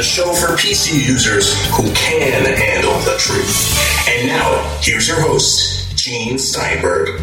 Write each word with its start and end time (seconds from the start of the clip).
the 0.00 0.04
show 0.04 0.32
for 0.32 0.56
PC 0.56 1.06
users 1.06 1.52
who 1.76 1.82
can 1.92 2.46
handle 2.56 2.98
the 3.00 3.18
truth. 3.18 4.08
And 4.08 4.28
now, 4.28 4.78
here's 4.80 5.06
your 5.06 5.20
host, 5.20 5.94
Gene 5.94 6.38
Steinberg. 6.38 7.20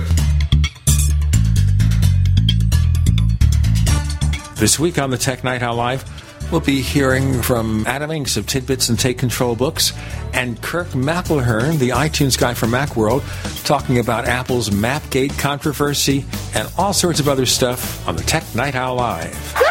This 4.58 4.77
week 4.77 4.99
on 4.99 5.09
the 5.09 5.18
Tech 5.18 5.44
Night 5.44 5.63
Owl 5.63 5.73
Live, 5.73 6.52
we'll 6.52 6.62
be 6.62 6.82
hearing 6.82 7.41
from 7.41 7.84
Adam 7.88 8.12
Engst 8.12 8.38
of 8.38 8.45
Tidbits 8.45 8.90
and 8.90 8.99
Take 8.99 9.18
Control 9.18 9.55
Books 9.55 9.91
and 10.34 10.62
Kirk 10.62 10.90
McElhearn, 10.90 11.80
the 11.80 11.90
iTunes 11.90 12.38
guy 12.38 12.54
from 12.54 12.70
Macworld, 12.70 13.23
talking 13.66 13.98
about 13.98 14.26
Apple's 14.26 14.70
Mapgate 14.70 15.35
controversy 15.40 16.27
and 16.54 16.71
all 16.77 16.94
sorts 16.94 17.20
of 17.20 17.27
other 17.27 17.48
stuff 17.48 18.07
on 18.07 18.16
the 18.16 18.23
Tech 18.23 18.44
Night 18.54 18.76
Owl 18.76 18.98
Live. 18.98 19.66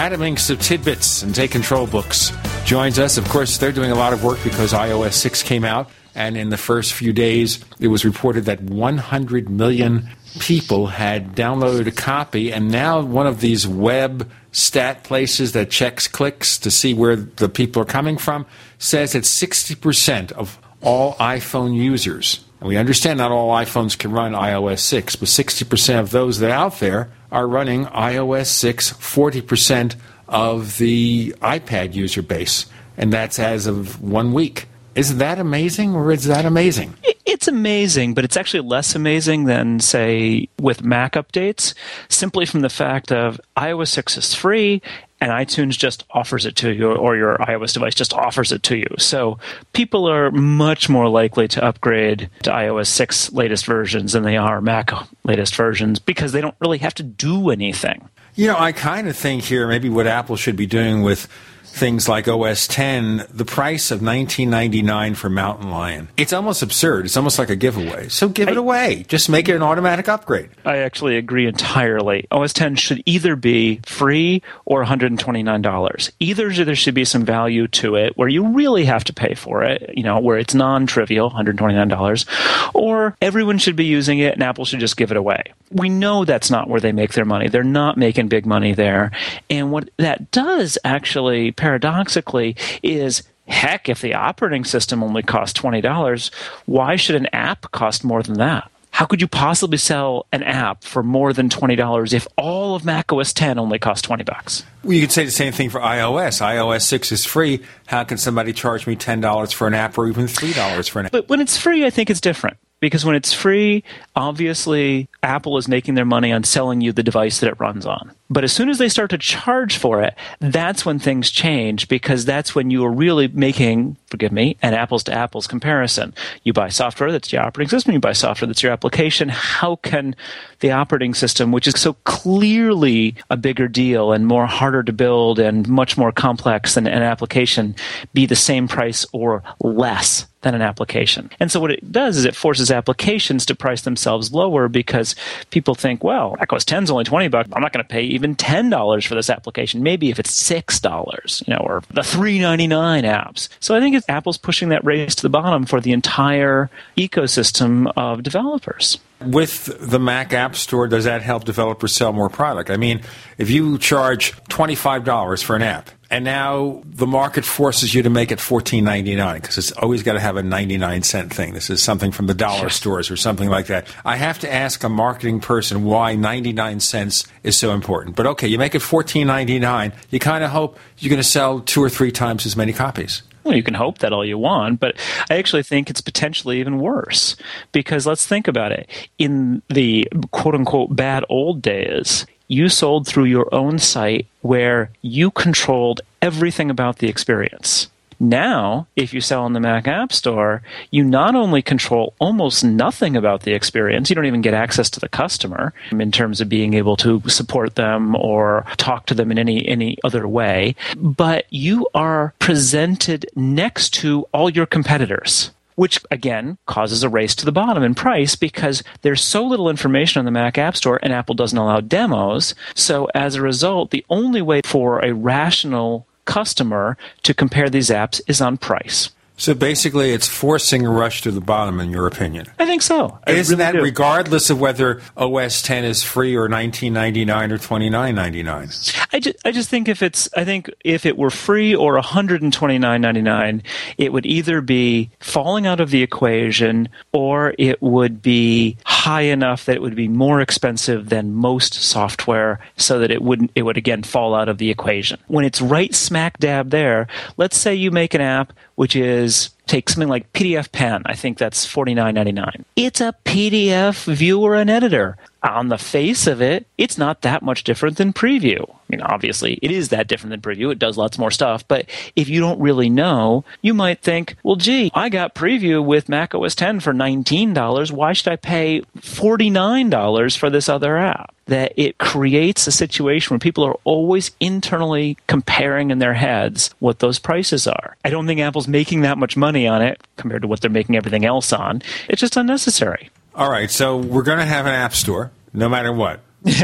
Adam 0.00 0.22
Engst 0.22 0.48
of 0.48 0.58
Tidbits 0.62 1.22
and 1.22 1.34
Take 1.34 1.50
Control 1.50 1.86
Books 1.86 2.32
joins 2.64 2.98
us. 2.98 3.18
Of 3.18 3.28
course, 3.28 3.58
they're 3.58 3.70
doing 3.70 3.90
a 3.90 3.94
lot 3.94 4.14
of 4.14 4.24
work 4.24 4.38
because 4.42 4.72
iOS 4.72 5.12
6 5.12 5.42
came 5.42 5.62
out, 5.62 5.90
and 6.14 6.38
in 6.38 6.48
the 6.48 6.56
first 6.56 6.94
few 6.94 7.12
days, 7.12 7.62
it 7.80 7.88
was 7.88 8.02
reported 8.02 8.46
that 8.46 8.62
100 8.62 9.50
million 9.50 10.08
people 10.38 10.86
had 10.86 11.36
downloaded 11.36 11.86
a 11.86 11.90
copy, 11.90 12.50
and 12.50 12.70
now 12.70 13.02
one 13.02 13.26
of 13.26 13.42
these 13.42 13.68
web 13.68 14.30
stat 14.52 15.04
places 15.04 15.52
that 15.52 15.70
checks 15.70 16.08
clicks 16.08 16.56
to 16.56 16.70
see 16.70 16.94
where 16.94 17.16
the 17.16 17.50
people 17.50 17.82
are 17.82 17.84
coming 17.84 18.16
from 18.16 18.46
says 18.78 19.12
that 19.12 19.24
60% 19.24 20.32
of 20.32 20.58
all 20.80 21.12
iPhone 21.16 21.74
users, 21.74 22.42
and 22.60 22.68
we 22.68 22.76
understand 22.76 23.18
not 23.18 23.32
all 23.32 23.54
iPhones 23.54 23.98
can 23.98 24.12
run 24.12 24.32
iOS 24.32 24.80
6, 24.80 25.16
but 25.16 25.28
60% 25.28 25.98
of 25.98 26.10
those 26.10 26.38
that 26.38 26.50
are 26.50 26.66
out 26.66 26.78
there 26.78 27.10
are 27.32 27.48
running 27.48 27.86
iOS 27.86 28.46
6, 28.46 28.92
40% 28.92 29.96
of 30.28 30.78
the 30.78 31.34
iPad 31.40 31.94
user 31.94 32.22
base, 32.22 32.66
and 32.96 33.12
that's 33.12 33.38
as 33.38 33.66
of 33.66 34.02
one 34.02 34.32
week. 34.32 34.66
Is 34.94 35.18
that 35.18 35.38
amazing, 35.38 35.94
or 35.94 36.10
is 36.10 36.24
that 36.24 36.44
amazing? 36.44 36.94
It's 37.24 37.46
amazing, 37.46 38.14
but 38.14 38.24
it's 38.24 38.36
actually 38.36 38.68
less 38.68 38.94
amazing 38.94 39.44
than, 39.44 39.78
say, 39.78 40.48
with 40.58 40.82
Mac 40.82 41.12
updates, 41.12 41.74
simply 42.08 42.44
from 42.44 42.60
the 42.60 42.68
fact 42.68 43.12
of 43.12 43.40
iOS 43.56 43.88
6 43.88 44.18
is 44.18 44.34
free 44.34 44.82
and 45.20 45.30
iTunes 45.30 45.78
just 45.78 46.04
offers 46.10 46.46
it 46.46 46.56
to 46.56 46.72
you, 46.72 46.92
or 46.92 47.14
your 47.14 47.36
iOS 47.38 47.74
device 47.74 47.94
just 47.94 48.14
offers 48.14 48.52
it 48.52 48.62
to 48.64 48.76
you. 48.76 48.86
So 48.98 49.38
people 49.74 50.08
are 50.08 50.30
much 50.30 50.88
more 50.88 51.08
likely 51.08 51.46
to 51.48 51.64
upgrade 51.64 52.30
to 52.42 52.50
iOS 52.50 52.86
6 52.86 53.32
latest 53.32 53.66
versions 53.66 54.14
than 54.14 54.22
they 54.22 54.38
are 54.38 54.60
Mac 54.60 54.90
latest 55.22 55.54
versions 55.54 55.98
because 55.98 56.32
they 56.32 56.40
don't 56.40 56.56
really 56.58 56.78
have 56.78 56.94
to 56.94 57.02
do 57.02 57.50
anything. 57.50 58.08
You 58.34 58.46
know, 58.46 58.58
I 58.58 58.72
kind 58.72 59.08
of 59.08 59.16
think 59.16 59.44
here 59.44 59.68
maybe 59.68 59.90
what 59.90 60.06
Apple 60.06 60.36
should 60.36 60.56
be 60.56 60.66
doing 60.66 61.02
with 61.02 61.28
things 61.70 62.08
like 62.08 62.28
OS 62.28 62.66
10, 62.66 63.26
the 63.30 63.44
price 63.44 63.90
of 63.90 64.00
19.99 64.00 65.16
for 65.16 65.30
Mountain 65.30 65.70
Lion. 65.70 66.08
It's 66.16 66.32
almost 66.32 66.62
absurd. 66.62 67.06
It's 67.06 67.16
almost 67.16 67.38
like 67.38 67.50
a 67.50 67.56
giveaway. 67.56 68.08
So 68.08 68.28
give 68.28 68.48
I, 68.48 68.52
it 68.52 68.56
away. 68.56 69.04
Just 69.08 69.28
make 69.28 69.48
it 69.48 69.56
an 69.56 69.62
automatic 69.62 70.08
upgrade. 70.08 70.50
I 70.64 70.78
actually 70.78 71.16
agree 71.16 71.46
entirely. 71.46 72.26
OS 72.30 72.52
10 72.52 72.76
should 72.76 73.02
either 73.06 73.36
be 73.36 73.80
free 73.86 74.42
or 74.64 74.84
$129. 74.84 76.10
Either 76.18 76.50
there 76.52 76.74
should 76.74 76.94
be 76.94 77.04
some 77.04 77.24
value 77.24 77.68
to 77.68 77.96
it 77.96 78.16
where 78.16 78.28
you 78.28 78.48
really 78.48 78.84
have 78.84 79.04
to 79.04 79.12
pay 79.12 79.34
for 79.34 79.62
it, 79.62 79.94
you 79.96 80.02
know, 80.02 80.18
where 80.18 80.38
it's 80.38 80.54
non-trivial, 80.54 81.30
$129, 81.30 82.74
or 82.74 83.16
everyone 83.22 83.58
should 83.58 83.76
be 83.76 83.84
using 83.84 84.18
it 84.18 84.34
and 84.34 84.42
Apple 84.42 84.64
should 84.64 84.80
just 84.80 84.96
give 84.96 85.10
it 85.10 85.16
away. 85.16 85.42
We 85.70 85.88
know 85.88 86.24
that's 86.24 86.50
not 86.50 86.68
where 86.68 86.80
they 86.80 86.92
make 86.92 87.12
their 87.14 87.24
money. 87.24 87.48
They're 87.48 87.62
not 87.62 87.96
making 87.96 88.28
big 88.28 88.44
money 88.44 88.74
there. 88.74 89.12
And 89.48 89.70
what 89.70 89.88
that 89.98 90.30
does 90.30 90.76
actually 90.84 91.52
paradoxically 91.60 92.56
is 92.82 93.22
heck, 93.46 93.88
if 93.88 94.00
the 94.00 94.14
operating 94.14 94.64
system 94.64 95.02
only 95.02 95.22
costs 95.22 95.60
$20, 95.60 96.30
why 96.64 96.96
should 96.96 97.16
an 97.16 97.28
app 97.34 97.70
cost 97.70 98.02
more 98.02 98.22
than 98.22 98.38
that? 98.38 98.70
How 98.92 99.04
could 99.04 99.20
you 99.20 99.28
possibly 99.28 99.76
sell 99.76 100.26
an 100.32 100.42
app 100.42 100.82
for 100.82 101.02
more 101.02 101.32
than 101.32 101.48
$20 101.48 102.12
if 102.12 102.26
all 102.36 102.74
of 102.74 102.84
Mac 102.84 103.12
OS 103.12 103.32
10 103.34 103.58
only 103.58 103.78
costs 103.78 104.02
20 104.02 104.24
bucks? 104.24 104.64
Well, 104.82 104.94
you 104.94 105.02
could 105.02 105.12
say 105.12 105.24
the 105.24 105.30
same 105.30 105.52
thing 105.52 105.70
for 105.70 105.80
iOS. 105.80 106.40
iOS 106.40 106.82
6 106.82 107.12
is 107.12 107.24
free. 107.24 107.62
How 107.86 108.04
can 108.04 108.16
somebody 108.16 108.52
charge 108.52 108.86
me 108.86 108.96
$10 108.96 109.52
for 109.52 109.66
an 109.66 109.74
app 109.74 109.96
or 109.98 110.08
even 110.08 110.26
$3 110.26 110.90
for 110.90 111.00
an 111.00 111.06
app? 111.06 111.12
But 111.12 111.28
when 111.28 111.40
it's 111.40 111.56
free, 111.56 111.84
I 111.84 111.90
think 111.90 112.08
it's 112.10 112.20
different 112.20 112.56
because 112.80 113.04
when 113.04 113.14
it's 113.14 113.32
free, 113.32 113.84
obviously 114.16 115.08
Apple 115.22 115.58
is 115.58 115.68
making 115.68 115.94
their 115.94 116.04
money 116.04 116.32
on 116.32 116.44
selling 116.44 116.80
you 116.80 116.92
the 116.92 117.02
device 117.02 117.40
that 117.40 117.48
it 117.48 117.60
runs 117.60 117.86
on. 117.86 118.12
But 118.30 118.44
as 118.44 118.52
soon 118.52 118.68
as 118.68 118.78
they 118.78 118.88
start 118.88 119.10
to 119.10 119.18
charge 119.18 119.76
for 119.76 120.02
it, 120.02 120.14
that's 120.40 120.86
when 120.86 120.98
things 120.98 121.30
change 121.30 121.88
because 121.88 122.24
that's 122.24 122.54
when 122.54 122.70
you 122.70 122.84
are 122.84 122.90
really 122.90 123.28
making, 123.28 123.96
forgive 124.06 124.32
me, 124.32 124.56
an 124.62 124.72
apples 124.72 125.04
to 125.04 125.12
apples 125.12 125.46
comparison. 125.46 126.14
You 126.44 126.52
buy 126.52 126.68
software 126.68 127.12
that's 127.12 127.32
your 127.32 127.42
operating 127.42 127.70
system, 127.70 127.92
you 127.92 128.00
buy 128.00 128.12
software 128.12 128.46
that's 128.46 128.62
your 128.62 128.72
application. 128.72 129.28
How 129.28 129.76
can 129.76 130.14
the 130.60 130.70
operating 130.70 131.12
system, 131.12 131.52
which 131.52 131.68
is 131.68 131.78
so 131.78 131.94
clearly 132.04 133.16
a 133.28 133.36
bigger 133.36 133.68
deal 133.68 134.12
and 134.12 134.26
more 134.26 134.46
harder 134.46 134.82
to 134.84 134.92
build 134.92 135.38
and 135.38 135.68
much 135.68 135.98
more 135.98 136.12
complex 136.12 136.74
than 136.74 136.86
an 136.86 137.02
application, 137.02 137.74
be 138.14 138.26
the 138.26 138.36
same 138.36 138.68
price 138.68 139.04
or 139.12 139.42
less 139.60 140.26
than 140.42 140.54
an 140.54 140.62
application. 140.62 141.30
And 141.38 141.50
so 141.50 141.60
what 141.60 141.70
it 141.70 141.92
does 141.92 142.16
is 142.16 142.24
it 142.24 142.34
forces 142.34 142.70
applications 142.70 143.44
to 143.46 143.54
price 143.54 143.82
themselves 143.82 144.32
lower 144.32 144.68
because 144.68 145.14
people 145.50 145.74
think, 145.74 146.02
well, 146.02 146.36
macOS 146.38 146.64
10 146.64 146.84
is 146.84 146.90
only 146.90 147.04
20 147.04 147.28
bucks. 147.28 147.48
I'm 147.52 147.62
not 147.62 147.72
going 147.72 147.84
to 147.84 147.88
pay 147.88 148.02
even 148.02 148.34
$10 148.36 149.06
for 149.06 149.14
this 149.14 149.30
application. 149.30 149.82
Maybe 149.82 150.10
if 150.10 150.18
it's 150.18 150.30
$6, 150.50 151.46
you 151.46 151.54
know, 151.54 151.60
or 151.60 151.82
the 151.90 152.00
3.99 152.00 153.04
apps. 153.04 153.48
So 153.60 153.74
I 153.74 153.80
think 153.80 153.94
it's 153.96 154.08
Apple's 154.08 154.38
pushing 154.38 154.70
that 154.70 154.84
race 154.84 155.14
to 155.16 155.22
the 155.22 155.28
bottom 155.28 155.66
for 155.66 155.80
the 155.80 155.92
entire 155.92 156.70
ecosystem 156.96 157.92
of 157.96 158.22
developers 158.22 158.98
with 159.20 159.76
the 159.80 159.98
Mac 159.98 160.32
App 160.32 160.56
Store, 160.56 160.88
does 160.88 161.04
that 161.04 161.22
help 161.22 161.44
developers 161.44 161.92
sell 161.92 162.12
more 162.12 162.28
product? 162.28 162.70
I 162.70 162.76
mean, 162.76 163.02
if 163.38 163.50
you 163.50 163.78
charge 163.78 164.32
$25 164.44 165.44
for 165.44 165.56
an 165.56 165.62
app, 165.62 165.90
and 166.10 166.24
now 166.24 166.82
the 166.84 167.06
market 167.06 167.44
forces 167.44 167.94
you 167.94 168.02
to 168.02 168.10
make 168.10 168.32
it 168.32 168.40
fourteen 168.40 168.82
ninety 168.82 169.14
nine 169.14 169.40
because 169.40 169.58
it's 169.58 169.70
always 169.70 170.02
got 170.02 170.14
to 170.14 170.20
have 170.20 170.36
a 170.36 170.42
ninety 170.42 170.76
nine 170.76 171.04
cent 171.04 171.32
thing. 171.32 171.54
This 171.54 171.70
is 171.70 171.80
something 171.80 172.10
from 172.10 172.26
the 172.26 172.34
dollar 172.34 172.68
stores 172.68 173.12
or 173.12 173.16
something 173.16 173.48
like 173.48 173.66
that. 173.66 173.86
I 174.04 174.16
have 174.16 174.40
to 174.40 174.52
ask 174.52 174.82
a 174.82 174.88
marketing 174.88 175.38
person 175.38 175.84
why 175.84 176.16
ninety 176.16 176.52
nine 176.52 176.80
cents 176.80 177.28
is 177.44 177.56
so 177.56 177.72
important. 177.72 178.16
But 178.16 178.26
okay, 178.26 178.48
you 178.48 178.58
make 178.58 178.74
it 178.74 178.80
fourteen 178.80 179.28
ninety 179.28 179.60
nine. 179.60 179.92
You 180.10 180.18
kind 180.18 180.42
of 180.42 180.50
hope 180.50 180.78
you're 180.98 181.10
going 181.10 181.22
to 181.22 181.28
sell 181.28 181.60
two 181.60 181.80
or 181.80 181.88
three 181.88 182.10
times 182.10 182.44
as 182.44 182.56
many 182.56 182.72
copies. 182.72 183.22
Well, 183.50 183.56
you 183.56 183.64
can 183.64 183.74
hope 183.74 183.98
that 183.98 184.12
all 184.12 184.24
you 184.24 184.38
want, 184.38 184.78
but 184.78 184.96
I 185.28 185.36
actually 185.36 185.64
think 185.64 185.90
it's 185.90 186.00
potentially 186.00 186.60
even 186.60 186.78
worse 186.78 187.34
because 187.72 188.06
let's 188.06 188.24
think 188.24 188.46
about 188.46 188.70
it. 188.70 188.88
In 189.18 189.60
the 189.68 190.06
quote 190.30 190.54
unquote 190.54 190.94
bad 190.94 191.24
old 191.28 191.60
days, 191.60 192.26
you 192.46 192.68
sold 192.68 193.08
through 193.08 193.24
your 193.24 193.52
own 193.52 193.80
site 193.80 194.28
where 194.42 194.92
you 195.02 195.32
controlled 195.32 196.00
everything 196.22 196.70
about 196.70 196.98
the 196.98 197.08
experience. 197.08 197.88
Now, 198.20 198.86
if 198.96 199.14
you 199.14 199.22
sell 199.22 199.46
in 199.46 199.54
the 199.54 199.60
Mac 199.60 199.88
App 199.88 200.12
Store, 200.12 200.62
you 200.90 201.02
not 201.02 201.34
only 201.34 201.62
control 201.62 202.14
almost 202.18 202.62
nothing 202.62 203.16
about 203.16 203.42
the 203.42 203.54
experience, 203.54 204.10
you 204.10 204.14
don't 204.14 204.26
even 204.26 204.42
get 204.42 204.52
access 204.52 204.90
to 204.90 205.00
the 205.00 205.08
customer 205.08 205.72
in 205.90 206.12
terms 206.12 206.42
of 206.42 206.48
being 206.50 206.74
able 206.74 206.96
to 206.98 207.22
support 207.28 207.76
them 207.76 208.14
or 208.14 208.66
talk 208.76 209.06
to 209.06 209.14
them 209.14 209.30
in 209.32 209.38
any, 209.38 209.66
any 209.66 209.96
other 210.04 210.28
way, 210.28 210.76
but 210.96 211.46
you 211.48 211.88
are 211.94 212.34
presented 212.38 213.24
next 213.34 213.94
to 213.94 214.26
all 214.34 214.50
your 214.50 214.66
competitors 214.66 215.50
which 215.76 215.98
again 216.10 216.58
causes 216.66 217.02
a 217.02 217.08
race 217.08 217.34
to 217.34 217.46
the 217.46 217.52
bottom 217.52 217.82
in 217.82 217.94
price 217.94 218.36
because 218.36 218.82
there's 219.00 219.22
so 219.22 219.42
little 219.42 219.70
information 219.70 220.18
on 220.18 220.26
the 220.26 220.30
Mac 220.30 220.58
App 220.58 220.76
Store 220.76 221.00
and 221.02 221.10
Apple 221.10 221.34
doesn't 221.34 221.56
allow 221.56 221.80
demos. 221.80 222.54
So 222.74 223.08
as 223.14 223.34
a 223.34 223.40
result, 223.40 223.90
the 223.90 224.04
only 224.10 224.42
way 224.42 224.60
for 224.62 224.98
a 224.98 225.14
rational 225.14 226.06
customer 226.30 226.96
to 227.24 227.34
compare 227.34 227.68
these 227.68 227.90
apps 227.90 228.20
is 228.28 228.40
on 228.40 228.56
price. 228.56 229.10
So 229.40 229.54
basically, 229.54 230.12
it's 230.12 230.28
forcing 230.28 230.84
a 230.84 230.90
rush 230.90 231.22
to 231.22 231.30
the 231.30 231.40
bottom, 231.40 231.80
in 231.80 231.90
your 231.90 232.06
opinion. 232.06 232.44
I 232.58 232.66
think 232.66 232.82
so. 232.82 233.18
I 233.26 233.30
Isn't 233.32 233.58
really 233.58 233.64
that 233.64 233.78
do. 233.78 233.82
regardless 233.82 234.50
of 234.50 234.60
whether 234.60 235.00
OS 235.16 235.62
10 235.62 235.84
is 235.84 236.02
free 236.02 236.36
or 236.36 236.46
19.99 236.46 237.50
or 237.50 237.56
29.99? 237.56 239.06
I 239.14 239.18
just, 239.18 239.36
I 239.42 239.50
just 239.50 239.70
think 239.70 239.88
if 239.88 240.02
it's, 240.02 240.28
I 240.36 240.44
think 240.44 240.68
if 240.84 241.06
it 241.06 241.16
were 241.16 241.30
free 241.30 241.74
or 241.74 241.98
129.99, 241.98 243.62
it 243.96 244.12
would 244.12 244.26
either 244.26 244.60
be 244.60 245.10
falling 245.20 245.66
out 245.66 245.80
of 245.80 245.90
the 245.90 246.02
equation 246.02 246.90
or 247.12 247.54
it 247.58 247.80
would 247.80 248.20
be 248.20 248.76
high 248.84 249.22
enough 249.22 249.64
that 249.64 249.76
it 249.76 249.80
would 249.80 249.96
be 249.96 250.08
more 250.08 250.42
expensive 250.42 251.08
than 251.08 251.32
most 251.32 251.72
software, 251.72 252.60
so 252.76 252.98
that 252.98 253.10
it 253.10 253.22
wouldn't, 253.22 253.50
it 253.54 253.62
would 253.62 253.78
again 253.78 254.02
fall 254.02 254.34
out 254.34 254.50
of 254.50 254.58
the 254.58 254.70
equation. 254.70 255.18
When 255.28 255.46
it's 255.46 255.62
right 255.62 255.94
smack 255.94 256.36
dab 256.36 256.68
there, 256.68 257.08
let's 257.38 257.56
say 257.56 257.74
you 257.74 257.90
make 257.90 258.12
an 258.12 258.20
app 258.20 258.52
which 258.80 258.96
is 258.96 259.29
take 259.66 259.88
something 259.88 260.08
like 260.08 260.32
PDF 260.32 260.72
Pen. 260.72 261.02
I 261.06 261.14
think 261.14 261.38
that's 261.38 261.66
$49.99. 261.66 262.64
It's 262.76 263.00
a 263.00 263.14
PDF 263.24 264.12
viewer 264.12 264.56
and 264.56 264.68
editor. 264.68 265.16
On 265.42 265.68
the 265.68 265.78
face 265.78 266.26
of 266.26 266.42
it, 266.42 266.66
it's 266.76 266.98
not 266.98 267.22
that 267.22 267.42
much 267.42 267.64
different 267.64 267.96
than 267.96 268.12
Preview. 268.12 268.68
I 268.68 268.74
mean, 268.88 269.00
obviously, 269.00 269.58
it 269.62 269.70
is 269.70 269.88
that 269.88 270.06
different 270.06 270.30
than 270.30 270.40
Preview. 270.40 270.70
It 270.70 270.78
does 270.78 270.98
lots 270.98 271.18
more 271.18 271.30
stuff. 271.30 271.66
But 271.66 271.86
if 272.14 272.28
you 272.28 272.40
don't 272.40 272.60
really 272.60 272.90
know, 272.90 273.44
you 273.62 273.72
might 273.72 274.02
think, 274.02 274.36
well, 274.42 274.56
gee, 274.56 274.90
I 274.92 275.08
got 275.08 275.34
Preview 275.34 275.82
with 275.82 276.08
Mac 276.10 276.34
OS 276.34 276.54
10 276.56 276.80
for 276.80 276.92
$19. 276.92 277.92
Why 277.92 278.12
should 278.12 278.28
I 278.28 278.36
pay 278.36 278.82
$49 278.98 280.36
for 280.36 280.50
this 280.50 280.68
other 280.68 280.98
app? 280.98 281.34
That 281.50 281.72
it 281.76 281.98
creates 281.98 282.66
a 282.66 282.72
situation 282.72 283.34
where 283.34 283.38
people 283.38 283.64
are 283.64 283.76
always 283.84 284.30
internally 284.38 285.16
comparing 285.26 285.90
in 285.90 285.98
their 285.98 286.14
heads 286.14 286.72
what 286.78 287.00
those 287.00 287.18
prices 287.18 287.66
are. 287.66 287.96
I 288.04 288.10
don't 288.10 288.26
think 288.26 288.40
Apple's 288.40 288.68
making 288.68 289.02
that 289.02 289.18
much 289.18 289.36
money 289.36 289.66
on 289.66 289.82
it 289.82 290.00
compared 290.16 290.42
to 290.42 290.48
what 290.48 290.60
they're 290.60 290.70
making 290.70 290.96
everything 290.96 291.24
else 291.24 291.52
on. 291.52 291.82
It's 292.08 292.20
just 292.20 292.36
unnecessary. 292.36 293.10
All 293.34 293.50
right, 293.50 293.70
so 293.70 293.96
we're 293.96 294.22
going 294.22 294.38
to 294.38 294.44
have 294.44 294.66
an 294.66 294.72
app 294.74 294.94
store 294.94 295.30
no 295.52 295.68
matter 295.68 295.92
what. 295.92 296.20
Apple 296.46 296.56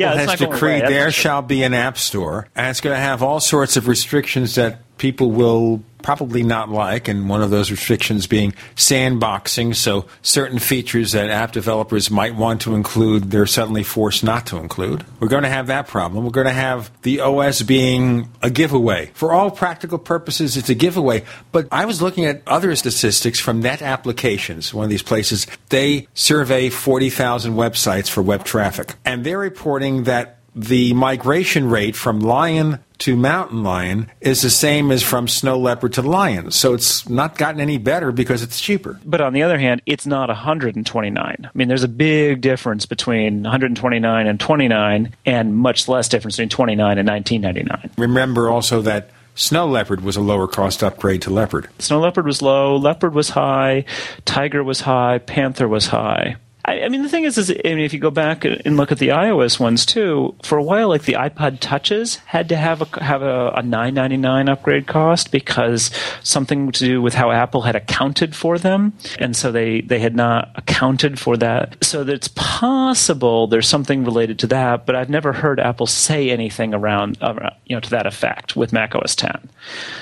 Yeah, 0.00 0.14
has 0.14 0.18
it's 0.18 0.26
not 0.26 0.38
going 0.38 0.52
decreed 0.52 0.82
there 0.82 1.10
shall 1.10 1.42
be 1.42 1.62
an 1.62 1.74
app 1.74 1.98
store, 1.98 2.46
and 2.54 2.68
it's 2.68 2.80
going 2.80 2.94
to 2.94 3.00
have 3.00 3.22
all 3.22 3.40
sorts 3.40 3.76
of 3.76 3.88
restrictions 3.88 4.54
that 4.54 4.80
people 4.98 5.30
will 5.30 5.82
probably 6.06 6.44
not 6.44 6.68
like, 6.70 7.08
and 7.08 7.28
one 7.28 7.42
of 7.42 7.50
those 7.50 7.68
restrictions 7.68 8.28
being 8.28 8.52
sandboxing. 8.76 9.74
So 9.74 10.06
certain 10.22 10.60
features 10.60 11.10
that 11.12 11.30
app 11.30 11.50
developers 11.50 12.12
might 12.12 12.36
want 12.36 12.60
to 12.60 12.76
include, 12.76 13.32
they're 13.32 13.44
suddenly 13.44 13.82
forced 13.82 14.22
not 14.22 14.46
to 14.46 14.58
include. 14.58 15.04
We're 15.18 15.26
going 15.26 15.42
to 15.42 15.48
have 15.48 15.66
that 15.66 15.88
problem. 15.88 16.24
We're 16.24 16.30
going 16.30 16.46
to 16.46 16.52
have 16.52 16.92
the 17.02 17.22
OS 17.22 17.62
being 17.62 18.30
a 18.40 18.50
giveaway. 18.50 19.10
For 19.14 19.32
all 19.32 19.50
practical 19.50 19.98
purposes, 19.98 20.56
it's 20.56 20.68
a 20.68 20.76
giveaway. 20.76 21.24
But 21.50 21.66
I 21.72 21.86
was 21.86 22.00
looking 22.00 22.24
at 22.24 22.42
other 22.46 22.76
statistics 22.76 23.40
from 23.40 23.60
Net 23.60 23.82
Applications, 23.82 24.72
one 24.72 24.84
of 24.84 24.90
these 24.90 25.02
places. 25.02 25.48
They 25.70 26.06
survey 26.14 26.70
40,000 26.70 27.54
websites 27.54 28.08
for 28.08 28.22
web 28.22 28.44
traffic, 28.44 28.94
and 29.04 29.24
they're 29.24 29.38
reporting 29.38 30.04
that 30.04 30.35
the 30.56 30.94
migration 30.94 31.68
rate 31.68 31.94
from 31.94 32.18
lion 32.18 32.78
to 32.98 33.14
mountain 33.14 33.62
lion 33.62 34.10
is 34.22 34.40
the 34.40 34.48
same 34.48 34.90
as 34.90 35.02
from 35.02 35.28
snow 35.28 35.58
leopard 35.58 35.92
to 35.92 36.02
lion. 36.02 36.50
So 36.50 36.72
it's 36.72 37.06
not 37.10 37.36
gotten 37.36 37.60
any 37.60 37.76
better 37.76 38.10
because 38.10 38.42
it's 38.42 38.58
cheaper. 38.58 38.98
But 39.04 39.20
on 39.20 39.34
the 39.34 39.42
other 39.42 39.58
hand, 39.58 39.82
it's 39.84 40.06
not 40.06 40.30
129. 40.30 41.16
I 41.18 41.50
mean, 41.54 41.68
there's 41.68 41.82
a 41.82 41.88
big 41.88 42.40
difference 42.40 42.86
between 42.86 43.42
129 43.42 44.26
and 44.26 44.40
29, 44.40 45.14
and 45.26 45.56
much 45.56 45.88
less 45.88 46.08
difference 46.08 46.36
between 46.36 46.48
29 46.48 46.98
and 46.98 47.06
1999. 47.06 47.90
Remember 47.98 48.48
also 48.48 48.80
that 48.80 49.10
snow 49.34 49.66
leopard 49.66 50.00
was 50.00 50.16
a 50.16 50.22
lower 50.22 50.48
cost 50.48 50.82
upgrade 50.82 51.20
to 51.22 51.30
leopard. 51.30 51.68
Snow 51.78 52.00
leopard 52.00 52.24
was 52.24 52.40
low, 52.40 52.76
leopard 52.76 53.14
was 53.14 53.28
high, 53.28 53.84
tiger 54.24 54.64
was 54.64 54.80
high, 54.80 55.18
panther 55.18 55.68
was 55.68 55.88
high. 55.88 56.36
I, 56.66 56.82
I 56.82 56.88
mean, 56.88 57.02
the 57.02 57.08
thing 57.08 57.24
is, 57.24 57.38
is 57.38 57.50
I 57.50 57.54
mean, 57.64 57.80
if 57.80 57.92
you 57.92 58.00
go 58.00 58.10
back 58.10 58.44
and 58.44 58.76
look 58.76 58.90
at 58.90 58.98
the 58.98 59.08
iOS 59.08 59.58
ones 59.58 59.86
too, 59.86 60.34
for 60.42 60.58
a 60.58 60.62
while, 60.62 60.88
like 60.88 61.02
the 61.02 61.14
iPod 61.14 61.60
Touches 61.60 62.16
had 62.16 62.48
to 62.48 62.56
have 62.56 62.82
a 62.82 63.04
have 63.04 63.22
a, 63.22 63.50
a 63.50 63.62
nine 63.62 63.94
ninety 63.94 64.16
nine 64.16 64.48
upgrade 64.48 64.86
cost 64.86 65.30
because 65.30 65.90
something 66.22 66.72
to 66.72 66.84
do 66.84 67.00
with 67.00 67.14
how 67.14 67.30
Apple 67.30 67.62
had 67.62 67.76
accounted 67.76 68.34
for 68.34 68.58
them, 68.58 68.92
and 69.18 69.36
so 69.36 69.52
they 69.52 69.80
they 69.80 70.00
had 70.00 70.16
not 70.16 70.50
accounted 70.56 71.18
for 71.18 71.36
that. 71.36 71.82
So 71.84 72.02
that 72.02 72.12
it's 72.12 72.28
possible 72.28 73.46
there's 73.46 73.68
something 73.68 74.04
related 74.04 74.38
to 74.40 74.46
that, 74.48 74.86
but 74.86 74.96
I've 74.96 75.10
never 75.10 75.32
heard 75.32 75.60
Apple 75.60 75.86
say 75.86 76.30
anything 76.30 76.74
around, 76.74 77.16
around 77.22 77.54
you 77.66 77.76
know 77.76 77.80
to 77.80 77.90
that 77.90 78.06
effect 78.06 78.56
with 78.56 78.72
Mac 78.72 78.94
OS 78.94 79.14
10. 79.14 79.48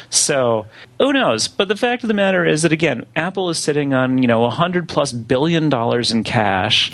So 0.09 0.67
who 0.99 1.13
knows? 1.13 1.49
But 1.49 1.69
the 1.69 1.77
fact 1.77 2.03
of 2.05 2.09
the 2.09 2.15
matter 2.15 2.45
is 2.45 2.63
that 2.63 2.73
again, 2.73 3.05
Apple 3.17 3.51
is 3.51 3.59
sitting 3.59 3.93
on 3.95 4.19
you 4.19 4.27
know 4.29 4.45
a 4.45 4.51
hundred 4.51 4.89
plus 4.89 5.13
billion 5.13 5.69
dollars 5.69 6.11
in 6.13 6.25
cash, 6.25 6.93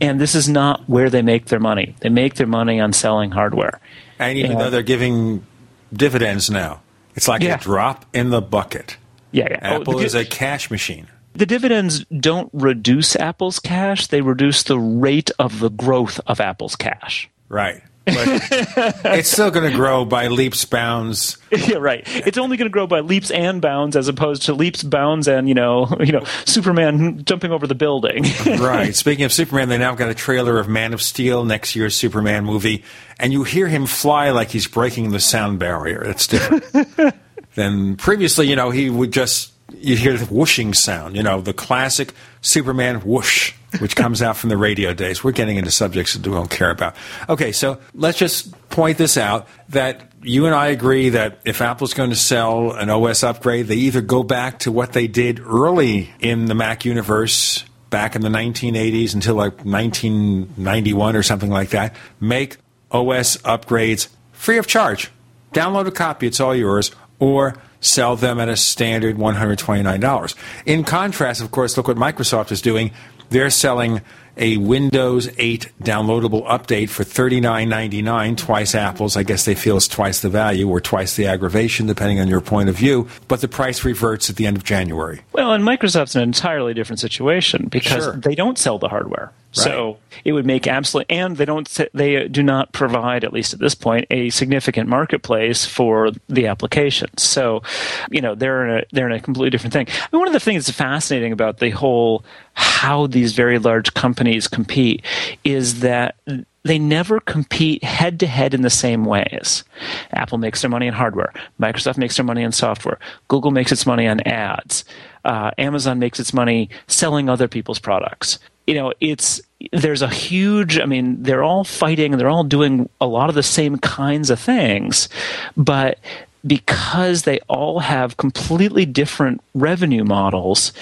and 0.00 0.20
this 0.20 0.34
is 0.34 0.48
not 0.48 0.88
where 0.88 1.10
they 1.10 1.22
make 1.22 1.46
their 1.46 1.60
money. 1.60 1.94
They 2.00 2.08
make 2.08 2.34
their 2.34 2.46
money 2.46 2.80
on 2.80 2.92
selling 2.92 3.30
hardware. 3.30 3.80
And 4.18 4.36
even 4.38 4.58
though 4.58 4.70
they're 4.70 4.82
giving 4.82 5.44
dividends 5.92 6.50
now, 6.50 6.80
it's 7.14 7.28
like 7.28 7.42
Yeah. 7.42 7.54
a 7.54 7.58
drop 7.58 8.04
in 8.12 8.30
the 8.30 8.40
bucket. 8.40 8.96
Yeah, 9.32 9.48
yeah. 9.50 9.58
Oh, 9.62 9.80
Apple 9.80 9.98
the- 9.98 10.04
is 10.04 10.14
a 10.14 10.24
cash 10.24 10.70
machine. 10.70 11.06
the 11.34 11.46
dividends 11.46 12.04
don't 12.18 12.50
reduce 12.52 13.14
Apple's 13.16 13.60
cash; 13.60 14.08
they 14.08 14.20
reduce 14.20 14.62
the 14.64 14.78
rate 14.78 15.30
of 15.38 15.60
the 15.60 15.70
growth 15.70 16.20
of 16.26 16.40
Apple's 16.40 16.74
cash. 16.76 17.28
Right. 17.48 17.82
But 18.14 19.04
it's 19.18 19.30
still 19.30 19.50
going 19.50 19.70
to 19.70 19.76
grow 19.76 20.04
by 20.04 20.28
leaps, 20.28 20.64
bounds. 20.64 21.38
yeah, 21.50 21.76
right. 21.76 22.02
It's 22.06 22.38
only 22.38 22.56
going 22.56 22.68
to 22.68 22.72
grow 22.72 22.86
by 22.86 23.00
leaps 23.00 23.30
and 23.30 23.60
bounds, 23.60 23.96
as 23.96 24.08
opposed 24.08 24.42
to 24.42 24.54
leaps, 24.54 24.82
bounds, 24.82 25.28
and 25.28 25.48
you 25.48 25.54
know, 25.54 25.88
you 26.00 26.12
know, 26.12 26.24
Superman 26.44 27.24
jumping 27.24 27.52
over 27.52 27.66
the 27.66 27.74
building. 27.74 28.24
right. 28.46 28.94
Speaking 28.94 29.24
of 29.24 29.32
Superman, 29.32 29.68
they 29.68 29.78
now 29.78 29.94
got 29.94 30.08
a 30.08 30.14
trailer 30.14 30.58
of 30.58 30.68
Man 30.68 30.94
of 30.94 31.02
Steel, 31.02 31.44
next 31.44 31.76
year's 31.76 31.94
Superman 31.94 32.44
movie, 32.44 32.84
and 33.18 33.32
you 33.32 33.44
hear 33.44 33.68
him 33.68 33.86
fly 33.86 34.30
like 34.30 34.50
he's 34.50 34.66
breaking 34.66 35.10
the 35.10 35.20
sound 35.20 35.58
barrier. 35.58 36.02
That's 36.04 36.26
different. 36.26 37.14
then 37.54 37.96
previously, 37.96 38.48
you 38.48 38.56
know, 38.56 38.70
he 38.70 38.90
would 38.90 39.12
just 39.12 39.52
you'd 39.76 39.98
hear 39.98 40.16
the 40.16 40.26
whooshing 40.26 40.74
sound, 40.74 41.16
you 41.16 41.22
know, 41.22 41.40
the 41.40 41.52
classic 41.52 42.14
Superman 42.40 43.00
whoosh, 43.00 43.52
which 43.78 43.96
comes 43.96 44.22
out 44.22 44.36
from 44.36 44.50
the 44.50 44.56
radio 44.56 44.94
days. 44.94 45.22
We're 45.22 45.32
getting 45.32 45.56
into 45.56 45.70
subjects 45.70 46.14
that 46.14 46.26
we 46.26 46.32
don't 46.32 46.50
care 46.50 46.70
about. 46.70 46.96
Okay, 47.28 47.52
so 47.52 47.78
let's 47.94 48.18
just 48.18 48.52
point 48.70 48.98
this 48.98 49.16
out 49.16 49.48
that 49.70 50.12
you 50.22 50.46
and 50.46 50.54
I 50.54 50.68
agree 50.68 51.10
that 51.10 51.40
if 51.44 51.60
Apple's 51.60 51.94
going 51.94 52.10
to 52.10 52.16
sell 52.16 52.72
an 52.72 52.90
OS 52.90 53.22
upgrade, 53.22 53.66
they 53.66 53.76
either 53.76 54.00
go 54.00 54.22
back 54.22 54.60
to 54.60 54.72
what 54.72 54.92
they 54.92 55.06
did 55.06 55.40
early 55.40 56.10
in 56.20 56.46
the 56.46 56.54
Mac 56.54 56.84
universe 56.84 57.64
back 57.90 58.14
in 58.14 58.22
the 58.22 58.28
1980s 58.28 59.14
until 59.14 59.34
like 59.36 59.64
1991 59.64 61.16
or 61.16 61.22
something 61.22 61.50
like 61.50 61.70
that, 61.70 61.94
make 62.20 62.56
OS 62.90 63.36
upgrades 63.38 64.08
free 64.32 64.58
of 64.58 64.66
charge. 64.66 65.10
Download 65.52 65.86
a 65.86 65.90
copy, 65.90 66.26
it's 66.26 66.40
all 66.40 66.54
yours, 66.54 66.90
or 67.18 67.56
sell 67.80 68.16
them 68.16 68.40
at 68.40 68.48
a 68.48 68.56
standard 68.56 69.16
$129. 69.16 70.34
In 70.66 70.84
contrast, 70.84 71.40
of 71.40 71.50
course, 71.50 71.76
look 71.76 71.88
what 71.88 71.96
Microsoft 71.96 72.52
is 72.52 72.60
doing. 72.62 72.90
They're 73.30 73.50
selling 73.50 74.00
a 74.36 74.56
Windows 74.56 75.28
8 75.36 75.70
downloadable 75.82 76.46
update 76.46 76.88
for 76.88 77.02
$39.99, 77.02 78.36
twice 78.36 78.74
Apple's. 78.74 79.16
I 79.16 79.22
guess 79.24 79.44
they 79.44 79.54
feel 79.54 79.76
it's 79.76 79.88
twice 79.88 80.20
the 80.20 80.28
value 80.28 80.68
or 80.68 80.80
twice 80.80 81.16
the 81.16 81.26
aggravation, 81.26 81.86
depending 81.86 82.20
on 82.20 82.28
your 82.28 82.40
point 82.40 82.68
of 82.68 82.76
view. 82.76 83.08
But 83.26 83.40
the 83.40 83.48
price 83.48 83.84
reverts 83.84 84.30
at 84.30 84.36
the 84.36 84.46
end 84.46 84.56
of 84.56 84.64
January. 84.64 85.20
well, 85.32 85.52
and 85.52 85.64
Microsoft's 85.64 86.14
an 86.14 86.22
entirely 86.22 86.72
different 86.72 87.00
situation 87.00 87.66
because 87.68 88.04
Sure. 88.04 88.16
they 88.16 88.34
don't 88.36 88.56
sell 88.58 88.78
the 88.78 88.88
hardware. 88.88 89.32
So 89.50 89.98
it 90.24 90.32
would 90.32 90.46
make 90.46 90.66
absolute, 90.66 91.06
and 91.08 91.36
they 91.36 91.44
don't, 91.44 91.68
they 91.94 92.28
do 92.28 92.42
not 92.42 92.72
provide, 92.72 93.24
at 93.24 93.32
least 93.32 93.54
at 93.54 93.58
this 93.58 93.74
point, 93.74 94.06
a 94.10 94.30
significant 94.30 94.88
marketplace 94.88 95.64
for 95.64 96.10
the 96.28 96.46
applications. 96.46 97.22
So, 97.22 97.62
you 98.10 98.20
know, 98.20 98.34
they're 98.34 98.66
in 98.66 98.78
a 98.78 98.84
they're 98.92 99.06
in 99.06 99.12
a 99.12 99.20
completely 99.20 99.50
different 99.50 99.72
thing. 99.72 99.86
I 99.88 100.08
mean, 100.12 100.20
one 100.20 100.28
of 100.28 100.34
the 100.34 100.40
things 100.40 100.66
that's 100.66 100.76
fascinating 100.76 101.32
about 101.32 101.58
the 101.58 101.70
whole 101.70 102.24
how 102.52 103.06
these 103.06 103.32
very 103.32 103.58
large 103.58 103.94
companies 103.94 104.48
compete 104.48 105.02
is 105.44 105.80
that 105.80 106.16
they 106.64 106.78
never 106.78 107.20
compete 107.20 107.82
head 107.82 108.20
to 108.20 108.26
head 108.26 108.52
in 108.52 108.62
the 108.62 108.70
same 108.70 109.04
ways. 109.04 109.64
Apple 110.12 110.38
makes 110.38 110.60
their 110.60 110.68
money 110.68 110.86
in 110.86 110.92
hardware. 110.94 111.32
Microsoft 111.58 111.96
makes 111.96 112.16
their 112.16 112.24
money 112.24 112.42
in 112.42 112.52
software. 112.52 112.98
Google 113.28 113.50
makes 113.50 113.72
its 113.72 113.86
money 113.86 114.06
on 114.06 114.20
ads. 114.20 114.84
Uh, 115.24 115.50
Amazon 115.56 115.98
makes 115.98 116.20
its 116.20 116.34
money 116.34 116.68
selling 116.86 117.28
other 117.28 117.48
people's 117.48 117.78
products. 117.78 118.38
You 118.68 118.74
know, 118.74 118.92
it's 119.00 119.40
there's 119.72 120.02
a 120.02 120.08
huge. 120.08 120.78
I 120.78 120.84
mean, 120.84 121.22
they're 121.22 121.42
all 121.42 121.64
fighting. 121.64 122.18
They're 122.18 122.28
all 122.28 122.44
doing 122.44 122.88
a 123.00 123.06
lot 123.06 123.30
of 123.30 123.34
the 123.34 123.42
same 123.42 123.78
kinds 123.78 124.28
of 124.28 124.38
things, 124.38 125.08
but 125.56 125.98
because 126.46 127.22
they 127.22 127.40
all 127.48 127.80
have 127.80 128.18
completely 128.18 128.84
different 128.84 129.40
revenue 129.54 130.04
models 130.04 130.72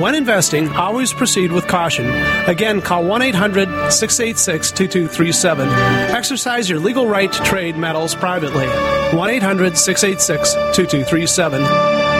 When 0.00 0.14
investing, 0.14 0.68
always 0.70 1.12
proceed 1.12 1.52
with 1.52 1.66
caution. 1.66 2.06
Again, 2.46 2.80
call 2.80 3.04
1 3.04 3.22
800 3.22 3.92
686 3.92 4.70
2237. 4.70 5.68
Exercise 5.68 6.70
your 6.70 6.78
legal 6.78 7.06
right 7.06 7.30
to 7.30 7.42
trade 7.42 7.76
metals 7.76 8.14
privately. 8.14 8.66
1 9.16 9.30
800 9.30 9.76
686 9.76 10.54
2237. 10.76 12.19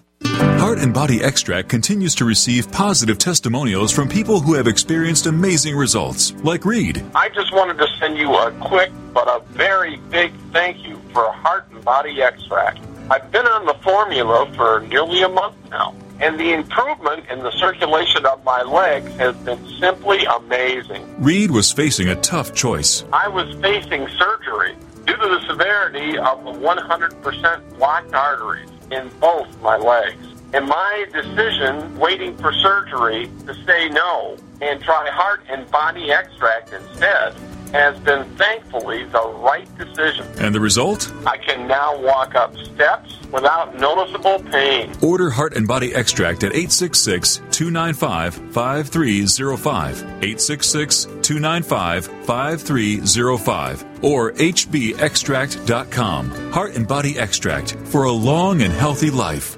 Heart 0.25 0.79
and 0.79 0.93
Body 0.93 1.23
Extract 1.23 1.69
continues 1.69 2.15
to 2.15 2.25
receive 2.25 2.71
positive 2.71 3.17
testimonials 3.17 3.91
from 3.91 4.07
people 4.07 4.39
who 4.39 4.53
have 4.53 4.67
experienced 4.67 5.25
amazing 5.25 5.75
results, 5.75 6.33
like 6.43 6.65
Reed. 6.65 7.03
I 7.15 7.29
just 7.29 7.51
wanted 7.53 7.77
to 7.79 7.87
send 7.99 8.17
you 8.17 8.33
a 8.33 8.51
quick 8.61 8.91
but 9.13 9.27
a 9.27 9.41
very 9.51 9.97
big 10.09 10.33
thank 10.51 10.85
you 10.85 11.01
for 11.13 11.31
Heart 11.31 11.67
and 11.71 11.83
Body 11.83 12.21
Extract. 12.21 12.79
I've 13.09 13.31
been 13.31 13.45
on 13.45 13.65
the 13.65 13.73
formula 13.83 14.51
for 14.55 14.81
nearly 14.81 15.21
a 15.23 15.29
month 15.29 15.55
now, 15.69 15.95
and 16.19 16.39
the 16.39 16.53
improvement 16.53 17.25
in 17.29 17.39
the 17.39 17.51
circulation 17.51 18.25
of 18.25 18.43
my 18.43 18.61
legs 18.61 19.11
has 19.15 19.35
been 19.37 19.59
simply 19.79 20.23
amazing. 20.25 21.03
Reed 21.21 21.51
was 21.51 21.71
facing 21.71 22.09
a 22.09 22.15
tough 22.15 22.53
choice. 22.53 23.03
I 23.11 23.27
was 23.27 23.53
facing 23.61 24.07
surgery 24.07 24.75
due 25.05 25.17
to 25.17 25.27
the 25.27 25.41
severity 25.47 26.17
of 26.17 26.43
the 26.43 26.51
100% 26.51 27.77
blocked 27.77 28.13
arteries 28.13 28.69
in 28.91 29.09
both 29.19 29.47
my 29.61 29.77
legs. 29.77 30.27
And 30.53 30.67
my 30.67 31.05
decision, 31.13 31.97
waiting 31.97 32.35
for 32.37 32.51
surgery, 32.51 33.31
to 33.45 33.53
say 33.65 33.89
no 33.89 34.37
and 34.61 34.81
try 34.81 35.09
heart 35.09 35.41
and 35.49 35.69
body 35.71 36.11
extract 36.11 36.73
instead, 36.73 37.33
has 37.71 37.97
been 37.99 38.25
thankfully 38.35 39.05
the 39.05 39.25
right 39.37 39.67
decision. 39.77 40.27
And 40.37 40.53
the 40.53 40.59
result? 40.59 41.09
I 41.25 41.37
can 41.37 41.65
now 41.67 41.97
walk 42.01 42.35
up 42.35 42.53
steps 42.57 43.17
without 43.31 43.77
noticeable 43.77 44.39
pain. 44.51 44.91
Order 45.01 45.29
Heart 45.29 45.55
and 45.55 45.65
Body 45.67 45.95
Extract 45.95 46.43
at 46.43 46.53
866 46.53 47.37
295 47.51 48.35
5305, 48.53 50.01
866 50.01 51.05
295 51.21 52.07
5305, 52.25 54.03
or 54.03 54.33
hbextract.com. 54.33 56.51
Heart 56.51 56.75
and 56.75 56.87
Body 56.87 57.17
Extract 57.17 57.75
for 57.85 58.03
a 58.05 58.11
long 58.11 58.61
and 58.61 58.73
healthy 58.73 59.09
life. 59.09 59.57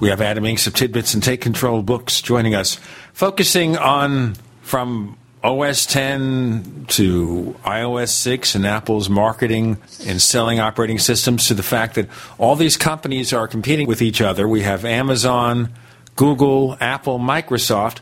We 0.00 0.10
have 0.10 0.20
Adam 0.20 0.44
Engst 0.44 0.68
of 0.68 0.74
Tidbits 0.74 1.14
and 1.14 1.22
Take 1.22 1.40
Control 1.40 1.82
Books 1.82 2.22
joining 2.22 2.54
us, 2.54 2.78
focusing 3.12 3.76
on 3.76 4.36
from 4.62 5.18
OS 5.42 5.86
10 5.86 6.86
to 6.90 7.56
iOS 7.64 8.10
6 8.10 8.54
and 8.54 8.64
Apple's 8.64 9.08
marketing 9.08 9.78
and 10.06 10.22
selling 10.22 10.60
operating 10.60 11.00
systems 11.00 11.48
to 11.48 11.54
the 11.54 11.64
fact 11.64 11.96
that 11.96 12.08
all 12.38 12.54
these 12.54 12.76
companies 12.76 13.32
are 13.32 13.48
competing 13.48 13.88
with 13.88 14.00
each 14.00 14.20
other. 14.20 14.46
We 14.46 14.62
have 14.62 14.84
Amazon, 14.84 15.72
Google, 16.14 16.76
Apple, 16.80 17.18
Microsoft, 17.18 17.98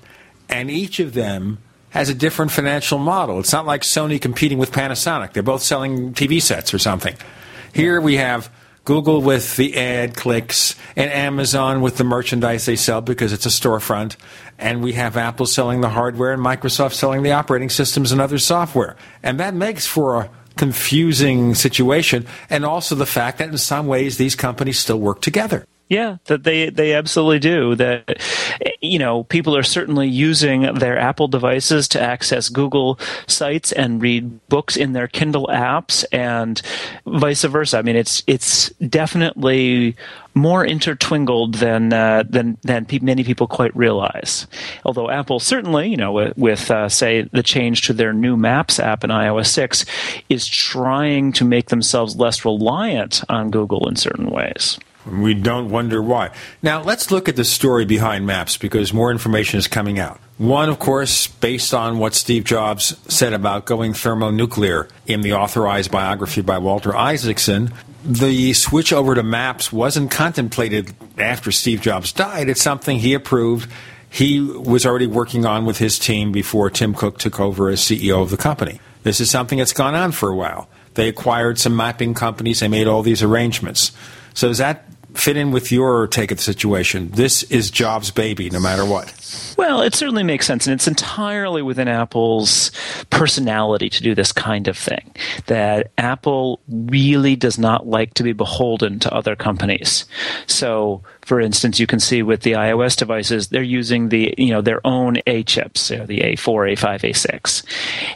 and 0.51 0.71
each 0.71 1.01
of 1.01 1.15
them 1.15 1.59
has 1.91 2.11
a 2.11 2.15
different 2.15 2.51
financial 2.51 2.99
model. 2.99 3.41
It's 3.41 3.53
not 3.53 3.65
like 3.65 3.81
Sony 3.81 4.21
competing 4.21 4.59
with 4.59 4.71
Panasonic. 4.71 5.33
They're 5.33 5.43
both 5.43 5.63
selling 5.63 6.13
TV 6.13 6.43
sets 6.43 6.75
or 6.75 6.79
something. 6.79 7.17
Here 7.73 8.03
we 8.03 8.17
have 8.17 8.51
Google 8.87 9.21
with 9.21 9.57
the 9.57 9.77
ad 9.77 10.15
clicks, 10.17 10.77
and 10.95 11.11
Amazon 11.11 11.83
with 11.83 11.99
the 11.99 12.05
merchandise 12.05 12.65
they 12.65 12.77
sell 12.77 13.03
because 13.03 13.33
it's 13.33 13.45
a 13.45 13.51
storefront. 13.51 14.17
And 14.59 14.83
we 14.83 14.95
have 14.95 15.17
Apple 15.17 15.45
selling 15.45 15.83
the 15.83 15.91
hardware 15.91 16.33
and 16.33 16.43
Microsoft 16.43 16.95
selling 16.95 17.23
the 17.23 17.33
operating 17.33 17.69
systems 17.69 18.13
and 18.13 18.21
other 18.21 18.39
software. 18.39 18.97
And 19.23 19.39
that 19.41 19.55
makes 19.55 19.87
for 19.87 20.17
a 20.17 20.31
confusing 20.57 21.55
situation, 21.55 22.27
and 22.49 22.65
also 22.65 22.95
the 22.95 23.05
fact 23.05 23.39
that 23.39 23.49
in 23.49 23.59
some 23.59 23.87
ways 23.89 24.17
these 24.17 24.35
companies 24.35 24.79
still 24.79 24.99
work 24.99 25.21
together. 25.21 25.67
Yeah, 25.89 26.17
that 26.25 26.43
they 26.43 26.69
they 26.71 26.95
absolutely 26.95 27.39
do. 27.39 27.77
That 27.77 28.21
you 28.81 28.99
know, 28.99 29.23
people 29.25 29.57
are 29.57 29.63
certainly 29.63 30.09
using 30.09 30.63
their 30.75 30.99
Apple 30.99 31.29
devices 31.29 31.87
to 31.89 32.01
access 32.01 32.49
Google 32.49 32.99
sites 33.29 33.71
and 33.71 34.03
read 34.03 34.49
books 34.49 34.77
in 34.77 34.95
their 34.95 35.07
Kindle 35.07 35.47
apps, 35.47 36.05
and 36.11 36.61
vice 37.07 37.45
versa. 37.45 37.79
I 37.79 37.83
mean, 37.83 37.95
it's 37.95 38.25
it's 38.27 38.69
definitely 38.71 39.97
more 40.35 40.65
intertwined 40.65 41.55
than 41.55 41.93
uh, 41.93 42.25
than 42.29 42.59
than 42.63 42.85
pe- 42.85 42.99
many 42.99 43.23
people 43.23 43.47
quite 43.47 43.75
realize. 43.77 44.49
Although 44.85 45.09
Apple 45.09 45.39
certainly, 45.39 45.89
you 45.89 45.97
know, 45.97 46.11
with, 46.11 46.37
with 46.37 46.69
uh, 46.69 46.89
say 46.89 47.23
the 47.23 47.45
change 47.45 47.83
to 47.83 47.93
their 47.93 48.13
new 48.13 48.37
Maps 48.37 48.81
app 48.81 49.05
in 49.05 49.11
iOS 49.11 49.47
six, 49.47 49.87
is 50.29 50.49
trying 50.49 51.33
to 51.35 51.45
make 51.45 51.69
themselves 51.69 52.17
less 52.17 52.45
reliant 52.45 53.23
on 53.29 53.51
Google 53.53 53.89
in 53.89 53.95
certain 53.95 54.31
ways. 54.31 54.81
We 55.07 55.35
don't 55.35 55.71
wonder 55.71 56.03
why. 56.03 56.31
Now, 56.63 56.83
let's 56.83 57.11
look 57.11 57.29
at 57.29 57.37
the 57.37 57.45
story 57.45 57.85
behind 57.85 58.27
Maps 58.27 58.57
because 58.57 58.93
more 58.93 59.11
information 59.11 59.59
is 59.59 59.69
coming 59.69 59.99
out. 59.99 60.21
One, 60.39 60.69
of 60.69 60.79
course, 60.79 61.29
based 61.29 61.73
on 61.73 61.99
what 61.99 62.15
Steve 62.15 62.45
Jobs 62.45 62.97
said 63.09 63.33
about 63.33 63.67
going 63.67 63.95
thermonuclear 63.95 64.89
in 65.07 65.21
the 65.21 65.35
authorized 65.35 65.91
biography 65.91 66.43
by 66.43 66.59
Walter 66.59 66.95
Isaacson. 66.95 67.73
The 68.05 68.53
switch 68.53 68.93
over 68.93 69.15
to 69.15 69.23
Maps 69.23 69.73
wasn't 69.73 70.11
contemplated 70.11 70.95
after 71.19 71.51
Steve 71.51 71.81
Jobs 71.81 72.13
died. 72.13 72.49
It's 72.49 72.63
something 72.63 72.99
he 72.99 73.15
approved. 73.15 73.71
He 74.11 74.41
was 74.41 74.87
already 74.87 75.07
working 75.07 75.45
on 75.47 75.67
with 75.67 75.79
his 75.79 75.99
team 75.99 76.33
before 76.33 76.71
Tim 76.71 76.95
Cook 76.95 77.19
took 77.19 77.41
over 77.41 77.69
as 77.69 77.81
CEO 77.81 78.23
of 78.23 78.31
the 78.31 78.37
company. 78.37 78.81
This 79.03 79.21
is 79.21 79.31
something 79.31 79.59
that's 79.59 79.73
gone 79.73 79.95
on 79.95 80.13
for 80.13 80.29
a 80.29 80.37
while. 80.37 80.69
They 80.95 81.09
acquired 81.09 81.59
some 81.59 81.77
mapping 81.77 82.15
companies. 82.15 82.61
They 82.61 82.69
made 82.69 82.87
all 82.87 83.03
these 83.03 83.23
arrangements. 83.23 83.93
So 84.35 84.49
is 84.49 84.59
that 84.59 84.85
fit 85.17 85.37
in 85.37 85.51
with 85.51 85.73
your 85.73 86.07
take 86.07 86.31
of 86.31 86.39
the 86.39 86.43
situation? 86.43 87.11
This 87.11 87.43
is 87.45 87.71
Jobs' 87.71 88.11
baby, 88.11 88.51
no 88.51 88.61
matter 88.61 88.85
what. 88.85 89.13
Well, 89.57 89.81
it 89.81 89.95
certainly 89.95 90.23
makes 90.23 90.47
sense, 90.47 90.67
and 90.67 90.75
it's 90.75 90.87
entirely 90.87 91.63
within 91.63 91.89
Apple's 91.89 92.71
personality 93.11 93.89
to 93.89 94.03
do 94.03 94.15
this 94.15 94.33
kind 94.33 94.69
of 94.69 94.77
thing. 94.77 95.15
That 95.47 95.91
Apple 95.99 96.61
really 96.69 97.37
does 97.37 97.59
not 97.59 97.87
like 97.87 98.15
to 98.15 98.23
be 98.23 98.33
beholden 98.33 98.99
to 99.01 99.15
other 99.15 99.35
companies. 99.35 100.05
So, 100.47 101.03
for 101.27 101.41
instance, 101.41 101.81
you 101.81 101.89
can 101.89 101.99
see 101.99 102.23
with 102.23 102.43
the 102.43 102.53
iOS 102.53 102.97
devices, 102.97 103.49
they're 103.49 103.61
using 103.61 104.11
the 104.11 104.33
you 104.39 104.51
know 104.51 104.63
their 104.63 104.81
own 104.87 105.17
A 105.27 105.43
chips, 105.43 105.91
you 105.91 105.97
know, 105.97 106.07
the 106.07 106.21
A4, 106.21 106.75
A5, 106.75 107.01
A6, 107.11 107.65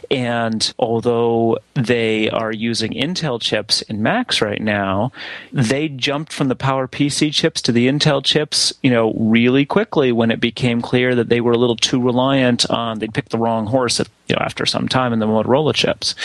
and 0.09 0.73
although 0.79 1.57
they 1.73 2.29
are 2.29 2.53
using 2.53 2.93
Intel 2.93 3.41
chips 3.41 3.81
in 3.81 4.01
Macs 4.01 4.41
right 4.41 4.61
now, 4.61 5.11
they 5.51 5.89
jumped 5.89 6.31
from 6.31 6.47
the 6.47 6.55
PowerPC 6.55 7.33
chips 7.33 7.61
to 7.63 7.73
the 7.73 7.89
Intel 7.89 8.23
chips, 8.23 8.73
you 8.81 8.89
know, 8.89 9.11
really 9.13 9.65
quickly 9.65 10.13
when 10.13 10.31
it 10.31 10.39
became 10.39 10.81
clear 10.81 11.13
that 11.13 11.27
they 11.27 11.41
were 11.41 11.51
a 11.51 11.57
little 11.57 11.75
too 11.75 12.01
reliant 12.01 12.69
on 12.69 12.99
they 12.99 13.09
picked 13.09 13.31
the 13.31 13.37
wrong 13.37 13.65
horse 13.65 13.99
at, 13.99 14.07
you 14.29 14.35
know, 14.35 14.41
after 14.41 14.65
some 14.65 14.87
time 14.87 15.11
in 15.11 15.19
the 15.19 15.27
Motorola 15.27 15.75
chips. 15.75 16.15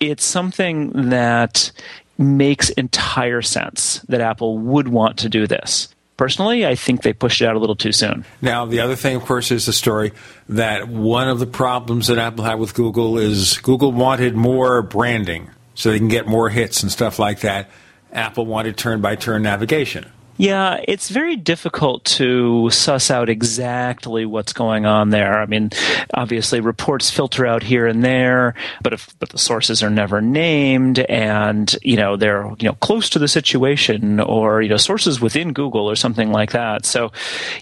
It's 0.00 0.24
something 0.24 1.10
that 1.10 1.70
makes 2.16 2.70
entire 2.70 3.42
sense 3.42 3.98
that 4.08 4.22
Apple 4.22 4.58
would 4.58 4.88
want 4.88 5.18
to 5.18 5.28
do 5.28 5.46
this. 5.46 5.88
Personally, 6.20 6.66
I 6.66 6.74
think 6.74 7.00
they 7.00 7.14
pushed 7.14 7.40
it 7.40 7.46
out 7.46 7.56
a 7.56 7.58
little 7.58 7.74
too 7.74 7.92
soon. 7.92 8.26
Now, 8.42 8.66
the 8.66 8.80
other 8.80 8.94
thing, 8.94 9.16
of 9.16 9.24
course, 9.24 9.50
is 9.50 9.64
the 9.64 9.72
story 9.72 10.12
that 10.50 10.86
one 10.86 11.28
of 11.28 11.38
the 11.38 11.46
problems 11.46 12.08
that 12.08 12.18
Apple 12.18 12.44
had 12.44 12.58
with 12.58 12.74
Google 12.74 13.16
is 13.16 13.56
Google 13.56 13.90
wanted 13.90 14.36
more 14.36 14.82
branding 14.82 15.48
so 15.74 15.90
they 15.90 15.96
can 15.96 16.08
get 16.08 16.26
more 16.26 16.50
hits 16.50 16.82
and 16.82 16.92
stuff 16.92 17.18
like 17.18 17.40
that. 17.40 17.70
Apple 18.12 18.44
wanted 18.44 18.76
turn 18.76 19.00
by 19.00 19.16
turn 19.16 19.40
navigation. 19.44 20.12
Yeah, 20.40 20.80
it's 20.88 21.10
very 21.10 21.36
difficult 21.36 22.02
to 22.16 22.70
suss 22.70 23.10
out 23.10 23.28
exactly 23.28 24.24
what's 24.24 24.54
going 24.54 24.86
on 24.86 25.10
there. 25.10 25.38
I 25.38 25.44
mean, 25.44 25.68
obviously 26.14 26.60
reports 26.60 27.10
filter 27.10 27.44
out 27.44 27.62
here 27.62 27.86
and 27.86 28.02
there, 28.02 28.54
but 28.82 28.94
if 28.94 29.14
but 29.18 29.28
the 29.28 29.36
sources 29.36 29.82
are 29.82 29.90
never 29.90 30.22
named 30.22 30.98
and, 30.98 31.76
you 31.82 31.96
know, 31.96 32.16
they're, 32.16 32.50
you 32.58 32.68
know, 32.68 32.72
close 32.76 33.10
to 33.10 33.18
the 33.18 33.28
situation 33.28 34.18
or, 34.18 34.62
you 34.62 34.70
know, 34.70 34.78
sources 34.78 35.20
within 35.20 35.52
Google 35.52 35.90
or 35.90 35.94
something 35.94 36.32
like 36.32 36.52
that. 36.52 36.86
So 36.86 37.12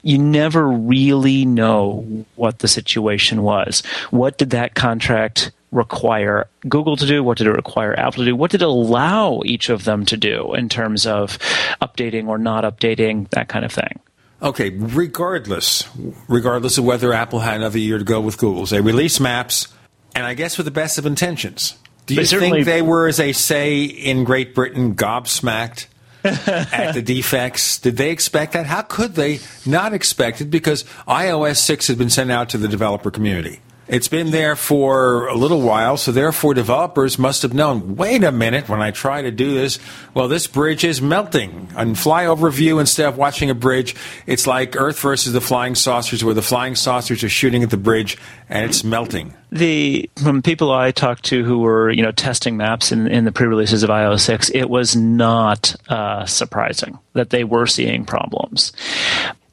you 0.04 0.16
never 0.16 0.68
really 0.68 1.44
know 1.44 2.24
what 2.36 2.60
the 2.60 2.68
situation 2.68 3.42
was. 3.42 3.80
What 4.12 4.38
did 4.38 4.50
that 4.50 4.76
contract 4.76 5.50
require 5.70 6.48
Google 6.68 6.96
to 6.96 7.06
do? 7.06 7.22
What 7.22 7.38
did 7.38 7.46
it 7.46 7.52
require 7.52 7.98
Apple 7.98 8.24
to 8.24 8.24
do? 8.24 8.36
What 8.36 8.50
did 8.50 8.62
it 8.62 8.68
allow 8.68 9.42
each 9.44 9.68
of 9.68 9.84
them 9.84 10.04
to 10.06 10.16
do 10.16 10.54
in 10.54 10.68
terms 10.68 11.06
of 11.06 11.38
updating 11.82 12.28
or 12.28 12.38
not 12.38 12.64
updating, 12.64 13.28
that 13.30 13.48
kind 13.48 13.64
of 13.64 13.72
thing? 13.72 14.00
Okay, 14.40 14.70
regardless, 14.70 15.88
regardless 16.28 16.78
of 16.78 16.84
whether 16.84 17.12
Apple 17.12 17.40
had 17.40 17.56
another 17.56 17.78
year 17.78 17.98
to 17.98 18.04
go 18.04 18.20
with 18.20 18.38
Google's, 18.38 18.70
they 18.70 18.80
released 18.80 19.20
Maps, 19.20 19.68
and 20.14 20.24
I 20.24 20.34
guess 20.34 20.56
with 20.56 20.64
the 20.64 20.70
best 20.70 20.96
of 20.96 21.06
intentions. 21.06 21.76
Do 22.06 22.14
you 22.14 22.24
think 22.24 22.64
they 22.64 22.80
were, 22.80 23.08
as 23.08 23.18
they 23.18 23.32
say 23.32 23.84
in 23.84 24.24
Great 24.24 24.54
Britain, 24.54 24.94
gobsmacked 24.94 25.88
at 26.24 26.92
the 26.92 27.02
defects? 27.02 27.78
Did 27.78 27.96
they 27.96 28.10
expect 28.10 28.54
that? 28.54 28.64
How 28.64 28.82
could 28.82 29.14
they 29.14 29.40
not 29.66 29.92
expect 29.92 30.40
it? 30.40 30.46
Because 30.46 30.84
iOS 31.06 31.56
6 31.56 31.88
had 31.88 31.98
been 31.98 32.08
sent 32.08 32.30
out 32.30 32.48
to 32.50 32.58
the 32.58 32.68
developer 32.68 33.10
community. 33.10 33.60
It's 33.88 34.08
been 34.08 34.32
there 34.32 34.54
for 34.54 35.28
a 35.28 35.34
little 35.34 35.62
while, 35.62 35.96
so 35.96 36.12
therefore 36.12 36.52
developers 36.52 37.18
must 37.18 37.40
have 37.40 37.54
known, 37.54 37.96
wait 37.96 38.22
a 38.22 38.30
minute, 38.30 38.68
when 38.68 38.82
I 38.82 38.90
try 38.90 39.22
to 39.22 39.30
do 39.30 39.54
this, 39.54 39.78
well, 40.12 40.28
this 40.28 40.46
bridge 40.46 40.84
is 40.84 41.00
melting. 41.00 41.68
On 41.74 41.94
flyover 41.94 42.52
view, 42.52 42.80
instead 42.80 43.08
of 43.08 43.16
watching 43.16 43.48
a 43.48 43.54
bridge, 43.54 43.96
it's 44.26 44.46
like 44.46 44.76
Earth 44.76 45.00
versus 45.00 45.32
the 45.32 45.40
flying 45.40 45.74
saucers, 45.74 46.22
where 46.22 46.34
the 46.34 46.42
flying 46.42 46.74
saucers 46.74 47.24
are 47.24 47.30
shooting 47.30 47.62
at 47.62 47.70
the 47.70 47.78
bridge 47.78 48.18
and 48.50 48.66
it's 48.66 48.84
melting. 48.84 49.32
The 49.50 50.10
from 50.22 50.42
people 50.42 50.70
I 50.70 50.90
talked 50.90 51.24
to 51.26 51.42
who 51.42 51.60
were 51.60 51.90
you 51.90 52.02
know 52.02 52.12
testing 52.12 52.58
maps 52.58 52.92
in, 52.92 53.06
in 53.06 53.24
the 53.24 53.32
pre-releases 53.32 53.82
of 53.82 53.88
iOS 53.88 54.20
6, 54.20 54.50
it 54.50 54.68
was 54.68 54.94
not 54.94 55.74
uh, 55.88 56.26
surprising 56.26 56.98
that 57.14 57.30
they 57.30 57.44
were 57.44 57.66
seeing 57.66 58.04
problems. 58.04 58.72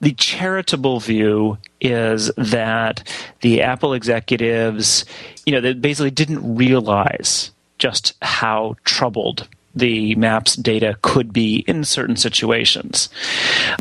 The 0.02 0.14
charitable 0.14 1.00
view 1.00 1.58
is 1.80 2.32
that 2.36 3.08
the 3.42 3.62
Apple 3.62 3.94
executives, 3.94 5.06
you 5.46 5.54
know, 5.54 5.62
they 5.62 5.74
basically 5.74 6.12
didn't 6.12 6.56
realize 6.56 7.52
just 7.78 8.14
how 8.22 8.76
troubled 8.84 9.48
the 9.76 10.16
maps 10.16 10.56
data 10.56 10.98
could 11.02 11.34
be 11.34 11.58
in 11.68 11.84
certain 11.84 12.16
situations. 12.16 13.10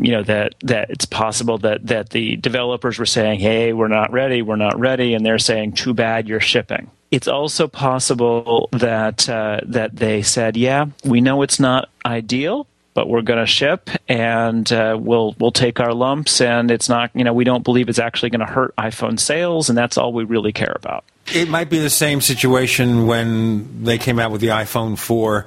You 0.03 0.13
know 0.13 0.23
that 0.25 0.55
that 0.63 0.91
it's 0.91 1.05
possible 1.05 1.59
that 1.59 1.87
that 1.87 2.11
the 2.11 2.37
developers 2.37 2.99
were 2.99 3.07
saying, 3.07 3.41
"Hey, 3.41 3.73
we're 3.73 3.89
not 3.89 4.13
ready, 4.13 4.43
we're 4.43 4.57
not 4.57 4.79
ready," 4.79 5.15
and 5.15 5.25
they're 5.25 5.39
saying, 5.39 5.73
"Too 5.73 5.95
bad, 5.95 6.29
you're 6.29 6.41
shipping." 6.41 6.91
It's 7.11 7.29
also 7.29 7.69
possible 7.69 8.69
that 8.73 9.29
uh, 9.29 9.61
that 9.65 9.97
they 9.97 10.23
said, 10.23 10.57
"Yeah, 10.57 10.87
we 11.05 11.21
know 11.21 11.43
it's 11.43 11.61
not 11.61 11.89
ideal, 12.05 12.67
but 12.95 13.09
we're 13.09 13.23
going 13.23 13.41
to 13.41 13.47
ship 13.47 13.91
and 14.09 14.73
uh, 14.73 14.97
we'll 14.99 15.35
we'll 15.39 15.53
take 15.53 15.81
our 15.81 15.93
lumps 15.93 16.41
and 16.41 16.71
it's 16.71 16.89
not 16.89 17.11
you 17.15 17.25
know 17.25 17.33
we 17.33 17.45
don't 17.45 17.65
believe 17.65 17.89
it's 17.89 17.99
actually 17.99 18.31
going 18.31 18.41
to 18.41 18.47
hurt 18.47 18.75
iPhone 18.77 19.19
sales 19.19 19.69
and 19.69 19.77
that's 19.77 19.99
all 19.99 20.13
we 20.13 20.25
really 20.25 20.53
care 20.53 20.75
about. 20.77 21.05
It 21.35 21.49
might 21.49 21.71
be 21.71 21.79
the 21.79 21.91
same 21.91 22.21
situation 22.21 23.07
when 23.07 23.85
they 23.85 23.99
came 23.99 24.19
out 24.19 24.31
with 24.31 24.41
the 24.41 24.49
iPhone 24.49 24.99
4 24.99 25.47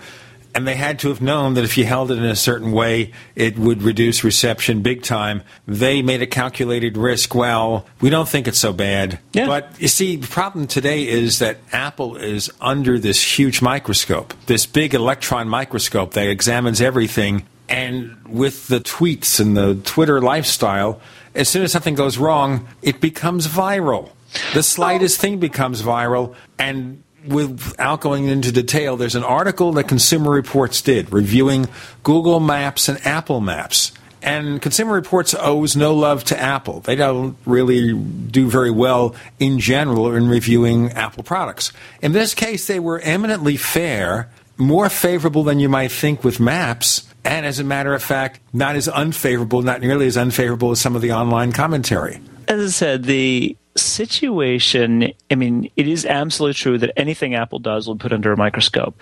and 0.57 0.67
they 0.67 0.73
had 0.73 0.97
to 0.97 1.09
have 1.09 1.21
known 1.21 1.53
that 1.53 1.63
if 1.63 1.77
you 1.77 1.85
held 1.85 2.09
it 2.09 2.17
in 2.17 2.25
a 2.25 2.35
certain 2.35 2.71
way, 2.71 3.11
it 3.35 3.59
would 3.59 3.83
reduce 3.83 4.23
reception 4.23 4.81
big 4.81 5.03
time. 5.03 5.43
They 5.67 6.01
made 6.01 6.23
a 6.23 6.25
calculated 6.25 6.97
risk. 6.97 7.35
Well, 7.35 7.85
we 8.01 8.09
don't 8.09 8.27
think 8.27 8.47
it's 8.47 8.57
so 8.57 8.73
bad. 8.73 9.19
Yeah. 9.33 9.45
But 9.45 9.79
you 9.79 9.87
see, 9.87 10.15
the 10.15 10.25
problem 10.25 10.65
today 10.65 11.07
is 11.07 11.37
that 11.37 11.57
Apple 11.71 12.15
is 12.15 12.49
under 12.59 12.97
this 12.97 13.37
huge 13.37 13.61
microscope, 13.61 14.33
this 14.47 14.65
big 14.65 14.95
electron 14.95 15.47
microscope 15.47 16.13
that 16.13 16.27
examines 16.27 16.81
everything. 16.81 17.45
And 17.69 18.17
with 18.27 18.67
the 18.67 18.79
tweets 18.79 19.39
and 19.39 19.55
the 19.55 19.75
Twitter 19.83 20.19
lifestyle, 20.21 20.99
as 21.35 21.47
soon 21.49 21.61
as 21.61 21.71
something 21.71 21.93
goes 21.93 22.17
wrong, 22.17 22.67
it 22.81 22.99
becomes 22.99 23.45
viral. 23.45 24.09
The 24.55 24.63
slightest 24.63 25.21
thing 25.21 25.37
becomes 25.37 25.83
viral, 25.83 26.33
and 26.57 27.03
without 27.27 28.01
going 28.01 28.25
into 28.25 28.51
detail, 28.51 28.97
there's 28.97 29.15
an 29.15 29.23
article 29.23 29.73
that 29.73 29.87
Consumer 29.87 30.31
Reports 30.31 30.81
did 30.81 31.11
reviewing 31.11 31.67
Google 32.03 32.39
Maps 32.39 32.89
and 32.89 33.05
Apple 33.05 33.41
Maps. 33.41 33.91
And 34.21 34.61
Consumer 34.61 34.93
Reports 34.93 35.35
owes 35.37 35.75
no 35.75 35.93
love 35.93 36.23
to 36.25 36.39
Apple. 36.39 36.81
They 36.81 36.95
don't 36.95 37.37
really 37.45 37.93
do 37.93 38.49
very 38.49 38.71
well 38.71 39.15
in 39.39 39.59
general 39.59 40.13
in 40.13 40.27
reviewing 40.27 40.91
Apple 40.91 41.23
products. 41.23 41.71
In 42.01 42.11
this 42.11 42.33
case, 42.33 42.67
they 42.67 42.79
were 42.79 42.99
eminently 42.99 43.57
fair, 43.57 44.29
more 44.57 44.89
favorable 44.89 45.43
than 45.43 45.59
you 45.59 45.69
might 45.69 45.91
think 45.91 46.23
with 46.23 46.39
Maps, 46.39 47.07
and 47.23 47.45
as 47.45 47.59
a 47.59 47.63
matter 47.63 47.93
of 47.93 48.01
fact, 48.01 48.39
not 48.53 48.75
as 48.75 48.87
unfavorable, 48.87 49.61
not 49.61 49.81
nearly 49.81 50.07
as 50.07 50.17
unfavorable 50.17 50.71
as 50.71 50.81
some 50.81 50.95
of 50.95 51.01
the 51.01 51.11
online 51.11 51.51
commentary. 51.51 52.19
As 52.47 52.69
I 52.69 52.71
said, 52.71 53.03
the 53.03 53.55
situation, 53.77 55.13
I 55.31 55.35
mean, 55.35 55.69
it 55.75 55.87
is 55.87 56.05
absolutely 56.05 56.55
true 56.55 56.77
that 56.79 56.97
anything 56.97 57.35
Apple 57.35 57.59
does 57.59 57.87
will 57.87 57.95
be 57.95 58.03
put 58.03 58.13
under 58.13 58.31
a 58.31 58.37
microscope. 58.37 58.99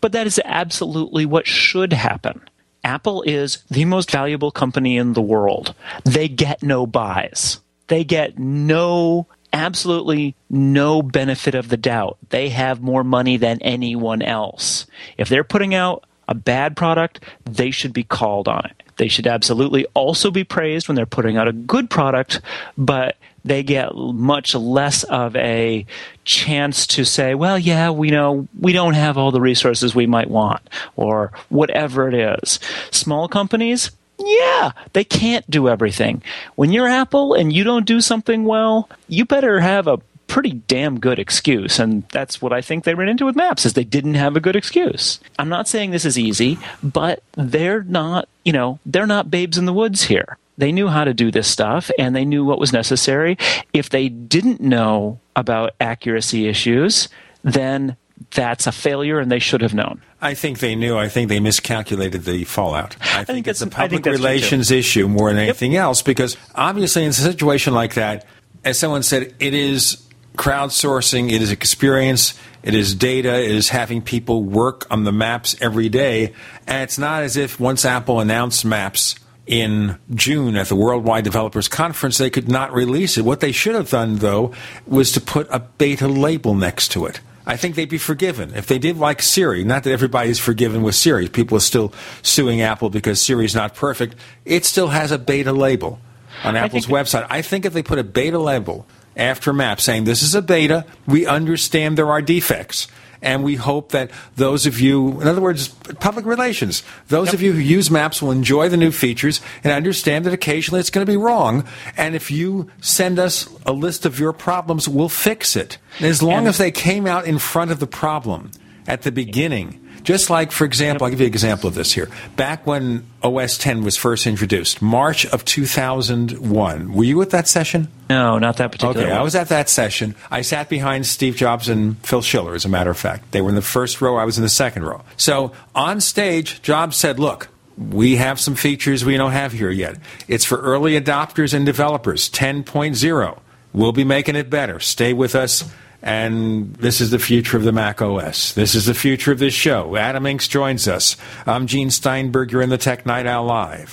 But 0.00 0.12
that 0.12 0.26
is 0.26 0.40
absolutely 0.44 1.26
what 1.26 1.46
should 1.46 1.92
happen. 1.92 2.40
Apple 2.82 3.22
is 3.22 3.62
the 3.70 3.84
most 3.84 4.10
valuable 4.10 4.50
company 4.50 4.96
in 4.96 5.12
the 5.12 5.22
world. 5.22 5.74
They 6.04 6.28
get 6.28 6.62
no 6.62 6.86
byes. 6.86 7.60
They 7.88 8.04
get 8.04 8.38
no 8.38 9.26
absolutely 9.52 10.34
no 10.48 11.02
benefit 11.02 11.54
of 11.54 11.68
the 11.68 11.76
doubt. 11.76 12.18
They 12.30 12.50
have 12.50 12.80
more 12.80 13.04
money 13.04 13.36
than 13.36 13.60
anyone 13.62 14.22
else. 14.22 14.86
If 15.18 15.28
they're 15.28 15.44
putting 15.44 15.74
out 15.74 16.04
a 16.28 16.34
bad 16.34 16.76
product, 16.76 17.20
they 17.44 17.70
should 17.70 17.92
be 17.92 18.04
called 18.04 18.46
on 18.46 18.64
it. 18.66 18.82
They 18.96 19.08
should 19.08 19.26
absolutely 19.26 19.86
also 19.94 20.30
be 20.30 20.44
praised 20.44 20.86
when 20.86 20.94
they're 20.94 21.06
putting 21.06 21.36
out 21.36 21.48
a 21.48 21.52
good 21.52 21.90
product, 21.90 22.40
but 22.78 23.16
they 23.44 23.62
get 23.62 23.94
much 23.94 24.54
less 24.54 25.04
of 25.04 25.34
a 25.36 25.86
chance 26.24 26.86
to 26.88 27.04
say, 27.04 27.34
well, 27.34 27.58
yeah, 27.58 27.90
we 27.90 28.10
know 28.10 28.46
we 28.58 28.72
don't 28.72 28.94
have 28.94 29.16
all 29.18 29.30
the 29.30 29.40
resources 29.40 29.94
we 29.94 30.06
might 30.06 30.30
want, 30.30 30.62
or 30.96 31.32
whatever 31.48 32.08
it 32.08 32.14
is. 32.14 32.60
Small 32.90 33.28
companies, 33.28 33.90
yeah, 34.18 34.72
they 34.92 35.04
can't 35.04 35.48
do 35.50 35.68
everything. 35.68 36.22
When 36.56 36.72
you're 36.72 36.88
Apple 36.88 37.34
and 37.34 37.52
you 37.52 37.64
don't 37.64 37.86
do 37.86 38.00
something 38.00 38.44
well, 38.44 38.88
you 39.08 39.24
better 39.24 39.60
have 39.60 39.86
a 39.86 40.00
pretty 40.26 40.52
damn 40.68 41.00
good 41.00 41.18
excuse 41.18 41.80
and 41.80 42.04
that's 42.12 42.40
what 42.40 42.52
i 42.52 42.60
think 42.60 42.84
they 42.84 42.94
ran 42.94 43.08
into 43.08 43.24
with 43.24 43.34
maps 43.34 43.66
is 43.66 43.72
they 43.72 43.82
didn't 43.82 44.14
have 44.14 44.36
a 44.36 44.40
good 44.40 44.54
excuse 44.54 45.18
i'm 45.40 45.48
not 45.48 45.66
saying 45.66 45.90
this 45.90 46.04
is 46.04 46.16
easy 46.16 46.56
but 46.84 47.20
they're 47.32 47.82
not 47.82 48.28
you 48.44 48.52
know 48.52 48.78
they're 48.86 49.08
not 49.08 49.28
babes 49.28 49.58
in 49.58 49.64
the 49.64 49.72
woods 49.72 50.04
here 50.04 50.38
they 50.60 50.72
knew 50.72 50.88
how 50.88 51.04
to 51.04 51.14
do 51.14 51.30
this 51.30 51.48
stuff 51.48 51.90
and 51.98 52.14
they 52.14 52.24
knew 52.24 52.44
what 52.44 52.58
was 52.58 52.72
necessary 52.72 53.36
if 53.72 53.90
they 53.90 54.08
didn't 54.08 54.60
know 54.60 55.18
about 55.36 55.74
accuracy 55.80 56.48
issues 56.48 57.08
then 57.42 57.96
that's 58.32 58.66
a 58.66 58.72
failure 58.72 59.18
and 59.18 59.30
they 59.30 59.38
should 59.38 59.62
have 59.62 59.74
known. 59.74 60.02
I 60.20 60.34
think 60.34 60.58
they 60.58 60.76
knew. 60.76 60.96
I 60.96 61.08
think 61.08 61.28
they 61.28 61.40
miscalculated 61.40 62.24
the 62.24 62.44
fallout. 62.44 62.96
I, 63.00 63.24
think, 63.24 63.26
think 63.26 63.48
it's 63.48 63.62
a 63.62 63.66
I 63.66 63.88
public 63.88 64.04
relations 64.04 64.70
issue 64.70 65.08
more 65.08 65.30
than 65.30 65.38
anything 65.38 65.76
else 65.76 66.02
because 66.02 66.36
obviously 66.54 67.04
in 67.04 67.10
a 67.10 67.14
situation 67.14 67.72
like 67.72 67.94
that, 67.94 68.26
as 68.64 68.78
someone 68.78 69.02
said, 69.02 69.34
it 69.40 69.54
is 69.54 70.06
crowdsourcing, 70.36 71.32
it 71.32 71.40
is 71.42 71.50
experience, 71.50 72.38
it 72.62 72.74
is 72.74 72.94
data, 72.94 73.42
it 73.42 73.50
is 73.50 73.70
having 73.70 74.02
people 74.02 74.44
work 74.44 74.86
on 74.90 75.04
the 75.04 75.12
maps 75.12 75.56
every 75.60 75.88
day. 75.88 76.34
And 76.66 76.82
it's 76.82 76.98
not 76.98 77.22
as 77.22 77.36
if 77.36 77.58
once 77.58 77.84
Apple 77.84 78.20
announced 78.20 78.64
maps 78.64 79.16
in 79.50 79.98
June 80.14 80.54
at 80.54 80.68
the 80.68 80.76
Worldwide 80.76 81.24
Developers 81.24 81.66
Conference, 81.66 82.18
they 82.18 82.30
could 82.30 82.48
not 82.48 82.72
release 82.72 83.18
it. 83.18 83.24
What 83.24 83.40
they 83.40 83.50
should 83.50 83.74
have 83.74 83.90
done, 83.90 84.18
though, 84.18 84.54
was 84.86 85.10
to 85.10 85.20
put 85.20 85.48
a 85.50 85.58
beta 85.58 86.06
label 86.06 86.54
next 86.54 86.92
to 86.92 87.04
it. 87.04 87.20
I 87.46 87.56
think 87.56 87.74
they'd 87.74 87.88
be 87.88 87.98
forgiven. 87.98 88.54
If 88.54 88.68
they 88.68 88.78
did 88.78 88.96
like 88.96 89.20
Siri, 89.20 89.64
not 89.64 89.82
that 89.82 89.90
everybody's 89.90 90.38
forgiven 90.38 90.82
with 90.82 90.94
Siri, 90.94 91.26
people 91.26 91.56
are 91.56 91.60
still 91.62 91.92
suing 92.22 92.60
Apple 92.60 92.90
because 92.90 93.20
Siri's 93.20 93.56
not 93.56 93.74
perfect, 93.74 94.14
it 94.44 94.64
still 94.64 94.88
has 94.88 95.10
a 95.10 95.18
beta 95.18 95.52
label 95.52 95.98
on 96.44 96.54
Apple's 96.54 96.86
think- 96.86 96.96
website. 96.96 97.26
I 97.28 97.42
think 97.42 97.64
if 97.64 97.72
they 97.72 97.82
put 97.82 97.98
a 97.98 98.04
beta 98.04 98.38
label 98.38 98.86
after 99.16 99.52
map 99.52 99.80
saying 99.80 100.04
this 100.04 100.22
is 100.22 100.36
a 100.36 100.42
beta, 100.42 100.86
we 101.08 101.26
understand 101.26 101.98
there 101.98 102.12
are 102.12 102.22
defects. 102.22 102.86
And 103.22 103.44
we 103.44 103.56
hope 103.56 103.92
that 103.92 104.10
those 104.36 104.64
of 104.66 104.80
you, 104.80 105.20
in 105.20 105.28
other 105.28 105.40
words, 105.40 105.68
public 105.68 106.24
relations, 106.24 106.82
those 107.08 107.34
of 107.34 107.42
you 107.42 107.52
who 107.52 107.58
use 107.58 107.90
maps 107.90 108.22
will 108.22 108.30
enjoy 108.30 108.68
the 108.68 108.76
new 108.76 108.90
features 108.90 109.40
and 109.62 109.72
understand 109.72 110.24
that 110.24 110.32
occasionally 110.32 110.80
it's 110.80 110.90
going 110.90 111.04
to 111.06 111.10
be 111.10 111.16
wrong. 111.16 111.64
And 111.96 112.14
if 112.14 112.30
you 112.30 112.70
send 112.80 113.18
us 113.18 113.48
a 113.66 113.72
list 113.72 114.06
of 114.06 114.18
your 114.18 114.32
problems, 114.32 114.88
we'll 114.88 115.08
fix 115.08 115.54
it. 115.56 115.78
And 115.98 116.06
as 116.06 116.22
long 116.22 116.38
And- 116.38 116.48
as 116.48 116.58
they 116.58 116.70
came 116.70 117.06
out 117.06 117.26
in 117.26 117.38
front 117.38 117.70
of 117.70 117.78
the 117.78 117.86
problem 117.86 118.52
at 118.86 119.02
the 119.02 119.12
beginning, 119.12 119.80
just 120.02 120.30
like, 120.30 120.52
for 120.52 120.64
example, 120.64 121.04
I'll 121.04 121.10
give 121.10 121.20
you 121.20 121.26
an 121.26 121.32
example 121.32 121.68
of 121.68 121.74
this 121.74 121.92
here. 121.92 122.08
Back 122.36 122.66
when 122.66 123.06
OS 123.22 123.58
10 123.58 123.82
was 123.82 123.96
first 123.96 124.26
introduced, 124.26 124.80
March 124.80 125.26
of 125.26 125.44
2001, 125.44 126.92
were 126.92 127.04
you 127.04 127.20
at 127.22 127.30
that 127.30 127.48
session? 127.48 127.88
No, 128.08 128.38
not 128.38 128.56
that 128.56 128.72
particular. 128.72 129.06
Okay, 129.06 129.12
I 129.12 129.22
was 129.22 129.34
at 129.34 129.48
that 129.48 129.68
session. 129.68 130.14
I 130.30 130.42
sat 130.42 130.68
behind 130.68 131.06
Steve 131.06 131.36
Jobs 131.36 131.68
and 131.68 131.98
Phil 132.04 132.22
Schiller, 132.22 132.54
as 132.54 132.64
a 132.64 132.68
matter 132.68 132.90
of 132.90 132.98
fact. 132.98 133.32
They 133.32 133.40
were 133.40 133.50
in 133.50 133.54
the 133.54 133.62
first 133.62 134.00
row, 134.00 134.16
I 134.16 134.24
was 134.24 134.36
in 134.36 134.42
the 134.42 134.48
second 134.48 134.84
row. 134.84 135.02
So 135.16 135.52
on 135.74 136.00
stage, 136.00 136.62
Jobs 136.62 136.96
said, 136.96 137.18
Look, 137.18 137.48
we 137.76 138.16
have 138.16 138.38
some 138.38 138.54
features 138.54 139.04
we 139.04 139.16
don't 139.16 139.32
have 139.32 139.52
here 139.52 139.70
yet. 139.70 139.96
It's 140.28 140.44
for 140.44 140.58
early 140.60 141.00
adopters 141.00 141.54
and 141.54 141.64
developers, 141.64 142.28
10.0. 142.30 143.38
We'll 143.72 143.92
be 143.92 144.04
making 144.04 144.36
it 144.36 144.50
better. 144.50 144.80
Stay 144.80 145.12
with 145.12 145.34
us. 145.34 145.70
And 146.02 146.74
this 146.76 147.00
is 147.00 147.10
the 147.10 147.18
future 147.18 147.56
of 147.56 147.64
the 147.64 147.72
Mac 147.72 148.00
OS. 148.00 148.54
This 148.54 148.74
is 148.74 148.86
the 148.86 148.94
future 148.94 149.32
of 149.32 149.38
this 149.38 149.54
show. 149.54 149.96
Adam 149.96 150.24
Engst 150.24 150.48
joins 150.48 150.88
us. 150.88 151.16
I'm 151.46 151.66
Gene 151.66 151.90
Steinberg. 151.90 152.52
You're 152.52 152.62
in 152.62 152.70
the 152.70 152.78
Tech 152.78 153.04
Night 153.04 153.26
Owl 153.26 153.44
Live. 153.44 153.90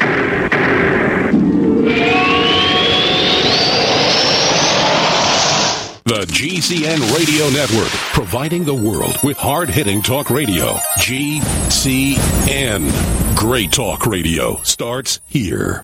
The 6.07 6.25
GCN 6.27 7.15
Radio 7.17 7.49
Network, 7.49 7.91
providing 8.13 8.63
the 8.63 8.73
world 8.73 9.17
with 9.23 9.35
hard 9.35 9.69
hitting 9.69 10.01
talk 10.01 10.29
radio. 10.29 10.75
GCN. 10.99 12.87
Great 13.35 13.73
talk 13.73 14.05
radio 14.07 14.55
starts 14.63 15.19
here. 15.27 15.83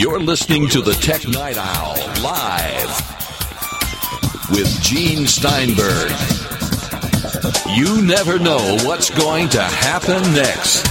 You're 0.00 0.20
listening 0.20 0.68
to 0.68 0.80
the 0.80 0.92
Tech 0.92 1.26
Night 1.26 1.56
Owl 1.58 1.96
live 2.22 2.88
with 4.48 4.80
Gene 4.80 5.26
Steinberg. 5.26 6.12
You 7.76 8.00
never 8.06 8.38
know 8.38 8.76
what's 8.84 9.10
going 9.10 9.48
to 9.48 9.60
happen 9.60 10.22
next. 10.34 10.86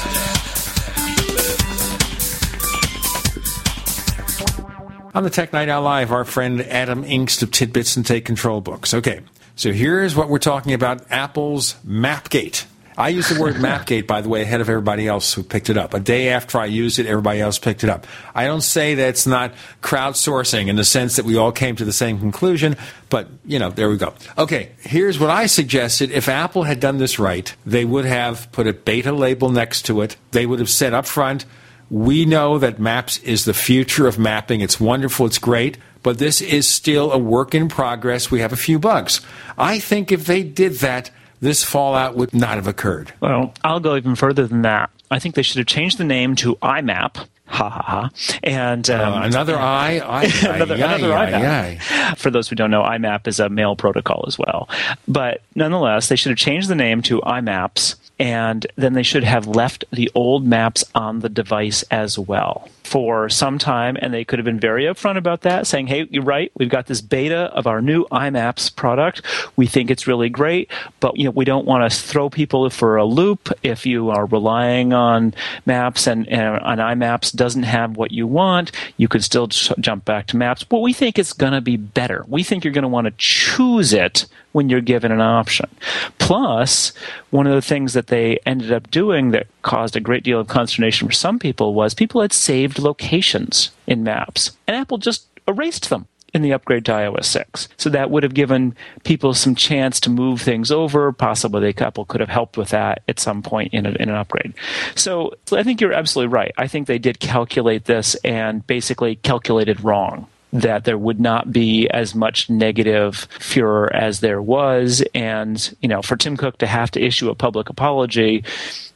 On 5.15 5.24
the 5.24 5.30
Tech 5.30 5.54
Night 5.54 5.70
Owl 5.70 5.84
Live, 5.84 6.12
our 6.12 6.26
friend 6.26 6.60
Adam 6.63 7.06
Engst 7.06 7.41
of 7.41 7.52
Tidbits 7.52 7.96
and 7.96 8.06
Take 8.06 8.26
Control 8.26 8.60
Books. 8.60 8.93
Okay, 8.93 9.22
so 9.56 9.72
here's 9.72 10.17
what 10.17 10.28
we're 10.28 10.38
talking 10.38 10.74
about 10.74 11.10
Apple's 11.10 11.76
Mapgate. 11.88 12.65
I 12.98 13.10
used 13.10 13.34
the 13.34 13.40
word 13.40 13.56
Mapgate, 13.56 14.08
by 14.08 14.22
the 14.22 14.30
way, 14.30 14.42
ahead 14.42 14.60
of 14.60 14.70
everybody 14.70 15.08
else 15.08 15.32
who 15.32 15.44
picked 15.44 15.70
it 15.70 15.78
up. 15.78 15.94
A 15.94 16.00
day 16.00 16.30
after 16.30 16.58
I 16.58 16.66
used 16.66 16.98
it, 16.98 17.06
everybody 17.06 17.40
else 17.40 17.60
picked 17.60 17.84
it 17.84 17.92
up. 17.92 18.08
I 18.34 18.46
don't 18.46 18.62
say 18.62 18.96
that 18.96 19.10
it's 19.10 19.28
not 19.28 19.54
crowdsourcing 19.84 20.68
in 20.68 20.78
the 20.78 20.84
sense 20.84 21.16
that 21.18 21.26
we 21.26 21.38
all 21.38 21.52
came 21.52 21.76
to 21.76 21.86
the 21.86 21.94
same 21.94 22.18
conclusion, 22.18 22.76
but, 23.10 23.30
you 23.46 23.60
know, 23.60 23.70
there 23.70 23.90
we 23.90 23.98
go. 23.98 24.16
Okay, 24.36 24.72
here's 24.80 25.20
what 25.20 25.30
I 25.30 25.46
suggested. 25.46 26.10
If 26.10 26.28
Apple 26.28 26.64
had 26.64 26.80
done 26.80 26.98
this 26.98 27.20
right, 27.20 27.54
they 27.68 27.86
would 27.86 28.06
have 28.06 28.52
put 28.52 28.66
a 28.66 28.74
beta 28.74 29.12
label 29.12 29.52
next 29.52 29.84
to 29.84 30.02
it. 30.02 30.18
They 30.32 30.48
would 30.48 30.60
have 30.60 30.70
said 30.70 30.96
up 30.96 31.06
front, 31.06 31.46
we 31.90 32.26
know 32.26 32.58
that 32.58 32.80
Maps 32.80 33.20
is 33.20 33.46
the 33.46 33.54
future 33.54 34.08
of 34.08 34.18
mapping. 34.18 34.62
It's 34.62 34.80
wonderful, 34.80 35.28
it's 35.28 35.38
great, 35.38 35.78
but 36.04 36.18
this 36.18 36.42
is 36.42 36.68
still 36.68 37.12
a 37.12 37.18
work 37.18 37.54
in 37.54 37.70
progress. 37.70 38.32
We 38.32 38.42
have 38.42 38.52
a 38.54 38.58
few 38.58 38.80
bugs. 38.80 39.22
I 39.58 39.80
think 39.80 40.12
if 40.12 40.26
they 40.26 40.44
did 40.44 40.74
that, 40.80 41.12
this 41.39 41.63
fallout 41.63 42.15
would 42.15 42.34
not 42.34 42.56
have 42.56 42.67
occurred. 42.67 43.13
Well, 43.19 43.54
I'll 43.63 43.80
go 43.80 43.95
even 43.95 44.15
further 44.15 44.47
than 44.47 44.63
that. 44.63 44.89
I 45.10 45.19
think 45.19 45.36
they 45.36 45.41
should 45.41 45.58
have 45.58 45.67
changed 45.67 45.97
the 45.97 46.04
name 46.04 46.36
to 46.38 46.56
IMAP. 46.58 47.28
Ha 47.50 47.69
ha 47.69 47.82
ha! 47.82 48.10
And 48.43 48.89
um, 48.89 49.13
uh, 49.13 49.26
another 49.26 49.56
I, 49.56 50.00
I 50.00 50.23
another, 50.56 50.73
I, 50.73 50.78
another 50.78 51.13
I, 51.13 51.32
IMAP. 51.32 52.17
For 52.17 52.30
those 52.30 52.50
who 52.50 52.58
don't 52.58 52.71
know, 52.71 52.84
IMAP 52.84 53.26
is 53.26 53.39
a 53.39 53.47
mail 53.47 53.78
protocol 53.78 54.26
as 54.28 54.38
well. 54.38 54.67
But 55.08 55.41
nonetheless, 55.56 56.10
they 56.10 56.17
should 56.17 56.32
have 56.32 56.38
changed 56.38 56.67
the 56.67 56.76
name 56.76 57.02
to 57.04 57.21
IMAPS, 57.21 57.95
and 58.19 58.65
then 58.75 58.93
they 58.93 59.03
should 59.03 59.23
have 59.23 59.47
left 59.47 59.86
the 59.91 60.10
old 60.15 60.45
maps 60.45 60.84
on 60.95 61.19
the 61.19 61.30
device 61.30 61.84
as 61.91 62.17
well 62.17 62.69
for 62.84 63.27
some 63.27 63.58
time, 63.58 63.97
and 64.01 64.13
they 64.13 64.23
could 64.23 64.39
have 64.39 64.45
been 64.45 64.60
very 64.60 64.86
upfront 64.86 65.17
about 65.17 65.41
that, 65.41 65.67
saying, 65.67 65.88
"Hey, 65.88 66.08
you're 66.10 66.23
right. 66.23 66.51
We've 66.56 66.69
got 66.69 66.86
this 66.86 67.01
beta 67.01 67.51
of 67.53 67.67
our 67.67 67.82
new 67.82 68.06
IMAPS 68.12 68.73
product. 68.75 69.21
We 69.58 69.67
think 69.67 69.91
it's 69.91 70.08
really 70.08 70.30
great, 70.30 70.71
but 71.01 71.17
you 71.17 71.25
know 71.25 71.32
we 71.32 71.43
don't 71.43 71.65
want 71.65 71.89
to 71.89 71.97
throw 71.97 72.30
people 72.30 72.69
for 72.69 72.95
a 72.95 73.06
loop. 73.06 73.51
If 73.62 73.86
you 73.86 74.10
are 74.10 74.25
relying 74.25 74.93
on 74.93 75.34
Maps 75.65 76.08
and, 76.08 76.27
and 76.30 76.80
IMAPS 76.80 77.36
doesn't 77.36 77.63
have 77.63 77.97
what 77.97 78.12
you 78.12 78.25
want, 78.25 78.71
you 78.95 79.08
could 79.10 79.23
still 79.23 79.47
j- 79.47 79.75
jump 79.80 80.06
back 80.06 80.27
to 80.27 80.38
Maps. 80.38 80.63
But 80.63 80.80
we 80.80 80.93
think 80.93 81.19
it's 81.19 81.34
going 81.34 81.53
to 81.53 81.62
be 81.62 81.75
better. 81.77 82.23
We 82.27 82.43
think 82.43 82.63
you're 82.63 82.73
going 82.73 82.84
to 82.84 82.88
want 82.88 83.06
to 83.06 83.13
choose 83.17 83.91
it 83.93 84.25
when 84.58 84.70
you're 84.70 84.82
given 84.82 85.12
an 85.12 85.22
option. 85.22 85.70
Plus, 86.17 86.91
one 87.30 87.46
of 87.46 87.54
the 87.54 87.62
things 87.62 87.93
that 87.93 88.08
they 88.08 88.39
ended 88.43 88.72
up 88.72 88.89
doing 88.89 89.30
that 89.30 89.46
caused 89.62 89.96
a 89.96 90.00
great 90.00 90.24
deal 90.24 90.39
of 90.39 90.48
consternation 90.48 91.08
for 91.08 91.13
some 91.13 91.38
people 91.38 91.76
was 91.76 91.93
people 91.93 92.24
had 92.24 92.34
saved 92.34 92.80
locations 92.80 93.70
in 93.86 94.04
maps, 94.04 94.58
and 94.65 94.76
Apple 94.76 94.98
just 94.98 95.28
erased 95.48 95.91
them 95.91 96.08
in 96.34 96.41
the 96.41 96.54
upgrade 96.54 96.86
to 96.86 96.91
iOS 96.91 97.26
6. 97.26 97.67
So 97.78 97.91
that 97.91 98.10
would 98.10 98.24
have 98.24 98.34
given 98.34 98.76
people 99.04 99.36
some 99.36 99.54
chance 99.54 100.00
to 100.00 100.10
move 100.10 100.41
things 100.41 100.72
over. 100.72 101.12
Possibly 101.12 101.62
they 101.62 101.86
Apple 101.86 102.06
could 102.06 102.20
have 102.20 102.30
helped 102.30 102.58
with 102.58 102.70
that 102.70 103.04
at 103.08 103.20
some 103.20 103.43
point 103.43 103.76
in, 103.76 103.86
a, 103.86 103.91
in 103.91 104.10
an 104.10 104.15
upgrade. 104.15 104.56
So 104.96 105.36
I 105.52 105.62
think 105.62 105.82
you're 105.82 105.93
absolutely 105.93 106.34
right. 106.34 106.52
I 106.58 106.67
think 106.67 106.88
they 106.88 106.98
did 106.98 107.20
calculate 107.20 107.86
this 107.86 108.15
and 108.24 108.65
basically 108.65 109.17
calculated 109.17 109.84
wrong 109.84 110.28
that 110.54 110.86
there 110.86 110.98
would 110.98 111.20
not 111.20 111.52
be 111.52 111.90
as 111.90 112.16
much 112.16 112.50
negative 112.50 113.28
furor 113.40 113.94
as 113.94 114.22
there 114.22 114.42
was. 114.42 115.04
And, 115.14 115.76
you 115.82 115.90
know, 115.90 116.02
for 116.02 116.16
Tim 116.16 116.38
Cook 116.38 116.58
to 116.60 116.68
have 116.68 116.92
to 116.92 117.02
issue 117.02 117.30
a 117.30 117.36
public 117.36 117.70
apology 117.70 118.44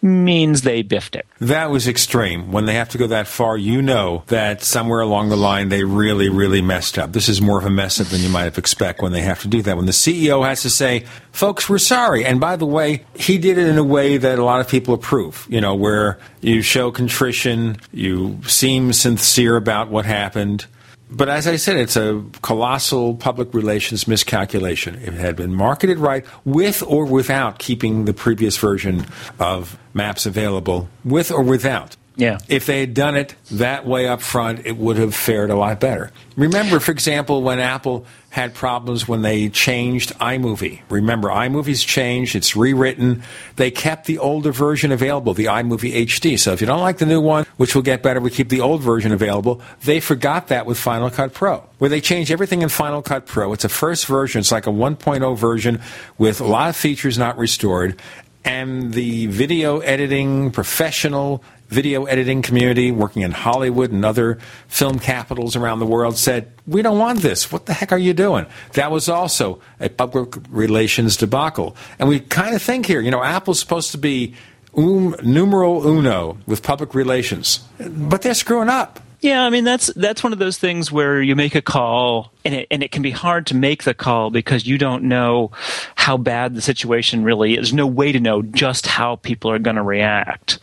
means 0.02 0.64
they 0.64 0.82
biffed 0.82 1.16
it. 1.16 1.28
That 1.40 1.70
was 1.70 1.88
extreme. 1.88 2.52
When 2.52 2.66
they 2.66 2.74
have 2.74 2.90
to 2.90 2.98
go 2.98 3.08
that 3.08 3.28
far, 3.28 3.58
you 3.58 3.82
know 3.82 4.24
that 4.28 4.64
somewhere 4.64 5.02
along 5.02 5.30
the 5.30 5.36
line 5.38 5.70
they 5.70 5.84
really, 5.84 6.30
really 6.30 6.62
messed 6.62 6.98
up. 6.98 7.12
This 7.12 7.30
is 7.30 7.42
more 7.42 7.60
of 7.60 7.66
a 7.66 7.70
mess 7.70 8.00
up 8.00 8.08
than 8.08 8.22
you 8.22 8.30
might 8.30 8.44
have 8.44 8.58
expect 8.58 9.02
when 9.02 9.12
they 9.12 9.22
have 9.22 9.42
to 9.42 9.48
do 9.48 9.62
that. 9.62 9.78
When 9.78 9.86
the 9.86 9.92
CEO 9.92 10.46
has 10.46 10.62
to 10.64 10.70
say, 10.70 11.06
folks, 11.32 11.70
we're 11.70 11.78
sorry. 11.78 12.26
And 12.26 12.40
by 12.40 12.56
the 12.56 12.66
way, 12.66 13.06
he 13.14 13.38
did 13.38 13.58
it 13.58 13.68
in 13.68 13.78
a 13.78 13.84
way 13.84 14.18
that 14.18 14.40
a 14.40 14.44
lot 14.44 14.62
of 14.62 14.68
people 14.68 14.94
approve, 14.94 15.46
you 15.50 15.62
know, 15.62 15.76
where 15.76 16.18
you 16.42 16.62
show 16.62 16.92
contrition, 16.92 17.78
you 17.92 18.40
seem 18.48 18.94
sincere 18.94 19.56
about 19.56 19.90
what 19.90 20.06
happened. 20.06 20.66
But 21.12 21.28
as 21.28 21.46
I 21.46 21.58
said, 21.58 21.76
it's 21.76 21.98
a 21.98 22.24
colossal 22.42 23.16
public 23.16 23.54
relations 23.54 24.08
miscalculation. 24.08 24.96
It 24.96 25.14
had 25.14 25.36
been 25.36 25.54
marketed 25.54 26.00
right, 26.00 26.26
with 26.46 26.82
or 26.84 27.06
without 27.06 27.60
keeping 27.60 28.06
the 28.06 28.14
previous 28.14 28.58
version 28.58 29.06
of 29.38 29.78
maps 29.94 30.26
available, 30.26 30.88
with 31.04 31.30
or 31.30 31.44
without, 31.44 31.98
Yeah. 32.16 32.40
If 32.48 32.66
they 32.66 32.82
had 32.82 32.94
done 32.94 33.16
it 33.16 33.36
that 33.52 33.86
way 33.86 34.08
up 34.08 34.22
front, 34.22 34.66
it 34.66 34.78
would 34.78 34.98
have 34.98 35.16
fared 35.16 35.50
a 35.50 35.56
lot 35.56 35.80
better. 35.80 36.12
Remember, 36.36 36.80
for 36.80 36.92
example, 36.92 37.42
when 37.42 37.60
Apple 37.60 38.06
had 38.32 38.54
problems 38.54 39.08
when 39.10 39.22
they 39.22 39.50
changed 39.50 40.18
iMovie. 40.20 40.82
Remember, 40.90 41.28
iMovie's 41.28 41.84
changed, 41.84 42.34
it's 42.34 42.56
rewritten. 42.56 43.24
They 43.58 43.72
kept 43.72 44.06
the 44.06 44.20
older 44.20 44.54
version 44.54 44.94
available, 44.94 45.34
the 45.34 45.46
iMovie 45.46 46.06
HD. 46.06 46.40
So 46.40 46.54
if 46.54 46.62
you 46.62 46.68
don't 46.68 46.80
like 46.80 46.98
the 46.98 47.06
new 47.06 47.20
one, 47.20 47.46
which 47.58 47.76
will 47.76 47.82
get 47.82 48.02
better, 48.02 48.22
we 48.22 48.30
keep 48.30 48.48
the 48.48 48.62
old 48.62 48.82
version 48.82 49.12
available. 49.12 49.62
They 49.84 50.00
forgot 50.00 50.48
that 50.48 50.66
with 50.66 50.78
Final 50.78 51.10
Cut 51.10 51.34
Pro, 51.34 51.58
where 51.78 51.90
they 51.90 52.00
changed 52.00 52.32
everything 52.32 52.62
in 52.62 52.70
Final 52.70 53.02
Cut 53.02 53.26
Pro. 53.26 53.52
It's 53.52 53.66
a 53.66 53.70
first 53.70 54.06
version, 54.06 54.40
it's 54.40 54.52
like 54.52 54.66
a 54.66 54.72
1.0 54.72 55.38
version 55.38 55.82
with 56.18 56.40
a 56.40 56.46
lot 56.46 56.70
of 56.70 56.78
features 56.78 57.18
not 57.18 57.38
restored. 57.38 58.00
And 58.46 58.94
the 58.94 59.28
video 59.28 59.80
editing 59.80 60.52
professional 60.52 61.44
video 61.72 62.04
editing 62.06 62.42
community 62.42 62.92
working 62.92 63.24
in 63.24 63.32
Hollywood 63.32 63.92
and 63.92 64.06
other 64.06 64.38
film 64.68 65.00
capitals 65.00 65.56
around 65.56 65.80
the 65.80 65.86
world 65.86 66.18
said, 66.18 66.52
We 66.68 66.82
don't 66.82 67.00
want 67.00 67.20
this. 67.20 67.52
What 67.52 67.66
the 67.66 67.74
heck 67.74 67.92
are 67.92 67.98
you 67.98 68.14
doing? 68.14 68.46
That 68.74 68.92
was 68.92 69.10
also 69.10 69.60
a 69.80 69.90
public 69.90 70.36
relations 70.50 71.18
debacle. 71.18 71.76
And 71.98 72.08
we 72.08 72.20
kind 72.20 72.54
of 72.54 72.62
think 72.62 72.86
here, 72.86 73.02
you 73.02 73.10
know, 73.10 73.24
Apple's 73.24 73.60
supposed 73.60 73.92
to 73.92 73.98
be 73.98 74.36
um, 74.78 75.16
numeral 75.24 75.88
uno 75.88 76.38
with 76.46 76.62
public 76.62 76.94
relations, 76.94 77.60
but 77.80 78.22
they're 78.22 78.34
screwing 78.34 78.70
up. 78.70 79.00
Yeah, 79.22 79.44
I 79.44 79.52
mean 79.52 79.64
that's 79.64 79.94
that's 79.94 80.24
one 80.24 80.34
of 80.34 80.40
those 80.40 80.58
things 80.58 80.92
where 80.92 81.22
you 81.22 81.36
make 81.36 81.54
a 81.54 81.62
call 81.62 82.32
and 82.44 82.56
it 82.56 82.68
and 82.72 82.82
it 82.82 82.92
can 82.92 83.04
be 83.04 83.12
hard 83.12 83.46
to 83.48 83.56
make 83.56 83.84
the 83.84 83.94
call 83.94 84.32
because 84.32 84.66
you 84.66 84.80
don't 84.80 85.04
know 85.04 85.52
how 85.94 86.18
bad 86.18 86.56
the 86.56 86.62
situation 86.62 87.24
really 87.24 87.54
is. 87.54 87.58
There's 87.58 87.74
no 87.74 87.86
way 87.86 88.12
to 88.12 88.20
know 88.20 88.42
just 88.42 88.88
how 88.88 89.18
people 89.18 89.52
are 89.52 89.60
going 89.60 89.76
to 89.76 89.84
react 89.84 90.58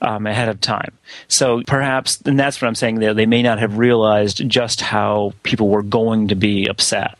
um, 0.00 0.28
ahead 0.28 0.48
of 0.48 0.60
time. 0.60 0.96
So 1.26 1.62
perhaps, 1.66 2.20
and 2.24 2.38
that's 2.38 2.62
what 2.62 2.68
I'm 2.68 2.76
saying 2.76 3.00
there. 3.00 3.14
They 3.14 3.26
may 3.26 3.42
not 3.42 3.58
have 3.58 3.78
realized 3.78 4.48
just 4.48 4.80
how 4.80 5.32
people 5.42 5.68
were 5.68 5.82
going 5.82 6.28
to 6.28 6.36
be 6.36 6.68
upset. 6.68 7.18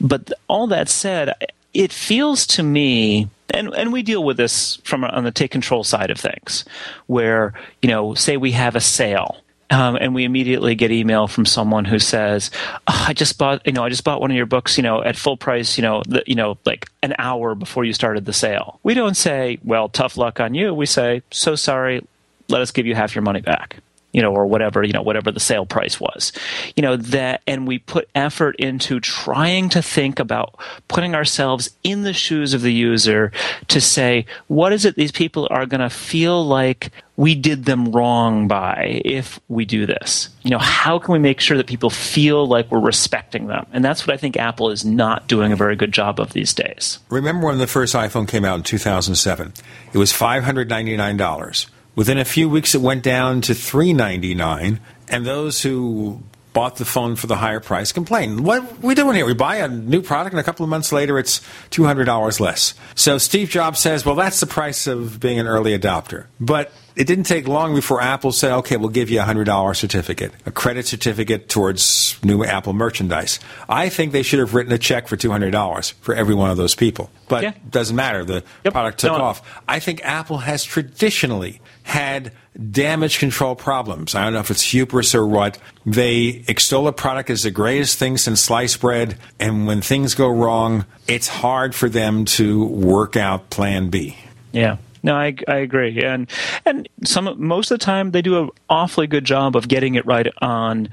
But 0.00 0.32
all 0.46 0.68
that 0.68 0.88
said, 0.88 1.34
it 1.74 1.92
feels 1.92 2.46
to 2.48 2.62
me 2.62 3.28
and 3.52 3.74
and 3.74 3.92
we 3.92 4.02
deal 4.02 4.22
with 4.22 4.36
this 4.36 4.76
from 4.84 5.02
on 5.02 5.24
the 5.24 5.32
take 5.32 5.50
control 5.50 5.82
side 5.82 6.12
of 6.12 6.20
things 6.20 6.64
where 7.08 7.52
you 7.82 7.88
know 7.88 8.14
say 8.14 8.36
we 8.36 8.52
have 8.52 8.76
a 8.76 8.80
sale 8.80 9.38
um, 9.70 9.96
and 9.96 10.14
we 10.14 10.24
immediately 10.24 10.74
get 10.74 10.90
email 10.90 11.26
from 11.26 11.46
someone 11.46 11.84
who 11.84 11.98
says, 11.98 12.50
oh, 12.86 13.04
"I 13.08 13.12
just 13.12 13.38
bought, 13.38 13.66
you 13.66 13.72
know, 13.72 13.84
I 13.84 13.88
just 13.88 14.04
bought 14.04 14.20
one 14.20 14.30
of 14.30 14.36
your 14.36 14.46
books, 14.46 14.76
you 14.76 14.82
know, 14.82 15.02
at 15.02 15.16
full 15.16 15.36
price, 15.36 15.78
you 15.78 15.82
know, 15.82 16.02
the, 16.06 16.22
you 16.26 16.34
know, 16.34 16.58
like 16.64 16.88
an 17.02 17.14
hour 17.18 17.54
before 17.54 17.84
you 17.84 17.92
started 17.92 18.24
the 18.24 18.32
sale." 18.32 18.80
We 18.82 18.94
don't 18.94 19.16
say, 19.16 19.58
"Well, 19.64 19.88
tough 19.88 20.16
luck 20.16 20.40
on 20.40 20.54
you." 20.54 20.74
We 20.74 20.86
say, 20.86 21.22
"So 21.30 21.54
sorry, 21.54 22.06
let 22.48 22.60
us 22.60 22.70
give 22.70 22.86
you 22.86 22.94
half 22.94 23.14
your 23.14 23.22
money 23.22 23.40
back." 23.40 23.76
You 24.12 24.22
know, 24.22 24.32
or 24.32 24.46
whatever, 24.46 24.82
you 24.82 24.92
know, 24.92 25.02
whatever 25.02 25.30
the 25.30 25.40
sale 25.40 25.66
price 25.66 26.00
was. 26.00 26.32
You 26.76 26.82
know, 26.82 26.96
that, 26.96 27.42
and 27.46 27.66
we 27.66 27.78
put 27.78 28.08
effort 28.14 28.56
into 28.56 29.00
trying 29.00 29.68
to 29.70 29.82
think 29.82 30.18
about 30.18 30.58
putting 30.88 31.14
ourselves 31.14 31.70
in 31.84 32.02
the 32.02 32.12
shoes 32.12 32.54
of 32.54 32.62
the 32.62 32.72
user 32.72 33.32
to 33.68 33.80
say, 33.80 34.26
what 34.48 34.72
is 34.72 34.84
it 34.84 34.96
these 34.96 35.12
people 35.12 35.46
are 35.50 35.66
going 35.66 35.80
to 35.80 35.90
feel 35.90 36.44
like 36.44 36.90
we 37.16 37.34
did 37.34 37.66
them 37.66 37.92
wrong 37.92 38.48
by 38.48 39.02
if 39.04 39.38
we 39.48 39.64
do 39.64 39.86
this? 39.86 40.30
You 40.42 40.50
know, 40.50 40.58
how 40.58 40.98
can 40.98 41.12
we 41.12 41.18
make 41.18 41.38
sure 41.38 41.56
that 41.56 41.66
people 41.66 41.90
feel 41.90 42.46
like 42.46 42.70
we're 42.70 42.80
respecting 42.80 43.46
them? 43.46 43.66
And 43.72 43.84
that's 43.84 44.06
what 44.06 44.14
I 44.14 44.16
think 44.16 44.36
Apple 44.36 44.70
is 44.70 44.84
not 44.84 45.28
doing 45.28 45.52
a 45.52 45.56
very 45.56 45.76
good 45.76 45.92
job 45.92 46.18
of 46.18 46.32
these 46.32 46.54
days. 46.54 46.98
Remember 47.10 47.46
when 47.46 47.58
the 47.58 47.66
first 47.66 47.94
iPhone 47.94 48.26
came 48.26 48.44
out 48.44 48.56
in 48.56 48.62
2007? 48.62 49.52
It 49.92 49.98
was 49.98 50.12
$599. 50.12 51.66
Within 51.96 52.18
a 52.18 52.24
few 52.24 52.48
weeks, 52.48 52.74
it 52.74 52.80
went 52.80 53.02
down 53.02 53.40
to 53.42 53.54
399, 53.54 54.80
and 55.08 55.26
those 55.26 55.62
who 55.62 56.22
bought 56.52 56.76
the 56.76 56.84
phone 56.84 57.14
for 57.14 57.28
the 57.28 57.36
higher 57.36 57.60
price 57.60 57.92
complained. 57.92 58.40
What 58.40 58.62
are 58.62 58.66
we 58.82 58.96
doing 58.96 59.14
here? 59.14 59.24
We 59.24 59.34
buy 59.34 59.56
a 59.56 59.68
new 59.68 60.02
product, 60.02 60.32
and 60.32 60.40
a 60.40 60.42
couple 60.42 60.64
of 60.64 60.70
months 60.70 60.90
later, 60.92 61.16
it's 61.18 61.40
$200 61.70 62.40
less. 62.40 62.74
So 62.96 63.18
Steve 63.18 63.50
Jobs 63.50 63.78
says, 63.78 64.04
well, 64.04 64.16
that's 64.16 64.40
the 64.40 64.46
price 64.48 64.88
of 64.88 65.20
being 65.20 65.38
an 65.38 65.46
early 65.46 65.78
adopter. 65.78 66.26
But 66.40 66.72
it 66.96 67.06
didn't 67.06 67.24
take 67.24 67.46
long 67.46 67.72
before 67.76 68.00
Apple 68.02 68.32
said, 68.32 68.50
okay, 68.58 68.76
we'll 68.76 68.88
give 68.88 69.10
you 69.10 69.20
a 69.20 69.24
$100 69.24 69.76
certificate, 69.76 70.32
a 70.44 70.50
credit 70.50 70.86
certificate 70.88 71.48
towards 71.48 72.18
new 72.24 72.42
Apple 72.42 72.72
merchandise. 72.72 73.38
I 73.68 73.88
think 73.88 74.10
they 74.10 74.24
should 74.24 74.40
have 74.40 74.52
written 74.52 74.72
a 74.72 74.78
check 74.78 75.06
for 75.06 75.16
$200 75.16 75.92
for 76.00 76.16
every 76.16 76.34
one 76.34 76.50
of 76.50 76.56
those 76.56 76.74
people. 76.74 77.10
But 77.28 77.44
Yeah. 77.44 77.50
it 77.50 77.70
doesn't 77.70 77.94
matter. 77.94 78.24
The 78.24 78.42
Yep. 78.64 78.72
product 78.72 78.98
took 78.98 79.12
No. 79.12 79.22
off. 79.22 79.40
I 79.68 79.78
think 79.78 80.00
Apple 80.02 80.38
has 80.38 80.64
traditionally 80.64 81.60
had 81.90 82.30
damage 82.70 83.18
control 83.18 83.56
problems. 83.56 84.14
I 84.14 84.22
don't 84.22 84.32
know 84.32 84.38
if 84.38 84.50
it's 84.50 84.62
hubris 84.62 85.12
or 85.12 85.26
what. 85.26 85.58
They 85.84 86.44
extol 86.46 86.86
a 86.86 86.92
product 86.92 87.30
as 87.30 87.42
the 87.42 87.50
greatest 87.50 87.98
thing 87.98 88.16
since 88.16 88.40
sliced 88.40 88.80
bread, 88.80 89.16
and 89.40 89.66
when 89.66 89.82
things 89.82 90.14
go 90.14 90.28
wrong, 90.28 90.86
it's 91.08 91.26
hard 91.26 91.74
for 91.74 91.88
them 91.88 92.26
to 92.26 92.64
work 92.64 93.16
out 93.16 93.50
plan 93.50 93.90
B. 93.90 94.16
Yeah. 94.52 94.76
No, 95.02 95.16
I, 95.16 95.34
I 95.48 95.56
agree, 95.56 96.02
and 96.02 96.30
and 96.66 96.86
some 97.04 97.34
most 97.38 97.70
of 97.70 97.78
the 97.78 97.84
time 97.84 98.10
they 98.10 98.20
do 98.20 98.38
an 98.38 98.50
awfully 98.68 99.06
good 99.06 99.24
job 99.24 99.56
of 99.56 99.66
getting 99.66 99.94
it 99.94 100.04
right 100.04 100.26
on 100.42 100.90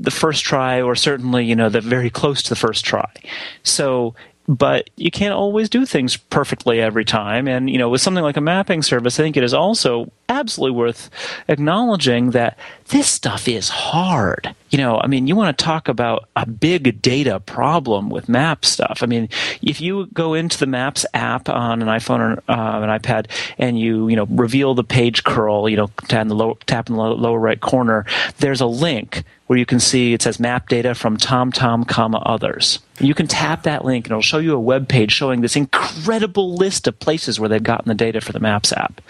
the 0.00 0.10
first 0.10 0.42
try, 0.42 0.80
or 0.80 0.96
certainly 0.96 1.44
you 1.44 1.54
know 1.54 1.68
the 1.68 1.82
very 1.82 2.08
close 2.08 2.42
to 2.44 2.48
the 2.48 2.56
first 2.56 2.82
try. 2.82 3.12
So, 3.62 4.14
but 4.48 4.90
you 4.96 5.10
can't 5.10 5.34
always 5.34 5.68
do 5.68 5.86
things 5.86 6.16
perfectly 6.16 6.80
every 6.80 7.04
time, 7.04 7.46
and 7.46 7.70
you 7.70 7.78
know 7.78 7.88
with 7.88 8.00
something 8.00 8.24
like 8.24 8.36
a 8.36 8.40
mapping 8.40 8.82
service, 8.82 9.18
I 9.18 9.22
think 9.22 9.36
it 9.36 9.44
is 9.44 9.54
also 9.54 10.10
absolutely 10.28 10.76
worth 10.76 11.10
acknowledging 11.48 12.30
that 12.30 12.58
this 12.88 13.08
stuff 13.08 13.48
is 13.48 13.68
hard. 13.68 14.54
You 14.70 14.78
know, 14.78 14.98
I 14.98 15.06
mean, 15.06 15.26
you 15.26 15.36
want 15.36 15.56
to 15.56 15.64
talk 15.64 15.88
about 15.88 16.28
a 16.34 16.46
big 16.46 17.02
data 17.02 17.40
problem 17.40 18.08
with 18.08 18.28
map 18.28 18.64
stuff. 18.64 19.00
I 19.02 19.06
mean, 19.06 19.28
if 19.60 19.80
you 19.80 20.06
go 20.06 20.34
into 20.34 20.58
the 20.58 20.66
Maps 20.66 21.04
app 21.12 21.48
on 21.48 21.82
an 21.82 21.88
iPhone 21.88 22.20
or 22.20 22.42
uh, 22.50 22.80
an 22.80 22.88
iPad 22.88 23.26
and 23.58 23.78
you, 23.78 24.08
you 24.08 24.16
know, 24.16 24.26
reveal 24.30 24.74
the 24.74 24.84
page 24.84 25.24
curl, 25.24 25.68
you 25.68 25.76
know, 25.76 25.90
tap 26.08 26.22
in 26.22 26.28
the 26.28 26.34
lower, 26.34 26.54
tap 26.66 26.88
in 26.88 26.96
the 26.96 27.02
low- 27.02 27.14
lower 27.14 27.38
right 27.38 27.60
corner, 27.60 28.06
there's 28.38 28.60
a 28.60 28.66
link 28.66 29.24
where 29.46 29.58
you 29.58 29.66
can 29.66 29.80
see 29.80 30.14
it 30.14 30.22
says 30.22 30.40
map 30.40 30.68
data 30.68 30.94
from 30.94 31.18
TomTom, 31.18 31.86
comma 31.86 32.22
others. 32.24 32.78
You 33.02 33.14
can 33.14 33.26
tap 33.26 33.64
that 33.64 33.84
link 33.84 34.06
and 34.06 34.12
it'll 34.12 34.22
show 34.22 34.38
you 34.38 34.54
a 34.54 34.60
web 34.60 34.88
page 34.88 35.12
showing 35.12 35.40
this 35.40 35.56
incredible 35.56 36.54
list 36.54 36.86
of 36.86 36.98
places 36.98 37.40
where 37.40 37.48
they've 37.48 37.62
gotten 37.62 37.88
the 37.88 37.94
data 37.94 38.20
for 38.20 38.32
the 38.32 38.40
Maps 38.40 38.72
app. 38.72 39.00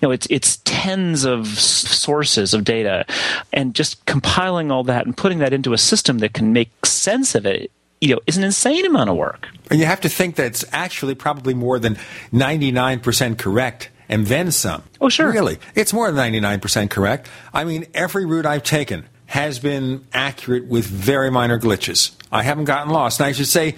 You 0.00 0.08
know, 0.08 0.10
it's 0.10 0.26
it's 0.28 0.60
tens 0.64 1.24
of 1.24 1.46
sources 1.46 2.52
of 2.54 2.64
data, 2.64 3.06
and 3.52 3.74
just 3.74 4.04
compiling 4.06 4.70
all 4.70 4.84
that 4.84 5.06
and 5.06 5.16
putting 5.16 5.38
that 5.38 5.52
into 5.52 5.72
a 5.72 5.78
system 5.78 6.18
that 6.18 6.34
can 6.34 6.52
make 6.52 6.84
sense 6.84 7.34
of 7.34 7.46
it, 7.46 7.70
you 8.00 8.14
know, 8.14 8.20
is 8.26 8.36
an 8.36 8.44
insane 8.44 8.84
amount 8.84 9.10
of 9.10 9.16
work. 9.16 9.48
And 9.70 9.78
you 9.78 9.86
have 9.86 10.00
to 10.02 10.08
think 10.08 10.36
that 10.36 10.46
it's 10.46 10.64
actually 10.72 11.14
probably 11.14 11.54
more 11.54 11.78
than 11.78 11.96
99% 12.32 13.38
correct 13.38 13.90
and 14.08 14.26
then 14.26 14.50
some. 14.50 14.82
Oh, 15.00 15.08
sure. 15.08 15.30
Really. 15.30 15.58
It's 15.74 15.92
more 15.92 16.10
than 16.10 16.32
99% 16.32 16.90
correct. 16.90 17.28
I 17.52 17.64
mean, 17.64 17.86
every 17.94 18.24
route 18.24 18.46
I've 18.46 18.62
taken 18.62 19.06
has 19.26 19.58
been 19.58 20.06
accurate 20.12 20.66
with 20.66 20.86
very 20.86 21.30
minor 21.30 21.58
glitches. 21.58 22.14
I 22.30 22.42
haven't 22.42 22.64
gotten 22.64 22.92
lost. 22.92 23.20
And 23.20 23.26
I 23.26 23.32
should 23.32 23.48
say, 23.48 23.74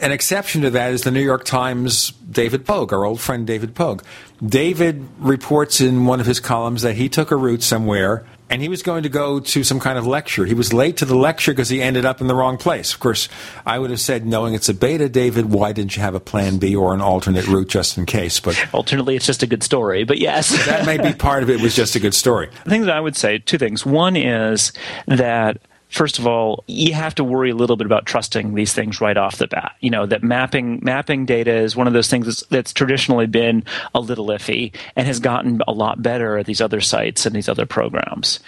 an 0.00 0.12
exception 0.12 0.62
to 0.62 0.70
that 0.70 0.92
is 0.92 1.02
the 1.02 1.10
New 1.10 1.22
York 1.22 1.44
Times' 1.44 2.10
David 2.10 2.64
Pogue, 2.64 2.92
our 2.92 3.04
old 3.04 3.20
friend 3.20 3.46
David 3.46 3.74
Pogue. 3.74 4.02
David 4.44 5.06
reports 5.18 5.80
in 5.80 6.06
one 6.06 6.20
of 6.20 6.26
his 6.26 6.40
columns 6.40 6.82
that 6.82 6.94
he 6.94 7.08
took 7.08 7.30
a 7.30 7.36
route 7.36 7.62
somewhere 7.62 8.26
and 8.52 8.60
he 8.60 8.68
was 8.68 8.82
going 8.82 9.02
to 9.04 9.08
go 9.08 9.40
to 9.40 9.64
some 9.64 9.80
kind 9.80 9.96
of 9.96 10.06
lecture. 10.06 10.44
He 10.44 10.52
was 10.52 10.74
late 10.74 10.98
to 10.98 11.06
the 11.06 11.16
lecture 11.16 11.52
because 11.52 11.70
he 11.70 11.80
ended 11.80 12.04
up 12.04 12.20
in 12.20 12.26
the 12.26 12.34
wrong 12.34 12.58
place. 12.58 12.92
Of 12.92 13.00
course, 13.00 13.30
I 13.64 13.78
would 13.78 13.88
have 13.88 13.98
said, 13.98 14.26
knowing 14.26 14.52
it's 14.52 14.68
a 14.68 14.74
beta, 14.74 15.08
David, 15.08 15.46
why 15.46 15.72
didn't 15.72 15.96
you 15.96 16.02
have 16.02 16.14
a 16.14 16.20
plan 16.20 16.58
B 16.58 16.76
or 16.76 16.92
an 16.92 17.00
alternate 17.00 17.46
route 17.46 17.68
just 17.68 17.96
in 17.96 18.04
case? 18.04 18.40
But 18.40 18.62
Alternately, 18.74 19.16
it's 19.16 19.24
just 19.24 19.42
a 19.42 19.46
good 19.46 19.62
story, 19.62 20.04
but 20.04 20.18
yes. 20.18 20.66
that 20.66 20.84
may 20.84 20.98
be 20.98 21.14
part 21.14 21.42
of 21.42 21.48
it 21.48 21.62
was 21.62 21.74
just 21.74 21.96
a 21.96 22.00
good 22.00 22.14
story. 22.14 22.50
The 22.64 22.70
thing 22.70 22.82
that 22.82 22.94
I 22.94 23.00
would 23.00 23.16
say, 23.16 23.38
two 23.38 23.58
things. 23.58 23.84
One 23.86 24.16
is 24.16 24.72
that 25.06 25.58
first 25.92 26.18
of 26.18 26.26
all, 26.26 26.64
you 26.66 26.94
have 26.94 27.14
to 27.16 27.24
worry 27.24 27.50
a 27.50 27.54
little 27.54 27.76
bit 27.76 27.86
about 27.86 28.06
trusting 28.06 28.54
these 28.54 28.72
things 28.72 29.00
right 29.00 29.16
off 29.16 29.36
the 29.36 29.46
bat. 29.46 29.76
You 29.80 29.90
know 29.90 30.06
that 30.06 30.22
mapping 30.22 30.80
mapping 30.82 31.26
data 31.26 31.54
is 31.54 31.76
one 31.76 31.86
of 31.86 31.92
those 31.92 32.08
things 32.08 32.26
that's, 32.26 32.42
that's 32.46 32.72
traditionally 32.72 33.26
been 33.26 33.64
a 33.94 34.00
little 34.00 34.26
iffy 34.28 34.74
and 34.96 35.06
has 35.06 35.20
gotten 35.20 35.60
a 35.68 35.72
lot 35.72 36.02
better 36.02 36.38
at 36.38 36.46
these 36.46 36.60
other 36.60 36.80
sites 36.80 37.26
and 37.26 37.34
these 37.34 37.48
other 37.48 37.66
programs. 37.66 38.40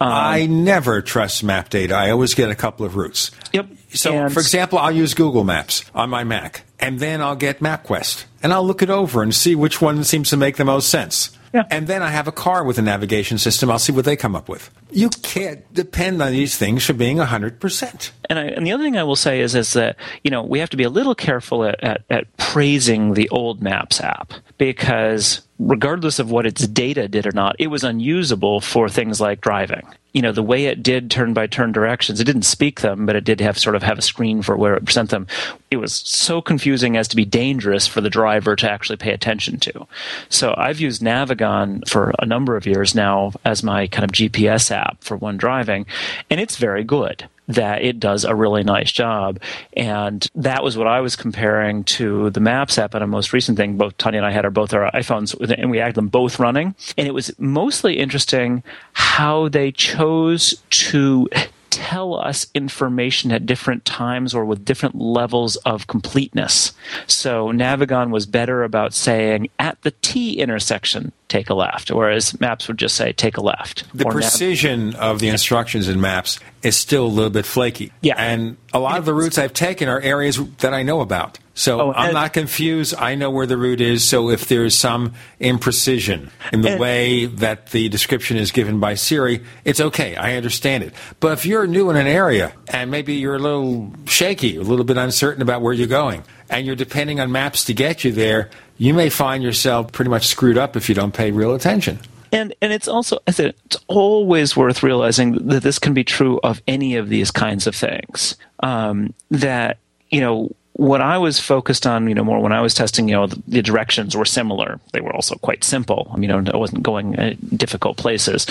Um, 0.00 0.08
I 0.12 0.46
never 0.46 1.00
trust 1.02 1.42
map 1.42 1.70
data. 1.70 1.94
I 1.94 2.10
always 2.10 2.34
get 2.34 2.50
a 2.50 2.54
couple 2.54 2.86
of 2.86 2.96
routes. 2.96 3.30
Yep. 3.52 3.66
So, 3.92 4.12
And- 4.12 4.32
for 4.32 4.40
example, 4.40 4.78
I'll 4.78 4.92
use 4.92 5.14
Google 5.14 5.42
Maps 5.44 5.84
on 5.94 6.10
my 6.10 6.22
Mac, 6.22 6.62
and 6.78 7.00
then 7.00 7.20
I'll 7.20 7.34
get 7.36 7.58
MapQuest, 7.60 8.24
and 8.42 8.52
I'll 8.52 8.64
look 8.66 8.82
it 8.82 8.90
over 8.90 9.22
and 9.22 9.34
see 9.34 9.54
which 9.56 9.80
one 9.80 10.04
seems 10.04 10.30
to 10.30 10.36
make 10.36 10.56
the 10.56 10.64
most 10.64 10.88
sense. 10.88 11.36
Yeah. 11.52 11.64
And 11.70 11.88
then 11.88 12.00
I 12.02 12.10
have 12.10 12.28
a 12.28 12.32
car 12.32 12.62
with 12.62 12.78
a 12.78 12.82
navigation 12.82 13.36
system. 13.38 13.70
I'll 13.70 13.80
see 13.80 13.90
what 13.92 14.04
they 14.04 14.14
come 14.14 14.36
up 14.36 14.48
with. 14.48 14.70
You 14.92 15.08
can't 15.08 15.72
depend 15.72 16.22
on 16.22 16.32
these 16.32 16.56
things 16.56 16.84
for 16.84 16.92
being 16.92 17.18
100%. 17.18 18.10
and, 18.28 18.38
I, 18.38 18.44
and 18.44 18.66
the 18.66 18.72
other 18.72 18.82
thing 18.82 18.96
I 18.96 19.02
will 19.02 19.16
say 19.16 19.40
is 19.40 19.54
is 19.54 19.72
that 19.74 19.96
you 20.24 20.30
know 20.30 20.42
we 20.42 20.58
have 20.58 20.70
to 20.70 20.76
be 20.76 20.84
a 20.84 20.90
little 20.90 21.14
careful 21.14 21.64
at, 21.64 21.82
at, 21.82 22.02
at 22.10 22.36
praising 22.36 23.14
the 23.14 23.28
old 23.30 23.62
Maps 23.62 24.00
app 24.00 24.32
because 24.58 25.42
regardless 25.58 26.18
of 26.18 26.30
what 26.30 26.46
its 26.46 26.66
data 26.66 27.08
did 27.08 27.26
or 27.26 27.32
not, 27.32 27.56
it 27.58 27.68
was 27.68 27.84
unusable 27.84 28.60
for 28.60 28.88
things 28.88 29.20
like 29.20 29.40
driving. 29.40 29.86
You 30.12 30.22
know, 30.22 30.32
the 30.32 30.42
way 30.42 30.66
it 30.66 30.82
did 30.82 31.10
turn 31.10 31.34
by 31.34 31.46
turn 31.46 31.72
directions, 31.72 32.20
it 32.20 32.24
didn't 32.24 32.42
speak 32.42 32.80
them, 32.80 33.06
but 33.06 33.16
it 33.16 33.24
did 33.24 33.40
have 33.40 33.58
sort 33.58 33.76
of 33.76 33.82
have 33.82 33.98
a 33.98 34.02
screen 34.02 34.42
for 34.42 34.56
where 34.56 34.74
it 34.74 34.90
sent 34.90 35.10
them. 35.10 35.26
It 35.70 35.76
was 35.76 35.94
so 35.94 36.40
confusing 36.40 36.96
as 36.96 37.08
to 37.08 37.16
be 37.16 37.24
dangerous 37.24 37.86
for 37.86 38.00
the 38.00 38.10
driver 38.10 38.56
to 38.56 38.70
actually 38.70 38.96
pay 38.96 39.12
attention 39.12 39.58
to. 39.60 39.86
So 40.28 40.54
I've 40.56 40.80
used 40.80 41.02
Navigon 41.02 41.88
for 41.88 42.12
a 42.18 42.26
number 42.26 42.56
of 42.56 42.66
years 42.66 42.94
now 42.94 43.32
as 43.44 43.62
my 43.62 43.86
kind 43.86 44.04
of 44.04 44.10
GPS 44.10 44.70
app 44.70 45.02
for 45.02 45.16
when 45.16 45.36
driving, 45.36 45.86
and 46.28 46.40
it's 46.40 46.56
very 46.56 46.84
good 46.84 47.28
that 47.54 47.82
it 47.82 48.00
does 48.00 48.24
a 48.24 48.34
really 48.34 48.62
nice 48.62 48.92
job. 48.92 49.40
And 49.74 50.26
that 50.34 50.62
was 50.62 50.76
what 50.76 50.86
I 50.86 51.00
was 51.00 51.16
comparing 51.16 51.84
to 51.84 52.30
the 52.30 52.40
Maps 52.40 52.78
app 52.78 52.94
and 52.94 53.04
a 53.04 53.06
most 53.06 53.32
recent 53.32 53.56
thing. 53.56 53.76
Both 53.76 53.96
Tanya 53.98 54.18
and 54.18 54.26
I 54.26 54.30
had 54.30 54.44
our 54.44 54.50
both 54.50 54.72
our 54.72 54.90
iPhones 54.92 55.38
and 55.58 55.70
we 55.70 55.78
had 55.78 55.94
them 55.94 56.08
both 56.08 56.38
running. 56.38 56.74
And 56.96 57.06
it 57.06 57.14
was 57.14 57.30
mostly 57.38 57.98
interesting 57.98 58.62
how 58.92 59.48
they 59.48 59.72
chose 59.72 60.62
to 60.70 61.28
tell 61.70 62.14
us 62.14 62.46
information 62.54 63.32
at 63.32 63.46
different 63.46 63.84
times 63.84 64.34
or 64.34 64.44
with 64.44 64.64
different 64.64 64.96
levels 64.96 65.56
of 65.56 65.86
completeness. 65.86 66.72
So 67.06 67.48
Navigon 67.48 68.10
was 68.10 68.26
better 68.26 68.62
about 68.64 68.92
saying 68.92 69.48
at 69.58 69.80
the 69.82 69.92
T 70.02 70.40
intersection, 70.40 71.12
take 71.28 71.48
a 71.48 71.54
left, 71.54 71.90
whereas 71.90 72.38
Maps 72.40 72.68
would 72.68 72.78
just 72.78 72.96
say 72.96 73.12
take 73.12 73.36
a 73.36 73.42
left. 73.42 73.84
The 73.94 74.04
precision 74.04 74.90
Nav- 74.90 75.00
of 75.00 75.18
the 75.20 75.28
instructions 75.28 75.88
in 75.88 76.00
Maps 76.00 76.38
is 76.62 76.76
still 76.76 77.06
a 77.06 77.08
little 77.08 77.30
bit 77.30 77.46
flaky. 77.46 77.92
Yeah. 78.00 78.16
And 78.18 78.56
a 78.72 78.78
lot 78.78 78.98
of 78.98 79.04
the 79.04 79.14
routes 79.14 79.38
I've 79.38 79.54
taken 79.54 79.88
are 79.88 80.00
areas 80.00 80.38
that 80.56 80.74
I 80.74 80.82
know 80.82 81.00
about. 81.00 81.38
So 81.60 81.78
Oh, 81.78 81.92
I'm 81.94 82.14
not 82.14 82.32
confused. 82.32 82.94
I 82.98 83.16
know 83.16 83.28
where 83.30 83.44
the 83.46 83.58
route 83.58 83.82
is. 83.82 84.02
So 84.02 84.30
if 84.30 84.48
there's 84.48 84.74
some 84.74 85.12
imprecision 85.42 86.30
in 86.54 86.62
the 86.62 86.70
And- 86.70 86.80
way 86.80 87.26
that 87.26 87.66
the 87.72 87.90
description 87.90 88.38
is 88.38 88.50
given 88.50 88.80
by 88.80 88.94
Siri, 88.94 89.42
it's 89.66 89.78
okay. 89.78 90.16
I 90.16 90.36
understand 90.36 90.84
it. 90.84 90.94
But 91.20 91.32
if 91.34 91.44
you're 91.44 91.66
new 91.66 91.90
in 91.90 91.96
an 91.96 92.06
area 92.06 92.52
and 92.68 92.90
maybe 92.90 93.12
you're 93.12 93.36
a 93.36 93.38
little 93.38 93.92
shaky, 94.06 94.56
a 94.56 94.62
little 94.62 94.86
bit 94.86 94.96
uncertain 94.96 95.42
about 95.42 95.60
where 95.60 95.74
you're 95.74 95.86
going, 95.86 96.22
and 96.48 96.66
you're 96.66 96.76
depending 96.76 97.20
on 97.20 97.30
maps 97.30 97.62
to 97.66 97.74
get 97.74 98.04
you 98.04 98.12
there, 98.12 98.48
you 98.78 98.94
may 98.94 99.10
find 99.10 99.42
yourself 99.42 99.92
pretty 99.92 100.08
much 100.08 100.28
screwed 100.28 100.56
up 100.56 100.76
if 100.76 100.88
you 100.88 100.94
don't 100.94 101.12
pay 101.12 101.30
real 101.30 101.54
attention. 101.54 101.98
And 102.32 102.54
and 102.62 102.72
it's 102.72 102.88
also 102.88 103.18
I 103.26 103.32
said 103.32 103.54
it's 103.66 103.76
always 103.86 104.56
worth 104.56 104.82
realizing 104.82 105.32
that 105.48 105.62
this 105.62 105.78
can 105.78 105.92
be 105.92 106.04
true 106.04 106.40
of 106.42 106.62
any 106.66 106.96
of 106.96 107.10
these 107.10 107.30
kinds 107.30 107.66
of 107.66 107.74
things. 107.74 108.36
Um, 108.60 109.12
that 109.30 109.76
you 110.10 110.20
know 110.22 110.50
what 110.74 111.00
I 111.00 111.18
was 111.18 111.38
focused 111.38 111.86
on, 111.86 112.08
you 112.08 112.14
know, 112.14 112.24
more 112.24 112.40
when 112.40 112.52
I 112.52 112.60
was 112.60 112.74
testing, 112.74 113.08
you 113.08 113.14
know, 113.14 113.26
the, 113.26 113.42
the 113.48 113.62
directions 113.62 114.16
were 114.16 114.24
similar. 114.24 114.80
They 114.92 115.00
were 115.00 115.12
also 115.14 115.34
quite 115.36 115.64
simple. 115.64 116.10
I 116.12 116.16
mean, 116.16 116.30
you 116.30 116.40
know, 116.40 116.52
I 116.52 116.56
wasn't 116.56 116.82
going 116.82 117.18
uh, 117.18 117.34
difficult 117.54 117.96
places, 117.96 118.46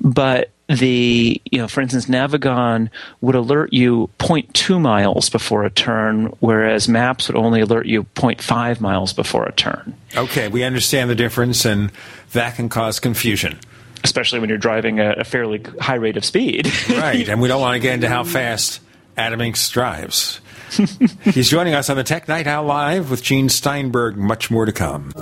but 0.00 0.50
the 0.68 1.40
you 1.50 1.58
know, 1.58 1.68
for 1.68 1.80
instance, 1.80 2.06
Navigon 2.06 2.88
would 3.20 3.34
alert 3.34 3.72
you 3.72 4.08
0.2 4.18 4.80
miles 4.80 5.28
before 5.28 5.64
a 5.64 5.70
turn, 5.70 6.26
whereas 6.40 6.88
Maps 6.88 7.28
would 7.28 7.36
only 7.36 7.60
alert 7.60 7.86
you 7.86 8.04
0.5 8.14 8.80
miles 8.80 9.12
before 9.12 9.44
a 9.44 9.52
turn. 9.52 9.94
Okay, 10.16 10.48
we 10.48 10.62
understand 10.62 11.10
the 11.10 11.14
difference, 11.14 11.64
and 11.64 11.90
that 12.32 12.54
can 12.56 12.68
cause 12.68 13.00
confusion. 13.00 13.58
especially 14.04 14.40
when 14.40 14.48
you're 14.48 14.58
driving 14.58 14.98
at 14.98 15.18
a 15.18 15.24
fairly 15.24 15.62
high 15.80 15.94
rate 15.94 16.16
of 16.16 16.24
speed. 16.24 16.70
Right, 16.88 17.28
and 17.28 17.40
we 17.40 17.48
don't 17.48 17.60
want 17.60 17.74
to 17.74 17.80
get 17.80 17.94
into 17.94 18.08
how 18.08 18.24
fast 18.24 18.80
Adam 19.16 19.40
Engst 19.40 19.72
drives. 19.72 20.40
He's 21.24 21.50
joining 21.50 21.74
us 21.74 21.90
on 21.90 21.96
the 21.96 22.04
Tech 22.04 22.28
Night 22.28 22.46
Owl 22.46 22.64
Live 22.64 23.10
with 23.10 23.22
Gene 23.22 23.48
Steinberg. 23.48 24.16
Much 24.16 24.50
more 24.50 24.64
to 24.64 24.72
come. 24.72 25.12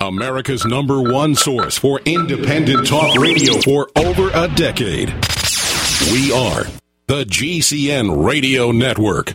America's 0.00 0.64
number 0.64 1.00
one 1.00 1.34
source 1.34 1.78
for 1.78 2.00
independent 2.04 2.86
talk 2.86 3.16
radio 3.18 3.60
for 3.60 3.88
over 3.96 4.30
a 4.34 4.48
decade. 4.54 5.08
We 6.12 6.32
are 6.32 6.64
the 7.06 7.24
GCN 7.24 8.24
Radio 8.24 8.72
Network. 8.72 9.34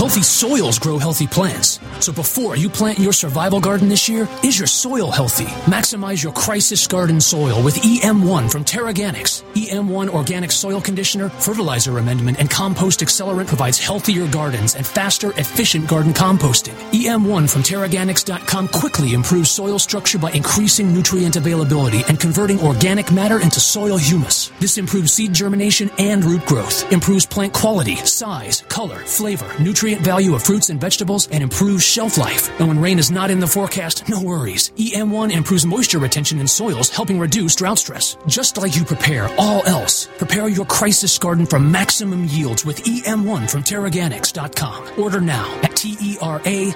Healthy 0.00 0.22
soils 0.22 0.78
grow 0.78 0.96
healthy 0.96 1.26
plants. 1.26 1.78
So 1.98 2.10
before 2.10 2.56
you 2.56 2.70
plant 2.70 2.98
your 2.98 3.12
survival 3.12 3.60
garden 3.60 3.90
this 3.90 4.08
year, 4.08 4.26
is 4.42 4.58
your 4.58 4.66
soil 4.66 5.10
healthy? 5.10 5.44
Maximize 5.70 6.24
your 6.24 6.32
crisis 6.32 6.86
garden 6.86 7.20
soil 7.20 7.62
with 7.62 7.76
EM1 7.82 8.50
from 8.50 8.64
TeraGanix. 8.64 9.42
EM1 9.52 10.08
organic 10.08 10.52
soil 10.52 10.80
conditioner, 10.80 11.28
fertilizer 11.28 11.98
amendment, 11.98 12.40
and 12.40 12.48
compost 12.48 13.00
accelerant 13.00 13.46
provides 13.46 13.78
healthier 13.78 14.26
gardens 14.28 14.74
and 14.74 14.86
faster, 14.86 15.32
efficient 15.32 15.86
garden 15.86 16.14
composting. 16.14 16.72
EM1 16.92 17.50
from 17.50 17.62
TeraGanix.com 17.62 18.68
quickly 18.68 19.12
improves 19.12 19.50
soil 19.50 19.78
structure 19.78 20.18
by 20.18 20.30
increasing 20.30 20.94
nutrient 20.94 21.36
availability 21.36 22.02
and 22.08 22.18
converting 22.18 22.58
organic 22.60 23.12
matter 23.12 23.42
into 23.42 23.60
soil 23.60 23.98
humus. 23.98 24.48
This 24.60 24.78
improves 24.78 25.12
seed 25.12 25.34
germination 25.34 25.90
and 25.98 26.24
root 26.24 26.46
growth, 26.46 26.90
improves 26.90 27.26
plant 27.26 27.52
quality, 27.52 27.96
size, 27.96 28.62
color, 28.70 28.96
flavor, 28.96 29.52
nutrient 29.60 29.89
value 29.98 30.34
of 30.34 30.42
fruits 30.42 30.70
and 30.70 30.80
vegetables, 30.80 31.28
and 31.28 31.42
improves 31.42 31.84
shelf 31.84 32.16
life. 32.16 32.48
And 32.58 32.68
when 32.68 32.80
rain 32.80 32.98
is 32.98 33.10
not 33.10 33.30
in 33.30 33.40
the 33.40 33.46
forecast, 33.46 34.08
no 34.08 34.22
worries. 34.22 34.70
EM1 34.70 35.32
improves 35.32 35.66
moisture 35.66 35.98
retention 35.98 36.38
in 36.38 36.48
soils, 36.48 36.88
helping 36.88 37.18
reduce 37.18 37.56
drought 37.56 37.78
stress. 37.78 38.16
Just 38.26 38.56
like 38.56 38.76
you 38.76 38.84
prepare 38.84 39.28
all 39.38 39.66
else, 39.66 40.08
prepare 40.16 40.48
your 40.48 40.64
crisis 40.64 41.18
garden 41.18 41.44
for 41.44 41.58
maximum 41.58 42.24
yields 42.24 42.64
with 42.64 42.82
EM1 42.84 43.50
from 43.50 43.62
TeraGanix.com. 43.62 44.98
Order 44.98 45.20
now 45.20 45.60
at 45.62 45.84
E 45.84 45.90
T-E-R-A-G-A-N-I-X 45.90 46.72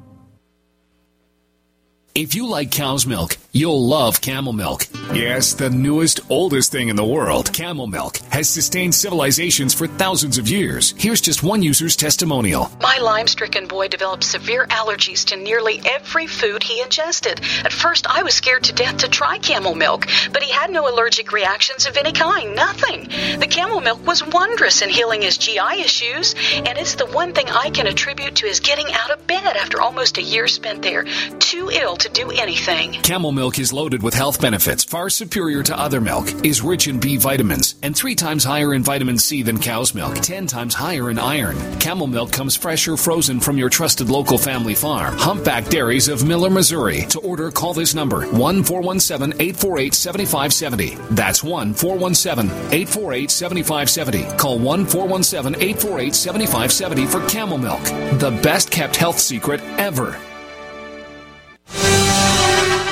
If 2.16 2.34
you 2.34 2.46
like 2.46 2.70
cow's 2.70 3.06
milk, 3.06 3.36
you'll 3.52 3.88
love 3.88 4.22
camel 4.22 4.54
milk. 4.54 4.86
Yes, 5.12 5.52
the 5.52 5.68
newest, 5.68 6.20
oldest 6.30 6.72
thing 6.72 6.88
in 6.88 6.96
the 6.96 7.04
world, 7.04 7.52
camel 7.52 7.86
milk, 7.86 8.16
has 8.30 8.48
sustained 8.48 8.94
civilizations 8.94 9.74
for 9.74 9.86
thousands 9.86 10.38
of 10.38 10.48
years. 10.48 10.94
Here's 10.96 11.20
just 11.20 11.42
one 11.42 11.62
user's 11.62 11.94
testimonial. 11.94 12.70
My 12.80 12.96
Lyme 13.02 13.26
stricken 13.26 13.66
boy 13.66 13.88
developed 13.88 14.24
severe 14.24 14.66
allergies 14.68 15.26
to 15.26 15.36
nearly 15.36 15.82
every 15.84 16.26
food 16.26 16.62
he 16.62 16.80
ingested. 16.80 17.38
At 17.64 17.72
first, 17.72 18.06
I 18.06 18.22
was 18.22 18.34
scared 18.34 18.64
to 18.64 18.72
death 18.72 18.96
to 18.98 19.08
try 19.08 19.36
camel 19.36 19.74
milk, 19.74 20.06
but 20.32 20.42
he 20.42 20.50
had 20.50 20.70
no 20.70 20.88
allergic 20.88 21.32
reactions 21.32 21.84
of 21.84 21.98
any 21.98 22.12
kind, 22.12 22.56
nothing. 22.56 23.10
The 23.40 23.46
camel 23.46 23.82
milk 23.82 24.06
was 24.06 24.26
wondrous 24.26 24.80
in 24.80 24.88
healing 24.88 25.20
his 25.20 25.36
GI 25.36 25.82
issues, 25.84 26.34
and 26.54 26.78
it's 26.78 26.94
the 26.94 27.04
one 27.04 27.34
thing 27.34 27.50
I 27.50 27.68
can 27.68 27.86
attribute 27.86 28.36
to 28.36 28.46
his 28.46 28.60
getting 28.60 28.90
out 28.92 29.10
of 29.10 29.26
bed 29.26 29.56
after 29.56 29.82
almost 29.82 30.16
a 30.16 30.22
year 30.22 30.48
spent 30.48 30.80
there, 30.80 31.04
too 31.38 31.70
ill 31.70 31.96
to 31.96 32.05
do 32.10 32.30
anything. 32.32 32.92
Camel 33.02 33.32
milk 33.32 33.46
milk 33.46 33.60
is 33.60 33.72
loaded 33.72 34.02
with 34.02 34.12
health 34.12 34.40
benefits 34.40 34.82
far 34.82 35.08
superior 35.08 35.62
to 35.62 35.78
other 35.78 36.00
milk, 36.00 36.26
is 36.44 36.62
rich 36.62 36.88
in 36.88 36.98
B 36.98 37.16
vitamins, 37.16 37.76
and 37.80 37.94
three 37.94 38.16
times 38.16 38.42
higher 38.42 38.74
in 38.74 38.82
vitamin 38.82 39.18
C 39.18 39.44
than 39.44 39.60
cow's 39.60 39.94
milk, 39.94 40.16
ten 40.16 40.48
times 40.48 40.74
higher 40.74 41.10
in 41.10 41.18
iron. 41.18 41.56
Camel 41.78 42.08
milk 42.08 42.32
comes 42.32 42.56
fresh 42.56 42.88
or 42.88 42.96
frozen 42.96 43.38
from 43.38 43.56
your 43.56 43.70
trusted 43.70 44.10
local 44.10 44.36
family 44.36 44.74
farm. 44.74 45.16
Humpback 45.16 45.68
Dairies 45.68 46.08
of 46.08 46.26
Miller, 46.26 46.50
Missouri. 46.50 47.02
To 47.10 47.20
order, 47.20 47.52
call 47.52 47.72
this 47.72 47.94
number 47.94 48.26
1 48.26 48.64
417 48.64 49.40
848 49.40 49.94
7570. 49.94 51.14
That's 51.14 51.44
1 51.44 51.72
417 51.72 52.50
848 52.50 53.30
7570. 53.30 54.36
Call 54.36 54.58
1 54.58 54.86
417 54.86 55.62
848 55.62 56.14
7570 56.16 57.06
for 57.06 57.24
camel 57.28 57.58
milk. 57.58 57.84
The 58.18 58.36
best 58.42 58.72
kept 58.72 58.96
health 58.96 59.20
secret 59.20 59.60
ever. 59.78 60.18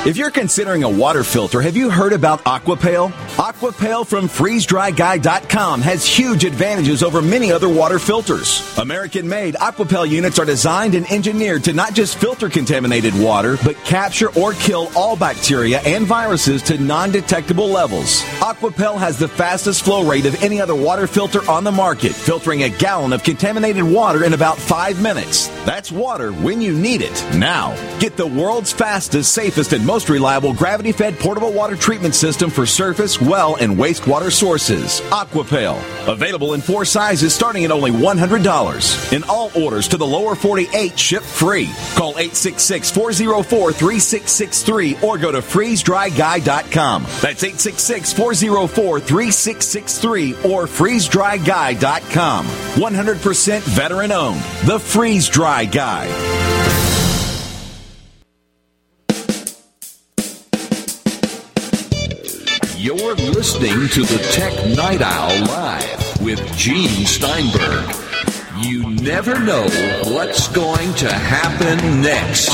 If 0.05 0.17
you're 0.17 0.29
considering 0.29 0.83
a 0.83 0.89
water 0.89 1.23
filter, 1.23 1.61
have 1.61 1.75
you 1.75 1.89
heard 1.89 2.13
about 2.13 2.43
Aquapail? 2.43 3.09
Aquapail 3.37 4.05
from 4.05 4.29
freezedryguy.com 4.29 5.81
has 5.81 6.05
huge 6.05 6.43
advantages 6.43 7.01
over 7.01 7.23
many 7.23 7.51
other 7.51 7.67
water 7.67 7.97
filters. 7.97 8.77
American 8.77 9.27
made 9.27 9.55
Aquapail 9.55 10.07
units 10.07 10.37
are 10.37 10.45
designed 10.45 10.93
and 10.93 11.11
engineered 11.11 11.63
to 11.63 11.73
not 11.73 11.95
just 11.95 12.19
filter 12.19 12.49
contaminated 12.49 13.19
water, 13.19 13.57
but 13.63 13.75
capture 13.77 14.31
or 14.37 14.53
kill 14.53 14.91
all 14.95 15.15
bacteria 15.15 15.79
and 15.79 16.05
viruses 16.05 16.61
to 16.61 16.77
non 16.77 17.09
detectable 17.09 17.67
levels. 17.67 18.21
Aquapail 18.41 18.99
has 18.99 19.17
the 19.17 19.27
fastest 19.27 19.83
flow 19.83 20.07
rate 20.07 20.27
of 20.27 20.43
any 20.43 20.61
other 20.61 20.75
water 20.75 21.07
filter 21.07 21.41
on 21.49 21.63
the 21.63 21.71
market, 21.71 22.13
filtering 22.13 22.61
a 22.61 22.69
gallon 22.69 23.11
of 23.11 23.23
contaminated 23.23 23.81
water 23.83 24.23
in 24.23 24.33
about 24.33 24.59
five 24.59 25.01
minutes. 25.01 25.47
That's 25.65 25.91
water 25.91 26.31
when 26.31 26.61
you 26.61 26.77
need 26.77 27.01
it. 27.01 27.25
Now, 27.33 27.75
get 27.97 28.17
the 28.17 28.27
world's 28.27 28.71
fastest, 28.71 29.33
safest, 29.33 29.73
and 29.73 29.83
most 29.95 30.09
reliable 30.09 30.53
gravity 30.53 30.91
fed 30.91 31.17
portable 31.17 31.53
water 31.53 31.77
treatment 31.77 32.13
system 32.13 32.49
for 32.49 32.65
surface, 32.65 33.21
well, 33.21 33.55
and 33.61 33.77
wastewater 33.77 34.29
sources. 34.29 34.99
Aquapail. 35.09 35.77
Available 36.11 36.53
in 36.53 36.59
four 36.59 36.83
sizes 36.83 37.33
starting 37.33 37.63
at 37.63 37.71
only 37.71 37.91
$100. 37.91 39.13
In 39.13 39.23
all 39.29 39.51
orders 39.55 39.87
to 39.87 39.95
the 39.95 40.05
lower 40.05 40.35
48, 40.35 40.99
ship 40.99 41.23
free. 41.23 41.69
Call 41.95 42.09
866 42.09 42.91
404 42.91 43.71
3663 43.71 44.97
or 45.01 45.17
go 45.17 45.31
to 45.31 45.39
freezedryguy.com. 45.39 47.03
That's 47.03 47.45
866 47.45 48.11
404 48.11 48.99
3663 48.99 50.33
or 50.43 50.65
freezedryguy.com. 50.65 52.45
100% 52.45 53.61
veteran 53.61 54.11
owned. 54.11 54.41
The 54.65 54.77
Freeze 54.77 55.29
Dry 55.29 55.63
Guy. 55.63 56.84
You're 62.85 63.15
listening 63.15 63.87
to 63.87 64.01
the 64.03 64.19
Tech 64.31 64.53
Night 64.77 65.01
Owl 65.01 65.45
Live 65.47 66.21
with 66.21 66.55
Gene 66.55 67.07
Steinberg. 67.07 67.95
You 68.59 68.87
never 69.01 69.39
know 69.39 69.63
what's 70.13 70.47
going 70.49 70.93
to 70.93 71.11
happen 71.11 72.03
next. 72.03 72.51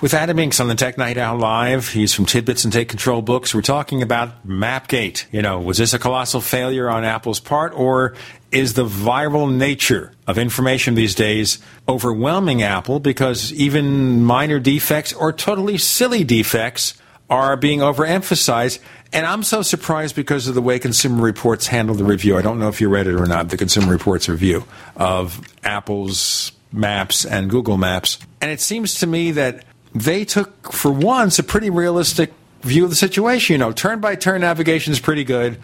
With 0.00 0.14
Adam 0.14 0.36
Engst 0.36 0.60
on 0.60 0.68
the 0.68 0.76
Tech 0.76 0.96
Night 0.96 1.16
Owl 1.16 1.38
Live, 1.38 1.88
he's 1.88 2.14
from 2.14 2.26
Tidbits 2.26 2.62
and 2.62 2.72
Take 2.72 2.90
Control 2.90 3.22
Books. 3.22 3.54
We're 3.54 3.62
talking 3.62 4.02
about 4.02 4.46
Mapgate. 4.46 5.24
You 5.32 5.42
know, 5.42 5.58
was 5.58 5.78
this 5.78 5.94
a 5.94 5.98
colossal 5.98 6.40
failure 6.40 6.88
on 6.88 7.04
Apple's 7.04 7.40
part, 7.40 7.72
or 7.72 8.14
is 8.54 8.74
the 8.74 8.86
viral 8.86 9.52
nature 9.52 10.12
of 10.28 10.38
information 10.38 10.94
these 10.94 11.14
days 11.14 11.58
overwhelming 11.88 12.62
Apple 12.62 13.00
because 13.00 13.52
even 13.52 14.22
minor 14.22 14.60
defects 14.60 15.12
or 15.12 15.32
totally 15.32 15.76
silly 15.76 16.22
defects 16.22 16.94
are 17.28 17.56
being 17.56 17.80
overemphasized? 17.80 18.78
And 19.12 19.26
I'm 19.26 19.42
so 19.42 19.62
surprised 19.62 20.14
because 20.14 20.46
of 20.46 20.54
the 20.54 20.62
way 20.62 20.78
Consumer 20.78 21.22
Reports 21.22 21.66
handled 21.66 21.98
the 21.98 22.04
review. 22.04 22.36
I 22.36 22.42
don't 22.42 22.60
know 22.60 22.68
if 22.68 22.80
you 22.80 22.88
read 22.88 23.08
it 23.08 23.16
or 23.16 23.26
not, 23.26 23.48
the 23.48 23.56
Consumer 23.56 23.90
Reports 23.90 24.28
review 24.28 24.64
of 24.96 25.40
Apple's 25.64 26.52
Maps 26.72 27.24
and 27.24 27.50
Google 27.50 27.76
Maps. 27.76 28.18
And 28.40 28.52
it 28.52 28.60
seems 28.60 29.00
to 29.00 29.06
me 29.08 29.32
that 29.32 29.64
they 29.94 30.24
took, 30.24 30.72
for 30.72 30.92
once, 30.92 31.40
a 31.40 31.42
pretty 31.42 31.70
realistic 31.70 32.32
view 32.62 32.84
of 32.84 32.90
the 32.90 32.96
situation. 32.96 33.54
You 33.54 33.58
know, 33.58 33.72
turn 33.72 34.00
by 34.00 34.14
turn 34.14 34.42
navigation 34.42 34.92
is 34.92 35.00
pretty 35.00 35.24
good. 35.24 35.58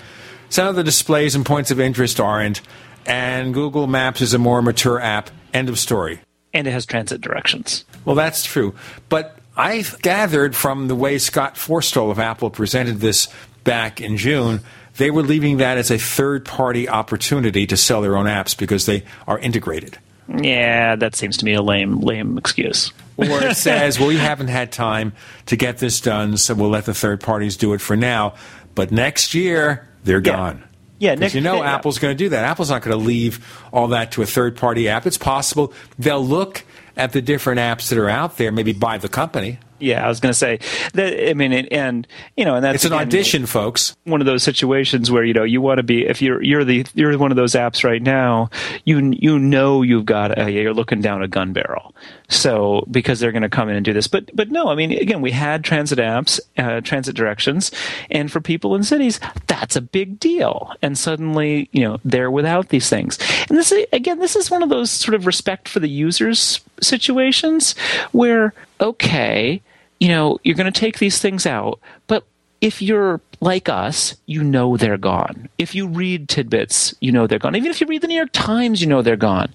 Some 0.51 0.67
of 0.67 0.77
the 0.77 0.85
displays 0.85 1.35
and 1.35 1.47
points 1.47 1.71
of 1.71 1.81
interest 1.81 2.21
aren't. 2.21 2.61
And 3.07 3.55
Google 3.55 3.87
Maps 3.87 4.21
is 4.21 4.35
a 4.35 4.39
more 4.39 4.61
mature 4.61 5.01
app. 5.01 5.31
End 5.55 5.69
of 5.69 5.79
story. 5.79 6.21
And 6.53 6.67
it 6.67 6.73
has 6.73 6.85
transit 6.85 7.21
directions. 7.21 7.85
Well, 8.05 8.17
that's 8.17 8.45
true. 8.45 8.75
But 9.09 9.39
I 9.57 9.85
gathered 10.03 10.55
from 10.55 10.89
the 10.89 10.95
way 10.95 11.19
Scott 11.19 11.55
Forstall 11.55 12.11
of 12.11 12.19
Apple 12.19 12.51
presented 12.51 12.99
this 12.99 13.29
back 13.65 14.01
in 14.01 14.17
June, 14.17 14.61
they 14.97 15.11
were 15.11 15.23
leaving 15.23 15.59
that 15.59 15.79
as 15.79 15.91
a 15.91 15.99
third 15.99 16.45
party 16.45 16.89
opportunity 16.89 17.67
to 17.67 17.77
sell 17.77 18.03
their 18.03 18.17
own 18.17 18.27
apps 18.27 18.57
because 18.57 18.87
they 18.87 19.05
are 19.27 19.39
integrated. 19.39 19.99
Yeah, 20.29 20.97
that 20.97 21.15
seems 21.17 21.37
to 21.39 21.45
me 21.45 21.55
a 21.55 21.63
lame, 21.63 22.01
lame 22.01 22.39
excuse. 22.39 22.93
or 23.17 23.43
it 23.43 23.57
says, 23.59 23.99
well, 23.99 24.09
we 24.09 24.17
haven't 24.17 24.49
had 24.49 24.73
time 24.73 25.13
to 25.47 25.57
get 25.57 25.79
this 25.79 26.01
done, 26.01 26.37
so 26.37 26.55
we'll 26.55 26.71
let 26.71 26.85
the 26.87 26.95
third 26.95 27.21
parties 27.21 27.57
do 27.57 27.73
it 27.73 27.81
for 27.81 27.97
now. 27.97 28.35
But 28.75 28.93
next 28.93 29.35
year, 29.35 29.89
they're 30.05 30.23
Yeah. 30.25 30.33
gone. 30.37 30.63
Yeah, 30.99 31.13
Because 31.13 31.21
next- 31.21 31.35
you 31.35 31.41
know 31.41 31.63
yeah. 31.63 31.75
Apple's 31.75 31.99
going 31.99 32.15
to 32.15 32.25
do 32.25 32.29
that. 32.31 32.45
Apple's 32.45 32.69
not 32.71 32.83
going 32.83 32.99
to 32.99 33.03
leave 33.05 33.41
all 33.73 33.89
that 33.89 34.13
to 34.13 34.23
a 34.23 34.27
third 34.27 34.57
party 34.57 34.89
app. 34.89 35.07
It's 35.07 35.17
possible 35.19 35.73
they'll 35.99 36.25
look 36.25 36.65
at 36.97 37.13
the 37.13 37.23
different 37.23 37.59
apps 37.61 37.89
that 37.89 37.99
are 37.99 38.11
out 38.11 38.37
there, 38.37 38.53
maybe 38.53 38.73
buy 38.75 38.99
the 38.99 39.09
company. 39.09 39.59
Yeah, 39.81 40.05
I 40.05 40.09
was 40.09 40.21
going 40.21 40.31
to 40.31 40.39
say 40.39 40.61
that. 40.95 41.31
I 41.31 41.35
mean, 41.35 41.53
and, 41.53 41.73
and 41.73 42.09
you 42.37 42.45
know, 42.45 42.57
and 42.57 42.65
that's 42.65 42.77
It's 42.77 42.85
an 42.85 42.93
again, 42.93 43.07
audition, 43.07 43.47
folks. 43.47 43.97
One 44.05 44.21
of 44.21 44.27
those 44.27 44.43
situations 44.43 45.11
where 45.11 45.25
you 45.25 45.35
know 45.35 45.43
you 45.45 45.61
want 45.61 45.79
to 45.79 45.83
be 45.83 46.07
if 46.07 46.21
you're 46.21 46.43
you're 46.43 46.65
the 46.65 46.87
you're 46.95 47.17
one 47.19 47.31
of 47.31 47.37
those 47.37 47.53
apps 47.53 47.83
right 47.83 48.03
now. 48.03 48.51
You 48.85 49.13
you 49.17 49.39
know 49.39 49.83
you've 49.83 50.07
got 50.07 50.39
a, 50.39 50.51
you're 50.51 50.75
looking 50.75 51.01
down 51.01 51.23
a 51.23 51.29
gun 51.29 51.53
barrel. 51.53 51.95
So 52.29 52.87
because 52.91 53.21
they're 53.21 53.33
going 53.33 53.43
to 53.43 53.49
come 53.49 53.69
in 53.69 53.77
and 53.77 53.85
do 53.85 53.93
this, 53.93 54.07
but 54.07 54.31
but 54.35 54.51
no, 54.51 54.69
I 54.69 54.75
mean 54.75 54.93
again, 54.93 55.21
we 55.21 55.31
had 55.33 55.65
transit 55.65 55.99
apps, 55.99 56.39
uh, 56.57 56.81
transit 56.81 57.17
directions, 57.17 57.71
and 58.11 58.31
for 58.31 58.41
people 58.41 58.75
in 58.75 58.83
cities, 58.85 59.19
that's 59.47 59.77
a 59.77 59.81
big 59.81 60.21
deal. 60.21 60.73
And 60.83 60.97
suddenly, 60.97 61.69
you 61.73 61.83
know, 61.83 61.99
they're 62.05 62.31
without 62.31 62.69
these 62.69 62.89
things. 62.89 63.19
And 63.49 63.59
this 63.59 63.73
again, 63.93 64.19
this 64.19 64.37
is 64.37 64.51
one 64.51 64.63
of 64.63 64.69
those 64.69 64.91
sort 64.91 65.15
of 65.15 65.27
respect 65.27 65.69
for 65.69 65.81
the 65.81 65.89
users 65.89 66.61
situations 66.81 67.75
where 68.13 68.55
okay, 68.81 69.61
you 70.01 70.09
know, 70.09 70.39
you're 70.43 70.57
going 70.57 70.73
to 70.73 70.81
take 70.81 70.99
these 70.99 71.21
things 71.21 71.47
out, 71.47 71.79
but 72.07 72.25
if 72.61 72.83
you're 72.83 73.21
like 73.41 73.69
us, 73.69 74.17
you 74.27 74.43
know 74.43 74.77
they're 74.77 74.99
gone. 74.99 75.49
If 75.59 75.75
you 75.75 75.87
read 75.87 76.29
tidbits, 76.29 76.95
you 77.01 77.13
know 77.13 77.27
they're 77.27 77.39
gone. 77.39 77.57
Even 77.57 77.71
if 77.71 77.81
you 77.81 77.87
read 77.87 78.03
the 78.03 78.09
New 78.09 78.17
York 78.17 78.33
Times, 78.33 78.81
you 78.81 78.87
know 78.87 79.03
they're 79.03 79.17
gone. 79.17 79.53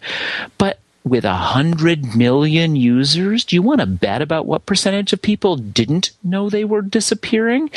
But 0.58 0.80
with 1.04 1.24
a 1.24 1.34
hundred 1.34 2.16
million 2.16 2.76
users, 2.76 3.46
do 3.46 3.56
you 3.56 3.62
want 3.62 3.80
to 3.80 3.86
bet 3.86 4.22
about 4.22 4.48
what 4.48 4.66
percentage 4.66 5.14
of 5.14 5.22
people 5.22 5.56
didn't 5.56 6.12
know 6.24 6.50
they 6.50 6.66
were 6.66 6.82
disappearing? 6.82 7.70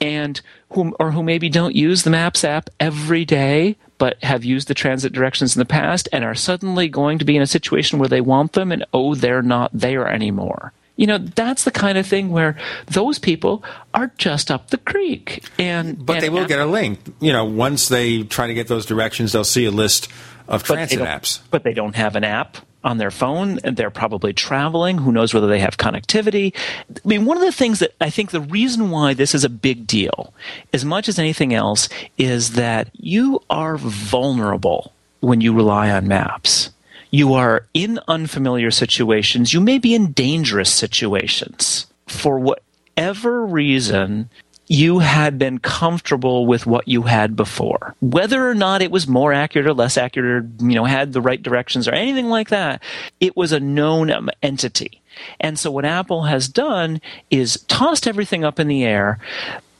And 0.00 0.40
who 0.70 0.94
or 0.98 1.12
who 1.12 1.22
maybe 1.22 1.48
don't 1.48 1.74
use 1.74 2.02
the 2.02 2.10
Maps 2.10 2.44
app 2.44 2.68
every 2.80 3.24
day, 3.24 3.76
but 3.98 4.22
have 4.22 4.44
used 4.44 4.68
the 4.68 4.74
transit 4.74 5.12
directions 5.12 5.56
in 5.56 5.60
the 5.60 5.64
past 5.64 6.08
and 6.12 6.24
are 6.24 6.34
suddenly 6.34 6.88
going 6.88 7.18
to 7.18 7.24
be 7.24 7.36
in 7.36 7.42
a 7.42 7.46
situation 7.46 7.98
where 7.98 8.08
they 8.08 8.20
want 8.20 8.52
them 8.52 8.72
and 8.72 8.84
oh, 8.92 9.14
they're 9.14 9.42
not 9.42 9.70
there 9.72 10.06
anymore. 10.06 10.72
You 10.96 11.06
know, 11.06 11.18
that's 11.18 11.64
the 11.64 11.70
kind 11.70 11.98
of 11.98 12.06
thing 12.06 12.30
where 12.30 12.56
those 12.86 13.18
people 13.18 13.62
are 13.94 14.10
just 14.18 14.50
up 14.50 14.70
the 14.70 14.78
creek. 14.78 15.44
And 15.58 16.04
But 16.04 16.14
and 16.14 16.22
they 16.22 16.28
will 16.30 16.42
app- 16.42 16.48
get 16.48 16.58
a 16.58 16.66
link. 16.66 17.00
You 17.20 17.32
know, 17.32 17.44
once 17.44 17.88
they 17.88 18.22
try 18.22 18.46
to 18.46 18.54
get 18.54 18.68
those 18.68 18.86
directions, 18.86 19.32
they'll 19.32 19.44
see 19.44 19.66
a 19.66 19.70
list 19.70 20.08
of 20.48 20.62
transit 20.62 21.00
apps. 21.00 21.40
But 21.50 21.64
they 21.64 21.74
don't 21.74 21.96
have 21.96 22.16
an 22.16 22.24
app 22.24 22.58
on 22.86 22.98
their 22.98 23.10
phone 23.10 23.58
and 23.64 23.76
they're 23.76 23.90
probably 23.90 24.32
traveling. 24.32 24.98
Who 24.98 25.10
knows 25.10 25.34
whether 25.34 25.48
they 25.48 25.58
have 25.58 25.76
connectivity? 25.76 26.54
I 26.88 27.00
mean, 27.06 27.24
one 27.24 27.36
of 27.36 27.42
the 27.42 27.52
things 27.52 27.80
that 27.80 27.94
I 28.00 28.10
think 28.10 28.30
the 28.30 28.40
reason 28.40 28.90
why 28.90 29.12
this 29.12 29.34
is 29.34 29.44
a 29.44 29.48
big 29.48 29.86
deal, 29.86 30.32
as 30.72 30.84
much 30.84 31.08
as 31.08 31.18
anything 31.18 31.52
else, 31.52 31.88
is 32.16 32.52
that 32.52 32.88
you 32.92 33.42
are 33.50 33.76
vulnerable 33.76 34.92
when 35.20 35.40
you 35.40 35.52
rely 35.52 35.90
on 35.90 36.06
maps. 36.06 36.70
You 37.16 37.32
are 37.32 37.66
in 37.72 37.98
unfamiliar 38.08 38.70
situations. 38.70 39.54
You 39.54 39.62
may 39.62 39.78
be 39.78 39.94
in 39.94 40.12
dangerous 40.12 40.70
situations. 40.70 41.86
For 42.06 42.38
whatever 42.38 43.46
reason, 43.46 44.28
you 44.66 44.98
had 44.98 45.38
been 45.38 45.58
comfortable 45.58 46.44
with 46.44 46.66
what 46.66 46.86
you 46.86 47.04
had 47.04 47.34
before. 47.34 47.94
Whether 48.02 48.46
or 48.46 48.54
not 48.54 48.82
it 48.82 48.90
was 48.90 49.08
more 49.08 49.32
accurate 49.32 49.66
or 49.66 49.72
less 49.72 49.96
accurate, 49.96 50.44
or, 50.44 50.66
you 50.68 50.74
know, 50.74 50.84
had 50.84 51.14
the 51.14 51.22
right 51.22 51.42
directions 51.42 51.88
or 51.88 51.94
anything 51.94 52.26
like 52.26 52.50
that, 52.50 52.82
it 53.18 53.34
was 53.34 53.50
a 53.50 53.60
known 53.60 54.28
entity. 54.42 55.00
And 55.40 55.58
so 55.58 55.70
what 55.70 55.86
Apple 55.86 56.24
has 56.24 56.48
done 56.48 57.00
is 57.30 57.62
tossed 57.66 58.06
everything 58.06 58.44
up 58.44 58.60
in 58.60 58.68
the 58.68 58.84
air, 58.84 59.18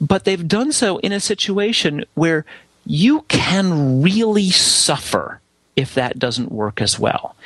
but 0.01 0.25
they've 0.25 0.49
done 0.49 0.73
so 0.73 0.97
in 1.01 1.13
a 1.13 1.21
situation 1.21 2.03
where 2.15 2.47
you 2.87 3.27
can 3.29 4.01
really 4.01 4.49
suffer 4.49 5.43
if 5.77 5.95
that 5.95 6.19
doesn't 6.19 6.51
work 6.51 6.81
as 6.81 6.99
well. 6.99 7.37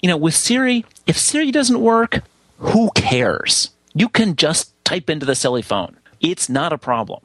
You 0.00 0.08
know, 0.08 0.16
with 0.16 0.34
Siri, 0.34 0.84
if 1.06 1.18
Siri 1.18 1.50
doesn't 1.50 1.80
work, 1.80 2.20
who 2.58 2.90
cares? 2.94 3.70
You 3.94 4.08
can 4.08 4.36
just 4.36 4.72
type 4.84 5.10
into 5.10 5.26
the 5.26 5.34
silly 5.34 5.62
phone. 5.62 5.96
It's 6.20 6.48
not 6.48 6.72
a 6.72 6.78
problem. 6.78 7.22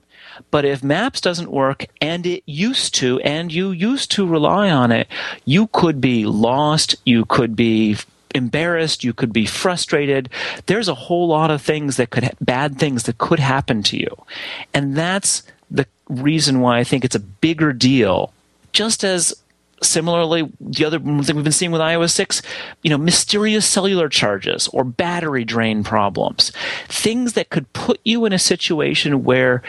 But 0.51 0.65
if 0.65 0.83
Maps 0.83 1.21
doesn't 1.21 1.51
work 1.51 1.85
and 2.01 2.25
it 2.25 2.43
used 2.45 2.95
to, 2.95 3.19
and 3.21 3.53
you 3.53 3.71
used 3.71 4.11
to 4.11 4.27
rely 4.27 4.69
on 4.69 4.91
it, 4.91 5.07
you 5.45 5.67
could 5.67 6.01
be 6.01 6.25
lost, 6.25 6.95
you 7.05 7.25
could 7.25 7.55
be 7.55 7.97
embarrassed, 8.33 9.03
you 9.03 9.13
could 9.13 9.31
be 9.31 9.45
frustrated. 9.45 10.29
There's 10.65 10.89
a 10.89 10.95
whole 10.95 11.27
lot 11.27 11.51
of 11.51 11.61
things 11.61 11.97
that 11.97 12.09
could, 12.09 12.29
bad 12.41 12.77
things 12.77 13.03
that 13.03 13.17
could 13.17 13.39
happen 13.39 13.81
to 13.83 13.97
you. 13.97 14.25
And 14.73 14.95
that's 14.95 15.43
the 15.71 15.87
reason 16.09 16.59
why 16.59 16.79
I 16.79 16.83
think 16.83 17.05
it's 17.05 17.15
a 17.15 17.19
bigger 17.19 17.71
deal. 17.71 18.33
Just 18.73 19.05
as 19.05 19.33
similarly, 19.81 20.51
the 20.59 20.85
other 20.85 20.99
thing 20.99 21.17
we've 21.17 21.43
been 21.43 21.51
seeing 21.51 21.71
with 21.71 21.81
iOS 21.81 22.11
6, 22.11 22.41
you 22.83 22.89
know, 22.89 22.97
mysterious 22.97 23.65
cellular 23.65 24.09
charges 24.09 24.67
or 24.69 24.83
battery 24.83 25.43
drain 25.43 25.83
problems, 25.83 26.51
things 26.87 27.33
that 27.33 27.49
could 27.49 27.71
put 27.73 27.99
you 28.03 28.25
in 28.25 28.33
a 28.33 28.39
situation 28.39 29.23
where 29.23 29.61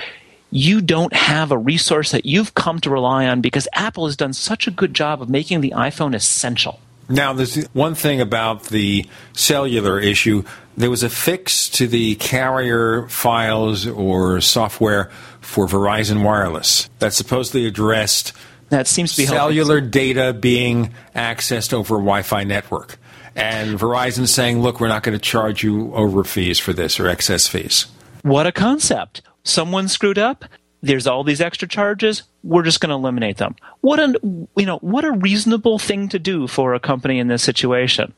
you 0.51 0.81
don't 0.81 1.13
have 1.13 1.51
a 1.51 1.59
resource 1.59 2.13
that 2.13 2.25
you've 2.25 2.55
come 2.55 2.81
to 2.81 2.91
rely 2.91 3.27
on 3.27 3.41
because 3.41 3.69
Apple 3.73 4.07
has 4.07 4.17
done 4.17 4.33
such 4.33 4.67
a 4.67 4.71
good 4.71 4.95
job 4.95 5.21
of 5.21 5.29
making 5.29 5.61
the 5.61 5.73
iPhone 5.73 6.15
essential. 6.15 6.81
Now, 7.09 7.33
there's 7.33 7.65
one 7.67 7.95
thing 7.95 8.21
about 8.21 8.65
the 8.65 9.07
cellular 9.33 10.01
issue. 10.01 10.43
There 10.77 10.91
was 10.91 11.03
a 11.03 11.09
fix 11.09 11.69
to 11.71 11.87
the 11.87 12.17
carrier 12.17 13.07
files 13.09 13.87
or 13.87 14.41
software 14.41 15.11
for 15.41 15.67
Verizon 15.67 16.25
Wireless 16.25 16.91
that 16.99 17.13
supposedly 17.13 17.67
addressed 17.67 18.33
that 18.69 18.87
seems 18.87 19.15
to 19.15 19.23
be 19.23 19.27
cellular 19.27 19.81
data 19.81 20.33
being 20.33 20.95
accessed 21.15 21.73
over 21.73 21.97
a 21.97 21.99
Wi-Fi 21.99 22.45
network, 22.45 22.99
and 23.35 23.79
Verizon 23.79 24.27
saying, 24.29 24.61
"Look, 24.61 24.81
we're 24.81 24.89
not 24.89 25.03
going 25.03 25.17
to 25.17 25.23
charge 25.23 25.63
you 25.63 25.93
over 25.95 26.25
fees 26.25 26.59
for 26.59 26.73
this 26.73 26.99
or 26.99 27.09
excess 27.09 27.47
fees." 27.47 27.87
What 28.23 28.47
a 28.47 28.53
concept! 28.53 29.23
Someone 29.45 29.89
screwed 29.89 30.19
up. 30.19 30.45
There's 30.83 31.07
all 31.07 31.25
these 31.25 31.41
extra 31.41 31.67
charges. 31.67 32.25
We're 32.43 32.63
just 32.63 32.81
going 32.81 32.91
to 32.91 32.97
eliminate 32.97 33.39
them. 33.39 33.57
What 33.81 33.99
a 33.99 34.19
you 34.23 34.67
know 34.67 34.79
what 34.79 35.05
a 35.05 35.13
reasonable 35.13 35.79
thing 35.79 36.09
to 36.11 36.19
do 36.19 36.47
for 36.47 36.75
a 36.75 36.81
company 36.81 37.19
in 37.19 37.29
this 37.29 37.43
situation. 37.43 38.13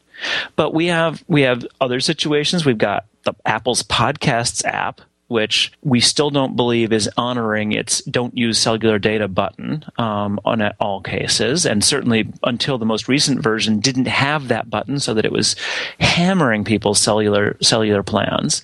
But 0.57 0.74
we 0.74 0.86
have 0.86 1.22
we 1.28 1.42
have 1.42 1.64
other 1.80 2.01
situations. 2.01 2.64
We've 2.64 2.78
got 2.78 3.07
the 3.24 3.34
Apple's 3.44 3.82
Podcasts 3.82 4.64
app, 4.64 5.01
which 5.28 5.72
we 5.82 6.00
still 6.00 6.30
don't 6.30 6.56
believe 6.56 6.92
is 6.92 7.08
honoring 7.16 7.72
its 7.72 8.02
"Don't 8.02 8.36
use 8.36 8.58
cellular 8.58 8.98
data" 8.98 9.28
button 9.28 9.84
um, 9.98 10.40
on 10.44 10.62
all 10.80 11.00
cases, 11.00 11.64
and 11.64 11.84
certainly 11.84 12.28
until 12.42 12.78
the 12.78 12.86
most 12.86 13.08
recent 13.08 13.40
version 13.42 13.80
didn't 13.80 14.08
have 14.08 14.48
that 14.48 14.68
button, 14.68 14.98
so 14.98 15.14
that 15.14 15.24
it 15.24 15.32
was 15.32 15.54
hammering 16.00 16.64
people's 16.64 17.00
cellular 17.00 17.56
cellular 17.62 18.02
plans. 18.02 18.62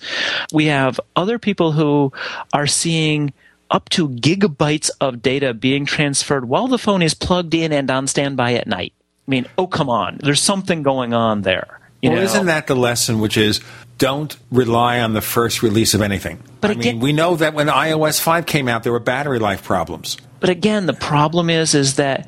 We 0.51 0.65
have 0.65 0.99
other 1.15 1.39
people 1.39 1.71
who 1.71 2.11
are 2.53 2.67
seeing 2.67 3.33
up 3.71 3.89
to 3.89 4.09
gigabytes 4.09 4.89
of 5.01 5.21
data 5.21 5.53
being 5.53 5.85
transferred 5.85 6.47
while 6.47 6.67
the 6.67 6.77
phone 6.77 7.01
is 7.01 7.13
plugged 7.13 7.53
in 7.53 7.71
and 7.71 7.89
on 7.89 8.07
standby 8.07 8.53
at 8.53 8.67
night. 8.67 8.93
I 9.27 9.31
mean, 9.31 9.47
oh 9.57 9.67
come 9.67 9.89
on, 9.89 10.19
there's 10.21 10.41
something 10.41 10.83
going 10.83 11.13
on 11.13 11.41
there. 11.41 11.79
well, 12.03 12.13
know? 12.13 12.21
isn't 12.21 12.45
that 12.45 12.67
the 12.67 12.75
lesson? 12.75 13.19
Which 13.19 13.37
is 13.37 13.61
don't 13.97 14.35
rely 14.51 14.99
on 14.99 15.13
the 15.13 15.21
first 15.21 15.63
release 15.63 15.93
of 15.93 16.01
anything. 16.01 16.41
But 16.61 16.71
I 16.71 16.73
again, 16.73 16.95
mean, 16.95 17.03
we 17.03 17.13
know 17.13 17.35
that 17.35 17.53
when 17.53 17.67
iOS 17.67 18.19
5 18.19 18.45
came 18.45 18.67
out, 18.67 18.83
there 18.83 18.91
were 18.91 18.99
battery 18.99 19.39
life 19.39 19.63
problems. 19.63 20.17
But 20.39 20.49
again, 20.49 20.85
the 20.85 20.93
problem 20.93 21.49
is 21.49 21.73
is 21.73 21.95
that 21.95 22.27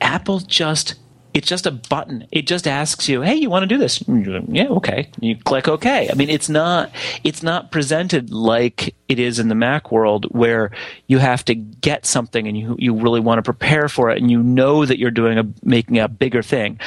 Apple 0.00 0.40
just 0.40 0.94
it's 1.34 1.46
just 1.46 1.66
a 1.66 1.70
button. 1.70 2.26
It 2.32 2.46
just 2.46 2.66
asks 2.66 3.08
you, 3.08 3.20
"Hey, 3.20 3.34
you 3.34 3.50
want 3.50 3.62
to 3.62 3.66
do 3.66 3.78
this?" 3.78 4.02
Yeah, 4.08 4.68
okay. 4.70 5.10
You 5.20 5.36
click 5.36 5.68
OK. 5.68 6.08
I 6.10 6.14
mean, 6.14 6.30
it's 6.30 6.48
not 6.48 6.90
it's 7.22 7.42
not 7.42 7.70
presented 7.70 8.30
like 8.30 8.94
it 9.08 9.18
is 9.18 9.38
in 9.38 9.48
the 9.48 9.54
Mac 9.54 9.92
world 9.92 10.26
where 10.30 10.70
you 11.06 11.18
have 11.18 11.44
to 11.44 11.54
get 11.54 12.06
something 12.06 12.48
and 12.48 12.56
you 12.56 12.76
you 12.78 12.94
really 12.94 13.20
want 13.20 13.38
to 13.38 13.42
prepare 13.42 13.88
for 13.88 14.10
it 14.10 14.18
and 14.18 14.30
you 14.30 14.42
know 14.42 14.84
that 14.84 14.98
you're 14.98 15.10
doing 15.10 15.38
a 15.38 15.44
making 15.62 15.98
a 15.98 16.08
bigger 16.08 16.42
thing. 16.42 16.80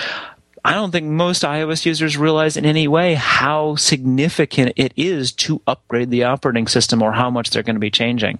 I 0.64 0.74
don't 0.74 0.92
think 0.92 1.08
most 1.08 1.42
iOS 1.42 1.86
users 1.86 2.18
realize 2.18 2.56
in 2.56 2.66
any 2.66 2.88
way 2.88 3.16
how 3.16 3.76
significant 3.76 4.74
it 4.76 4.94
is 4.96 5.32
to 5.34 5.62
upgrade 5.66 6.12
the 6.12 6.24
operating 6.24 6.68
system 6.68 7.02
or 7.02 7.14
how 7.14 7.32
much 7.32 7.50
they're 7.50 7.64
going 7.64 7.76
to 7.76 7.80
be 7.80 7.90
changing. 7.92 8.40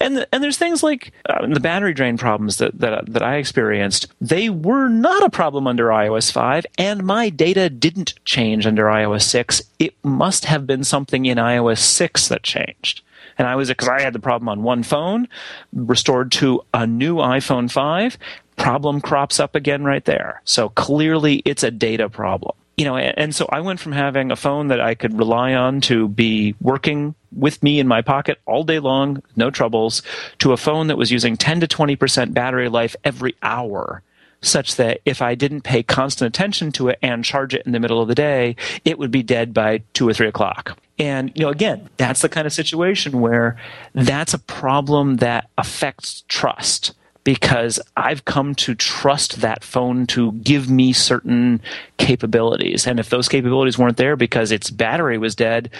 And 0.00 0.26
and 0.32 0.42
there's 0.42 0.58
things 0.58 0.82
like 0.82 1.12
uh, 1.28 1.46
the 1.46 1.60
battery 1.60 1.94
drain 1.94 2.18
problems 2.18 2.56
that, 2.56 2.78
that 2.80 3.12
that 3.12 3.22
I 3.22 3.36
experienced. 3.36 4.06
They 4.20 4.50
were 4.50 4.88
not 4.88 5.22
a 5.22 5.30
problem 5.30 5.66
under 5.66 5.86
iOS 5.88 6.32
5, 6.32 6.66
and 6.76 7.04
my 7.04 7.28
data 7.28 7.70
didn't 7.70 8.14
change 8.24 8.66
under 8.66 8.84
iOS 8.86 9.22
6. 9.22 9.62
It 9.78 9.94
must 10.02 10.46
have 10.46 10.66
been 10.66 10.82
something 10.82 11.26
in 11.26 11.38
iOS 11.38 11.78
6 11.78 12.28
that 12.28 12.42
changed 12.42 13.02
and 13.40 13.48
I 13.48 13.56
was 13.56 13.68
because 13.68 13.88
I 13.88 14.02
had 14.02 14.12
the 14.12 14.18
problem 14.18 14.50
on 14.50 14.62
one 14.62 14.82
phone, 14.82 15.26
restored 15.72 16.30
to 16.32 16.62
a 16.74 16.86
new 16.86 17.16
iPhone 17.16 17.70
5, 17.70 18.18
problem 18.60 19.00
crops 19.00 19.40
up 19.40 19.54
again 19.54 19.84
right 19.84 20.04
there. 20.04 20.42
So 20.44 20.68
clearly 20.68 21.36
it's 21.44 21.62
a 21.62 21.70
data 21.70 22.08
problem. 22.08 22.54
You 22.76 22.84
know, 22.86 22.96
and 22.96 23.34
so 23.34 23.46
I 23.50 23.60
went 23.60 23.78
from 23.78 23.92
having 23.92 24.30
a 24.30 24.36
phone 24.36 24.68
that 24.68 24.80
I 24.80 24.94
could 24.94 25.18
rely 25.18 25.52
on 25.52 25.82
to 25.82 26.08
be 26.08 26.54
working 26.62 27.14
with 27.30 27.62
me 27.62 27.78
in 27.78 27.86
my 27.86 28.00
pocket 28.00 28.40
all 28.46 28.64
day 28.64 28.78
long, 28.78 29.22
no 29.36 29.50
troubles, 29.50 30.02
to 30.38 30.52
a 30.52 30.56
phone 30.56 30.86
that 30.86 30.96
was 30.96 31.10
using 31.10 31.36
10 31.36 31.60
to 31.60 31.66
20% 31.66 32.32
battery 32.32 32.70
life 32.70 32.96
every 33.04 33.34
hour 33.42 34.02
such 34.42 34.76
that 34.76 35.00
if 35.04 35.20
I 35.20 35.34
didn't 35.34 35.60
pay 35.60 35.82
constant 35.82 36.34
attention 36.34 36.72
to 36.72 36.88
it 36.88 36.98
and 37.02 37.22
charge 37.22 37.54
it 37.54 37.66
in 37.66 37.72
the 37.72 37.80
middle 37.80 38.00
of 38.00 38.08
the 38.08 38.14
day, 38.14 38.56
it 38.86 38.98
would 38.98 39.10
be 39.10 39.22
dead 39.22 39.52
by 39.52 39.82
two 39.92 40.08
or 40.08 40.14
three 40.14 40.28
o'clock. 40.28 40.78
And, 40.98 41.32
you 41.34 41.42
know, 41.42 41.50
again, 41.50 41.90
that's 41.98 42.22
the 42.22 42.30
kind 42.30 42.46
of 42.46 42.52
situation 42.54 43.20
where 43.20 43.56
that's 43.94 44.32
a 44.32 44.38
problem 44.38 45.16
that 45.16 45.50
affects 45.58 46.24
trust 46.28 46.94
because 47.24 47.80
I've 47.96 48.24
come 48.24 48.54
to 48.56 48.74
trust 48.74 49.40
that 49.40 49.62
phone 49.62 50.06
to 50.08 50.32
give 50.32 50.70
me 50.70 50.92
certain 50.92 51.60
capabilities. 51.98 52.86
And 52.86 52.98
if 52.98 53.10
those 53.10 53.28
capabilities 53.28 53.78
weren't 53.78 53.96
there 53.96 54.16
because 54.16 54.52
its 54.52 54.70
battery 54.70 55.18
was 55.18 55.34
dead, 55.34 55.70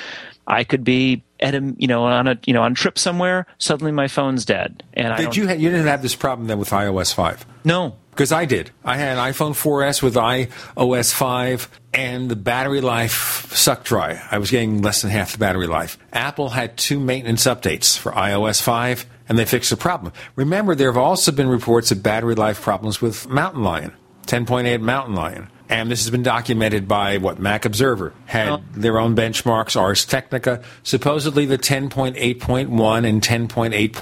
I 0.47 0.64
could 0.64 0.84
be 0.84 1.22
at 1.38 1.55
a 1.55 1.74
you 1.78 1.86
know 1.86 2.05
on 2.05 2.26
a 2.26 2.38
you 2.45 2.53
know 2.53 2.62
on 2.62 2.72
a 2.72 2.74
trip 2.74 2.99
somewhere. 2.99 3.47
Suddenly 3.59 3.93
my 3.93 4.09
phone's 4.09 4.45
dead. 4.45 4.82
And 4.95 5.16
did 5.16 5.36
you 5.36 5.49
ha- 5.49 5.55
you 5.55 5.70
didn't 5.70 5.86
have 5.86 6.03
this 6.03 6.14
problem 6.14 6.49
then 6.49 6.59
with 6.59 6.70
iOS 6.70 7.14
five? 7.14 7.47
No, 7.64 7.97
because 8.11 8.32
I 8.32 8.45
did. 8.45 8.70
I 8.84 8.97
had 8.97 9.16
an 9.16 9.32
iPhone 9.32 9.53
4S 9.53 10.03
with 10.03 10.14
iOS 10.14 11.12
5, 11.12 11.80
and 11.95 12.30
the 12.30 12.36
battery 12.36 12.80
life 12.80 13.51
sucked 13.55 13.84
dry. 13.84 14.20
I 14.30 14.38
was 14.38 14.51
getting 14.51 14.82
less 14.82 15.03
than 15.03 15.11
half 15.11 15.32
the 15.32 15.38
battery 15.38 15.66
life. 15.66 15.97
Apple 16.12 16.51
had 16.51 16.76
two 16.76 17.01
maintenance 17.01 17.45
updates 17.45 17.97
for 17.97 18.12
iOS 18.12 18.61
5 18.61 19.07
and 19.30 19.38
they 19.38 19.44
fixed 19.44 19.70
the 19.70 19.76
problem. 19.76 20.12
Remember, 20.34 20.74
there 20.74 20.88
have 20.88 20.98
also 20.98 21.30
been 21.30 21.48
reports 21.48 21.92
of 21.92 22.02
battery 22.02 22.34
life 22.34 22.60
problems 22.60 23.00
with 23.00 23.28
Mountain 23.28 23.62
Lion, 23.62 23.92
10.8 24.26 24.80
Mountain 24.80 25.14
Lion. 25.14 25.48
And 25.68 25.88
this 25.88 26.02
has 26.02 26.10
been 26.10 26.24
documented 26.24 26.88
by 26.88 27.18
what 27.18 27.38
Mac 27.38 27.64
Observer 27.64 28.12
had 28.26 28.60
their 28.74 28.98
own 28.98 29.14
benchmarks. 29.14 29.80
Ars 29.80 30.04
Technica, 30.04 30.64
supposedly 30.82 31.46
the 31.46 31.58
10.8.1 31.58 33.08
and 33.08 33.22
10.8.2 33.22 33.92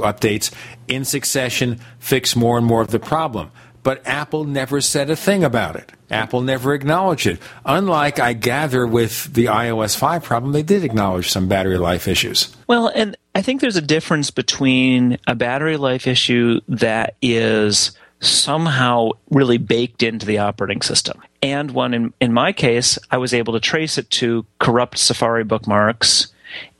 updates 0.00 0.50
in 0.88 1.04
succession 1.04 1.78
fix 1.98 2.34
more 2.34 2.56
and 2.56 2.66
more 2.66 2.80
of 2.80 2.90
the 2.90 2.98
problem. 2.98 3.50
But 3.82 4.06
Apple 4.06 4.44
never 4.44 4.80
said 4.80 5.10
a 5.10 5.16
thing 5.16 5.44
about 5.44 5.76
it. 5.76 5.92
Apple 6.10 6.40
never 6.40 6.74
acknowledged 6.74 7.26
it. 7.26 7.40
Unlike, 7.64 8.18
I 8.18 8.32
gather, 8.32 8.86
with 8.86 9.32
the 9.34 9.46
iOS 9.46 9.96
5 9.96 10.22
problem, 10.22 10.52
they 10.52 10.62
did 10.62 10.84
acknowledge 10.84 11.30
some 11.30 11.48
battery 11.48 11.78
life 11.78 12.08
issues. 12.08 12.54
Well, 12.66 12.88
and 12.88 13.16
I 13.34 13.42
think 13.42 13.60
there's 13.60 13.76
a 13.76 13.82
difference 13.82 14.30
between 14.30 15.18
a 15.26 15.34
battery 15.34 15.76
life 15.76 16.06
issue 16.06 16.60
that 16.68 17.16
is 17.22 17.92
somehow 18.20 19.10
really 19.30 19.58
baked 19.58 20.02
into 20.02 20.26
the 20.26 20.38
operating 20.38 20.82
system. 20.82 21.22
And 21.42 21.70
one, 21.70 21.94
in, 21.94 22.12
in 22.20 22.32
my 22.32 22.52
case, 22.52 22.98
I 23.10 23.18
was 23.18 23.32
able 23.32 23.52
to 23.52 23.60
trace 23.60 23.96
it 23.96 24.10
to 24.12 24.44
corrupt 24.58 24.98
Safari 24.98 25.44
bookmarks 25.44 26.32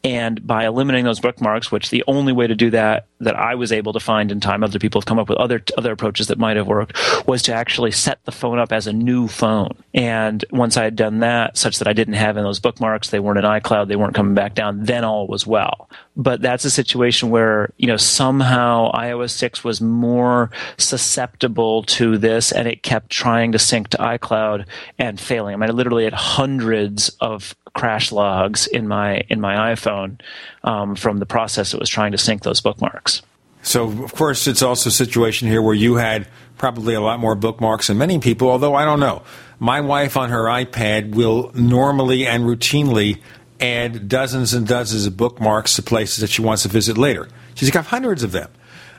and 0.08 0.46
by 0.46 0.64
eliminating 0.64 1.04
those 1.04 1.20
bookmarks, 1.20 1.70
which 1.70 1.90
the 1.90 2.02
only 2.06 2.32
way 2.32 2.46
to 2.46 2.54
do 2.54 2.70
that 2.70 3.08
that 3.20 3.36
I 3.36 3.56
was 3.56 3.72
able 3.72 3.92
to 3.92 4.00
find 4.00 4.32
in 4.32 4.40
time, 4.40 4.64
other 4.64 4.78
people 4.78 5.02
have 5.02 5.06
come 5.06 5.18
up 5.18 5.28
with 5.28 5.36
other 5.36 5.62
other 5.76 5.92
approaches 5.92 6.28
that 6.28 6.38
might 6.38 6.56
have 6.56 6.66
worked, 6.66 6.96
was 7.26 7.42
to 7.42 7.52
actually 7.52 7.90
set 7.90 8.24
the 8.24 8.32
phone 8.32 8.58
up 8.58 8.72
as 8.72 8.86
a 8.86 8.92
new 8.92 9.28
phone. 9.28 9.76
And 9.92 10.42
once 10.50 10.78
I 10.78 10.84
had 10.84 10.96
done 10.96 11.18
that, 11.18 11.58
such 11.58 11.78
that 11.78 11.88
I 11.88 11.92
didn't 11.92 12.14
have 12.14 12.38
in 12.38 12.44
those 12.44 12.58
bookmarks, 12.58 13.10
they 13.10 13.20
weren't 13.20 13.38
in 13.38 13.44
iCloud, 13.44 13.88
they 13.88 13.96
weren't 13.96 14.14
coming 14.14 14.34
back 14.34 14.54
down, 14.54 14.84
then 14.84 15.04
all 15.04 15.26
was 15.26 15.46
well. 15.46 15.90
But 16.16 16.40
that's 16.40 16.64
a 16.64 16.70
situation 16.70 17.28
where, 17.28 17.70
you 17.76 17.86
know, 17.86 17.98
somehow 17.98 18.90
iOS 18.92 19.30
6 19.30 19.62
was 19.62 19.80
more 19.80 20.50
susceptible 20.78 21.82
to 21.84 22.16
this 22.16 22.50
and 22.50 22.66
it 22.66 22.82
kept 22.82 23.10
trying 23.10 23.52
to 23.52 23.58
sync 23.58 23.88
to 23.88 23.98
iCloud 23.98 24.64
and 24.98 25.20
failing. 25.20 25.54
I 25.54 25.58
mean, 25.58 25.76
literally 25.76 26.04
had 26.04 26.14
hundreds 26.14 27.10
of 27.20 27.54
crash 27.78 28.10
logs 28.10 28.66
in 28.66 28.88
my 28.88 29.22
in 29.28 29.40
my 29.40 29.72
iPhone 29.72 30.20
um, 30.64 30.96
from 30.96 31.18
the 31.18 31.26
process 31.26 31.70
that 31.70 31.78
was 31.78 31.88
trying 31.88 32.10
to 32.10 32.18
sync 32.18 32.42
those 32.42 32.60
bookmarks. 32.60 33.22
So, 33.62 33.84
of 33.84 34.14
course, 34.14 34.46
it's 34.46 34.62
also 34.62 34.88
a 34.88 34.92
situation 34.92 35.46
here 35.46 35.62
where 35.62 35.74
you 35.74 35.94
had 35.94 36.26
probably 36.58 36.94
a 36.94 37.00
lot 37.00 37.20
more 37.20 37.36
bookmarks 37.36 37.86
than 37.86 37.96
many 37.96 38.18
people, 38.18 38.50
although 38.50 38.74
I 38.74 38.84
don't 38.84 38.98
know. 38.98 39.22
My 39.60 39.80
wife 39.80 40.16
on 40.16 40.30
her 40.30 40.44
iPad 40.44 41.14
will 41.14 41.52
normally 41.54 42.26
and 42.26 42.44
routinely 42.44 43.20
add 43.60 44.08
dozens 44.08 44.54
and 44.54 44.66
dozens 44.66 45.06
of 45.06 45.16
bookmarks 45.16 45.76
to 45.76 45.82
places 45.82 46.18
that 46.18 46.30
she 46.30 46.42
wants 46.42 46.62
to 46.62 46.68
visit 46.68 46.98
later. 46.98 47.28
She's 47.54 47.70
got 47.70 47.86
hundreds 47.86 48.22
of 48.22 48.32
them. 48.32 48.50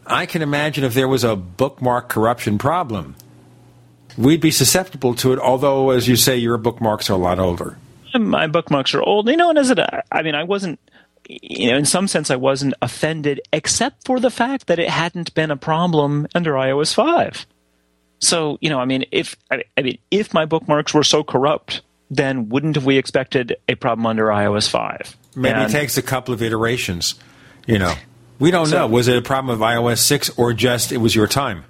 I 0.06 0.26
can 0.26 0.42
imagine 0.42 0.84
if 0.84 0.94
there 0.94 1.08
was 1.08 1.24
a 1.24 1.36
bookmark 1.36 2.10
corruption 2.10 2.58
problem, 2.58 3.16
we'd 4.18 4.42
be 4.42 4.52
susceptible 4.52 5.16
to 5.16 5.34
it, 5.34 5.40
although, 5.40 5.92
as 5.92 6.08
you 6.08 6.16
say, 6.16 6.38
your 6.38 6.58
bookmarks 6.58 7.10
are 7.10 7.14
a 7.14 7.18
lot 7.18 7.40
older. 7.40 7.78
My 8.18 8.48
bookmarks 8.48 8.94
are 8.94 9.02
old. 9.02 9.30
You 9.30 9.38
know, 9.38 9.50
and 9.50 9.58
as 9.58 9.70
it, 9.70 9.80
I 10.12 10.22
mean, 10.22 10.36
I 10.36 10.44
wasn't 10.44 10.80
you 11.30 11.72
know, 11.72 11.78
in 11.78 11.86
some 11.86 12.08
sense, 12.08 12.32
I 12.32 12.36
wasn't 12.36 12.74
offended, 12.82 13.40
except 13.54 14.06
for 14.06 14.20
the 14.20 14.32
fact 14.32 14.68
that 14.68 14.80
it 14.80 14.90
hadn't 14.90 15.34
been 15.36 15.52
a 15.52 15.58
problem 15.58 16.28
under 16.34 16.54
iOS 16.54 16.94
five. 16.94 17.46
So, 18.20 18.58
you 18.62 18.70
know, 18.70 18.80
I 18.80 18.86
mean, 18.86 19.06
if 19.12 19.36
I 19.52 19.82
mean, 19.82 20.00
if 20.10 20.34
my 20.34 20.46
bookmarks 20.46 20.94
were 20.94 21.04
so 21.04 21.24
corrupt, 21.24 21.82
then 22.10 22.50
wouldn't 22.50 22.78
we 22.80 22.98
expected 22.98 23.56
a 23.68 23.76
problem 23.76 24.08
under 24.08 24.26
iOS 24.26 24.68
five? 24.68 25.16
Maybe 25.36 25.54
and, 25.54 25.70
it 25.70 25.72
takes 25.72 25.98
a 25.98 26.02
couple 26.02 26.34
of 26.34 26.42
iterations. 26.42 27.16
You 27.68 27.78
know, 27.78 27.94
we 28.40 28.50
don't 28.50 28.66
so, 28.66 28.80
know. 28.80 28.88
Was 28.88 29.08
it 29.08 29.16
a 29.16 29.22
problem 29.22 29.54
of 29.54 29.62
iOS 29.62 30.00
six 30.00 30.30
or 30.32 30.54
just 30.54 30.92
it 30.92 30.98
was 30.98 31.16
your 31.16 31.28
time? 31.28 31.64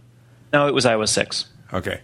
No, 0.54 0.68
it 0.68 0.74
was 0.74 0.86
iOS 0.86 1.10
six. 1.10 1.46
Okay. 1.74 2.00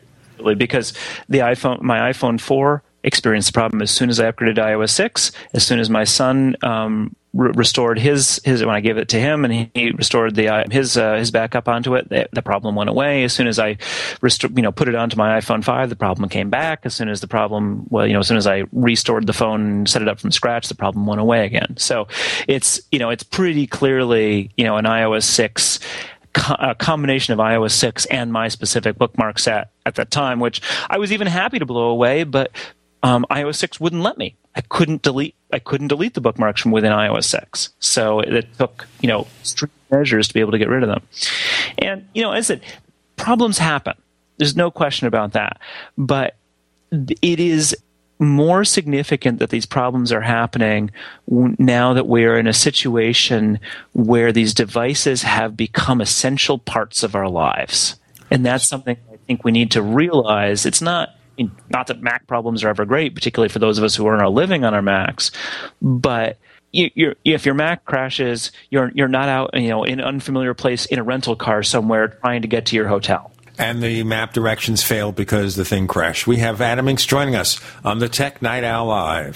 Because 0.58 0.94
the 1.30 1.40
iPhone, 1.40 1.82
my 1.82 2.12
iPhone 2.12 2.40
four 2.40 2.84
experienced 3.06 3.48
the 3.50 3.54
problem 3.54 3.82
as 3.82 3.92
soon 3.92 4.10
as 4.10 4.20
I 4.20 4.30
upgraded 4.30 4.56
to 4.56 4.62
iOS 4.62 4.90
six. 4.90 5.32
As 5.54 5.66
soon 5.66 5.80
as 5.80 5.90
my 5.90 6.04
son 6.04 6.56
um, 6.64 7.16
re- 7.34 7.52
restored 7.56 8.00
his 8.00 8.42
his 8.44 8.66
when 8.66 8.76
I 8.76 8.80
gave 8.80 8.98
it 8.98 9.10
to 9.10 9.20
him, 9.20 9.46
and 9.46 9.70
he, 9.74 9.92
restored 9.92 10.36
the 10.36 10.50
uh, 10.50 10.64
his 10.72 10.98
uh, 10.98 11.16
his 11.16 11.32
backup 11.32 11.68
onto 11.68 11.96
it. 11.96 12.10
The, 12.10 12.28
the, 12.34 12.42
problem 12.42 12.76
went 12.76 12.90
away 12.90 13.24
as 13.24 13.34
soon 13.34 13.48
as 13.48 13.60
I 13.60 13.78
you 14.22 14.62
know 14.62 14.72
put 14.72 14.88
it 14.88 14.96
onto 14.96 15.16
my 15.16 15.40
iPhone 15.40 15.64
five. 15.64 15.90
The 15.90 15.96
problem 15.96 16.28
came 16.30 16.50
back 16.50 16.82
as 16.84 16.96
soon 16.96 17.10
as 17.10 17.22
the 17.22 17.28
problem 17.28 17.86
well 17.90 18.08
you 18.08 18.14
know 18.14 18.20
as 18.20 18.28
soon 18.28 18.38
as 18.38 18.48
I 18.48 18.64
restored 18.72 19.28
the 19.28 19.34
phone 19.34 19.62
and 19.62 19.90
set 19.90 20.02
it 20.02 20.08
up 20.08 20.20
from 20.20 20.32
scratch. 20.32 20.68
The 20.68 20.76
problem 20.76 21.06
went 21.06 21.22
away 21.22 21.46
again. 21.46 21.76
So 21.78 22.08
it's 22.48 22.82
you 22.92 23.00
know 23.00 23.12
it's 23.12 23.24
pretty 23.24 23.68
clearly 23.68 24.52
you 24.58 24.64
know 24.64 24.78
an 24.78 24.86
iOS 24.86 25.24
six 25.24 25.80
a 26.60 26.76
combination 26.76 27.34
of 27.34 27.40
iOS 27.40 27.72
6 27.72 28.06
and 28.08 28.32
my 28.32 28.50
specific 28.50 28.98
bookmark 28.98 29.40
set 29.40 29.70
at 29.86 29.96
that 29.96 30.12
time, 30.12 30.42
which 30.42 30.62
I 30.90 30.98
was 30.98 31.14
even 31.14 31.28
happy 31.28 31.60
to 31.60 31.66
blow 31.66 31.88
away, 31.90 32.26
but 32.26 32.52
um, 33.06 33.24
iOS 33.30 33.58
6 33.58 33.80
wouldn't 33.80 34.02
let 34.02 34.18
me. 34.18 34.36
I 34.56 34.62
couldn't 34.62 35.04
delete 35.04 35.36
I 35.54 35.60
couldn't 35.60 35.90
delete 35.90 36.16
the 36.16 36.22
bookmarks 36.22 36.60
from 36.60 36.72
within 36.72 36.92
iOS 36.92 37.26
6. 37.26 37.70
So 37.80 38.20
it 38.20 38.48
took, 38.58 38.88
you 39.00 39.08
know, 39.08 39.28
strict 39.44 39.74
measures 39.92 40.28
to 40.28 40.34
be 40.34 40.40
able 40.40 40.54
to 40.54 40.58
get 40.58 40.70
rid 40.70 40.82
of 40.82 40.90
them. 40.90 41.04
And, 41.78 42.08
you 42.16 42.24
know, 42.24 42.32
as 42.32 42.50
I 42.50 42.56
said, 42.56 42.62
problems 43.16 43.60
happen. 43.60 43.94
There's 44.38 44.56
no 44.56 44.72
question 44.72 45.08
about 45.08 45.34
that. 45.34 45.60
But 45.98 46.36
it 46.92 47.40
is 47.40 47.78
more 48.18 48.66
significant 48.66 49.38
that 49.40 49.50
these 49.52 49.68
problems 49.68 50.12
are 50.12 50.22
happening 50.22 50.90
now 51.28 51.94
that 51.94 52.08
we're 52.08 52.38
in 52.38 52.48
a 52.48 52.54
situation 52.54 53.60
where 53.94 54.32
these 54.32 54.54
devices 54.54 55.22
have 55.22 55.56
become 55.56 56.02
essential 56.02 56.58
parts 56.58 57.04
of 57.04 57.14
our 57.14 57.30
lives. 57.30 57.98
And 58.32 58.46
that's 58.46 58.68
something 58.68 58.98
I 59.14 59.18
think 59.28 59.44
we 59.44 59.52
need 59.52 59.72
to 59.72 59.82
realize. 59.82 60.66
It's 60.66 60.82
not 60.82 61.16
not 61.70 61.88
that 61.88 62.02
Mac 62.02 62.28
problems 62.28 62.64
are 62.64 62.70
ever 62.70 62.86
great, 62.86 63.16
particularly 63.16 63.50
for 63.50 63.60
those 63.60 63.78
of 63.78 63.84
us 63.84 63.96
who 63.96 64.08
earn 64.08 64.20
our 64.20 64.30
living 64.30 64.64
on 64.64 64.74
our 64.74 64.82
Macs, 64.82 65.32
but 65.82 66.38
you, 66.72 67.16
if 67.24 67.46
your 67.46 67.56
Mac 67.56 67.86
crashes, 67.86 68.52
you're 68.70 68.92
you're 68.94 69.08
not 69.08 69.30
out, 69.30 69.52
you 69.54 69.70
know, 69.70 69.84
in 69.84 70.00
an 70.00 70.06
unfamiliar 70.06 70.54
place 70.54 70.86
in 70.86 71.00
a 71.00 71.04
rental 71.04 71.36
car 71.36 71.64
somewhere 71.64 72.10
trying 72.10 72.42
to 72.42 72.48
get 72.48 72.66
to 72.68 72.76
your 72.76 72.88
hotel. 72.88 73.32
And 73.58 73.82
the 73.82 74.04
map 74.04 74.34
directions 74.34 74.84
failed 74.84 75.16
because 75.16 75.56
the 75.56 75.64
thing 75.64 75.88
crashed. 75.88 76.28
We 76.28 76.38
have 76.38 76.60
Adam 76.60 76.88
Engst 76.88 77.08
joining 77.08 77.36
us 77.36 77.62
on 77.86 78.00
the 78.00 78.10
Tech 78.10 78.42
Night 78.42 78.66
Owl 78.66 78.88
Live. 78.88 79.36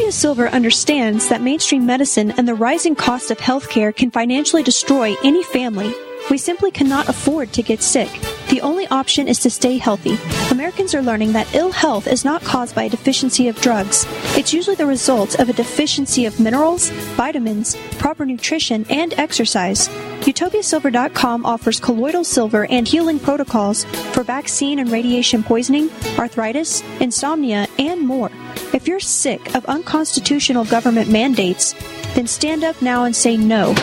Utopia 0.00 0.12
Silver 0.12 0.48
understands 0.48 1.28
that 1.28 1.42
mainstream 1.42 1.84
medicine 1.84 2.30
and 2.38 2.48
the 2.48 2.54
rising 2.54 2.94
cost 2.94 3.30
of 3.30 3.36
healthcare 3.36 3.94
can 3.94 4.10
financially 4.10 4.62
destroy 4.62 5.14
any 5.22 5.42
family. 5.44 5.94
We 6.28 6.38
simply 6.38 6.70
cannot 6.70 7.08
afford 7.08 7.52
to 7.54 7.62
get 7.62 7.82
sick. 7.82 8.10
The 8.50 8.60
only 8.60 8.86
option 8.88 9.28
is 9.28 9.38
to 9.40 9.50
stay 9.50 9.78
healthy. 9.78 10.18
Americans 10.50 10.94
are 10.94 11.02
learning 11.02 11.32
that 11.32 11.54
ill 11.54 11.70
health 11.70 12.06
is 12.06 12.24
not 12.24 12.42
caused 12.42 12.74
by 12.74 12.84
a 12.84 12.88
deficiency 12.88 13.48
of 13.48 13.60
drugs. 13.60 14.06
It's 14.36 14.52
usually 14.52 14.76
the 14.76 14.86
result 14.86 15.38
of 15.38 15.48
a 15.48 15.52
deficiency 15.52 16.26
of 16.26 16.40
minerals, 16.40 16.90
vitamins, 17.16 17.76
proper 17.98 18.26
nutrition, 18.26 18.84
and 18.90 19.14
exercise. 19.14 19.88
UtopiaSilver.com 20.20 21.46
offers 21.46 21.80
colloidal 21.80 22.24
silver 22.24 22.66
and 22.66 22.86
healing 22.86 23.18
protocols 23.18 23.84
for 24.12 24.22
vaccine 24.22 24.80
and 24.80 24.90
radiation 24.90 25.42
poisoning, 25.42 25.90
arthritis, 26.18 26.82
insomnia, 27.00 27.66
and 27.78 28.00
more. 28.00 28.30
If 28.72 28.86
you're 28.86 29.00
sick 29.00 29.54
of 29.54 29.64
unconstitutional 29.66 30.64
government 30.64 31.08
mandates, 31.08 31.74
then 32.14 32.26
stand 32.26 32.64
up 32.64 32.80
now 32.82 33.04
and 33.04 33.14
say 33.14 33.36
no. 33.36 33.74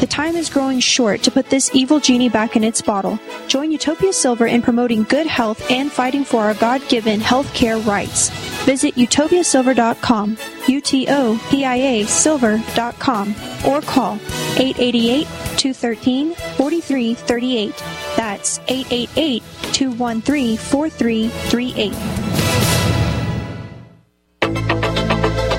The 0.00 0.06
time 0.08 0.34
is 0.34 0.50
growing 0.50 0.80
short 0.80 1.22
to 1.22 1.30
put 1.30 1.48
this 1.48 1.70
evil 1.74 2.00
genie 2.00 2.28
back 2.28 2.56
in 2.56 2.64
its 2.64 2.82
bottle. 2.82 3.20
Join 3.46 3.70
Utopia 3.70 4.12
Silver 4.12 4.46
in 4.46 4.60
promoting 4.60 5.04
good 5.04 5.28
health 5.28 5.70
and 5.70 5.92
fighting 5.92 6.24
for 6.24 6.42
our 6.42 6.54
God 6.54 6.82
given 6.88 7.20
health 7.20 7.52
care 7.54 7.78
rights. 7.78 8.30
Visit 8.64 8.96
utopiasilver.com, 8.96 10.36
U 10.66 10.80
T 10.80 11.06
O 11.08 11.40
P 11.50 11.64
I 11.64 11.76
A 11.76 12.06
silver.com, 12.06 13.34
or 13.66 13.80
call 13.80 14.14
888 14.56 15.26
213 15.56 16.34
4338. 16.34 17.76
That's 18.16 18.58
888 18.66 19.42
213 19.72 20.56
4338. 20.56 22.81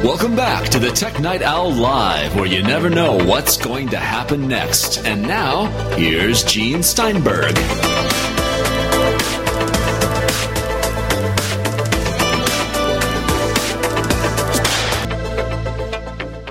Welcome 0.04 0.36
back 0.36 0.68
to 0.72 0.80
the 0.80 0.90
Tech 0.90 1.22
Night 1.22 1.42
Owl 1.42 1.72
Live, 1.72 2.36
where 2.36 2.46
you 2.46 2.62
never 2.62 2.90
know 2.90 3.16
what's 3.24 3.56
going 3.56 3.88
to 3.92 3.98
happen 3.98 4.50
next. 4.50 5.06
And 5.06 5.22
now, 5.22 5.68
here's 5.96 6.44
Gene 6.44 6.84
Steinberg. 6.84 7.56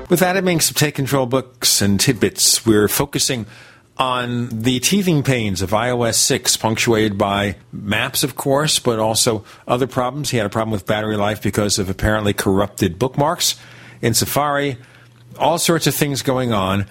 With 0.08 0.22
Adam 0.22 0.46
Engst 0.46 0.70
of 0.70 0.76
Take 0.76 0.94
Control 0.94 1.26
Books 1.26 1.82
and 1.82 2.00
Tidbits, 2.00 2.64
we're 2.64 2.88
focusing 2.88 3.44
on 4.02 4.48
the 4.48 4.80
teething 4.80 5.22
pains 5.22 5.62
of 5.62 5.70
iOS 5.70 6.16
6, 6.16 6.56
punctuated 6.56 7.16
by 7.16 7.54
maps, 7.70 8.24
of 8.24 8.34
course, 8.34 8.80
but 8.80 8.98
also 8.98 9.44
other 9.68 9.86
problems. 9.86 10.28
He 10.28 10.38
had 10.38 10.44
a 10.44 10.50
problem 10.50 10.72
with 10.72 10.86
battery 10.86 11.16
life 11.16 11.40
because 11.40 11.78
of 11.78 11.88
apparently 11.88 12.32
corrupted 12.32 12.98
bookmarks 12.98 13.54
in 14.00 14.12
Safari, 14.12 14.76
all 15.38 15.56
sorts 15.56 15.86
of 15.86 15.94
things 15.94 16.22
going 16.22 16.52
on. 16.52 16.86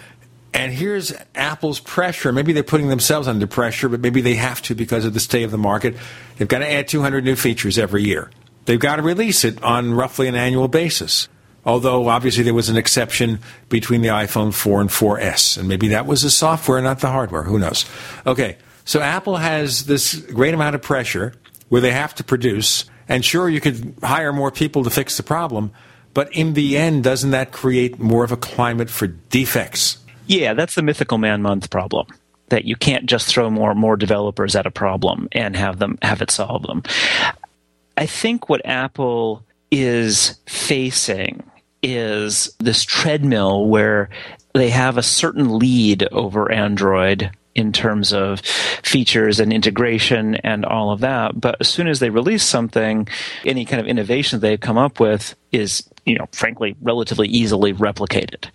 And 0.54 0.72
here's 0.72 1.14
Apple's 1.36 1.82
pressure. 1.82 2.32
Maybe 2.32 2.54
they're 2.54 2.64
putting 2.64 2.88
themselves 2.88 3.28
under 3.28 3.46
pressure, 3.46 3.90
but 3.90 4.00
maybe 4.00 4.22
they 4.22 4.36
have 4.36 4.62
to 4.64 4.74
because 4.74 5.04
of 5.04 5.14
the 5.14 5.20
state 5.20 5.44
of 5.44 5.52
the 5.52 5.58
market. 5.58 5.98
They've 6.38 6.48
got 6.48 6.60
to 6.60 6.72
add 6.72 6.88
200 6.88 7.26
new 7.26 7.36
features 7.36 7.78
every 7.78 8.04
year. 8.04 8.32
They've 8.64 8.80
got 8.80 8.96
to 8.96 9.02
release 9.02 9.44
it 9.44 9.62
on 9.62 9.94
roughly 9.94 10.30
an 10.30 10.36
annual 10.36 10.70
basis. 10.70 11.28
Although 11.66 12.08
obviously 12.08 12.44
there 12.44 12.54
was 12.54 12.70
an 12.70 12.78
exception 12.78 13.40
between 13.70 14.02
the 14.02 14.10
iPhone 14.10 14.54
4 14.54 14.82
and 14.82 14.90
4S, 14.90 15.58
and 15.58 15.68
maybe 15.68 15.88
that 15.90 16.06
was 16.08 16.24
the 16.24 16.32
software, 16.32 16.82
not 16.82 17.00
the 17.00 17.10
hardware. 17.10 17.44
Who 17.44 17.60
knows? 17.60 17.86
Okay, 18.26 18.58
so 18.84 19.00
Apple 19.00 19.38
has 19.38 19.86
this 19.86 20.16
great 20.16 20.54
amount 20.54 20.76
of 20.76 20.82
pressure 20.82 21.34
where 21.70 21.82
they 21.82 21.92
have 21.92 22.16
to 22.16 22.24
produce, 22.24 22.86
and 23.08 23.24
sure, 23.24 23.48
you 23.48 23.62
could 23.62 23.96
hire 24.04 24.34
more 24.34 24.52
people 24.52 24.84
to 24.84 24.90
fix 24.90 25.18
the 25.18 25.24
problem, 25.24 25.72
but 26.14 26.34
in 26.34 26.54
the 26.54 26.78
end, 26.78 27.04
doesn't 27.04 27.32
that 27.32 27.52
create 27.52 28.00
more 28.00 28.24
of 28.24 28.32
a 28.32 28.38
climate 28.38 28.90
for 28.90 29.08
defects? 29.08 29.98
Yeah, 30.28 30.54
that's 30.54 30.76
the 30.76 30.82
mythical 30.82 31.18
man 31.18 31.42
month 31.42 31.70
problem. 31.70 32.08
That 32.50 32.66
you 32.66 32.76
can't 32.76 33.06
just 33.06 33.28
throw 33.28 33.50
more 33.50 33.74
more 33.76 33.96
developers 33.96 34.56
at 34.58 34.66
a 34.66 34.72
problem 34.72 35.30
and 35.32 35.56
have 35.56 35.80
them 35.80 35.98
have 36.02 36.22
it 36.22 36.32
solve 36.32 36.64
them. 36.64 36.84
I 37.96 38.06
think 38.06 38.50
what 38.50 38.66
Apple 38.66 39.44
is 39.72 40.38
facing 40.48 41.44
is 41.84 42.54
this 42.60 42.84
treadmill 42.84 43.68
where 43.68 44.10
they 44.54 44.70
have 44.70 44.98
a 44.98 45.04
certain 45.04 45.58
lead 45.58 46.08
over 46.12 46.52
Android 46.52 47.32
in 47.54 47.72
terms 47.74 48.14
of 48.14 48.40
features 48.40 49.40
and 49.40 49.52
integration 49.52 50.36
and 50.36 50.66
all 50.66 50.92
of 50.92 51.02
that. 51.02 51.40
But 51.40 51.58
as 51.60 51.68
soon 51.68 51.88
as 51.88 52.00
they 52.00 52.10
release 52.10 52.44
something, 52.44 53.08
any 53.46 53.66
kind 53.66 53.82
of 53.82 53.88
innovation 53.88 54.40
they've 54.40 54.60
come 54.60 54.78
up 54.78 55.00
with 55.00 55.36
is, 55.52 55.88
you 56.06 56.18
know, 56.18 56.28
frankly, 56.32 56.76
relatively 56.82 57.28
easily 57.28 57.74
replicated. 57.74 58.50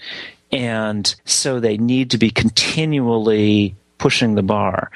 And 0.51 1.15
so 1.25 1.61
they 1.61 1.77
need 1.77 2.13
to 2.13 2.19
be 2.19 2.31
continually 2.31 3.75
pushing 3.99 4.35
the 4.35 4.43
bar. 4.43 4.91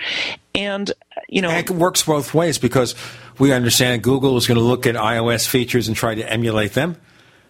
And, 0.55 0.91
you 1.29 1.43
know. 1.43 1.51
And 1.51 1.69
it 1.69 1.71
works 1.71 2.03
both 2.03 2.33
ways 2.33 2.59
because 2.59 2.95
we 3.39 3.53
understand 3.53 4.03
Google 4.03 4.37
is 4.37 4.47
going 4.47 4.59
to 4.59 4.65
look 4.65 4.87
at 4.87 4.95
iOS 4.95 5.47
features 5.47 5.89
and 5.89 5.97
try 5.97 6.15
to 6.15 6.31
emulate 6.31 6.73
them. 6.73 6.97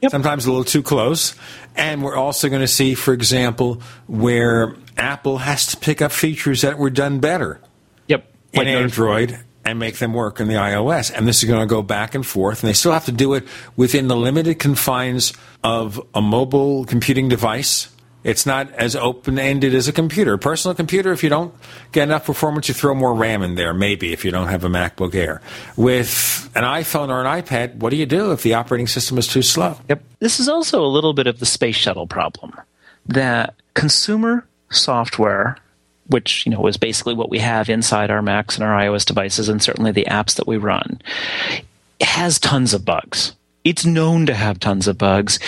Yep. 0.02 0.10
Sometimes 0.10 0.46
a 0.46 0.50
little 0.50 0.64
too 0.64 0.82
close. 0.82 1.34
And 1.76 2.02
we're 2.02 2.16
also 2.16 2.48
going 2.48 2.62
to 2.62 2.68
see, 2.68 2.94
for 2.94 3.12
example, 3.12 3.82
where 4.06 4.76
Apple 4.96 5.38
has 5.38 5.66
to 5.66 5.76
pick 5.76 6.00
up 6.00 6.12
features 6.12 6.62
that 6.62 6.78
were 6.78 6.90
done 6.90 7.20
better 7.20 7.60
yep. 8.06 8.32
in 8.52 8.66
Android 8.66 9.38
and 9.64 9.78
make 9.78 9.98
them 9.98 10.14
work 10.14 10.40
in 10.40 10.48
the 10.48 10.54
iOS. 10.54 11.12
And 11.14 11.28
this 11.28 11.42
is 11.42 11.48
going 11.48 11.60
to 11.60 11.66
go 11.66 11.82
back 11.82 12.14
and 12.14 12.26
forth. 12.26 12.62
And 12.62 12.68
they 12.68 12.72
still 12.72 12.92
have 12.92 13.04
to 13.06 13.12
do 13.12 13.34
it 13.34 13.46
within 13.76 14.08
the 14.08 14.16
limited 14.16 14.58
confines 14.58 15.34
of 15.62 16.00
a 16.14 16.22
mobile 16.22 16.86
computing 16.86 17.28
device 17.28 17.88
it's 18.22 18.44
not 18.44 18.70
as 18.72 18.94
open 18.94 19.38
ended 19.38 19.74
as 19.74 19.88
a 19.88 19.92
computer. 19.92 20.34
A 20.34 20.38
personal 20.38 20.74
computer, 20.74 21.12
if 21.12 21.22
you 21.22 21.30
don't 21.30 21.54
get 21.92 22.04
enough 22.04 22.26
performance, 22.26 22.68
you 22.68 22.74
throw 22.74 22.94
more 22.94 23.14
RAM 23.14 23.42
in 23.42 23.54
there, 23.54 23.72
maybe, 23.72 24.12
if 24.12 24.24
you 24.24 24.30
don't 24.30 24.48
have 24.48 24.64
a 24.64 24.68
MacBook 24.68 25.14
Air. 25.14 25.40
With 25.76 26.50
an 26.54 26.64
iPhone 26.64 27.08
or 27.08 27.24
an 27.24 27.42
iPad, 27.42 27.76
what 27.76 27.90
do 27.90 27.96
you 27.96 28.06
do 28.06 28.32
if 28.32 28.42
the 28.42 28.54
operating 28.54 28.86
system 28.86 29.18
is 29.18 29.26
too 29.26 29.42
slow? 29.42 29.78
Yep. 29.88 30.02
This 30.18 30.40
is 30.40 30.48
also 30.48 30.84
a 30.84 30.88
little 30.88 31.14
bit 31.14 31.26
of 31.26 31.38
the 31.38 31.46
space 31.46 31.76
shuttle 31.76 32.06
problem 32.06 32.54
that 33.06 33.54
consumer 33.74 34.46
software 34.70 35.56
which 36.10 36.44
you 36.44 36.50
know 36.50 36.66
is 36.66 36.76
basically 36.76 37.14
what 37.14 37.30
we 37.30 37.38
have 37.38 37.70
inside 37.70 38.10
our 38.10 38.20
Macs 38.20 38.56
and 38.56 38.64
our 38.64 38.78
iOS 38.80 39.04
devices, 39.04 39.48
and 39.48 39.62
certainly 39.62 39.92
the 39.92 40.06
apps 40.10 40.34
that 40.36 40.46
we 40.46 40.56
run, 40.56 41.00
has 42.00 42.38
tons 42.38 42.74
of 42.74 42.84
bugs. 42.84 43.34
It's 43.62 43.86
known 43.86 44.26
to 44.26 44.34
have 44.34 44.58
tons 44.58 44.88
of 44.88 44.98
bugs, 44.98 45.38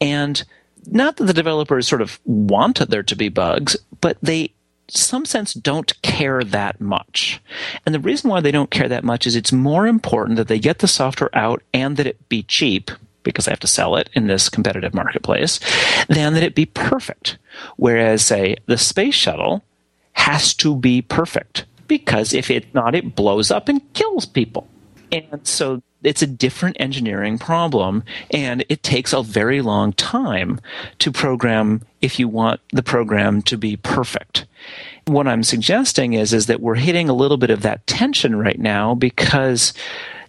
and 0.00 0.42
not 0.86 1.16
that 1.16 1.24
the 1.24 1.32
developers 1.32 1.88
sort 1.88 2.02
of 2.02 2.20
want 2.24 2.78
there 2.88 3.02
to 3.02 3.16
be 3.16 3.28
bugs, 3.28 3.76
but 4.00 4.18
they 4.22 4.52
some 4.88 5.24
sense 5.24 5.54
don't 5.54 6.00
care 6.02 6.44
that 6.44 6.80
much. 6.80 7.40
And 7.86 7.94
the 7.94 8.00
reason 8.00 8.28
why 8.28 8.40
they 8.40 8.50
don't 8.50 8.70
care 8.70 8.88
that 8.88 9.04
much 9.04 9.26
is 9.26 9.36
it's 9.36 9.52
more 9.52 9.86
important 9.86 10.36
that 10.36 10.48
they 10.48 10.58
get 10.58 10.80
the 10.80 10.88
software 10.88 11.30
out 11.34 11.62
and 11.72 11.96
that 11.96 12.06
it 12.06 12.28
be 12.28 12.42
cheap 12.42 12.90
because 13.22 13.44
they 13.44 13.52
have 13.52 13.60
to 13.60 13.66
sell 13.66 13.96
it 13.96 14.10
in 14.14 14.26
this 14.26 14.48
competitive 14.48 14.92
marketplace 14.92 15.60
than 16.08 16.34
that 16.34 16.42
it 16.42 16.54
be 16.54 16.66
perfect. 16.66 17.38
Whereas 17.76 18.24
say 18.24 18.56
the 18.66 18.76
space 18.76 19.14
shuttle 19.14 19.64
has 20.12 20.54
to 20.54 20.76
be 20.76 21.00
perfect 21.00 21.64
because 21.88 22.34
if 22.34 22.50
it's 22.50 22.74
not 22.74 22.94
it 22.94 23.14
blows 23.14 23.50
up 23.50 23.68
and 23.68 23.92
kills 23.94 24.26
people. 24.26 24.68
And 25.10 25.46
so 25.46 25.82
it's 26.02 26.22
a 26.22 26.26
different 26.26 26.76
engineering 26.80 27.38
problem 27.38 28.02
and 28.30 28.64
it 28.68 28.82
takes 28.82 29.12
a 29.12 29.22
very 29.22 29.62
long 29.62 29.92
time 29.94 30.60
to 30.98 31.12
program 31.12 31.82
if 32.00 32.18
you 32.18 32.28
want 32.28 32.60
the 32.72 32.82
program 32.82 33.42
to 33.42 33.56
be 33.56 33.76
perfect. 33.76 34.46
What 35.06 35.28
I'm 35.28 35.42
suggesting 35.42 36.12
is 36.12 36.32
is 36.32 36.46
that 36.46 36.60
we're 36.60 36.74
hitting 36.74 37.08
a 37.08 37.14
little 37.14 37.36
bit 37.36 37.50
of 37.50 37.62
that 37.62 37.86
tension 37.86 38.36
right 38.36 38.58
now 38.58 38.94
because 38.94 39.72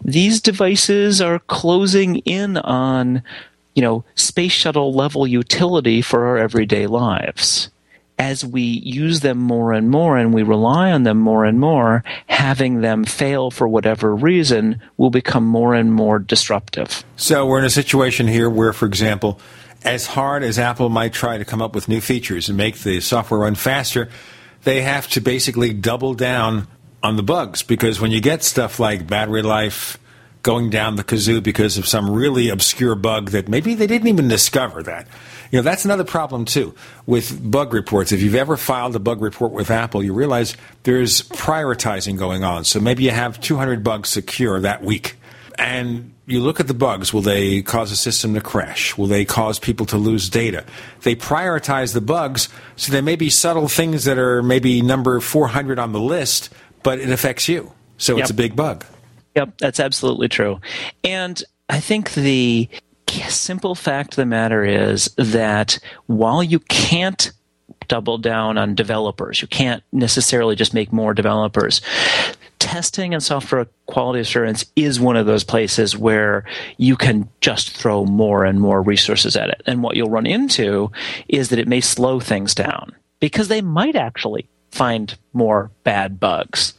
these 0.04 0.42
devices 0.42 1.22
are 1.22 1.40
closing 1.40 2.18
in 2.20 2.58
on 2.58 3.24
you 3.76 3.82
know 3.82 4.04
space 4.16 4.52
shuttle 4.52 4.94
level 4.94 5.26
utility 5.26 6.02
for 6.02 6.26
our 6.26 6.38
everyday 6.38 6.88
lives 6.88 7.70
as 8.24 8.46
we 8.46 8.62
use 8.62 9.20
them 9.20 9.38
more 9.38 9.74
and 9.74 9.90
more 9.90 10.18
and 10.18 10.34
we 10.34 10.44
rely 10.44 10.92
on 10.92 11.04
them 11.04 11.20
more 11.20 11.44
and 11.44 11.60
more, 11.60 12.04
having 12.28 12.80
them 12.80 13.04
fail 13.04 13.52
for 13.52 13.68
whatever 13.68 14.16
reason 14.16 14.82
will 14.96 15.10
become 15.10 15.46
more 15.46 15.74
and 15.76 15.94
more 15.94 16.20
disruptive. 16.20 17.04
So 17.18 17.46
we're 17.46 17.60
in 17.60 17.66
a 17.66 17.70
situation 17.70 18.28
here 18.28 18.50
where, 18.50 18.72
for 18.72 18.86
example, 18.86 19.42
as 19.84 20.08
hard 20.08 20.42
as 20.44 20.58
Apple 20.58 20.88
might 20.88 21.12
try 21.12 21.38
to 21.38 21.44
come 21.44 21.62
up 21.62 21.76
with 21.76 21.90
new 21.90 22.00
features 22.00 22.48
and 22.48 22.58
make 22.58 22.78
the 22.80 23.02
software 23.02 23.42
run 23.42 23.56
faster, 23.56 24.08
they 24.64 24.82
have 24.82 25.10
to 25.10 25.20
basically 25.20 25.74
double 25.74 26.14
down 26.14 26.68
on 27.04 27.18
the 27.18 27.24
bugs 27.24 27.62
because 27.62 28.00
when 28.00 28.12
you 28.12 28.22
get 28.22 28.42
stuff 28.42 28.80
like 28.80 29.06
battery 29.06 29.42
life 29.42 29.98
going 30.44 30.70
down 30.70 30.96
the 30.96 31.04
kazoo 31.04 31.44
because 31.44 31.78
of 31.78 31.86
some 31.86 32.10
really 32.10 32.48
obscure 32.48 32.96
bug 32.96 33.32
that 33.32 33.50
maybe 33.50 33.76
they 33.76 33.88
didn't 33.88 34.08
even 34.08 34.30
discover 34.30 34.82
that 34.82 35.08
you 35.54 35.60
know, 35.60 35.64
that's 35.64 35.86
another 35.86 36.04
problem 36.04 36.46
too 36.46 36.74
with 37.06 37.52
bug 37.52 37.76
reports. 37.76 38.12
If 38.12 38.24
you've 38.24 38.34
ever 38.34 38.58
filed 38.58 38.96
a 38.96 39.00
bug 39.00 39.22
report 39.22 39.52
with 39.52 39.70
Apple, 39.70 40.04
you 40.04 40.12
realize 40.12 40.58
there's 40.82 41.22
prioritizing 41.30 42.18
going 42.18 42.44
on. 42.44 42.64
So 42.64 42.80
maybe 42.80 43.04
you 43.04 43.12
have 43.12 43.40
200 43.40 43.84
bugs 43.84 44.10
secure 44.10 44.60
that 44.62 44.84
week. 44.84 45.16
And 45.60 46.12
you 46.26 46.40
look 46.40 46.60
at 46.60 46.68
the 46.68 46.74
bugs. 46.74 47.14
Will 47.14 47.22
they 47.22 47.62
cause 47.62 47.92
a 47.92 47.96
system 47.96 48.34
to 48.34 48.42
crash? 48.42 48.98
Will 48.98 49.06
they 49.06 49.26
cause 49.26 49.60
people 49.60 49.86
to 49.86 49.98
lose 49.98 50.28
data? 50.28 50.66
They 51.04 51.16
prioritize 51.16 51.94
the 51.94 52.02
bugs, 52.02 52.50
so 52.76 52.92
there 52.92 53.04
may 53.04 53.16
be 53.16 53.30
subtle 53.30 53.68
things 53.68 54.06
that 54.06 54.18
are 54.18 54.42
maybe 54.42 54.82
number 54.82 55.20
400 55.20 55.78
on 55.78 55.92
the 55.92 56.00
list, 56.00 56.52
but 56.82 57.00
it 57.00 57.12
affects 57.12 57.48
you. 57.48 57.72
So 58.00 58.16
yep. 58.16 58.24
it's 58.24 58.32
a 58.32 58.34
big 58.34 58.56
bug. 58.56 58.86
Yep, 59.36 59.60
that's 59.60 59.80
absolutely 59.80 60.30
true. 60.30 60.60
And 61.04 61.44
I 61.70 61.80
think 61.80 62.16
the 62.16 62.68
simple 63.30 63.76
fact 63.76 64.14
of 64.14 64.16
the 64.18 64.26
matter 64.26 64.64
is 64.64 65.14
that 65.18 65.80
while 66.08 66.44
you 66.44 66.60
can't 66.60 67.32
double 67.88 68.18
down 68.18 68.58
on 68.58 68.76
developers, 68.76 69.42
you 69.42 69.48
can't 69.48 69.84
necessarily 69.92 70.56
just 70.56 70.74
make 70.74 70.92
more 70.92 71.14
developers. 71.14 71.82
Testing 72.60 73.14
and 73.14 73.22
software 73.22 73.68
quality 73.88 74.22
assurance 74.22 74.66
is 74.76 75.00
one 75.00 75.18
of 75.18 75.26
those 75.26 75.44
places 75.44 75.98
where 75.98 76.46
you 76.78 76.96
can 76.96 77.30
just 77.42 77.76
throw 77.76 78.06
more 78.06 78.46
and 78.46 78.62
more 78.62 78.82
resources 78.82 79.36
at 79.36 79.50
it. 79.50 79.62
And 79.66 79.84
what 79.84 79.98
you'll 79.98 80.10
run 80.10 80.26
into 80.26 80.92
is 81.28 81.50
that 81.50 81.60
it 81.60 81.68
may 81.68 81.82
slow 81.82 82.20
things 82.20 82.56
down 82.56 82.96
because 83.20 83.48
they 83.48 83.62
might 83.62 83.96
actually 83.96 84.48
find 84.72 85.16
more 85.34 85.70
bad 85.84 86.20
bugs. 86.20 86.74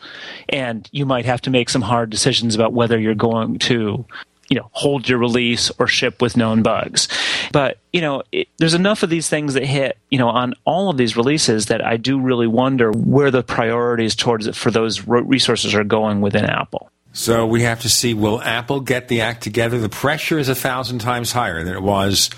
And 0.49 0.89
you 0.91 1.07
might 1.07 1.27
have 1.27 1.41
to 1.43 1.51
make 1.51 1.69
some 1.69 1.83
hard 1.83 2.11
decisions 2.11 2.55
about 2.55 2.73
whether 2.73 2.99
you're 2.99 3.15
going 3.15 3.59
to 3.61 4.05
you 4.49 4.57
know 4.57 4.69
hold 4.73 5.09
your 5.09 5.19
release 5.19 5.71
or 5.79 5.87
ship 5.87 6.21
with 6.21 6.37
known 6.37 6.63
bugs. 6.63 7.09
But 7.53 7.79
you 7.93 8.01
know 8.01 8.23
it, 8.33 8.49
there's 8.59 8.75
enough 8.75 9.03
of 9.03 9.11
these 9.11 9.29
things 9.29 9.55
that 9.55 9.65
hit 9.65 9.99
you 10.11 10.19
know 10.19 10.29
on 10.29 10.55
all 10.65 10.91
of 10.91 10.97
these 10.97 11.17
releases 11.17 11.67
that 11.67 11.85
i 11.85 11.97
do 11.97 12.21
really 12.21 12.47
wonder 12.47 12.91
where 12.91 13.31
the 13.31 13.43
priorities 13.43 14.15
towards 14.15 14.47
it 14.47 14.55
for 14.57 14.71
those 14.71 15.07
resources 15.07 15.75
are 15.75 15.85
going 15.85 16.21
within 16.21 16.45
apple. 16.45 16.91
So 17.13 17.47
we 17.47 17.63
have 17.63 17.81
to 17.83 17.89
see 17.89 18.13
will 18.13 18.43
apple 18.43 18.81
get 18.81 19.09
the 19.09 19.21
act 19.21 19.43
together? 19.43 19.79
The 19.79 19.89
pressure 19.89 20.39
is 20.39 20.49
a 20.49 20.55
thousand 20.55 20.99
times 20.99 21.33
higher 21.33 21.63
than 21.63 21.75
it 21.75 21.83
was 21.83 22.31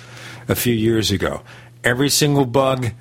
a 0.49 0.55
few 0.55 0.75
years 0.75 1.11
ago. 1.11 1.43
Every 1.83 2.11
single 2.11 2.45
bug 2.45 2.93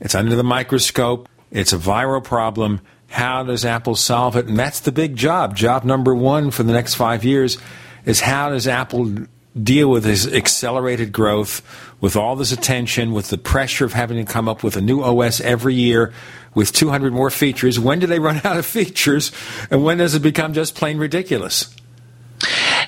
it's 0.00 0.14
under 0.14 0.36
the 0.36 0.44
microscope. 0.44 1.28
It's 1.50 1.72
a 1.72 1.78
viral 1.78 2.22
problem. 2.22 2.80
How 3.08 3.42
does 3.42 3.64
apple 3.64 3.94
solve 3.94 4.36
it? 4.36 4.46
And 4.46 4.58
that's 4.58 4.80
the 4.80 4.92
big 4.92 5.16
job 5.16 5.56
job 5.56 5.84
number 5.84 6.14
one 6.14 6.50
for 6.50 6.62
the 6.62 6.72
next 6.72 6.94
five 6.94 7.24
years 7.24 7.58
is 8.04 8.20
how 8.20 8.50
does 8.50 8.68
Apple 8.68 9.26
deal 9.60 9.88
with 9.88 10.04
this 10.04 10.26
accelerated 10.26 11.12
growth, 11.12 11.62
with 12.00 12.16
all 12.16 12.36
this 12.36 12.52
attention, 12.52 13.12
with 13.12 13.28
the 13.28 13.38
pressure 13.38 13.84
of 13.84 13.92
having 13.92 14.24
to 14.24 14.30
come 14.30 14.48
up 14.48 14.62
with 14.62 14.76
a 14.76 14.80
new 14.80 15.02
OS 15.02 15.40
every 15.40 15.74
year, 15.74 16.12
with 16.54 16.72
200 16.72 17.12
more 17.12 17.30
features? 17.30 17.78
When 17.78 17.98
do 17.98 18.06
they 18.06 18.18
run 18.18 18.40
out 18.44 18.56
of 18.56 18.66
features, 18.66 19.32
and 19.70 19.84
when 19.84 19.98
does 19.98 20.14
it 20.14 20.20
become 20.20 20.54
just 20.54 20.74
plain 20.74 20.98
ridiculous? 20.98 21.74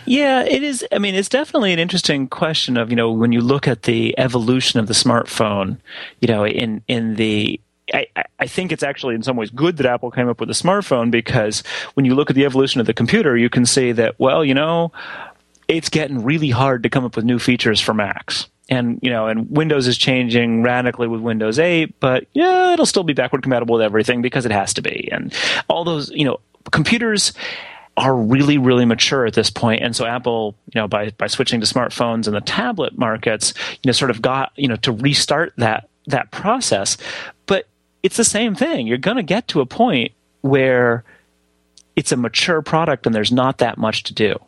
Yeah, 0.07 0.43
it 0.43 0.63
is. 0.63 0.87
I 0.93 0.99
mean, 0.99 1.15
it's 1.17 1.29
definitely 1.29 1.73
an 1.73 1.81
interesting 1.81 2.29
question 2.29 2.77
of 2.77 2.91
you 2.91 2.97
know 2.97 3.11
when 3.11 3.33
you 3.33 3.41
look 3.41 3.67
at 3.67 3.83
the 3.83 4.17
evolution 4.19 4.79
of 4.79 4.87
the 4.87 4.95
smartphone, 4.95 5.79
you 6.21 6.29
know, 6.29 6.47
in 6.47 6.83
in 6.87 7.17
the 7.17 7.61
I, 7.95 8.07
I 8.39 8.47
think 8.47 8.73
it's 8.73 8.83
actually 8.83 9.15
in 9.15 9.23
some 9.23 9.37
ways 9.37 9.51
good 9.51 9.77
that 9.77 9.87
Apple 9.87 10.11
came 10.11 10.29
up 10.29 10.41
with 10.41 10.51
a 10.51 10.55
smartphone 10.55 11.11
because 11.11 11.63
when 11.95 12.05
you 12.05 12.15
look 12.15 12.31
at 12.31 12.37
the 12.37 12.45
evolution 12.45 12.81
of 12.81 12.87
the 12.87 12.95
computer, 12.95 13.37
you 13.37 13.49
can 13.49 13.65
say 13.65 13.93
that, 13.93 14.19
well, 14.19 14.45
you 14.45 14.55
know, 14.55 14.93
it's 15.69 15.89
getting 15.89 16.25
really 16.25 16.51
hard 16.51 16.83
to 16.83 16.89
come 16.89 17.05
up 17.05 17.17
with 17.17 17.25
new 17.25 17.39
features 17.39 17.81
for 17.81 17.95
Macs. 17.95 18.49
And 18.69 18.99
you 19.01 19.11
know, 19.11 19.29
and 19.29 19.49
Windows 19.49 19.87
is 19.87 19.97
changing 19.97 20.65
radically 20.65 21.07
with 21.07 21.21
Windows 21.21 21.61
8, 21.61 22.01
but 22.01 22.27
yeah, 22.33 22.73
it'll 22.73 22.87
still 22.87 23.05
be 23.05 23.13
backward 23.13 23.43
compatible 23.43 23.75
with 23.75 23.83
everything 23.83 24.23
because 24.23 24.45
it 24.45 24.51
has 24.51 24.75
to 24.75 24.83
be. 24.83 25.09
And 25.13 25.33
all 25.69 25.85
those, 25.85 26.11
you 26.11 26.25
know, 26.25 26.41
computers 26.73 27.33
are 27.97 28.15
really 28.15 28.59
really 28.59 28.85
mature 28.85 29.25
at 29.25 29.33
this 29.33 29.49
point 29.49 29.83
and 29.83 29.97
so 29.97 30.05
apple 30.05 30.55
you 30.75 30.79
know 30.79 30.87
by 30.87 31.09
by 31.17 31.27
switching 31.27 31.61
to 31.61 31.67
smartphones 31.67 32.27
and 32.27 32.37
the 32.37 32.43
tablet 32.43 32.99
markets 32.99 33.55
you 33.71 33.89
know 33.89 33.93
sort 33.93 34.11
of 34.11 34.21
got 34.21 34.53
you 34.57 34.69
know 34.69 34.77
to 34.77 34.93
restart 34.93 35.55
that 35.57 35.89
that 36.07 36.31
process 36.31 36.99
but 37.47 37.67
it's 38.07 38.17
the 38.17 38.25
same 38.25 38.55
thing 38.55 38.87
you're 38.87 38.99
going 38.99 39.17
to 39.17 39.23
get 39.23 39.49
to 39.49 39.61
a 39.61 39.67
point 39.67 40.13
where 40.41 41.03
it's 41.97 42.13
a 42.13 42.17
mature 42.17 42.63
product 42.63 43.05
and 43.05 43.15
there's 43.15 43.33
not 43.33 43.59
that 43.59 43.77
much 43.77 44.05
to 44.05 44.15
do 44.15 44.39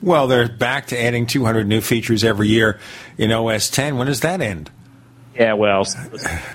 well 0.00 0.26
they're 0.26 0.48
back 0.48 0.86
to 0.86 0.98
adding 0.98 1.26
200 1.26 1.68
new 1.68 1.82
features 1.82 2.24
every 2.24 2.48
year 2.48 2.80
in 3.18 3.30
os 3.30 3.68
10 3.68 3.98
when 3.98 4.06
does 4.06 4.20
that 4.20 4.40
end 4.40 4.70
yeah, 5.36 5.54
well, 5.54 5.84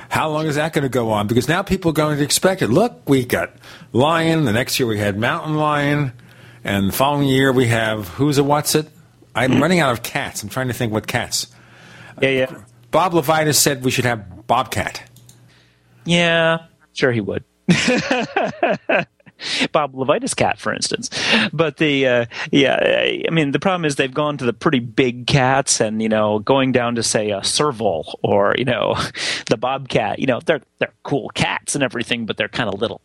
how 0.08 0.30
long 0.30 0.46
is 0.46 0.56
that 0.56 0.72
going 0.72 0.84
to 0.84 0.90
go 0.90 1.12
on? 1.12 1.28
Because 1.28 1.50
now 1.50 1.64
people 1.64 1.90
are 1.90 1.94
going 1.94 2.18
to 2.18 2.24
expect 2.24 2.62
it. 2.62 2.70
Look, 2.70 3.10
we 3.10 3.26
got 3.26 3.52
lion. 3.92 4.46
The 4.46 4.54
next 4.54 4.80
year 4.80 4.88
we 4.88 4.98
had 4.98 5.18
mountain 5.18 5.56
lion, 5.56 6.14
and 6.64 6.88
the 6.88 6.94
following 6.94 7.28
year 7.28 7.52
we 7.52 7.68
have 7.68 8.08
who's 8.08 8.38
a 8.38 8.44
what's 8.44 8.76
it? 8.76 8.88
I'm 9.36 9.56
hmm. 9.56 9.62
running 9.62 9.80
out 9.82 9.92
of 9.92 10.02
cats. 10.02 10.44
I'm 10.44 10.50
trying 10.50 10.70
to 10.70 10.74
think 10.74 10.94
what 10.94 11.08
cats. 11.08 11.48
Yeah, 12.22 12.30
yeah. 12.30 12.56
Bob 12.90 13.12
LeVitus 13.12 13.56
said 13.56 13.84
we 13.84 13.92
should 13.92 14.06
have 14.06 14.48
Bobcat. 14.48 15.09
Yeah, 16.10 16.66
sure 16.94 17.12
he 17.12 17.22
would. 17.22 17.44
Bob 19.72 19.94
LeVitus 19.94 20.36
cat, 20.36 20.60
for 20.60 20.74
instance. 20.74 21.10
But 21.54 21.78
the 21.78 22.08
uh, 22.08 22.26
yeah, 22.52 22.76
I 23.28 23.30
mean, 23.32 23.52
the 23.52 23.60
problem 23.60 23.86
is 23.86 23.96
they've 23.96 24.14
gone 24.14 24.38
to 24.40 24.46
the 24.46 24.54
pretty 24.54 24.80
big 24.80 25.28
cats, 25.28 25.80
and 25.80 26.02
you 26.02 26.10
know, 26.10 26.40
going 26.40 26.72
down 26.72 26.96
to 26.96 27.04
say 27.04 27.30
a 27.30 27.44
serval 27.44 28.20
or 28.24 28.56
you 28.58 28.66
know, 28.66 28.96
the 29.50 29.58
bobcat. 29.58 30.18
You 30.20 30.26
know, 30.26 30.40
they're 30.44 30.62
they're 30.80 30.94
cool 31.04 31.30
cats 31.30 31.76
and 31.76 31.84
everything, 31.84 32.26
but 32.26 32.38
they're 32.38 32.50
kind 32.50 32.74
of 32.74 32.82
little. 32.82 33.02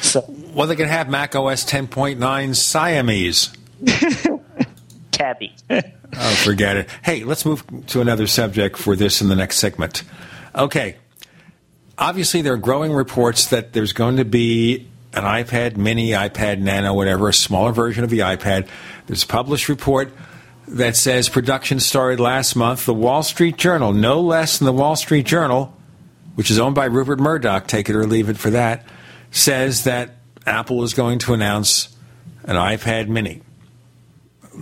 So 0.00 0.24
well, 0.52 0.66
they 0.66 0.76
can 0.76 0.88
have 0.88 1.08
Mac 1.08 1.36
OS 1.36 1.64
10.9 1.64 2.56
Siamese. 2.56 3.50
Tabby. 5.12 5.54
oh, 5.70 6.34
forget 6.42 6.76
it. 6.76 6.90
Hey, 7.04 7.22
let's 7.22 7.46
move 7.46 7.64
to 7.86 8.00
another 8.00 8.26
subject 8.26 8.76
for 8.76 8.96
this 8.96 9.22
in 9.22 9.28
the 9.28 9.36
next 9.36 9.58
segment. 9.58 10.02
Okay. 10.54 10.96
Obviously, 12.00 12.40
there 12.40 12.54
are 12.54 12.56
growing 12.56 12.94
reports 12.94 13.48
that 13.48 13.74
there's 13.74 13.92
going 13.92 14.16
to 14.16 14.24
be 14.24 14.88
an 15.12 15.24
iPad 15.24 15.76
mini, 15.76 16.12
iPad 16.12 16.58
nano, 16.58 16.94
whatever, 16.94 17.28
a 17.28 17.34
smaller 17.34 17.72
version 17.72 18.04
of 18.04 18.10
the 18.10 18.20
iPad. 18.20 18.68
There's 19.06 19.22
a 19.22 19.26
published 19.26 19.68
report 19.68 20.10
that 20.66 20.96
says 20.96 21.28
production 21.28 21.78
started 21.78 22.18
last 22.18 22.56
month. 22.56 22.86
The 22.86 22.94
Wall 22.94 23.22
Street 23.22 23.58
Journal, 23.58 23.92
no 23.92 24.22
less 24.22 24.58
than 24.58 24.64
the 24.64 24.72
Wall 24.72 24.96
Street 24.96 25.26
Journal, 25.26 25.76
which 26.36 26.50
is 26.50 26.58
owned 26.58 26.74
by 26.74 26.86
Rupert 26.86 27.20
Murdoch, 27.20 27.66
take 27.66 27.90
it 27.90 27.96
or 27.96 28.06
leave 28.06 28.30
it 28.30 28.38
for 28.38 28.48
that, 28.48 28.86
says 29.30 29.84
that 29.84 30.16
Apple 30.46 30.82
is 30.84 30.94
going 30.94 31.18
to 31.18 31.34
announce 31.34 31.94
an 32.44 32.56
iPad 32.56 33.08
mini. 33.08 33.42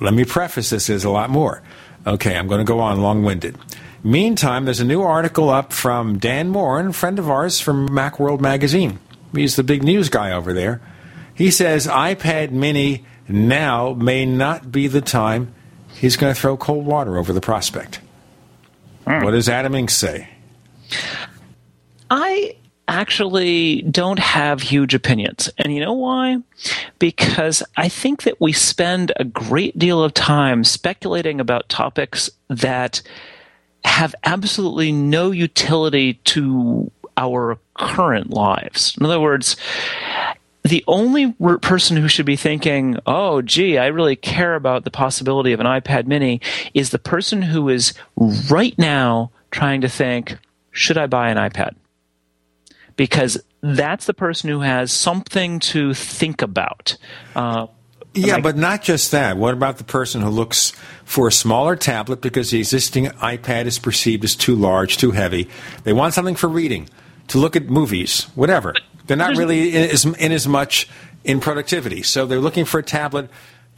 Let 0.00 0.12
me 0.12 0.24
preface 0.24 0.70
this, 0.70 0.88
there's 0.88 1.04
a 1.04 1.10
lot 1.10 1.30
more. 1.30 1.62
Okay, 2.04 2.36
I'm 2.36 2.48
going 2.48 2.58
to 2.58 2.64
go 2.64 2.80
on 2.80 3.00
long 3.00 3.22
winded. 3.22 3.56
Meantime, 4.04 4.64
there's 4.64 4.80
a 4.80 4.84
new 4.84 5.02
article 5.02 5.50
up 5.50 5.72
from 5.72 6.18
Dan 6.18 6.48
Moren, 6.50 6.92
friend 6.92 7.18
of 7.18 7.28
ours 7.28 7.60
from 7.60 7.88
Macworld 7.88 8.40
Magazine. 8.40 9.00
He's 9.34 9.56
the 9.56 9.64
big 9.64 9.82
news 9.82 10.08
guy 10.08 10.30
over 10.30 10.52
there. 10.52 10.80
He 11.34 11.50
says 11.50 11.86
iPad 11.86 12.50
mini 12.50 13.04
now 13.28 13.94
may 13.94 14.24
not 14.24 14.70
be 14.70 14.86
the 14.86 15.00
time 15.00 15.54
he's 15.94 16.16
going 16.16 16.34
to 16.34 16.40
throw 16.40 16.56
cold 16.56 16.86
water 16.86 17.18
over 17.18 17.32
the 17.32 17.40
prospect. 17.40 18.00
Mm. 19.06 19.24
What 19.24 19.32
does 19.32 19.48
Adam 19.48 19.72
Engst 19.72 19.90
say? 19.90 20.28
I 22.10 22.56
actually 22.86 23.82
don't 23.82 24.18
have 24.18 24.62
huge 24.62 24.94
opinions. 24.94 25.50
And 25.58 25.74
you 25.74 25.80
know 25.80 25.92
why? 25.92 26.38
Because 26.98 27.62
I 27.76 27.88
think 27.88 28.22
that 28.22 28.40
we 28.40 28.52
spend 28.52 29.12
a 29.16 29.24
great 29.24 29.78
deal 29.78 30.02
of 30.02 30.14
time 30.14 30.64
speculating 30.64 31.40
about 31.40 31.68
topics 31.68 32.30
that 32.48 33.02
have 33.84 34.14
absolutely 34.24 34.92
no 34.92 35.30
utility 35.30 36.14
to 36.24 36.90
our 37.16 37.58
current 37.74 38.30
lives. 38.30 38.96
In 38.98 39.06
other 39.06 39.20
words, 39.20 39.56
the 40.62 40.84
only 40.86 41.32
person 41.62 41.96
who 41.96 42.08
should 42.08 42.26
be 42.26 42.36
thinking, 42.36 42.98
oh, 43.06 43.42
gee, 43.42 43.78
I 43.78 43.86
really 43.86 44.16
care 44.16 44.54
about 44.54 44.84
the 44.84 44.90
possibility 44.90 45.52
of 45.52 45.60
an 45.60 45.66
iPad 45.66 46.06
mini 46.06 46.40
is 46.74 46.90
the 46.90 46.98
person 46.98 47.42
who 47.42 47.68
is 47.68 47.94
right 48.50 48.76
now 48.78 49.30
trying 49.50 49.80
to 49.80 49.88
think, 49.88 50.38
should 50.70 50.98
I 50.98 51.06
buy 51.06 51.30
an 51.30 51.38
iPad? 51.38 51.74
Because 52.96 53.42
that's 53.62 54.06
the 54.06 54.14
person 54.14 54.50
who 54.50 54.60
has 54.60 54.92
something 54.92 55.58
to 55.60 55.94
think 55.94 56.42
about. 56.42 56.96
Uh, 57.34 57.68
yeah, 58.18 58.34
like, 58.34 58.42
but 58.42 58.56
not 58.56 58.82
just 58.82 59.12
that. 59.12 59.36
What 59.36 59.54
about 59.54 59.78
the 59.78 59.84
person 59.84 60.20
who 60.20 60.28
looks 60.28 60.72
for 61.04 61.28
a 61.28 61.32
smaller 61.32 61.76
tablet 61.76 62.20
because 62.20 62.50
the 62.50 62.58
existing 62.58 63.06
iPad 63.06 63.66
is 63.66 63.78
perceived 63.78 64.24
as 64.24 64.34
too 64.34 64.54
large, 64.54 64.96
too 64.96 65.12
heavy? 65.12 65.48
They 65.84 65.92
want 65.92 66.14
something 66.14 66.34
for 66.34 66.48
reading 66.48 66.88
to 67.28 67.38
look 67.38 67.56
at 67.56 67.66
movies, 67.66 68.24
whatever. 68.34 68.74
They're 69.06 69.16
not 69.16 69.36
really 69.36 69.74
in 69.74 69.90
as, 69.90 70.04
in 70.04 70.32
as 70.32 70.46
much 70.46 70.88
in 71.24 71.40
productivity. 71.40 72.02
So 72.02 72.26
they're 72.26 72.40
looking 72.40 72.64
for 72.64 72.80
a 72.80 72.82
tablet. 72.82 73.30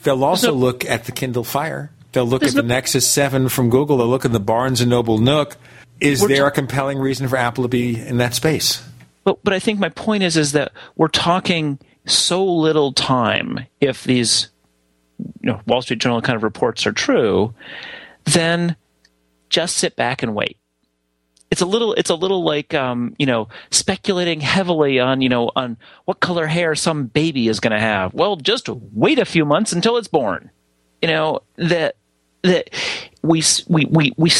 They'll 0.03 0.25
also 0.25 0.53
look 0.53 0.85
at 0.85 1.05
the 1.05 1.13
Kindle 1.13 1.45
Fire. 1.45 1.91
They'll 2.13 2.27
look 2.27 2.43
at 2.43 2.55
the 2.55 2.63
Nexus 2.63 3.09
7 3.09 3.49
from 3.49 3.71
Google. 3.71 3.99
They'll 3.99 4.09
look 4.09 4.25
at 4.25 4.33
the 4.33 4.41
Barnes 4.41 4.85
& 4.87 4.87
Noble 4.87 5.19
Nook. 5.19 5.57
Is 6.01 6.27
there 6.27 6.47
a 6.47 6.51
compelling 6.51 6.99
reason 6.99 7.29
for 7.29 7.37
Apple 7.37 7.65
to 7.65 7.69
be 7.69 8.01
in 8.01 8.19
that 8.19 8.35
space? 8.35 8.83
But, 9.23 9.39
but 9.45 9.53
I 9.53 9.59
think 9.59 9.79
my 9.79 9.91
point 9.91 10.23
is, 10.23 10.37
is 10.37 10.53
that 10.53 10.73
we're 10.97 11.09
talking 11.09 11.79
so 12.07 12.45
little 12.45 12.93
time 12.93 13.67
if 13.81 14.05
these 14.05 14.49
you 15.19 15.53
know, 15.53 15.61
Wall 15.67 15.83
Street 15.83 16.01
Journal 16.01 16.23
kind 16.23 16.37
of 16.37 16.43
reports 16.43 16.87
are 16.87 16.93
true, 16.93 17.55
then 18.25 18.77
just 19.49 19.77
sit 19.77 19.97
back 19.97 20.23
and 20.23 20.35
wait 20.35 20.57
it's 21.51 21.61
a 21.61 21.67
little 21.67 21.93
it's 21.95 22.11
a 22.11 22.15
little 22.15 22.45
like 22.45 22.75
um, 22.75 23.15
you 23.19 23.27
know 23.27 23.49
speculating 23.71 24.41
heavily 24.41 25.01
on 25.01 25.21
you 25.21 25.29
know 25.29 25.51
on 25.57 25.77
what 26.05 26.21
color 26.21 26.47
hair 26.47 26.75
some 26.75 27.07
baby 27.07 27.49
is 27.49 27.61
going 27.61 27.73
to 27.73 27.81
have. 27.81 28.15
Well, 28.15 28.37
just 28.37 28.69
wait 28.69 29.19
a 29.19 29.25
few 29.25 29.45
months 29.45 29.73
until 29.73 29.97
it's 29.97 30.09
born. 30.09 30.51
You 31.03 31.09
know 31.09 31.41
that 31.57 31.97
that 32.43 32.71
we 33.23 33.43
we 33.69 33.85
we 33.87 34.13
we 34.17 34.31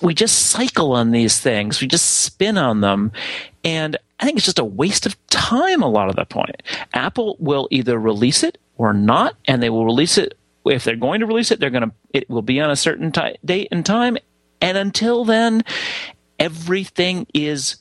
we 0.00 0.14
just 0.14 0.46
cycle 0.46 0.92
on 0.92 1.10
these 1.10 1.40
things. 1.40 1.80
We 1.80 1.88
just 1.88 2.22
spin 2.22 2.56
on 2.56 2.80
them, 2.80 3.10
and 3.64 3.96
I 4.20 4.24
think 4.24 4.36
it's 4.36 4.46
just 4.46 4.58
a 4.58 4.64
waste 4.64 5.06
of 5.06 5.16
time. 5.28 5.82
A 5.82 5.88
lot 5.88 6.08
of 6.08 6.16
the 6.16 6.24
point, 6.24 6.62
Apple 6.92 7.36
will 7.38 7.68
either 7.70 7.98
release 7.98 8.42
it 8.42 8.58
or 8.76 8.92
not, 8.92 9.36
and 9.46 9.62
they 9.62 9.70
will 9.70 9.84
release 9.84 10.18
it 10.18 10.36
if 10.64 10.84
they're 10.84 10.96
going 10.96 11.20
to 11.20 11.26
release 11.26 11.50
it. 11.50 11.60
They're 11.60 11.70
going 11.70 11.90
to 11.90 11.94
it 12.10 12.28
will 12.30 12.42
be 12.42 12.60
on 12.60 12.70
a 12.70 12.76
certain 12.76 13.12
t- 13.12 13.36
date 13.44 13.68
and 13.70 13.84
time, 13.84 14.16
and 14.60 14.78
until 14.78 15.24
then, 15.24 15.62
everything 16.38 17.26
is 17.34 17.76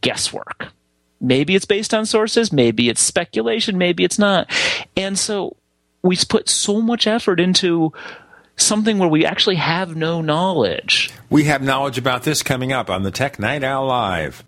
guesswork. 0.00 0.68
Maybe 1.20 1.54
it's 1.54 1.64
based 1.64 1.94
on 1.94 2.06
sources, 2.06 2.52
maybe 2.52 2.88
it's 2.88 3.02
speculation, 3.02 3.76
maybe 3.76 4.04
it's 4.04 4.18
not. 4.18 4.50
And 4.96 5.18
so 5.18 5.56
we 6.02 6.16
put 6.28 6.48
so 6.48 6.80
much 6.80 7.06
effort 7.06 7.40
into 7.40 7.92
something 8.58 8.98
where 8.98 9.08
we 9.08 9.24
actually 9.24 9.56
have 9.56 9.96
no 9.96 10.20
knowledge. 10.20 11.10
We 11.30 11.44
have 11.44 11.62
knowledge 11.62 11.98
about 11.98 12.22
this 12.22 12.42
coming 12.42 12.72
up 12.72 12.90
on 12.90 13.02
the 13.02 13.10
Tech 13.10 13.38
Night 13.38 13.64
Owl 13.64 13.86
Live. 13.86 14.44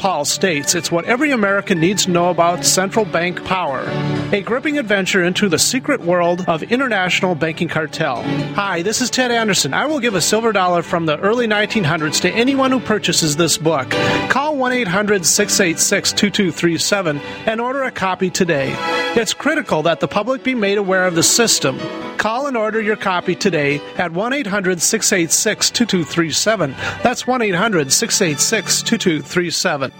Paul 0.00 0.24
states 0.24 0.74
it's 0.74 0.90
what 0.90 1.04
every 1.04 1.30
American 1.30 1.78
needs 1.78 2.06
to 2.06 2.10
know 2.10 2.30
about 2.30 2.64
central 2.64 3.04
bank 3.04 3.44
power. 3.44 3.84
A 4.32 4.40
gripping 4.40 4.78
adventure 4.78 5.22
into 5.22 5.46
the 5.46 5.58
secret 5.58 6.00
world 6.00 6.42
of 6.48 6.62
international 6.62 7.34
banking 7.34 7.68
cartel. 7.68 8.22
Hi, 8.54 8.80
this 8.80 9.02
is 9.02 9.10
Ted 9.10 9.30
Anderson. 9.30 9.74
I 9.74 9.84
will 9.84 10.00
give 10.00 10.14
a 10.14 10.22
silver 10.22 10.52
dollar 10.52 10.80
from 10.80 11.04
the 11.04 11.18
early 11.18 11.46
1900s 11.46 12.22
to 12.22 12.30
anyone 12.30 12.70
who 12.70 12.80
purchases 12.80 13.36
this 13.36 13.58
book. 13.58 13.90
Call 14.30 14.56
1 14.56 14.72
800 14.72 15.26
686 15.26 16.12
2237 16.12 17.20
and 17.44 17.60
order 17.60 17.82
a 17.82 17.90
copy 17.90 18.30
today. 18.30 18.74
It's 19.20 19.34
critical 19.34 19.82
that 19.82 20.00
the 20.00 20.08
public 20.08 20.42
be 20.42 20.54
made 20.54 20.78
aware 20.78 21.04
of 21.04 21.14
the 21.14 21.22
system. 21.22 21.78
Call 22.20 22.48
and 22.48 22.56
order 22.56 22.82
your 22.82 22.96
copy 22.96 23.34
today 23.34 23.80
at 23.96 24.12
1 24.12 24.34
800 24.34 24.82
686 24.82 25.70
2237. 25.70 26.72
That's 27.02 27.26
1 27.26 27.40
800 27.40 27.90
686 27.90 28.82
2237. 28.82 29.90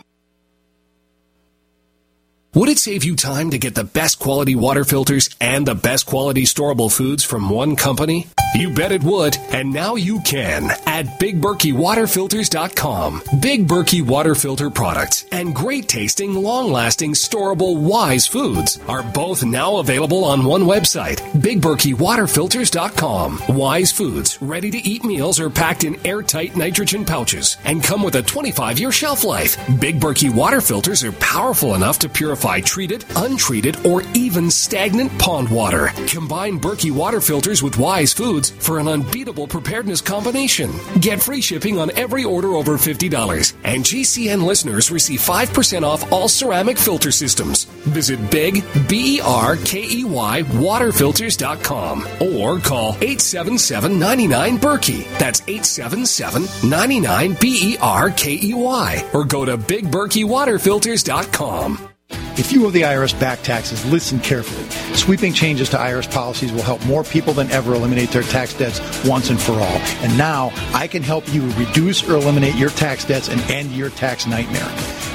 Would 2.53 2.68
it 2.68 2.80
save 2.80 3.05
you 3.05 3.14
time 3.14 3.51
to 3.51 3.59
get 3.59 3.76
the 3.76 3.84
best 3.84 4.18
quality 4.18 4.57
water 4.57 4.82
filters 4.82 5.30
and 5.40 5.64
the 5.64 5.76
best 5.76 6.07
quality 6.07 6.42
storable 6.42 6.90
foods 6.90 7.22
from 7.22 7.48
one 7.48 7.76
company? 7.76 8.26
You 8.57 8.74
bet 8.74 8.90
it 8.90 9.05
would, 9.05 9.36
and 9.53 9.72
now 9.72 9.94
you 9.94 10.18
can 10.22 10.68
at 10.84 11.07
BigBerkeyWaterFilters.com. 11.20 13.22
Big 13.40 13.68
Berkey 13.68 14.03
water 14.03 14.34
filter 14.34 14.68
products 14.68 15.26
and 15.30 15.55
great 15.55 15.88
tasting, 15.88 16.34
long 16.34 16.72
lasting, 16.72 17.12
storable 17.12 17.80
Wise 17.80 18.26
foods 18.26 18.80
are 18.88 19.05
both 19.05 19.44
now 19.44 19.76
available 19.76 20.24
on 20.24 20.44
one 20.44 20.62
website, 20.62 21.18
BigBerkeyWaterFilters.com. 21.34 23.57
Wise 23.57 23.92
foods, 23.92 24.42
ready 24.42 24.72
to 24.72 24.78
eat 24.78 25.05
meals 25.05 25.38
are 25.38 25.51
packed 25.51 25.84
in 25.84 26.05
airtight 26.05 26.57
nitrogen 26.57 27.05
pouches 27.05 27.59
and 27.64 27.84
come 27.84 28.03
with 28.03 28.16
a 28.16 28.22
25 28.22 28.80
year 28.80 28.90
shelf 28.90 29.22
life. 29.22 29.57
Big 29.78 30.01
Berkey 30.01 30.34
water 30.34 30.61
filters 30.61 31.05
are 31.05 31.12
powerful 31.12 31.76
enough 31.76 32.01
to 32.01 32.09
purify 32.09 32.39
treated, 32.64 33.05
untreated, 33.16 33.86
or 33.86 34.03
even 34.14 34.51
stagnant 34.51 35.16
pond 35.18 35.49
water. 35.49 35.88
Combine 36.07 36.59
Berkey 36.59 36.91
water 36.91 37.20
filters 37.20 37.62
with 37.62 37.78
Wise 37.78 38.12
foods 38.12 38.51
for 38.51 38.78
an 38.78 38.88
unbeatable 38.88 39.47
preparedness 39.47 40.01
combination. 40.01 40.72
Get 41.01 41.22
free 41.22 41.41
shipping 41.41 41.78
on 41.78 41.91
every 41.97 42.24
order 42.24 42.55
over 42.55 42.78
$50. 42.78 43.55
And 43.64 43.84
GCN 43.84 44.43
listeners 44.43 44.91
receive 44.91 45.20
5% 45.20 45.82
off 45.82 46.12
all 46.12 46.28
ceramic 46.28 46.78
filter 46.78 47.11
systems. 47.11 47.64
Visit 47.64 48.30
Big, 48.30 48.64
B 48.88 49.18
E 49.18 49.20
R 49.20 49.57
K 49.57 49.82
E 49.82 50.05
Y, 50.05 50.43
waterfilters.com 50.43 52.07
or 52.20 52.59
call 52.59 52.91
877 53.01 53.99
99 53.99 54.59
Berkey. 54.59 55.05
That's 55.18 55.41
877 55.43 56.68
99 56.68 57.36
B 57.41 57.74
E 57.74 57.78
R 57.80 58.11
K 58.11 58.38
E 58.41 58.55
Y. 58.55 59.09
Or 59.12 59.24
go 59.24 59.45
to 59.45 59.59
BigBerkeyWaterFilters.com. 59.59 61.89
If 62.38 62.52
you 62.52 62.66
owe 62.66 62.70
the 62.70 62.82
IRS 62.82 63.18
back 63.20 63.42
taxes, 63.42 63.84
listen 63.84 64.18
carefully. 64.20 64.64
Sweeping 64.94 65.32
changes 65.32 65.68
to 65.70 65.76
IRS 65.76 66.11
policies 66.11 66.52
will 66.52 66.62
help 66.62 66.84
more 66.86 67.04
people 67.04 67.32
than 67.32 67.50
ever 67.50 67.74
eliminate 67.74 68.11
their 68.11 68.22
tax 68.22 68.54
debts 68.54 68.80
once 69.06 69.30
and 69.30 69.40
for 69.40 69.52
all. 69.52 69.78
And 70.02 70.16
now 70.16 70.52
I 70.72 70.86
can 70.86 71.02
help 71.02 71.32
you 71.32 71.50
reduce 71.52 72.08
or 72.08 72.14
eliminate 72.14 72.54
your 72.54 72.70
tax 72.70 73.04
debts 73.04 73.28
and 73.28 73.40
end 73.50 73.72
your 73.72 73.90
tax 73.90 74.26
nightmare. 74.26 74.68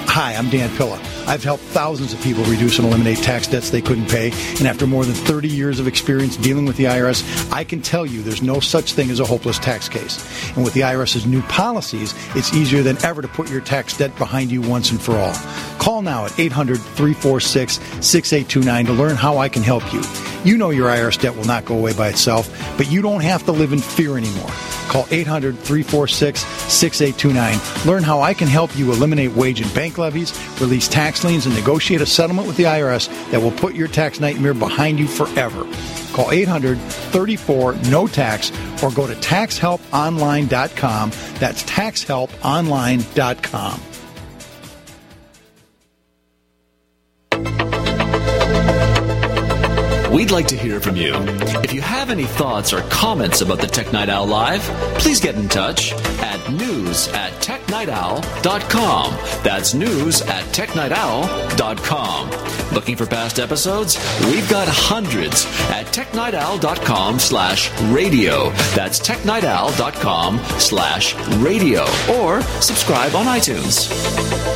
Hi, 0.07 0.35
I'm 0.35 0.49
Dan 0.49 0.69
Pilla. 0.77 0.99
I've 1.27 1.43
helped 1.43 1.63
thousands 1.63 2.13
of 2.13 2.21
people 2.21 2.43
reduce 2.45 2.77
and 2.79 2.87
eliminate 2.87 3.17
tax 3.17 3.47
debts 3.47 3.69
they 3.69 3.81
couldn't 3.81 4.09
pay. 4.09 4.31
And 4.57 4.67
after 4.67 4.87
more 4.87 5.05
than 5.05 5.13
30 5.13 5.47
years 5.47 5.79
of 5.79 5.87
experience 5.87 6.37
dealing 6.37 6.65
with 6.65 6.77
the 6.77 6.85
IRS, 6.85 7.51
I 7.51 7.63
can 7.63 7.81
tell 7.81 8.05
you 8.05 8.21
there's 8.21 8.41
no 8.41 8.59
such 8.59 8.93
thing 8.93 9.09
as 9.09 9.19
a 9.19 9.25
hopeless 9.25 9.59
tax 9.59 9.89
case. 9.89 10.23
And 10.55 10.63
with 10.63 10.73
the 10.73 10.81
IRS's 10.81 11.25
new 11.25 11.41
policies, 11.43 12.13
it's 12.35 12.53
easier 12.53 12.83
than 12.83 13.03
ever 13.03 13.21
to 13.21 13.27
put 13.27 13.49
your 13.49 13.61
tax 13.61 13.97
debt 13.97 14.15
behind 14.17 14.51
you 14.51 14.61
once 14.61 14.91
and 14.91 15.01
for 15.01 15.13
all. 15.13 15.33
Call 15.79 16.01
now 16.01 16.25
at 16.25 16.39
800 16.39 16.77
346 16.77 17.75
6829 18.05 18.85
to 18.85 18.93
learn 18.93 19.15
how 19.15 19.37
I 19.37 19.49
can 19.49 19.63
help 19.63 19.93
you. 19.93 20.01
You 20.43 20.57
know 20.57 20.69
your 20.69 20.89
IRS 20.89 21.19
debt 21.19 21.35
will 21.35 21.45
not 21.45 21.65
go 21.65 21.75
away 21.75 21.93
by 21.93 22.09
itself, 22.09 22.49
but 22.77 22.91
you 22.91 23.01
don't 23.01 23.21
have 23.21 23.43
to 23.45 23.51
live 23.51 23.73
in 23.73 23.79
fear 23.79 24.17
anymore. 24.17 24.51
Call 24.87 25.07
800 25.09 25.57
346 25.57 26.41
6829. 26.41 27.87
Learn 27.87 28.03
how 28.03 28.21
I 28.21 28.33
can 28.33 28.47
help 28.47 28.77
you 28.77 28.91
eliminate 28.91 29.31
wage 29.31 29.59
and 29.59 29.73
bank 29.73 29.97
levies, 29.97 30.33
release 30.61 30.87
tax 30.87 31.14
liens, 31.23 31.45
and 31.45 31.55
negotiate 31.55 32.01
a 32.01 32.05
settlement 32.05 32.45
with 32.47 32.57
the 32.57 32.63
IRS 32.63 33.07
that 33.31 33.41
will 33.41 33.51
put 33.51 33.75
your 33.75 33.87
tax 33.87 34.19
nightmare 34.19 34.53
behind 34.53 34.99
you 34.99 35.07
forever. 35.07 35.65
Call 36.13 36.31
800 36.31 36.77
34 36.79 37.75
no 37.89 38.07
tax 38.07 38.51
or 38.83 38.91
go 38.91 39.07
to 39.07 39.13
taxhelponline.com. 39.13 41.09
That's 41.39 41.63
taxhelponline.com. 41.63 43.81
We'd 50.15 50.31
like 50.31 50.47
to 50.47 50.55
hear 50.55 50.79
from 50.79 50.95
you. 50.95 51.13
If 51.61 51.73
you 51.73 51.81
have 51.81 52.09
any 52.09 52.23
thoughts 52.23 52.71
or 52.71 52.79
comments 52.83 53.41
about 53.41 53.59
the 53.59 53.67
Tech 53.67 53.91
Night 53.91 54.07
Owl 54.07 54.27
Live, 54.27 54.61
please 54.97 55.19
get 55.19 55.35
in 55.35 55.49
touch 55.49 55.91
at 55.91 56.53
news 56.53 57.09
at 57.09 57.33
technightowl.com. 57.85 59.13
That's 59.43 59.73
news 59.73 60.21
at 60.23 60.43
technightowl.com. 60.53 62.29
Looking 62.73 62.95
for 62.95 63.05
past 63.05 63.39
episodes? 63.39 63.97
We've 64.25 64.49
got 64.49 64.67
hundreds 64.67 65.45
at 65.69 65.85
technightowl.com 65.87 67.19
slash 67.19 67.71
radio. 67.91 68.49
That's 68.75 68.99
technightowl.com 68.99 70.39
slash 70.59 71.15
radio. 71.37 71.83
Or 72.09 72.41
subscribe 72.61 73.15
on 73.15 73.25
iTunes. 73.25 74.54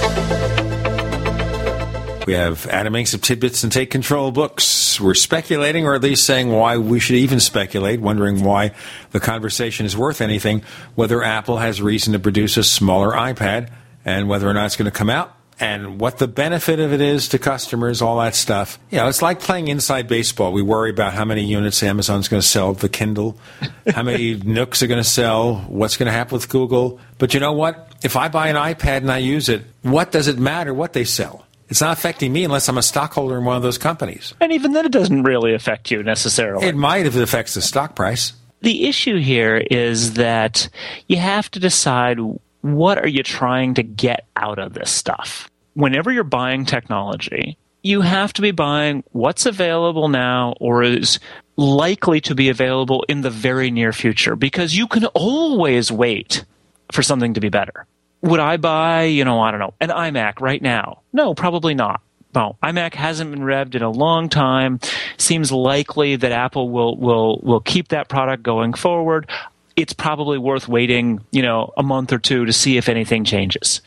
We 2.30 2.36
have 2.36 2.68
Adam 2.68 2.94
Engst 2.94 3.16
of 3.16 3.24
Tidbits 3.24 3.64
and 3.64 3.72
Take 3.72 3.90
Control 3.90 4.30
books. 4.30 5.02
We're 5.02 5.16
speculating, 5.16 5.88
or 5.88 5.96
at 5.96 6.04
least 6.04 6.28
saying 6.28 6.52
why 6.52 6.78
we 6.78 7.00
should 7.00 7.16
even 7.16 7.40
speculate, 7.40 8.02
wondering 8.02 8.44
why 8.44 8.74
the 9.10 9.20
conversation 9.20 9.88
is 9.88 9.98
worth 9.98 10.22
anything, 10.22 10.62
whether 10.94 11.24
Apple 11.24 11.58
has 11.58 11.82
reason 11.82 12.14
to 12.14 12.20
produce 12.20 12.56
a 12.56 12.64
smaller 12.64 13.14
iPad, 13.14 13.72
and 14.06 14.30
whether 14.30 14.48
or 14.48 14.54
not 14.54 14.68
it's 14.68 14.76
going 14.76 14.86
to 14.86 14.96
come 14.96 15.10
out, 15.10 15.36
and 15.60 16.00
what 16.00 16.20
the 16.20 16.28
benefit 16.28 16.80
of 16.80 16.94
it 16.94 17.02
is 17.02 17.30
to 17.30 17.40
customers, 17.40 18.00
all 18.00 18.20
that 18.20 18.36
stuff. 18.36 18.78
You 18.92 19.00
know, 19.00 19.08
it's 19.08 19.24
like 19.24 19.40
playing 19.40 19.68
inside 19.68 20.08
baseball. 20.08 20.54
We 20.54 20.62
worry 20.62 20.92
about 20.92 21.14
how 21.14 21.26
many 21.26 21.46
units 21.46 21.82
Amazon's 21.82 22.28
going 22.28 22.44
to 22.44 22.48
sell 22.48 22.74
the 22.74 22.90
Kindle, 22.90 23.40
how 23.88 24.04
many 24.04 24.36
Nooks 24.46 24.84
are 24.84 24.88
going 24.88 25.02
to 25.02 25.10
sell, 25.10 25.56
what's 25.62 25.98
going 25.98 26.06
to 26.06 26.12
happen 26.12 26.36
with 26.36 26.48
Google. 26.48 27.00
But 27.18 27.34
you 27.34 27.40
know 27.40 27.54
what? 27.54 27.92
If 28.04 28.16
I 28.16 28.28
buy 28.28 28.50
an 28.50 28.56
iPad 28.56 28.98
and 28.98 29.12
I 29.12 29.18
use 29.18 29.50
it, 29.50 29.64
what 29.82 30.12
does 30.12 30.28
it 30.28 30.38
matter 30.38 30.76
what 30.76 30.94
they 30.94 31.06
sell? 31.06 31.48
It's 31.70 31.82
not 31.82 31.98
affecting 31.98 32.34
me 32.34 32.44
unless 32.44 32.68
I'm 32.68 32.78
a 32.78 32.84
stockholder 32.84 33.38
in 33.38 33.46
one 33.46 33.56
of 33.56 33.64
those 33.64 33.78
companies. 33.78 34.34
And 34.42 34.52
even 34.52 34.74
then, 34.74 34.86
it 34.86 34.92
doesn't 34.92 35.24
really 35.24 35.54
affect 35.54 35.92
you 35.92 36.02
necessarily. 36.04 36.66
It 36.66 36.76
might 36.76 37.06
if 37.06 37.16
it 37.16 37.22
affects 37.22 37.54
the 37.54 37.62
stock 37.62 37.96
price. 37.96 38.34
The 38.62 38.88
issue 38.88 39.20
here 39.20 39.56
is 39.56 40.14
that 40.14 40.68
you 41.08 41.18
have 41.18 41.50
to 41.52 41.60
decide 41.60 42.18
what 42.62 42.98
are 42.98 43.08
you 43.08 43.24
trying 43.24 43.76
to 43.76 43.84
get 43.84 44.26
out 44.36 44.60
of 44.60 44.74
this 44.74 44.92
stuff. 44.92 45.50
Whenever 45.76 46.12
you're 46.12 46.24
buying 46.24 46.66
technology, 46.66 47.58
you 47.84 48.02
have 48.02 48.34
to 48.34 48.42
be 48.42 48.52
buying 48.52 49.04
what's 49.12 49.46
available 49.46 50.10
now 50.10 50.56
or 50.60 50.84
is 50.84 51.20
likely 51.56 52.20
to 52.22 52.36
be 52.36 52.50
available 52.50 53.06
in 53.08 53.22
the 53.22 53.30
very 53.30 53.72
near 53.72 53.94
future 53.94 54.36
because 54.36 54.76
you 54.76 54.88
can 54.88 55.06
always 55.08 55.92
wait 55.92 56.44
for 56.92 57.04
something 57.04 57.34
to 57.36 57.40
be 57.40 57.50
better. 57.50 57.86
Would 58.22 58.40
I 58.40 58.58
buy, 58.58 59.04
you 59.04 59.24
know, 59.24 59.40
I 59.40 59.52
don't 59.52 59.60
know, 59.60 59.74
an 59.80 59.90
iMac 59.90 60.42
right 60.42 60.62
now? 60.62 61.02
No, 61.14 61.34
probably 61.34 61.74
not. 61.74 62.02
No, 62.36 62.58
iMac 62.62 62.94
hasn't 62.94 63.32
been 63.32 63.42
revved 63.42 63.76
in 63.76 63.82
a 63.82 63.90
long 63.90 64.30
time. 64.30 64.80
Seems 65.18 65.52
likely 65.52 66.16
that 66.16 66.32
Apple 66.32 66.70
will 66.70 66.96
will 66.96 67.40
will 67.42 67.62
keep 67.62 67.88
that 67.88 68.08
product 68.08 68.44
going 68.44 68.74
forward. 68.74 69.28
It's 69.76 69.94
probably 69.94 70.38
worth 70.38 70.68
waiting, 70.68 71.22
you 71.32 71.42
know, 71.42 71.74
a 71.76 71.82
month 71.82 72.12
or 72.12 72.20
two 72.20 72.46
to 72.46 72.54
see 72.54 72.78
if 72.78 72.88
anything 72.88 73.24
changes. 73.24 73.82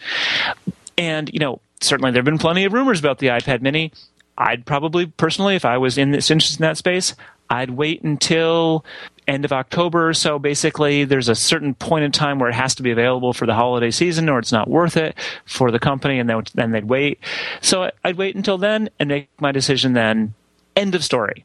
And 0.98 1.30
you 1.32 1.38
know, 1.38 1.60
certainly 1.80 2.10
there 2.10 2.18
have 2.18 2.24
been 2.24 2.38
plenty 2.38 2.64
of 2.64 2.72
rumors 2.72 2.98
about 2.98 3.18
the 3.18 3.28
iPad 3.28 3.60
Mini. 3.60 3.92
I'd 4.36 4.64
probably 4.66 5.06
personally, 5.06 5.54
if 5.54 5.64
I 5.64 5.78
was 5.78 5.98
in 5.98 6.10
this 6.10 6.30
interest 6.30 6.58
in 6.58 6.62
that 6.62 6.78
space, 6.78 7.14
I'd 7.48 7.70
wait 7.70 8.02
until 8.02 8.84
end 9.26 9.44
of 9.44 9.52
October 9.52 10.12
so. 10.12 10.38
Basically, 10.38 11.04
there's 11.04 11.28
a 11.28 11.34
certain 11.34 11.74
point 11.74 12.04
in 12.04 12.12
time 12.12 12.38
where 12.38 12.48
it 12.48 12.54
has 12.54 12.74
to 12.76 12.82
be 12.82 12.90
available 12.90 13.32
for 13.32 13.46
the 13.46 13.54
holiday 13.54 13.90
season, 13.90 14.28
or 14.28 14.38
it's 14.38 14.52
not 14.52 14.68
worth 14.68 14.96
it 14.96 15.16
for 15.44 15.70
the 15.70 15.78
company, 15.78 16.18
and 16.18 16.28
then 16.28 16.42
then 16.54 16.72
they'd 16.72 16.88
wait. 16.88 17.18
So 17.60 17.90
I'd 18.04 18.16
wait 18.16 18.36
until 18.36 18.58
then 18.58 18.90
and 18.98 19.08
make 19.08 19.28
my 19.40 19.52
decision 19.52 19.92
then. 19.92 20.34
End 20.74 20.94
of 20.94 21.04
story. 21.04 21.44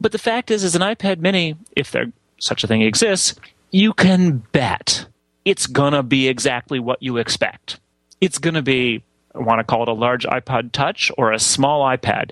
But 0.00 0.12
the 0.12 0.18
fact 0.18 0.50
is, 0.50 0.64
as 0.64 0.74
an 0.74 0.82
iPad 0.82 1.18
Mini, 1.18 1.56
if 1.76 1.90
there 1.90 2.06
such 2.38 2.64
a 2.64 2.66
thing 2.66 2.82
exists, 2.82 3.34
you 3.70 3.92
can 3.92 4.38
bet 4.52 5.06
it's 5.44 5.66
gonna 5.66 6.02
be 6.02 6.28
exactly 6.28 6.78
what 6.78 7.02
you 7.02 7.16
expect. 7.18 7.78
It's 8.20 8.38
gonna 8.38 8.62
be 8.62 9.02
want 9.34 9.58
to 9.60 9.64
call 9.64 9.82
it 9.82 9.88
a 9.88 9.92
large 9.92 10.24
iPod 10.24 10.72
Touch 10.72 11.10
or 11.18 11.32
a 11.32 11.38
small 11.38 11.84
iPad. 11.84 12.30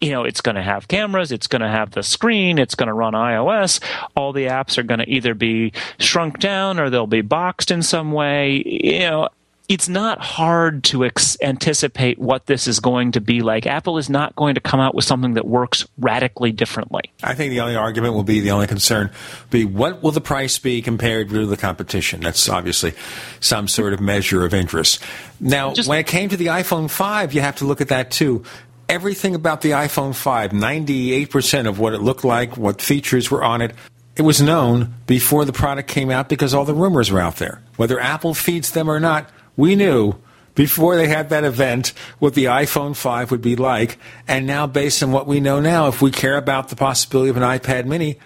You 0.00 0.10
know, 0.10 0.24
it's 0.24 0.40
going 0.40 0.56
to 0.56 0.62
have 0.62 0.88
cameras, 0.88 1.32
it's 1.32 1.46
going 1.46 1.62
to 1.62 1.68
have 1.68 1.92
the 1.92 2.02
screen, 2.02 2.58
it's 2.58 2.74
going 2.74 2.88
to 2.88 2.94
run 2.94 3.12
iOS. 3.12 3.82
All 4.16 4.32
the 4.32 4.46
apps 4.46 4.78
are 4.78 4.82
going 4.82 5.00
to 5.00 5.08
either 5.08 5.34
be 5.34 5.72
shrunk 5.98 6.38
down 6.38 6.80
or 6.80 6.90
they'll 6.90 7.06
be 7.06 7.22
boxed 7.22 7.70
in 7.70 7.82
some 7.82 8.12
way. 8.12 8.62
You 8.66 9.00
know, 9.00 9.28
it's 9.70 9.88
not 9.88 10.18
hard 10.18 10.82
to 10.82 11.04
ex- 11.04 11.36
anticipate 11.40 12.18
what 12.18 12.46
this 12.46 12.66
is 12.66 12.80
going 12.80 13.12
to 13.12 13.20
be 13.20 13.40
like. 13.40 13.68
Apple 13.68 13.98
is 13.98 14.10
not 14.10 14.34
going 14.34 14.56
to 14.56 14.60
come 14.60 14.80
out 14.80 14.96
with 14.96 15.04
something 15.04 15.34
that 15.34 15.46
works 15.46 15.86
radically 15.96 16.50
differently. 16.50 17.02
I 17.22 17.34
think 17.34 17.50
the 17.50 17.60
only 17.60 17.76
argument 17.76 18.14
will 18.14 18.24
be 18.24 18.40
the 18.40 18.50
only 18.50 18.66
concern 18.66 19.12
be 19.48 19.64
what 19.64 20.02
will 20.02 20.10
the 20.10 20.20
price 20.20 20.58
be 20.58 20.82
compared 20.82 21.28
to 21.28 21.46
the 21.46 21.56
competition? 21.56 22.20
That's 22.20 22.48
obviously 22.48 22.94
some 23.38 23.68
sort 23.68 23.92
of 23.92 24.00
measure 24.00 24.44
of 24.44 24.54
interest. 24.54 25.00
Now, 25.38 25.72
Just, 25.72 25.88
when 25.88 26.00
it 26.00 26.08
came 26.08 26.30
to 26.30 26.36
the 26.36 26.46
iPhone 26.46 26.90
5, 26.90 27.32
you 27.32 27.40
have 27.40 27.54
to 27.56 27.64
look 27.64 27.80
at 27.80 27.88
that 27.88 28.10
too. 28.10 28.42
Everything 28.88 29.36
about 29.36 29.60
the 29.60 29.70
iPhone 29.70 30.16
5, 30.16 30.50
98% 30.50 31.68
of 31.68 31.78
what 31.78 31.94
it 31.94 32.02
looked 32.02 32.24
like, 32.24 32.56
what 32.56 32.82
features 32.82 33.30
were 33.30 33.44
on 33.44 33.62
it, 33.62 33.72
it 34.16 34.22
was 34.22 34.42
known 34.42 34.94
before 35.06 35.44
the 35.44 35.52
product 35.52 35.88
came 35.88 36.10
out 36.10 36.28
because 36.28 36.54
all 36.54 36.64
the 36.64 36.74
rumors 36.74 37.12
were 37.12 37.20
out 37.20 37.36
there. 37.36 37.62
Whether 37.76 38.00
Apple 38.00 38.34
feeds 38.34 38.72
them 38.72 38.90
or 38.90 38.98
not, 38.98 39.30
we 39.56 39.76
knew 39.76 40.14
before 40.54 40.96
they 40.96 41.08
had 41.08 41.30
that 41.30 41.44
event 41.44 41.92
what 42.18 42.34
the 42.34 42.44
iPhone 42.44 42.96
5 42.96 43.30
would 43.30 43.42
be 43.42 43.56
like. 43.56 43.98
And 44.28 44.46
now, 44.46 44.66
based 44.66 45.02
on 45.02 45.12
what 45.12 45.26
we 45.26 45.40
know 45.40 45.60
now, 45.60 45.88
if 45.88 46.02
we 46.02 46.10
care 46.10 46.36
about 46.36 46.68
the 46.68 46.76
possibility 46.76 47.30
of 47.30 47.36
an 47.36 47.42
iPad 47.42 47.86
mini, 47.86 48.18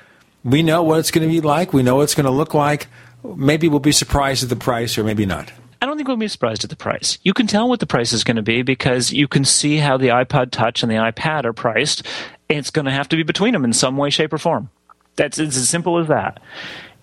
we 0.42 0.62
know 0.62 0.82
what 0.82 0.98
it's 0.98 1.10
going 1.10 1.26
to 1.26 1.32
be 1.32 1.40
like. 1.40 1.72
We 1.72 1.82
know 1.82 1.96
what 1.96 2.02
it's 2.02 2.14
going 2.14 2.24
to 2.24 2.30
look 2.30 2.54
like. 2.54 2.86
Maybe 3.22 3.68
we'll 3.68 3.80
be 3.80 3.92
surprised 3.92 4.42
at 4.42 4.48
the 4.48 4.56
price, 4.56 4.98
or 4.98 5.04
maybe 5.04 5.24
not. 5.24 5.52
I 5.80 5.86
don't 5.86 5.96
think 5.96 6.08
we'll 6.08 6.16
be 6.16 6.28
surprised 6.28 6.64
at 6.64 6.70
the 6.70 6.76
price. 6.76 7.18
You 7.22 7.34
can 7.34 7.46
tell 7.46 7.68
what 7.68 7.80
the 7.80 7.86
price 7.86 8.12
is 8.12 8.24
going 8.24 8.36
to 8.36 8.42
be 8.42 8.62
because 8.62 9.12
you 9.12 9.28
can 9.28 9.44
see 9.44 9.76
how 9.76 9.96
the 9.96 10.08
iPod 10.08 10.50
Touch 10.50 10.82
and 10.82 10.90
the 10.90 10.96
iPad 10.96 11.44
are 11.44 11.52
priced. 11.52 12.02
It's 12.48 12.70
going 12.70 12.86
to 12.86 12.90
have 12.90 13.08
to 13.10 13.16
be 13.16 13.22
between 13.22 13.52
them 13.52 13.64
in 13.64 13.72
some 13.72 13.96
way, 13.96 14.10
shape, 14.10 14.32
or 14.32 14.38
form. 14.38 14.70
That's 15.16 15.38
it's 15.38 15.56
as 15.56 15.68
simple 15.68 15.98
as 15.98 16.08
that 16.08 16.40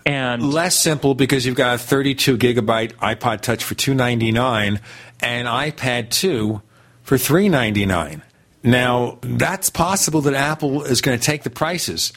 and 0.06 0.54
less 0.54 0.78
simple 0.78 1.14
because 1.14 1.46
you've 1.46 1.56
got 1.56 1.76
a 1.76 1.78
32 1.78 2.38
gigabyte 2.38 2.94
iPod 2.94 3.42
Touch 3.42 3.64
for 3.64 3.76
299 3.76 4.80
and 5.20 5.48
iPad 5.48 6.10
2 6.10 6.62
for 7.04 7.18
399. 7.18 8.22
Now, 8.64 9.18
that's 9.22 9.70
possible 9.70 10.22
that 10.22 10.34
Apple 10.34 10.84
is 10.84 11.02
going 11.02 11.18
to 11.18 11.24
take 11.24 11.44
the 11.44 11.50
prices 11.50 12.14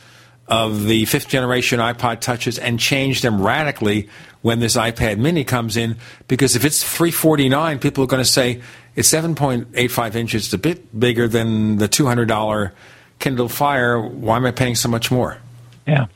of 0.47 0.85
the 0.85 1.07
fifth 1.07 1.29
generation 1.29 1.81
iPod 1.81 2.21
Touches 2.21 2.59
and 2.59 2.79
change 2.79 3.23
them 3.23 3.41
radically 3.41 4.09
when 4.43 4.61
this 4.61 4.77
iPad 4.77 5.19
Mini 5.19 5.43
comes 5.43 5.77
in 5.77 5.97
because 6.29 6.55
if 6.55 6.65
it's 6.65 6.83
349, 6.83 7.79
people 7.79 8.05
are 8.05 8.07
going 8.07 8.23
to 8.23 8.29
say 8.29 8.61
it's 8.95 9.11
7.85 9.11 10.15
inches, 10.15 10.45
it's 10.45 10.53
a 10.53 10.59
bit 10.59 10.99
bigger 10.99 11.27
than 11.27 11.79
the 11.79 11.89
$200 11.89 12.73
Kindle 13.19 13.49
Fire. 13.49 14.01
Why 14.01 14.37
am 14.37 14.45
I 14.45 14.51
paying 14.51 14.75
so 14.75 14.89
much 14.89 15.11
more? 15.11 15.39
Yeah. 15.87 16.07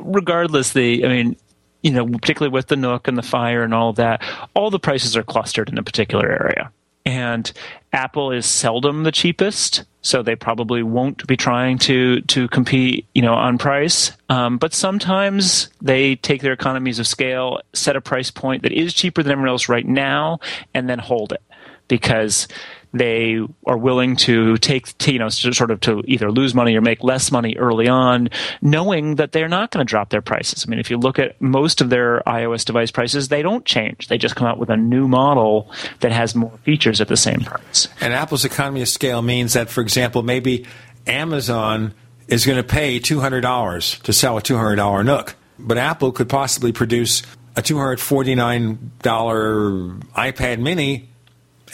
Regardless, 0.00 0.72
the 0.72 1.04
I 1.04 1.08
mean, 1.08 1.36
you 1.82 1.90
know, 1.90 2.06
particularly 2.06 2.52
with 2.52 2.68
the 2.68 2.76
Nook 2.76 3.08
and 3.08 3.16
the 3.16 3.22
Fire 3.22 3.62
and 3.62 3.72
all 3.72 3.92
that, 3.94 4.22
all 4.54 4.70
the 4.70 4.78
prices 4.78 5.16
are 5.16 5.22
clustered 5.22 5.68
in 5.68 5.78
a 5.78 5.82
particular 5.82 6.28
area. 6.30 6.70
And 7.06 7.50
Apple 7.92 8.30
is 8.30 8.44
seldom 8.44 9.04
the 9.04 9.12
cheapest, 9.12 9.84
so 10.02 10.22
they 10.22 10.36
probably 10.36 10.82
won't 10.82 11.26
be 11.26 11.36
trying 11.36 11.78
to 11.78 12.20
to 12.22 12.46
compete, 12.48 13.06
you 13.14 13.22
know, 13.22 13.34
on 13.34 13.56
price. 13.56 14.12
Um, 14.28 14.58
but 14.58 14.74
sometimes 14.74 15.70
they 15.80 16.16
take 16.16 16.42
their 16.42 16.52
economies 16.52 16.98
of 16.98 17.06
scale, 17.06 17.60
set 17.72 17.96
a 17.96 18.00
price 18.00 18.30
point 18.30 18.62
that 18.62 18.72
is 18.72 18.92
cheaper 18.92 19.22
than 19.22 19.32
everyone 19.32 19.48
else 19.48 19.68
right 19.68 19.86
now, 19.86 20.40
and 20.74 20.88
then 20.88 20.98
hold 20.98 21.32
it 21.32 21.42
because 21.88 22.46
they 22.92 23.40
are 23.66 23.76
willing 23.76 24.16
to 24.16 24.56
take, 24.56 24.96
to, 24.98 25.12
you 25.12 25.18
know, 25.18 25.28
sort 25.28 25.70
of 25.70 25.80
to 25.80 26.02
either 26.06 26.30
lose 26.30 26.54
money 26.54 26.76
or 26.76 26.80
make 26.80 27.04
less 27.04 27.30
money 27.30 27.56
early 27.56 27.88
on, 27.88 28.28
knowing 28.62 29.16
that 29.16 29.32
they're 29.32 29.48
not 29.48 29.70
going 29.70 29.84
to 29.84 29.88
drop 29.88 30.10
their 30.10 30.22
prices. 30.22 30.64
I 30.66 30.70
mean, 30.70 30.80
if 30.80 30.90
you 30.90 30.96
look 30.98 31.18
at 31.18 31.40
most 31.40 31.80
of 31.80 31.90
their 31.90 32.22
iOS 32.26 32.64
device 32.64 32.90
prices, 32.90 33.28
they 33.28 33.42
don't 33.42 33.64
change. 33.64 34.08
They 34.08 34.18
just 34.18 34.34
come 34.36 34.46
out 34.46 34.58
with 34.58 34.70
a 34.70 34.76
new 34.76 35.06
model 35.06 35.70
that 36.00 36.12
has 36.12 36.34
more 36.34 36.52
features 36.64 37.00
at 37.00 37.08
the 37.08 37.16
same 37.16 37.40
price. 37.40 37.88
And 38.00 38.12
Apple's 38.12 38.44
economy 38.44 38.82
of 38.82 38.88
scale 38.88 39.22
means 39.22 39.52
that, 39.52 39.70
for 39.70 39.80
example, 39.80 40.22
maybe 40.22 40.66
Amazon 41.06 41.94
is 42.28 42.46
going 42.46 42.58
to 42.58 42.64
pay 42.64 42.98
$200 43.00 44.02
to 44.02 44.12
sell 44.12 44.38
a 44.38 44.42
$200 44.42 45.04
Nook, 45.04 45.36
but 45.58 45.78
Apple 45.78 46.12
could 46.12 46.28
possibly 46.28 46.72
produce 46.72 47.22
a 47.56 47.62
$249 47.62 48.78
iPad 49.00 50.58
mini 50.60 51.09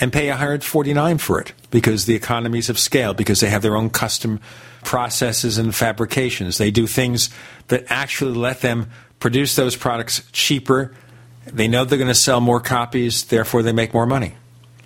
and 0.01 0.13
pay 0.13 0.29
149 0.29 1.19
for 1.19 1.41
it 1.41 1.53
because 1.71 2.07
the 2.07 2.15
economies 2.15 2.69
of 2.69 2.79
scale, 2.79 3.15
because 3.15 3.41
they 3.41 3.49
have 3.49 3.63
their 3.63 3.77
own 3.77 3.91
custom 3.91 4.41
processes 4.85 5.59
and 5.59 5.75
fabrications. 5.75 6.59
They 6.59 6.71
do 6.71 6.87
things 6.87 7.31
that 7.69 7.85
actually 7.89 8.35
let 8.35 8.61
them 8.61 8.91
produce 9.19 9.57
those 9.57 9.77
products 9.77 10.23
cheaper. 10.33 10.95
They 11.47 11.69
know 11.69 11.85
they're 11.85 11.99
going 11.99 12.09
to 12.09 12.15
sell 12.15 12.41
more 12.41 12.61
copies, 12.61 13.25
therefore 13.25 13.63
they 13.63 13.73
make 13.73 13.95
more 13.95 14.07
money. 14.07 14.35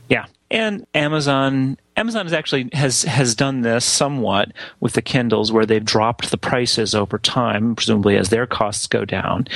Yeah. 0.09 0.27
And 0.51 0.87
Amazon 0.95 1.79
Amazon 2.01 2.25
has 2.25 2.33
actually 2.33 2.71
has 2.73 3.03
has 3.03 3.35
done 3.35 3.61
this 3.61 3.85
somewhat 3.85 4.53
with 4.81 4.95
the 4.95 5.03
Kindles, 5.03 5.53
where 5.53 5.67
they've 5.67 5.85
dropped 5.85 6.31
the 6.31 6.39
prices 6.39 6.95
over 6.95 7.19
time, 7.19 7.77
presumably 7.77 8.17
as 8.17 8.31
their 8.31 8.47
costs 8.47 8.87
go 8.87 9.05
down. 9.05 9.47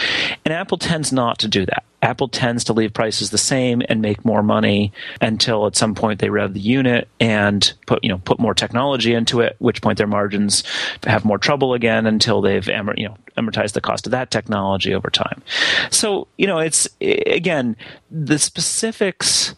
And 0.45 0.53
Apple 0.53 0.77
tends 0.77 1.11
not 1.11 1.39
to 1.39 1.49
do 1.49 1.65
that. 1.65 1.85
Apple 2.03 2.29
tends 2.29 2.65
to 2.65 2.75
leave 2.75 2.93
prices 2.93 3.31
the 3.31 3.39
same 3.39 3.81
and 3.89 4.03
make 4.03 4.27
more 4.27 4.43
money 4.43 4.93
until 5.23 5.67
at 5.67 5.75
some 5.75 5.95
point 5.95 6.21
they 6.21 6.29
rev 6.29 6.53
the 6.53 6.61
unit 6.61 7.09
and 7.19 7.73
put 7.87 8.05
you 8.05 8.11
know 8.11 8.19
put 8.19 8.39
more 8.39 8.53
technology 8.53 9.15
into 9.15 9.41
it. 9.41 9.57
Which 9.59 9.81
point 9.81 9.97
their 9.97 10.07
margins 10.07 10.65
have 11.05 11.25
more 11.25 11.39
trouble 11.39 11.73
again 11.73 12.05
until 12.05 12.43
they've 12.43 12.67
you 12.69 13.09
know 13.09 13.17
amortized 13.39 13.73
the 13.73 13.81
cost 13.81 14.07
of 14.07 14.11
that 14.11 14.31
technology 14.31 14.95
over 14.95 15.09
time. 15.09 15.43
So 15.89 16.29
you 16.37 16.47
know 16.47 16.59
it's 16.59 16.91
again 17.01 17.75
the 18.11 18.39
specifics 18.39 19.55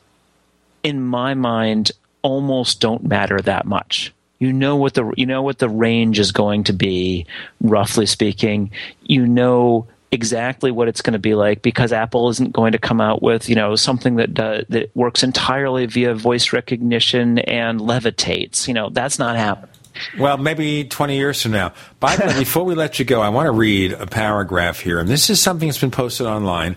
in 0.85 1.03
my 1.03 1.35
mind 1.35 1.91
almost 2.27 2.81
don't 2.81 3.05
matter 3.05 3.41
that 3.41 3.67
much. 3.67 4.13
You 4.39 4.53
know 4.53 4.77
what 4.77 4.95
the 4.95 5.13
you 5.17 5.25
know 5.25 5.43
what 5.43 5.59
the 5.59 5.69
range 5.69 6.19
is 6.19 6.33
going 6.33 6.65
to 6.65 6.73
be, 6.73 7.27
roughly 7.61 8.05
speaking. 8.05 8.73
You 9.03 9.27
know 9.27 9.87
exactly 10.11 10.71
what 10.71 10.89
it's 10.89 11.03
going 11.03 11.15
to 11.15 11.19
be 11.19 11.35
like 11.35 11.63
because 11.63 11.93
Apple 11.93 12.29
isn't 12.31 12.53
going 12.53 12.73
to 12.73 12.79
come 12.79 13.01
out 13.01 13.23
with 13.23 13.49
you 13.49 13.55
know 13.55 13.77
something 13.77 14.17
that 14.17 14.35
does, 14.35 14.65
that 14.69 14.95
works 14.95 15.23
entirely 15.23 15.87
via 15.87 16.15
voice 16.15 16.53
recognition 16.53 17.39
and 17.39 17.81
levitates. 17.81 18.69
You 18.69 18.75
know 18.75 18.91
that's 18.91 19.19
not 19.19 19.37
happening. 19.37 19.71
Well, 20.19 20.37
maybe 20.37 20.85
20 20.85 21.17
years 21.17 21.41
from 21.41 21.53
now. 21.53 21.73
By 22.01 22.17
the 22.17 22.27
way, 22.27 22.39
before 22.39 22.65
we 22.65 22.75
let 22.75 22.99
you 22.99 23.07
go, 23.07 23.23
I 23.23 23.31
want 23.31 23.47
to 23.47 23.53
read 23.53 23.93
a 23.93 24.07
paragraph 24.07 24.81
here, 24.81 24.99
and 24.99 25.09
this 25.09 25.31
is 25.31 25.41
something 25.41 25.69
that's 25.69 25.81
been 25.81 25.91
posted 25.91 26.27
online, 26.27 26.77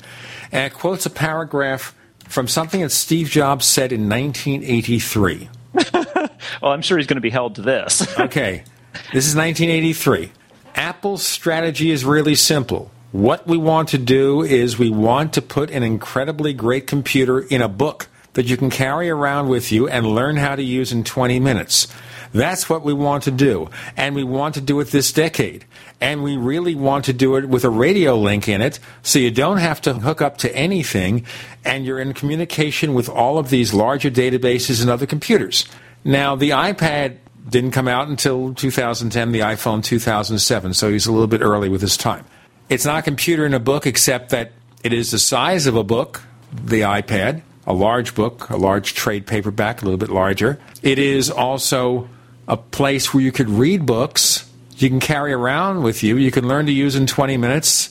and 0.54 0.72
it 0.72 0.74
quotes 0.74 1.06
a 1.06 1.10
paragraph 1.10 1.94
from 2.30 2.48
something 2.48 2.82
that 2.82 2.92
Steve 2.92 3.28
Jobs 3.30 3.66
said 3.66 3.92
in 3.92 4.08
1983. 4.08 5.50
well, 6.62 6.72
I'm 6.72 6.82
sure 6.82 6.98
he's 6.98 7.08
going 7.08 7.18
to 7.18 7.22
be 7.22 7.32
held 7.32 7.56
to 7.56 7.62
this. 7.62 8.02
okay. 8.20 8.64
This 9.12 9.28
is 9.28 9.36
1983. 9.36 10.32
Apple's 10.76 11.26
strategy 11.26 11.92
is 11.92 12.06
really 12.06 12.36
simple. 12.36 12.92
What 13.12 13.48
we 13.48 13.58
want 13.58 13.90
to 13.90 13.98
do 13.98 14.44
is 14.44 14.78
we 14.78 14.92
want 14.92 15.34
to 15.34 15.42
put 15.42 15.72
an 15.72 15.82
incredibly 15.82 16.54
great 16.54 16.86
computer 16.86 17.40
in 17.40 17.62
a 17.62 17.68
book 17.68 18.08
that 18.34 18.46
you 18.46 18.56
can 18.56 18.70
carry 18.70 19.10
around 19.10 19.50
with 19.50 19.72
you 19.72 19.88
and 19.90 20.06
learn 20.06 20.38
how 20.38 20.56
to 20.56 20.64
use 20.64 20.92
in 20.92 21.04
20 21.04 21.40
minutes. 21.40 21.88
That's 22.34 22.70
what 22.70 22.84
we 22.84 22.94
want 22.94 23.24
to 23.24 23.32
do. 23.32 23.70
And 23.98 24.16
we 24.16 24.24
want 24.24 24.56
to 24.56 24.62
do 24.62 24.80
it 24.80 24.90
this 24.90 25.12
decade. 25.12 25.66
And 26.00 26.24
we 26.24 26.38
really 26.38 26.76
want 26.76 27.06
to 27.06 27.14
do 27.14 27.36
it 27.36 27.50
with 27.50 27.64
a 27.66 27.70
radio 27.70 28.16
link 28.16 28.48
in 28.48 28.62
it 28.62 28.80
so 29.02 29.20
you 29.20 29.32
don't 29.32 29.58
have 29.58 29.82
to 29.82 29.94
hook 29.94 30.22
up 30.22 30.38
to 30.40 30.56
anything 30.56 31.26
and 31.66 31.86
you're 31.86 32.00
in 32.00 32.14
communication 32.14 32.94
with 32.94 33.10
all 33.10 33.38
of 33.38 33.50
these 33.50 33.74
larger 33.74 34.10
databases 34.10 34.82
and 34.82 34.90
other 34.90 35.06
computers. 35.06 35.66
Now, 36.04 36.36
the 36.36 36.52
iPad 36.52 37.18
didn't 37.50 37.72
come 37.72 37.88
out 37.88 38.08
until 38.08 38.54
2010, 38.54 39.32
the 39.32 39.40
iPhone 39.40 39.84
2007, 39.84 40.74
so 40.74 40.92
he's 40.92 41.08
a 41.08 41.12
little 41.12 41.28
bit 41.28 41.42
early 41.42 41.70
with 41.70 41.82
his 41.82 41.98
time. 41.98 42.26
It's 42.70 42.86
not 42.86 43.00
a 43.00 43.02
computer 43.02 43.46
in 43.46 43.54
a 43.54 43.60
book, 43.60 43.88
except 43.88 44.30
that 44.30 44.52
it 44.84 44.94
is 44.94 45.12
the 45.12 45.20
size 45.20 45.66
of 45.66 45.76
a 45.76 45.84
book, 45.84 46.22
the 46.54 46.82
iPad, 46.82 47.42
a 47.66 47.74
large 47.74 48.16
book, 48.16 48.50
a 48.50 48.58
large 48.58 48.94
trade 48.94 49.28
paperback, 49.28 49.82
a 49.82 49.86
little 49.86 49.98
bit 49.98 50.10
larger. 50.10 50.60
It 50.82 51.00
is 51.00 51.30
also 51.30 52.08
a 52.50 52.58
place 52.58 53.14
where 53.14 53.24
you 53.24 53.32
could 53.32 53.50
read 53.50 53.86
books 53.86 54.50
you 54.82 54.90
can 54.90 55.00
carry 55.00 55.34
around 55.34 55.84
with 55.84 56.04
you, 56.04 56.18
you 56.18 56.32
can 56.32 56.48
learn 56.48 56.66
to 56.66 56.72
use 56.72 56.96
in 56.96 57.06
20 57.06 57.38
minutes, 57.38 57.90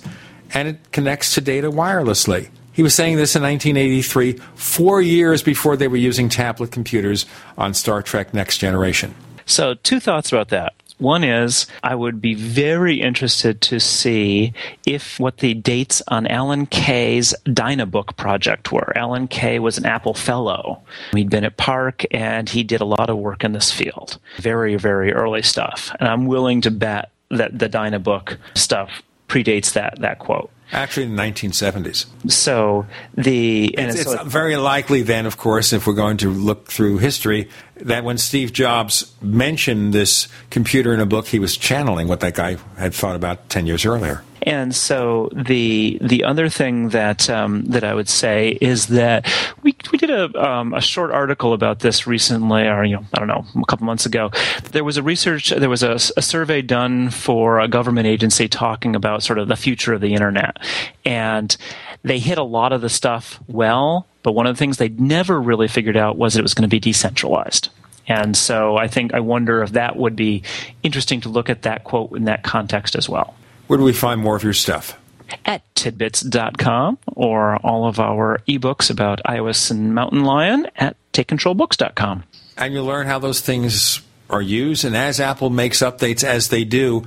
and 0.54 0.68
it 0.68 0.90
connects 0.90 1.34
to 1.34 1.40
data 1.40 1.70
wirelessly. 1.70 2.48
He 2.72 2.82
was 2.82 2.94
saying 2.94 3.16
this 3.16 3.36
in 3.36 3.42
1983, 3.42 4.34
four 4.54 5.02
years 5.02 5.42
before 5.42 5.76
they 5.76 5.88
were 5.88 5.96
using 5.96 6.28
tablet 6.28 6.70
computers 6.70 7.26
on 7.58 7.74
Star 7.74 8.02
Trek 8.02 8.32
Next 8.32 8.58
Generation. 8.58 9.14
So, 9.46 9.74
two 9.74 10.00
thoughts 10.00 10.32
about 10.32 10.48
that. 10.48 10.74
One 10.98 11.24
is 11.24 11.66
I 11.82 11.94
would 11.94 12.20
be 12.20 12.34
very 12.34 13.00
interested 13.00 13.60
to 13.62 13.78
see 13.78 14.52
if 14.86 15.18
what 15.20 15.38
the 15.38 15.54
dates 15.54 16.02
on 16.08 16.26
Alan 16.26 16.66
Kay's 16.66 17.34
Dynabook 17.44 18.16
project 18.16 18.72
were. 18.72 18.92
Alan 18.96 19.28
Kay 19.28 19.58
was 19.58 19.78
an 19.78 19.86
Apple 19.86 20.14
Fellow. 20.14 20.82
He'd 21.12 21.30
been 21.30 21.44
at 21.44 21.56
PARC 21.56 22.04
and 22.10 22.48
he 22.48 22.64
did 22.64 22.80
a 22.80 22.84
lot 22.84 23.10
of 23.10 23.16
work 23.16 23.44
in 23.44 23.52
this 23.52 23.72
field. 23.72 24.18
Very, 24.38 24.76
very 24.76 25.12
early 25.12 25.42
stuff. 25.42 25.94
And 26.00 26.08
I'm 26.08 26.26
willing 26.26 26.60
to 26.62 26.70
bet 26.70 27.10
that 27.30 27.58
the 27.58 27.68
Dynabook 27.68 28.36
stuff 28.54 29.02
predates 29.28 29.74
that, 29.74 30.00
that 30.00 30.18
quote. 30.18 30.50
Actually, 30.72 31.04
in 31.04 31.16
the 31.16 31.22
1970s. 31.22 32.06
So 32.30 32.86
the 33.14 33.74
and 33.78 33.90
it's, 33.90 34.00
it's 34.00 34.12
so 34.12 34.24
very 34.24 34.56
likely 34.56 35.02
then, 35.02 35.24
of 35.24 35.38
course, 35.38 35.72
if 35.72 35.86
we're 35.86 35.94
going 35.94 36.18
to 36.18 36.30
look 36.30 36.68
through 36.68 36.98
history, 36.98 37.48
that 37.76 38.04
when 38.04 38.18
Steve 38.18 38.52
Jobs 38.52 39.12
mentioned 39.22 39.94
this 39.94 40.28
computer 40.50 40.92
in 40.92 41.00
a 41.00 41.06
book, 41.06 41.26
he 41.28 41.38
was 41.38 41.56
channeling 41.56 42.06
what 42.06 42.20
that 42.20 42.34
guy 42.34 42.56
had 42.76 42.94
thought 42.94 43.16
about 43.16 43.48
10 43.48 43.66
years 43.66 43.86
earlier. 43.86 44.22
And 44.48 44.74
so 44.74 45.28
the 45.34 45.98
the 46.00 46.24
other 46.24 46.48
thing 46.48 46.88
that 46.88 47.28
um, 47.28 47.66
that 47.66 47.84
I 47.84 47.92
would 47.92 48.08
say 48.08 48.56
is 48.62 48.86
that 48.86 49.30
we 49.62 49.76
we 49.92 49.98
did 49.98 50.10
a 50.10 50.42
um, 50.42 50.72
a 50.72 50.80
short 50.80 51.10
article 51.10 51.52
about 51.52 51.80
this 51.80 52.06
recently, 52.06 52.66
or 52.66 52.82
you 52.82 52.96
know 52.96 53.04
I 53.12 53.18
don't 53.18 53.28
know 53.28 53.44
a 53.60 53.66
couple 53.66 53.84
months 53.84 54.06
ago. 54.06 54.30
There 54.72 54.84
was 54.84 54.96
a 54.96 55.02
research, 55.02 55.50
there 55.50 55.68
was 55.68 55.82
a, 55.82 55.96
a 56.16 56.22
survey 56.22 56.62
done 56.62 57.10
for 57.10 57.60
a 57.60 57.68
government 57.68 58.06
agency 58.06 58.48
talking 58.48 58.96
about 58.96 59.22
sort 59.22 59.38
of 59.38 59.48
the 59.48 59.56
future 59.56 59.92
of 59.92 60.00
the 60.00 60.14
internet, 60.14 60.56
and 61.04 61.54
they 62.02 62.18
hit 62.18 62.38
a 62.38 62.42
lot 62.42 62.72
of 62.72 62.80
the 62.80 62.88
stuff 62.88 63.40
well. 63.48 64.06
But 64.22 64.32
one 64.32 64.46
of 64.46 64.56
the 64.56 64.58
things 64.58 64.78
they 64.78 64.88
never 64.88 65.38
really 65.38 65.68
figured 65.68 65.98
out 65.98 66.16
was 66.16 66.36
it 66.36 66.42
was 66.42 66.54
going 66.54 66.62
to 66.62 66.74
be 66.74 66.80
decentralized. 66.80 67.68
And 68.06 68.34
so 68.34 68.78
I 68.78 68.88
think 68.88 69.12
I 69.12 69.20
wonder 69.20 69.62
if 69.62 69.72
that 69.72 69.96
would 69.96 70.16
be 70.16 70.42
interesting 70.82 71.20
to 71.20 71.28
look 71.28 71.50
at 71.50 71.62
that 71.62 71.84
quote 71.84 72.16
in 72.16 72.24
that 72.24 72.44
context 72.44 72.96
as 72.96 73.10
well. 73.10 73.34
Where 73.68 73.76
do 73.76 73.84
we 73.84 73.92
find 73.92 74.20
more 74.20 74.34
of 74.34 74.42
your 74.42 74.54
stuff? 74.54 74.98
At 75.44 75.62
tidbits.com 75.74 76.98
or 77.14 77.56
all 77.56 77.86
of 77.86 78.00
our 78.00 78.40
ebooks 78.48 78.90
about 78.90 79.20
iOS 79.24 79.70
and 79.70 79.94
Mountain 79.94 80.24
Lion 80.24 80.66
at 80.76 80.96
takecontrolbooks.com. 81.12 82.24
And 82.56 82.74
you 82.74 82.82
learn 82.82 83.06
how 83.06 83.18
those 83.18 83.40
things 83.40 84.00
are 84.30 84.40
used. 84.40 84.86
And 84.86 84.96
as 84.96 85.20
Apple 85.20 85.50
makes 85.50 85.80
updates 85.80 86.24
as 86.24 86.48
they 86.48 86.64
do, 86.64 87.04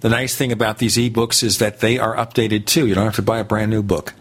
the 0.00 0.08
nice 0.08 0.34
thing 0.34 0.50
about 0.50 0.78
these 0.78 0.96
ebooks 0.96 1.44
is 1.44 1.58
that 1.58 1.78
they 1.78 1.98
are 1.98 2.16
updated 2.16 2.66
too. 2.66 2.88
You 2.88 2.94
don't 2.94 3.04
have 3.04 3.16
to 3.16 3.22
buy 3.22 3.38
a 3.38 3.44
brand 3.44 3.70
new 3.70 3.82
book. 3.82 4.12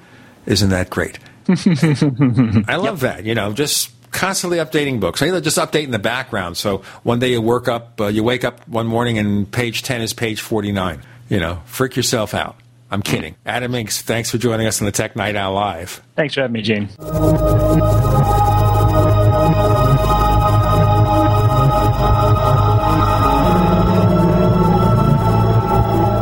Isn't 0.46 0.70
that 0.70 0.92
great? 0.92 1.18
I 1.50 2.76
love 2.76 3.02
yep. 3.02 3.18
that. 3.18 3.24
You 3.26 3.34
know, 3.34 3.52
just 3.52 3.92
constantly 4.12 4.60
updating 4.60 5.00
books. 5.00 5.24
I 5.24 5.40
Just 5.40 5.58
update 5.58 5.86
in 5.86 5.92
the 5.92 6.00
background. 6.00 6.56
So 6.58 6.80
one 7.02 7.18
day 7.18 7.32
you 7.32 7.42
work 7.42 7.68
up, 7.68 8.00
uh, 8.00 8.08
you 8.08 8.24
wake 8.24 8.44
up 8.44 8.68
one 8.68 8.86
morning 8.86 9.18
and 9.18 9.52
page 9.52 9.82
10 9.82 10.02
is 10.02 10.14
page 10.14 10.40
49 10.42 11.02
you 11.30 11.40
know, 11.40 11.62
freak 11.66 11.96
yourself 11.96 12.34
out. 12.34 12.56
I'm 12.92 13.02
kidding. 13.04 13.36
Adam 13.46 13.72
Engst, 13.74 14.02
thanks 14.02 14.32
for 14.32 14.40
joining 14.40 14.66
us 14.66 14.82
on 14.82 14.86
the 14.86 14.92
Tech 14.92 15.16
Night 15.16 15.36
Owl 15.36 15.54
Live. 15.54 16.02
Thanks 16.16 16.34
for 16.34 16.42
having 16.42 16.54
me, 16.54 16.62
Gene. 16.64 16.90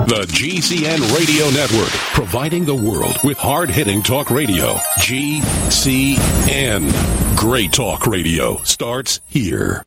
The 0.07 0.25
GCN 0.29 1.15
Radio 1.17 1.49
Network, 1.51 1.89
providing 2.13 2.65
the 2.65 2.75
world 2.75 3.17
with 3.23 3.37
hard 3.37 3.69
hitting 3.69 4.01
talk 4.01 4.29
radio. 4.31 4.73
GCN. 4.99 6.87
Great 7.37 7.71
talk 7.71 8.07
radio 8.07 8.57
starts 8.63 9.21
here. 9.27 9.86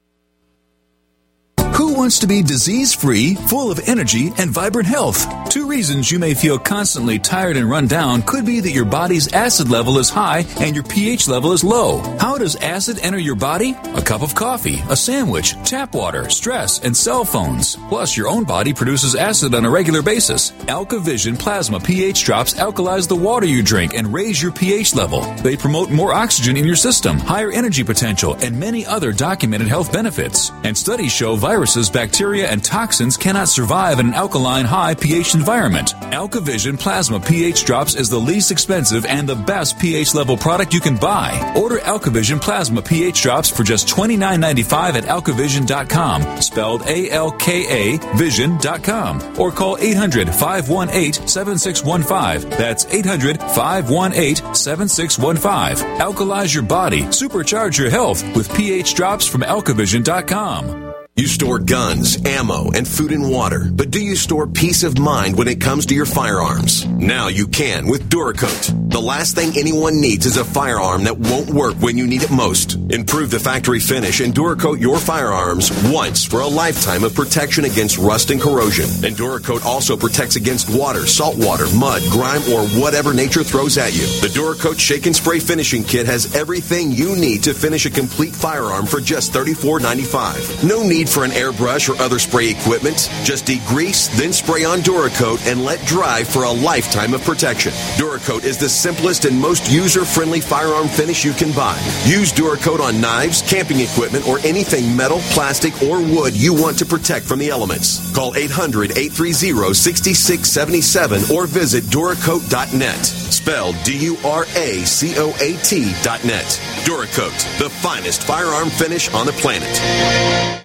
Who 1.75 1.90
wants 1.93 2.19
to 2.19 2.27
be 2.27 2.41
disease 2.41 2.93
free, 2.93 3.35
full 3.35 3.71
of 3.71 3.87
energy, 3.87 4.31
and 4.37 4.49
vibrant 4.49 4.87
health? 4.87 5.27
Two 5.49 5.67
reasons 5.67 6.11
you 6.11 6.19
may 6.19 6.33
feel 6.33 6.57
constantly 6.57 7.19
tired 7.19 7.57
and 7.57 7.69
run 7.69 7.87
down 7.87 8.21
could 8.21 8.45
be 8.45 8.59
that 8.59 8.71
your 8.71 8.85
body's 8.85 9.33
acid 9.33 9.69
level 9.69 9.97
is 9.97 10.09
high 10.09 10.45
and 10.59 10.75
your 10.75 10.83
pH 10.83 11.27
level 11.27 11.51
is 11.51 11.63
low. 11.63 11.99
How 12.19 12.37
does 12.37 12.55
acid 12.57 12.99
enter 13.01 13.17
your 13.17 13.35
body? 13.35 13.75
A 13.95 14.01
cup 14.01 14.21
of 14.21 14.35
coffee, 14.35 14.81
a 14.89 14.95
sandwich, 14.95 15.53
tap 15.63 15.93
water, 15.93 16.29
stress, 16.29 16.79
and 16.79 16.95
cell 16.95 17.25
phones. 17.25 17.75
Plus, 17.89 18.15
your 18.15 18.27
own 18.27 18.43
body 18.43 18.73
produces 18.73 19.15
acid 19.15 19.53
on 19.53 19.65
a 19.65 19.69
regular 19.69 20.01
basis. 20.01 20.51
AlkaVision 20.67 21.37
Plasma 21.37 21.79
pH 21.79 22.23
drops 22.23 22.53
alkalize 22.53 23.07
the 23.07 23.15
water 23.15 23.45
you 23.45 23.63
drink 23.63 23.93
and 23.93 24.13
raise 24.13 24.41
your 24.41 24.51
pH 24.51 24.95
level. 24.95 25.21
They 25.43 25.57
promote 25.57 25.89
more 25.89 26.13
oxygen 26.13 26.55
in 26.55 26.65
your 26.65 26.75
system, 26.75 27.17
higher 27.17 27.51
energy 27.51 27.83
potential, 27.83 28.35
and 28.35 28.59
many 28.59 28.85
other 28.85 29.11
documented 29.11 29.67
health 29.67 29.91
benefits. 29.91 30.51
And 30.63 30.77
studies 30.77 31.11
show 31.11 31.35
viruses 31.35 31.80
viruses, 31.81 31.89
bacteria, 31.89 32.49
and 32.49 32.63
toxins 32.63 33.17
cannot 33.17 33.47
survive 33.47 33.99
in 33.99 34.07
an 34.07 34.13
alkaline 34.13 34.65
high 34.65 34.95
pH 34.95 35.35
environment. 35.35 35.93
AlkaVision 36.11 36.79
Plasma 36.79 37.19
pH 37.19 37.65
Drops 37.65 37.95
is 37.95 38.09
the 38.09 38.19
least 38.19 38.51
expensive 38.51 39.05
and 39.05 39.27
the 39.27 39.35
best 39.35 39.79
pH 39.79 40.13
level 40.13 40.37
product 40.37 40.73
you 40.73 40.79
can 40.79 40.97
buy. 40.97 41.53
Order 41.55 41.77
AlkaVision 41.79 42.41
Plasma 42.41 42.81
pH 42.81 43.21
Drops 43.21 43.49
for 43.49 43.63
just 43.63 43.87
$29.95 43.87 44.93
at 44.93 45.03
alkavision.com, 45.05 46.41
spelled 46.41 46.83
A 46.87 47.09
L 47.11 47.31
K 47.31 47.95
A 47.95 48.17
vision.com, 48.17 49.39
or 49.39 49.51
call 49.51 49.77
800 49.77 50.27
518 50.29 51.27
7615. 51.27 52.49
That's 52.57 52.85
800 52.85 53.39
518 53.39 54.55
7615. 54.55 55.99
Alkalize 55.99 56.53
your 56.53 56.63
body, 56.63 57.03
supercharge 57.03 57.77
your 57.77 57.89
health 57.89 58.23
with 58.35 58.53
pH 58.55 58.95
drops 58.95 59.25
from 59.25 59.41
alkavision.com. 59.41 60.90
You 61.17 61.27
store 61.27 61.59
guns, 61.59 62.25
ammo, 62.25 62.71
and 62.71 62.87
food 62.87 63.11
and 63.11 63.29
water, 63.29 63.69
but 63.69 63.91
do 63.91 63.99
you 63.99 64.15
store 64.15 64.47
peace 64.47 64.83
of 64.83 64.97
mind 64.97 65.37
when 65.37 65.49
it 65.49 65.59
comes 65.59 65.85
to 65.87 65.93
your 65.93 66.05
firearms? 66.05 66.85
Now 66.85 67.27
you 67.27 67.47
can 67.47 67.87
with 67.87 68.09
Duracoat. 68.09 68.89
The 68.89 69.01
last 69.01 69.35
thing 69.35 69.51
anyone 69.57 69.99
needs 69.99 70.25
is 70.25 70.37
a 70.37 70.45
firearm 70.45 71.03
that 71.03 71.17
won't 71.17 71.49
work 71.49 71.75
when 71.81 71.97
you 71.97 72.07
need 72.07 72.23
it 72.23 72.31
most. 72.31 72.75
Improve 72.91 73.29
the 73.29 73.39
factory 73.39 73.81
finish 73.81 74.21
and 74.21 74.33
Duracoat 74.33 74.79
your 74.79 74.99
firearms 74.99 75.69
once 75.91 76.23
for 76.23 76.39
a 76.39 76.47
lifetime 76.47 77.03
of 77.03 77.13
protection 77.13 77.65
against 77.65 77.97
rust 77.97 78.31
and 78.31 78.39
corrosion. 78.39 78.85
And 79.03 79.15
Duracoat 79.17 79.65
also 79.65 79.97
protects 79.97 80.37
against 80.37 80.73
water, 80.73 81.05
salt 81.05 81.37
water, 81.37 81.65
mud, 81.75 82.03
grime, 82.03 82.41
or 82.53 82.65
whatever 82.79 83.13
nature 83.13 83.43
throws 83.43 83.77
at 83.77 83.93
you. 83.93 84.07
The 84.21 84.31
Duracoat 84.33 84.79
Shake 84.79 85.07
and 85.07 85.15
Spray 85.15 85.39
Finishing 85.39 85.83
Kit 85.83 86.05
has 86.05 86.33
everything 86.35 86.91
you 86.91 87.17
need 87.17 87.43
to 87.43 87.53
finish 87.53 87.85
a 87.85 87.89
complete 87.89 88.33
firearm 88.33 88.85
for 88.85 89.01
just 89.01 89.33
$34.95. 89.33 90.63
No 90.67 90.83
need 90.83 91.00
for 91.09 91.23
an 91.23 91.31
airbrush 91.31 91.89
or 91.89 91.99
other 92.01 92.19
spray 92.19 92.49
equipment. 92.49 93.09
Just 93.23 93.45
degrease, 93.45 94.09
then 94.17 94.33
spray 94.33 94.65
on 94.65 94.79
Duracoat 94.79 95.47
and 95.47 95.63
let 95.63 95.79
dry 95.85 96.23
for 96.23 96.43
a 96.43 96.51
lifetime 96.51 97.13
of 97.13 97.23
protection. 97.23 97.71
Duracoat 97.97 98.43
is 98.43 98.57
the 98.57 98.69
simplest 98.69 99.25
and 99.25 99.39
most 99.39 99.71
user-friendly 99.71 100.41
firearm 100.41 100.87
finish 100.87 101.23
you 101.23 101.33
can 101.33 101.51
buy. 101.53 101.77
Use 102.05 102.31
Duracoat 102.31 102.79
on 102.79 103.01
knives, 103.01 103.41
camping 103.41 103.79
equipment, 103.79 104.27
or 104.27 104.37
anything 104.39 104.95
metal, 104.95 105.19
plastic, 105.31 105.81
or 105.83 106.01
wood 106.01 106.35
you 106.35 106.53
want 106.53 106.77
to 106.79 106.85
protect 106.85 107.25
from 107.25 107.39
the 107.39 107.49
elements. 107.49 107.99
Call 108.13 108.33
800-830-6677 108.33 111.31
or 111.31 111.47
visit 111.47 111.83
Duracoat.net. 111.85 113.05
Spelled 113.05 113.75
D-U-R-A-C-O-A-T 113.83 115.93
dot 116.03 116.23
net. 116.25 116.59
Duracoat, 116.83 117.57
the 117.57 117.69
finest 117.69 118.23
firearm 118.23 118.69
finish 118.69 119.09
on 119.13 119.25
the 119.25 119.31
planet. 119.33 119.69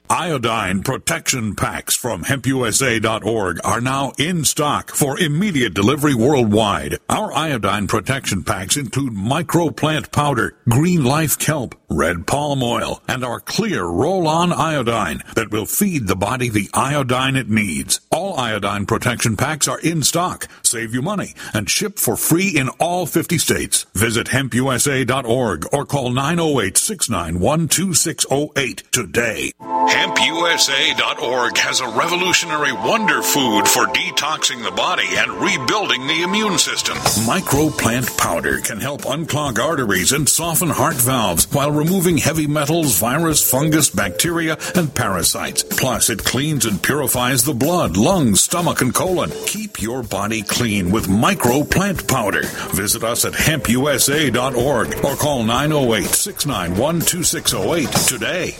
Iodine 0.08 0.84
protection 0.84 1.56
packs 1.56 1.96
from 1.96 2.22
hempusa.org 2.22 3.58
are 3.64 3.80
now 3.80 4.12
in 4.18 4.44
stock 4.44 4.90
for 4.92 5.18
immediate 5.18 5.74
delivery 5.74 6.14
worldwide. 6.14 6.98
Our 7.08 7.32
iodine 7.32 7.88
protection 7.88 8.44
packs 8.44 8.76
include 8.76 9.14
microplant 9.14 10.12
powder, 10.12 10.54
green 10.68 11.02
life 11.02 11.38
kelp, 11.38 11.74
red 11.88 12.26
palm 12.26 12.62
oil, 12.62 13.02
and 13.08 13.24
our 13.24 13.40
clear 13.40 13.84
roll-on 13.84 14.52
iodine 14.52 15.22
that 15.34 15.50
will 15.50 15.64
feed 15.66 16.06
the 16.06 16.16
body 16.16 16.48
the 16.48 16.68
iodine 16.74 17.36
it 17.36 17.48
needs. 17.48 18.00
All 18.10 18.38
iodine 18.38 18.86
protection 18.86 19.36
packs 19.36 19.68
are 19.68 19.78
in 19.80 20.02
stock. 20.02 20.48
Save 20.62 20.94
you 20.94 21.02
money 21.02 21.34
and 21.54 21.68
ship 21.70 21.98
for 21.98 22.16
free 22.16 22.48
in 22.48 22.68
all 22.80 23.06
50 23.06 23.38
states. 23.38 23.86
Visit 23.94 24.26
hempusa.org 24.28 25.66
or 25.72 25.84
call 25.84 26.10
908-691-2608 26.10 28.90
today. 28.90 29.52
HempUSA.org 29.60 31.56
has 31.58 31.80
a 31.80 31.88
revolutionary 31.88 32.72
wonder 32.72 33.22
food 33.22 33.68
for 33.68 33.86
detoxing 33.86 34.64
the 34.64 34.72
body 34.72 35.06
and 35.10 35.30
rebuilding 35.32 36.06
the 36.06 36.22
immune 36.22 36.58
system. 36.58 36.96
Microplant 37.26 38.16
powder 38.18 38.58
can 38.58 38.80
help 38.80 39.02
unclog 39.02 39.58
arteries 39.58 40.12
and 40.12 40.28
soften 40.28 40.70
heart 40.70 40.96
valves 40.96 41.46
while 41.52 41.70
removing 41.76 42.18
heavy 42.18 42.46
metals, 42.46 42.98
virus, 42.98 43.48
fungus, 43.48 43.90
bacteria, 43.90 44.56
and 44.74 44.94
parasites. 44.94 45.62
Plus, 45.62 46.10
it 46.10 46.24
cleans 46.24 46.64
and 46.64 46.82
purifies 46.82 47.44
the 47.44 47.54
blood, 47.54 47.96
lungs, 47.96 48.40
stomach, 48.40 48.80
and 48.80 48.94
colon. 48.94 49.30
Keep 49.46 49.80
your 49.80 50.02
body 50.02 50.42
clean 50.42 50.90
with 50.90 51.08
micro 51.08 51.62
plant 51.62 52.08
powder. 52.08 52.42
Visit 52.72 53.04
us 53.04 53.24
at 53.24 53.32
hempusa.org 53.34 55.04
or 55.04 55.16
call 55.16 55.42
908 55.44 56.04
691 56.06 57.00
2608 57.00 57.92
today. 58.08 58.56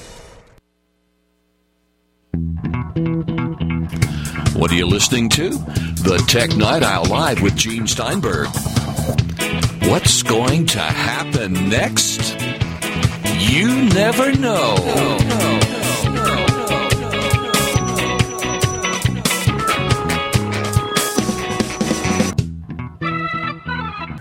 What 4.59 4.71
are 4.71 4.75
you 4.75 4.87
listening 4.87 5.29
to? 5.31 5.51
The 5.51 6.25
Tech 6.27 6.57
Night 6.57 6.83
Owl 6.83 7.05
Live 7.07 7.43
with 7.43 7.57
Gene 7.57 7.87
Steinberg. 7.87 8.49
What's 9.89 10.23
going 10.23 10.67
to 10.67 10.81
happen 10.81 11.69
next? 11.69 12.37
You 13.39 13.85
never 13.91 14.33
know. 14.33 14.75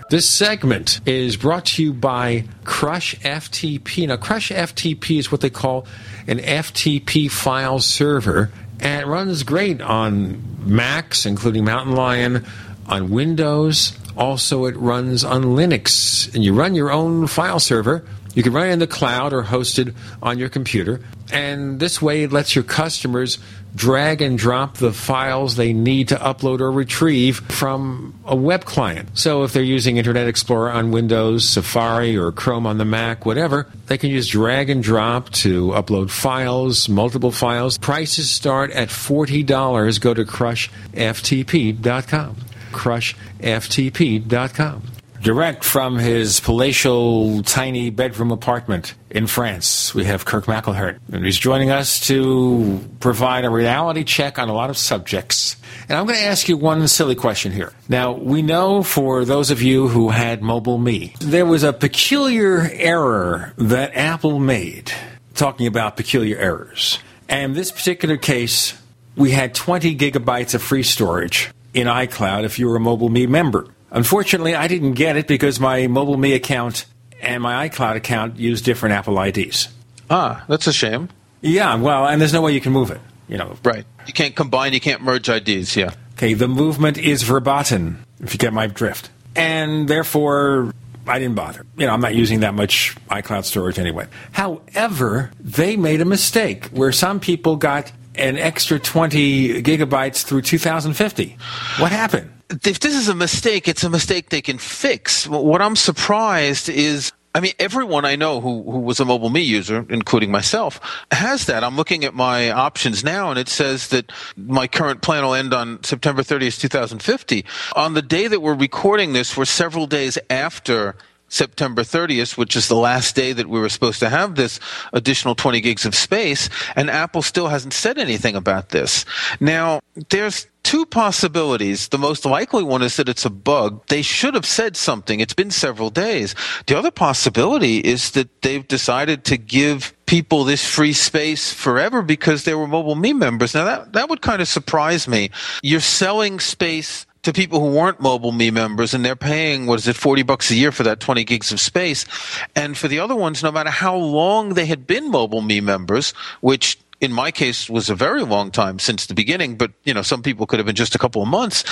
This 0.08 0.30
segment 0.30 1.00
is 1.04 1.36
brought 1.36 1.64
to 1.66 1.82
you 1.82 1.92
by 1.92 2.44
Crush 2.64 3.16
FTP. 3.16 4.06
Now, 4.06 4.16
Crush 4.16 4.50
FTP 4.50 5.18
is 5.18 5.32
what 5.32 5.40
they 5.40 5.50
call 5.50 5.86
an 6.28 6.38
FTP 6.38 7.28
file 7.30 7.80
server, 7.80 8.52
and 8.78 9.02
it 9.02 9.06
runs 9.06 9.42
great 9.42 9.80
on 9.80 10.42
Macs, 10.60 11.26
including 11.26 11.64
Mountain 11.64 11.96
Lion, 11.96 12.46
on 12.86 13.10
Windows. 13.10 13.98
Also, 14.16 14.66
it 14.66 14.76
runs 14.76 15.24
on 15.24 15.42
Linux, 15.42 16.32
and 16.34 16.44
you 16.44 16.54
run 16.54 16.74
your 16.74 16.92
own 16.92 17.26
file 17.26 17.58
server. 17.58 18.04
You 18.36 18.42
can 18.42 18.52
run 18.52 18.68
it 18.68 18.72
in 18.72 18.80
the 18.80 18.86
cloud 18.86 19.32
or 19.32 19.42
hosted 19.42 19.94
on 20.22 20.38
your 20.38 20.50
computer, 20.50 21.00
and 21.32 21.80
this 21.80 22.02
way 22.02 22.22
it 22.22 22.32
lets 22.32 22.54
your 22.54 22.64
customers 22.64 23.38
drag 23.74 24.20
and 24.20 24.36
drop 24.36 24.76
the 24.76 24.92
files 24.92 25.56
they 25.56 25.72
need 25.72 26.08
to 26.08 26.16
upload 26.16 26.60
or 26.60 26.70
retrieve 26.70 27.38
from 27.48 28.12
a 28.26 28.36
web 28.36 28.66
client. 28.66 29.08
So 29.14 29.44
if 29.44 29.54
they're 29.54 29.62
using 29.62 29.96
Internet 29.96 30.28
Explorer 30.28 30.70
on 30.70 30.90
Windows, 30.90 31.48
Safari, 31.48 32.14
or 32.14 32.30
Chrome 32.30 32.66
on 32.66 32.76
the 32.76 32.84
Mac, 32.84 33.24
whatever, 33.24 33.68
they 33.86 33.96
can 33.96 34.10
use 34.10 34.28
drag 34.28 34.68
and 34.68 34.82
drop 34.82 35.30
to 35.30 35.68
upload 35.68 36.10
files, 36.10 36.90
multiple 36.90 37.32
files. 37.32 37.78
Prices 37.78 38.30
start 38.30 38.70
at 38.72 38.90
$40. 38.90 39.98
Go 39.98 40.12
to 40.12 40.26
crushftp.com. 40.26 42.36
Crushftp.com 42.72 44.82
direct 45.26 45.64
from 45.64 45.98
his 45.98 46.38
palatial, 46.38 47.42
tiny 47.42 47.90
bedroom 47.90 48.30
apartment 48.30 48.94
in 49.10 49.26
France. 49.26 49.92
We 49.92 50.04
have 50.04 50.24
Kirk 50.24 50.44
McElhearn, 50.44 51.00
and 51.12 51.24
he's 51.24 51.36
joining 51.36 51.68
us 51.68 51.98
to 52.06 52.78
provide 53.00 53.44
a 53.44 53.50
reality 53.50 54.04
check 54.04 54.38
on 54.38 54.48
a 54.48 54.52
lot 54.52 54.70
of 54.70 54.78
subjects. 54.78 55.56
And 55.88 55.98
I'm 55.98 56.06
going 56.06 56.16
to 56.16 56.24
ask 56.24 56.48
you 56.48 56.56
one 56.56 56.86
silly 56.86 57.16
question 57.16 57.50
here. 57.50 57.72
Now, 57.88 58.12
we 58.12 58.40
know 58.40 58.84
for 58.84 59.24
those 59.24 59.50
of 59.50 59.60
you 59.60 59.88
who 59.88 60.10
had 60.10 60.42
Mobile 60.42 60.78
Me, 60.78 61.12
there 61.18 61.44
was 61.44 61.64
a 61.64 61.72
peculiar 61.72 62.70
error 62.74 63.52
that 63.58 63.96
Apple 63.96 64.38
made, 64.38 64.92
talking 65.34 65.66
about 65.66 65.96
peculiar 65.96 66.38
errors. 66.38 67.00
And 67.28 67.56
this 67.56 67.72
particular 67.72 68.16
case, 68.16 68.80
we 69.16 69.32
had 69.32 69.56
20 69.56 69.96
gigabytes 69.96 70.54
of 70.54 70.62
free 70.62 70.84
storage 70.84 71.50
in 71.74 71.88
iCloud 71.88 72.44
if 72.44 72.60
you 72.60 72.68
were 72.68 72.76
a 72.76 72.80
Mobile 72.80 73.08
Me 73.08 73.26
member. 73.26 73.66
Unfortunately, 73.90 74.54
I 74.54 74.68
didn't 74.68 74.92
get 74.94 75.16
it 75.16 75.26
because 75.26 75.60
my 75.60 75.86
Mobile 75.86 76.16
Me 76.16 76.34
account 76.34 76.86
and 77.20 77.42
my 77.42 77.68
iCloud 77.68 77.96
account 77.96 78.36
use 78.36 78.60
different 78.62 78.94
Apple 78.94 79.20
IDs. 79.20 79.68
Ah, 80.10 80.44
that's 80.48 80.66
a 80.66 80.72
shame. 80.72 81.08
Yeah, 81.40 81.76
well, 81.76 82.06
and 82.06 82.20
there's 82.20 82.32
no 82.32 82.42
way 82.42 82.52
you 82.52 82.60
can 82.60 82.72
move 82.72 82.90
it. 82.90 83.00
You 83.28 83.38
know, 83.38 83.56
right? 83.64 83.84
You 84.06 84.12
can't 84.12 84.36
combine. 84.36 84.72
You 84.72 84.80
can't 84.80 85.02
merge 85.02 85.28
IDs. 85.28 85.76
Yeah. 85.76 85.92
Okay, 86.14 86.34
the 86.34 86.48
movement 86.48 86.96
is 86.98 87.22
verboten. 87.22 88.04
If 88.20 88.32
you 88.32 88.38
get 88.38 88.52
my 88.52 88.66
drift, 88.66 89.10
and 89.34 89.88
therefore 89.88 90.72
I 91.06 91.18
didn't 91.18 91.34
bother. 91.34 91.66
You 91.76 91.86
know, 91.86 91.92
I'm 91.92 92.00
not 92.00 92.14
using 92.14 92.40
that 92.40 92.54
much 92.54 92.96
iCloud 93.10 93.44
storage 93.44 93.78
anyway. 93.78 94.06
However, 94.32 95.30
they 95.38 95.76
made 95.76 96.00
a 96.00 96.04
mistake 96.04 96.66
where 96.66 96.92
some 96.92 97.20
people 97.20 97.56
got 97.56 97.92
an 98.14 98.38
extra 98.38 98.78
20 98.78 99.62
gigabytes 99.62 100.24
through 100.24 100.42
2050. 100.42 101.36
What 101.78 101.92
happened? 101.92 102.30
If 102.48 102.80
this 102.80 102.94
is 102.94 103.08
a 103.08 103.14
mistake, 103.14 103.68
it's 103.68 103.84
a 103.84 103.90
mistake 103.90 104.30
they 104.30 104.42
can 104.42 104.58
fix. 104.58 105.26
What 105.26 105.60
I'm 105.62 105.76
surprised 105.76 106.68
is 106.68 107.12
I 107.36 107.40
mean, 107.40 107.52
everyone 107.58 108.06
I 108.06 108.16
know 108.16 108.40
who, 108.40 108.62
who 108.62 108.80
was 108.80 108.98
a 108.98 109.04
mobile 109.04 109.28
me 109.28 109.42
user, 109.42 109.84
including 109.90 110.30
myself, 110.30 110.80
has 111.12 111.44
that. 111.44 111.64
I'm 111.64 111.76
looking 111.76 112.02
at 112.06 112.14
my 112.14 112.50
options 112.50 113.04
now 113.04 113.28
and 113.28 113.38
it 113.38 113.50
says 113.50 113.88
that 113.88 114.10
my 114.38 114.66
current 114.66 115.02
plan 115.02 115.22
will 115.22 115.34
end 115.34 115.52
on 115.52 115.84
September 115.84 116.22
30th, 116.22 116.58
2050. 116.58 117.44
On 117.74 117.92
the 117.92 118.00
day 118.00 118.26
that 118.26 118.40
we're 118.40 118.54
recording 118.54 119.12
this, 119.12 119.36
we're 119.36 119.44
several 119.44 119.86
days 119.86 120.16
after 120.30 120.96
September 121.28 121.82
30th, 121.82 122.36
which 122.36 122.56
is 122.56 122.68
the 122.68 122.76
last 122.76 123.16
day 123.16 123.32
that 123.32 123.48
we 123.48 123.60
were 123.60 123.68
supposed 123.68 124.00
to 124.00 124.08
have 124.08 124.34
this 124.34 124.60
additional 124.92 125.34
20 125.34 125.60
gigs 125.60 125.84
of 125.84 125.94
space, 125.94 126.48
and 126.74 126.90
Apple 126.90 127.22
still 127.22 127.48
hasn't 127.48 127.72
said 127.72 127.98
anything 127.98 128.36
about 128.36 128.70
this. 128.70 129.04
Now, 129.40 129.80
there's 130.10 130.46
two 130.66 130.84
possibilities. 130.84 131.88
The 131.88 131.98
most 131.98 132.24
likely 132.26 132.64
one 132.64 132.82
is 132.82 132.96
that 132.96 133.08
it's 133.08 133.24
a 133.24 133.30
bug. 133.30 133.86
They 133.86 134.02
should 134.02 134.34
have 134.34 134.44
said 134.44 134.76
something. 134.76 135.20
It's 135.20 135.32
been 135.32 135.52
several 135.52 135.90
days. 135.90 136.34
The 136.66 136.76
other 136.76 136.90
possibility 136.90 137.78
is 137.78 138.10
that 138.12 138.42
they've 138.42 138.66
decided 138.66 139.24
to 139.26 139.36
give 139.36 139.94
people 140.06 140.42
this 140.42 140.66
free 140.68 140.92
space 140.92 141.52
forever 141.52 142.02
because 142.02 142.42
they 142.42 142.54
were 142.54 142.66
mobile 142.66 142.96
me 142.96 143.12
members. 143.12 143.54
Now 143.54 143.64
that 143.64 143.92
that 143.92 144.08
would 144.08 144.22
kind 144.22 144.42
of 144.42 144.48
surprise 144.48 145.06
me. 145.06 145.30
You're 145.62 145.78
selling 145.78 146.40
space 146.40 147.05
to 147.26 147.32
people 147.32 147.60
who 147.60 147.76
weren't 147.76 148.00
mobile 148.00 148.32
me 148.32 148.50
members 148.52 148.94
and 148.94 149.04
they're 149.04 149.16
paying 149.16 149.66
what 149.66 149.80
is 149.80 149.88
it 149.88 149.96
40 149.96 150.22
bucks 150.22 150.50
a 150.50 150.54
year 150.54 150.70
for 150.70 150.84
that 150.84 151.00
20 151.00 151.24
gigs 151.24 151.52
of 151.52 151.58
space 151.58 152.06
and 152.54 152.78
for 152.78 152.86
the 152.86 153.00
other 153.00 153.16
ones 153.16 153.42
no 153.42 153.50
matter 153.50 153.70
how 153.70 153.96
long 153.96 154.54
they 154.54 154.66
had 154.66 154.86
been 154.86 155.10
mobile 155.10 155.42
me 155.42 155.60
members 155.60 156.12
which 156.40 156.78
in 157.00 157.12
my 157.12 157.30
case 157.30 157.68
was 157.68 157.90
a 157.90 157.94
very 157.94 158.22
long 158.22 158.50
time 158.50 158.78
since 158.78 159.06
the 159.06 159.14
beginning, 159.14 159.56
but 159.56 159.70
you 159.84 159.92
know, 159.92 160.02
some 160.02 160.22
people 160.22 160.46
could 160.46 160.58
have 160.58 160.66
been 160.66 160.74
just 160.74 160.94
a 160.94 160.98
couple 160.98 161.20
of 161.20 161.28
months. 161.28 161.62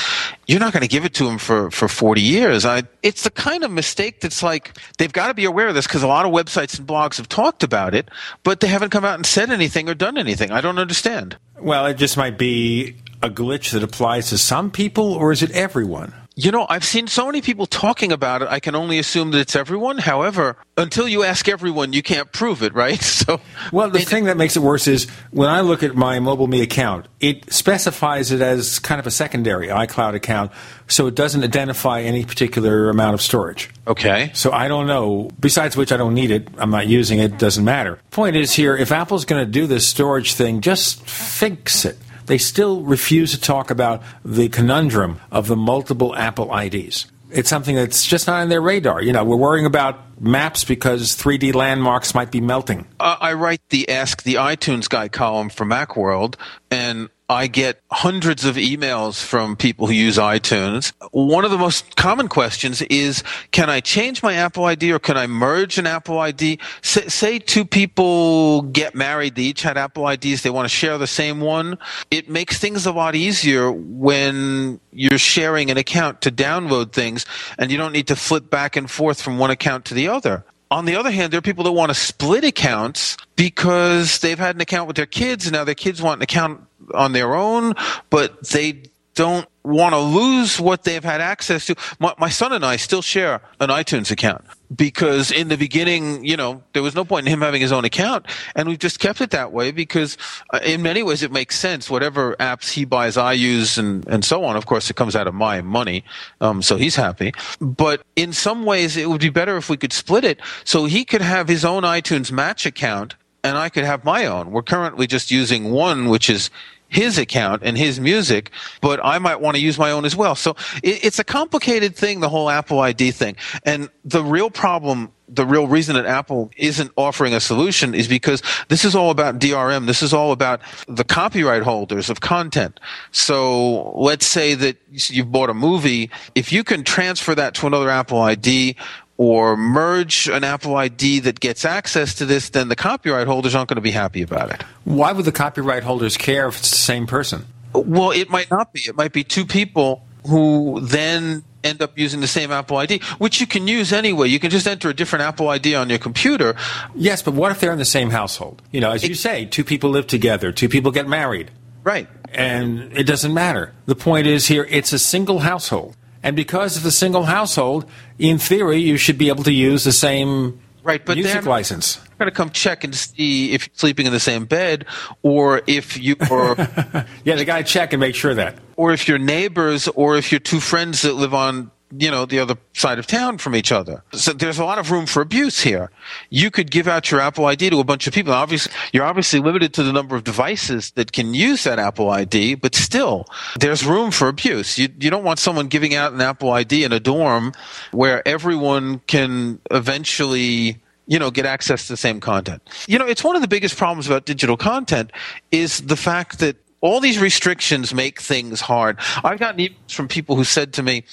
You're 0.47 0.61
not 0.61 0.73
going 0.73 0.83
to 0.83 0.89
give 0.89 1.05
it 1.05 1.15
to 1.15 1.25
them 1.25 1.39
for, 1.39 1.71
for 1.71 1.89
40 1.89 2.21
years. 2.21 2.67
I, 2.67 2.83
it's 3.03 3.23
the 3.25 3.31
kind 3.31 3.65
of 3.65 3.71
mistake 3.71 4.21
that's 4.21 4.43
like, 4.43 4.77
they've 4.99 5.13
got 5.13 5.29
to 5.29 5.35
be 5.35 5.47
aware 5.47 5.69
of 5.69 5.75
this 5.75 5.87
because 5.87 6.03
a 6.03 6.07
lot 6.09 6.27
of 6.27 6.33
websites 6.33 6.79
and 6.79 6.87
blogs 6.87 7.17
have 7.17 7.29
talked 7.29 7.63
about 7.63 7.95
it, 7.95 8.11
but 8.43 8.61
they 8.61 8.67
haven't 8.67 8.91
come 8.91 9.05
out 9.05 9.15
and 9.15 9.25
said 9.25 9.51
anything 9.51 9.89
or 9.89 9.95
done 9.95 10.19
anything. 10.19 10.51
I 10.51 10.61
don't 10.61 10.79
understand. 10.79 11.39
Well, 11.59 11.87
it 11.87 11.95
just 11.95 12.17
might 12.17 12.37
be 12.37 12.97
a 13.25 13.31
glitch 13.31 13.73
that 13.73 13.83
applies 13.83 14.29
to 14.29 14.37
some 14.37 14.71
people, 14.71 15.15
or 15.15 15.33
is 15.33 15.43
it 15.43 15.51
everyone? 15.53 16.13
You 16.37 16.51
know, 16.51 16.67
I've 16.69 16.85
seen 16.85 17.07
so 17.07 17.27
many 17.27 17.41
people 17.41 17.65
talking 17.65 18.11
about 18.11 18.43
it. 18.43 18.49
I 18.49 18.59
can 18.59 18.75
only 18.75 18.99
assume 18.99 19.31
that 19.31 19.39
it's 19.39 19.55
everyone. 19.57 19.99
However, 19.99 20.57
until 20.77 21.07
you 21.07 21.23
ask 21.23 21.49
everyone, 21.49 21.93
you 21.93 22.03
can't 22.03 22.33
prove 22.33 22.63
it, 22.63 22.75
right? 22.75 23.01
So, 23.25 23.41
well, 23.73 23.89
the 23.89 24.01
it, 24.01 24.09
thing 24.09 24.25
that 24.25 24.37
makes 24.37 24.57
it 24.57 24.61
worse 24.61 24.87
is 24.87 25.09
when 25.31 25.49
I 25.49 25.61
look 25.61 25.83
at 25.83 25.95
my 25.95 26.19
MobileMe 26.19 26.63
account, 26.63 27.07
it 27.21 27.51
specifies 27.51 28.33
it 28.33 28.43
as 28.43 28.81
kind 28.81 28.99
of 28.99 29.07
a 29.07 29.11
secondary 29.11 29.69
iCloud 29.69 30.15
account, 30.15 30.51
so 30.89 31.07
it 31.07 31.15
doesn't 31.15 31.43
identify 31.43 32.03
any 32.03 32.25
particular 32.27 32.91
amount 32.91 33.15
of 33.15 33.23
storage. 33.23 33.71
Okay. 33.87 34.31
So 34.35 34.53
I 34.53 34.69
don't 34.69 34.87
know. 34.87 35.31
Besides 35.41 35.77
which, 35.77 35.93
I 35.93 35.97
don't 35.97 36.13
need 36.13 36.33
it. 36.33 36.49
I'm 36.59 36.71
not 36.71 36.87
using 36.87 37.21
it. 37.21 37.39
Doesn't 37.39 37.65
matter. 37.65 37.99
Point 38.11 38.37
is 38.37 38.53
here, 38.53 38.77
if 38.77 38.93
Apple's 38.93 39.25
going 39.25 39.47
to 39.47 39.51
do 39.51 39.67
this 39.67 39.87
storage 39.87 40.35
thing, 40.35 40.61
just 40.61 41.01
fix 41.07 41.87
it 41.87 41.97
they 42.27 42.39
still 42.39 42.83
refuse 42.83 43.33
to 43.33 43.41
talk 43.41 43.71
about 43.71 44.03
the 44.25 44.49
conundrum 44.49 45.21
of 45.31 45.49
the 45.49 45.57
multiple 45.57 46.15
Apple 46.17 46.57
IDs. 46.57 47.07
It's 47.31 47.49
something 47.49 47.75
that's 47.75 48.07
just 48.07 48.27
not 48.27 48.43
on 48.43 48.49
their 48.49 48.61
radar. 48.61 49.03
You 49.03 49.13
know, 49.13 49.25
we're 49.25 49.37
worrying 49.37 49.67
about 49.67 50.21
maps 50.21 50.65
because 50.65 51.17
3D 51.17 51.55
landmarks 51.55 52.15
might 52.15 52.31
be 52.31 52.41
melting. 52.41 52.87
Uh, 53.01 53.17
I 53.21 53.33
write 53.33 53.61
the 53.71 53.89
Ask 53.89 54.23
the 54.23 54.35
iTunes 54.35 54.89
Guy 54.89 55.09
column 55.09 55.49
for 55.49 55.65
Macworld, 55.65 56.37
and 56.71 57.09
I 57.29 57.47
get 57.47 57.81
hundreds 57.91 58.45
of 58.45 58.57
emails 58.57 59.23
from 59.23 59.57
people 59.57 59.87
who 59.87 59.95
use 59.95 60.19
iTunes. 60.19 60.93
One 61.11 61.45
of 61.45 61.51
the 61.51 61.57
most 61.57 61.97
common 61.97 62.29
questions 62.29 62.83
is, 62.83 63.23
can 63.51 63.71
I 63.71 63.81
change 63.81 64.23
my 64.23 64.35
Apple 64.35 64.67
ID 64.67 64.93
or 64.93 64.99
can 64.99 65.17
I 65.17 65.27
merge 65.27 65.79
an 65.79 65.87
Apple 65.87 66.19
ID? 66.19 66.59
Say, 66.83 67.09
say, 67.09 67.39
two 67.39 67.65
people 67.65 68.63
get 68.63 68.95
married, 68.95 69.37
they 69.37 69.43
each 69.43 69.63
had 69.63 69.79
Apple 69.79 70.07
IDs, 70.07 70.43
they 70.43 70.51
want 70.51 70.67
to 70.67 70.75
share 70.75 70.99
the 70.99 71.07
same 71.07 71.41
one. 71.41 71.79
It 72.11 72.29
makes 72.29 72.59
things 72.59 72.85
a 72.85 72.93
lot 72.93 73.15
easier 73.15 73.73
when 73.73 74.79
you're 74.93 75.19
sharing 75.19 75.71
an 75.71 75.79
account 75.79 76.21
to 76.23 76.31
download 76.31 76.93
things 76.93 77.25
and 77.59 77.71
you 77.71 77.79
don't 77.79 77.93
need 77.93 78.09
to 78.09 78.17
flip 78.17 78.51
back 78.51 78.77
and 78.77 78.91
forth 78.91 79.23
from 79.23 79.39
one 79.39 79.51
account 79.51 79.87
to 79.87 79.95
the 79.95 80.09
other. 80.09 80.45
On 80.71 80.85
the 80.85 80.97
other 80.97 81.11
hand, 81.11 81.33
there 81.33 81.39
are 81.39 81.43
people 81.43 81.65
that 81.65 81.73
want 81.73 81.91
to 81.91 81.95
split 81.95 82.45
accounts 82.45 83.17
because 83.37 84.19
they've 84.19 84.39
had 84.39 84.57
an 84.57 84.61
account 84.61 84.87
with 84.87 84.97
their 84.97 85.07
kids 85.07 85.47
and 85.47 85.53
now 85.53 85.65
their 85.65 85.75
kids 85.75 86.03
want 86.03 86.19
an 86.19 86.23
account 86.23 86.63
on 86.93 87.13
their 87.13 87.35
own, 87.35 87.75
but 88.11 88.49
they 88.49 88.83
don't 89.15 89.49
want 89.65 89.95
to 89.95 89.99
lose 89.99 90.61
what 90.61 90.85
they've 90.85 91.03
had 91.03 91.21
access 91.21 91.67
to. 91.67 91.75
My, 91.99 92.15
my, 92.19 92.29
son 92.29 92.53
and 92.53 92.65
I 92.65 92.77
still 92.77 93.01
share 93.01 93.41
an 93.61 93.71
iTunes 93.71 94.11
account 94.11 94.45
because 94.75 95.31
in 95.31 95.49
the 95.49 95.57
beginning, 95.57 96.25
you 96.25 96.37
know, 96.37 96.63
there 96.75 96.83
was 96.83 96.95
no 96.95 97.05
point 97.05 97.27
in 97.27 97.33
him 97.33 97.41
having 97.41 97.63
his 97.63 97.73
own 97.73 97.85
account, 97.85 98.27
and 98.55 98.69
we've 98.69 98.79
just 98.79 98.99
kept 98.99 99.21
it 99.21 99.31
that 99.31 99.53
way 99.53 99.71
because 99.71 100.19
uh, 100.53 100.61
in 100.65 100.83
many 100.83 101.03
ways 101.03 101.23
it 101.23 101.33
makes 101.33 101.59
sense. 101.59 101.89
Whatever 101.89 102.37
apps 102.37 102.71
he 102.71 102.85
buys, 102.85 103.17
I 103.17 103.33
use, 103.33 103.79
and 103.79 104.07
and 104.07 104.25
so 104.25 104.45
on. 104.45 104.57
Of 104.57 104.67
course, 104.67 104.91
it 104.91 104.97
comes 104.97 105.17
out 105.17 105.27
of 105.27 105.35
my 105.35 105.63
money, 105.63 106.05
um, 106.41 106.61
so 106.61 106.77
he's 106.77 106.97
happy. 106.97 107.33
But 107.61 108.03
in 108.17 108.33
some 108.33 108.65
ways, 108.65 108.97
it 108.97 109.09
would 109.09 109.21
be 109.21 109.31
better 109.31 109.57
if 109.57 109.71
we 109.71 109.77
could 109.77 109.93
split 109.93 110.25
it 110.25 110.41
so 110.65 110.85
he 110.85 111.05
could 111.05 111.23
have 111.23 111.49
his 111.49 111.65
own 111.65 111.85
iTunes 111.85 112.31
Match 112.31 112.67
account 112.67 113.15
and 113.45 113.59
I 113.59 113.69
could 113.69 113.85
have 113.85 114.05
my 114.05 114.25
own. 114.25 114.51
We're 114.51 114.63
currently 114.63 115.07
just 115.07 115.31
using 115.31 115.71
one, 115.71 116.09
which 116.09 116.31
is 116.31 116.51
his 116.95 117.19
account 117.19 117.63
and 117.65 117.77
his 117.77 117.99
music, 117.99 118.51
but 118.81 119.01
I 119.05 119.19
might 119.19 119.41
want 119.41 119.57
to 119.57 119.63
use 119.63 119.79
my 119.79 119.91
own 119.91 120.05
as 120.05 120.15
well. 120.15 120.35
So 120.35 120.53
it, 120.83 121.05
it's 121.05 121.19
a 121.19 121.25
complicated 121.25 121.97
thing, 121.97 122.21
the 122.21 122.29
whole 122.29 122.49
Apple 122.49 122.79
ID 122.81 123.11
thing. 123.11 123.37
And 123.65 123.91
the 124.05 124.23
real 124.23 124.51
problem 124.51 125.13
the 125.27 125.47
real 125.47 125.67
reason 125.67 125.97
that 125.97 126.07
Apple 126.07 126.51
isn't 126.57 126.93
offering 126.97 127.33
a 127.33 127.41
solution 127.41 127.95
is 127.95 128.07
because 128.07 128.43
this 128.69 128.85
is 128.85 128.95
all 128.95 129.11
about 129.11 129.39
DRM. 129.39 129.87
This 129.87 130.03
is 130.03 130.13
all 130.13 130.33
about 130.33 130.61
the 130.87 131.03
copyright 131.05 131.63
holders 131.63 132.11
of 132.11 132.21
content. 132.21 132.79
So 133.11 133.93
let's 133.97 134.27
say 134.27 134.55
that 134.55 134.77
you've 134.91 135.33
bought 135.33 135.51
a 135.51 135.55
movie. 135.55 136.11
If 136.35 136.53
you 136.53 136.63
can 136.63 136.85
transfer 136.85 137.35
that 137.35 137.55
to 137.55 137.67
another 137.67 137.89
Apple 137.89 138.21
ID 138.21 138.77
or 139.17 139.57
merge 139.57 140.29
an 140.29 140.45
Apple 140.45 140.77
ID 140.77 141.21
that 141.21 141.41
gets 141.41 141.65
access 141.65 142.15
to 142.15 142.27
this, 142.27 142.51
then 142.51 142.69
the 142.69 142.77
copyright 142.77 143.27
holders 143.27 143.55
aren't 143.55 143.69
going 143.69 143.77
to 143.77 143.83
be 143.83 143.93
happy 143.93 144.23
about 144.23 144.51
it. 144.51 144.63
Why 144.85 145.13
would 145.13 145.25
the 145.25 145.33
copyright 145.33 145.85
holders 145.85 146.17
care 146.17 146.49
if 146.49 146.59
it's 146.59 146.71
the 146.71 146.77
same 146.77 147.07
person? 147.07 147.47
Well, 147.73 148.11
it 148.11 148.31
might 148.31 148.51
not 148.51 148.73
be. 148.73 148.81
It 148.87 148.97
might 148.97 149.13
be 149.13 149.25
two 149.25 149.45
people 149.45 150.05
who 150.27 150.81
then 150.81 151.45
end 151.63 151.81
up 151.83 151.99
using 151.99 152.21
the 152.21 152.27
same 152.27 152.51
Apple 152.51 152.77
ID, 152.77 153.01
which 153.19 153.41
you 153.41 153.47
can 153.47 153.67
use 153.67 153.93
anyway. 153.93 154.29
You 154.29 154.39
can 154.39 154.51
just 154.51 154.67
enter 154.67 154.91
a 154.91 154.95
different 154.95 155.25
Apple 155.25 155.49
ID 155.49 155.75
on 155.75 155.89
your 155.89 155.99
computer. 155.99 156.55
Yes, 156.95 157.23
but 157.23 157.35
what 157.35 157.51
if 157.51 157.61
they're 157.61 157.73
in 157.73 157.79
the 157.79 157.85
same 157.85 158.11
household? 158.11 158.63
You 158.71 158.81
know, 158.81 158.91
as 158.91 159.03
it, 159.03 159.09
you 159.09 159.15
say, 159.15 159.47
two 159.47 159.65
people 159.65 159.91
live 159.91 160.07
together, 160.07 160.53
two 160.53 160.69
people 160.69 160.91
get 160.91 161.09
married. 161.09 161.51
Right. 161.83 162.09
And 162.33 162.97
it 162.97 163.05
doesn't 163.05 163.33
matter. 163.33 163.73
The 163.87 163.95
point 163.95 164.27
is 164.27 164.47
here, 164.47 164.67
it's 164.69 164.93
a 164.93 164.99
single 164.99 165.41
household. 165.41 165.97
And 166.25 166.35
because 166.35 166.77
it's 166.79 166.87
a 166.87 166.91
single 166.91 167.25
household, 167.25 167.89
in 168.19 168.39
theory, 168.39 168.79
you 168.79 168.97
should 168.97 169.19
be 169.19 169.29
able 169.29 169.45
to 169.45 169.53
use 169.53 169.85
the 169.85 169.93
same 169.93 170.59
right, 170.83 171.05
but 171.05 171.19
music 171.19 171.45
license. 171.45 171.97
Going 172.19 172.31
to 172.31 172.35
come 172.35 172.49
check 172.49 172.83
and 172.83 172.95
see 172.95 173.53
if 173.53 173.67
you're 173.67 173.75
sleeping 173.75 174.07
in 174.07 174.13
the 174.13 174.19
same 174.19 174.47
bed, 174.47 174.87
or 175.23 175.61
if 175.67 175.99
you 175.99 176.17
or 176.31 176.57
yeah, 177.25 177.35
they 177.37 177.45
got 177.45 177.59
to 177.59 177.65
check 177.65 177.93
and 177.93 178.01
make 178.01 178.15
sure 178.15 178.35
that, 178.35 178.57
or 178.77 178.93
if 178.93 179.07
you're 179.07 179.19
neighbors, 179.19 179.87
or 179.89 180.17
if 180.17 180.33
you're 180.33 180.39
two 180.39 180.61
friends 180.61 181.03
that 181.03 181.13
live 181.13 181.35
on 181.35 181.71
you 181.99 182.11
know 182.11 182.27
the 182.27 182.39
other 182.39 182.57
side 182.73 182.99
of 182.99 183.07
town 183.07 183.39
from 183.39 183.55
each 183.55 183.73
other. 183.73 184.03
So 184.13 184.33
there's 184.33 184.59
a 184.59 184.65
lot 184.65 184.79
of 184.79 184.91
room 184.91 185.07
for 185.07 185.23
abuse 185.23 185.61
here. 185.61 185.91
You 186.31 186.51
could 186.51 186.71
give 186.71 186.89
out 186.89 187.11
your 187.11 187.21
Apple 187.21 187.47
ID 187.47 187.71
to 187.71 187.81
a 187.81 187.85
bunch 187.85 188.07
of 188.07 188.13
people. 188.13 188.33
Obviously, 188.33 188.73
you're 188.93 189.05
obviously 189.05 189.41
limited 189.41 189.75
to 189.75 189.83
the 189.83 189.93
number 189.93 190.17
of 190.17 190.25
devices 190.25 190.91
that 190.93 191.13
can 191.13 191.35
use 191.35 191.65
that 191.65 191.79
Apple 191.79 192.11
ID, 192.11 192.57
but 192.57 192.75
still, 192.75 193.27
there's 193.59 193.85
room 193.85 194.11
for 194.11 194.29
abuse. 194.29 194.79
You 194.79 194.89
you 194.99 195.11
don't 195.11 195.25
want 195.25 195.39
someone 195.39 195.69
giving 195.69 195.95
out 195.95 196.13
an 196.13 196.21
Apple 196.21 196.51
ID 196.51 196.85
in 196.85 196.93
a 196.93 197.01
dorm 197.01 197.53
where 197.93 198.27
everyone 198.27 199.01
can 199.07 199.61
eventually 199.71 200.79
you 201.07 201.19
know 201.19 201.31
get 201.31 201.47
access 201.47 201.87
to 201.87 201.93
the 201.93 201.97
same 201.97 202.21
content. 202.21 202.63
You 202.87 202.99
know, 202.99 203.07
it's 203.07 203.23
one 203.25 203.37
of 203.37 203.43
the 203.43 203.49
biggest 203.49 203.77
problems 203.77 204.07
about 204.07 204.25
digital 204.25 204.57
content 204.57 205.13
is 205.51 205.81
the 205.81 205.97
fact 205.97 206.39
that 206.39 206.57
all 206.85 207.01
these 207.01 207.19
restrictions 207.19 207.95
make 207.95 208.21
things 208.21 208.61
hard. 208.61 208.99
I've 209.25 209.39
gotten 209.39 209.59
emails 209.59 209.91
from 209.91 210.07
people 210.07 210.37
who 210.37 210.45
said 210.45 210.75
to 210.75 210.83
me, 210.83 211.05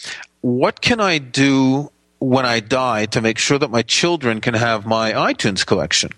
what 0.41 0.81
can 0.81 0.99
I 0.99 1.18
do 1.18 1.91
when 2.19 2.45
I 2.45 2.59
die 2.59 3.05
to 3.07 3.22
make 3.22 3.38
sure 3.38 3.57
that 3.57 3.72
my 3.72 3.81
children 3.81 4.41
can 4.41 4.53
have 4.53 4.85
my 4.85 5.13
iTunes 5.13 5.65
collection? 5.65 6.11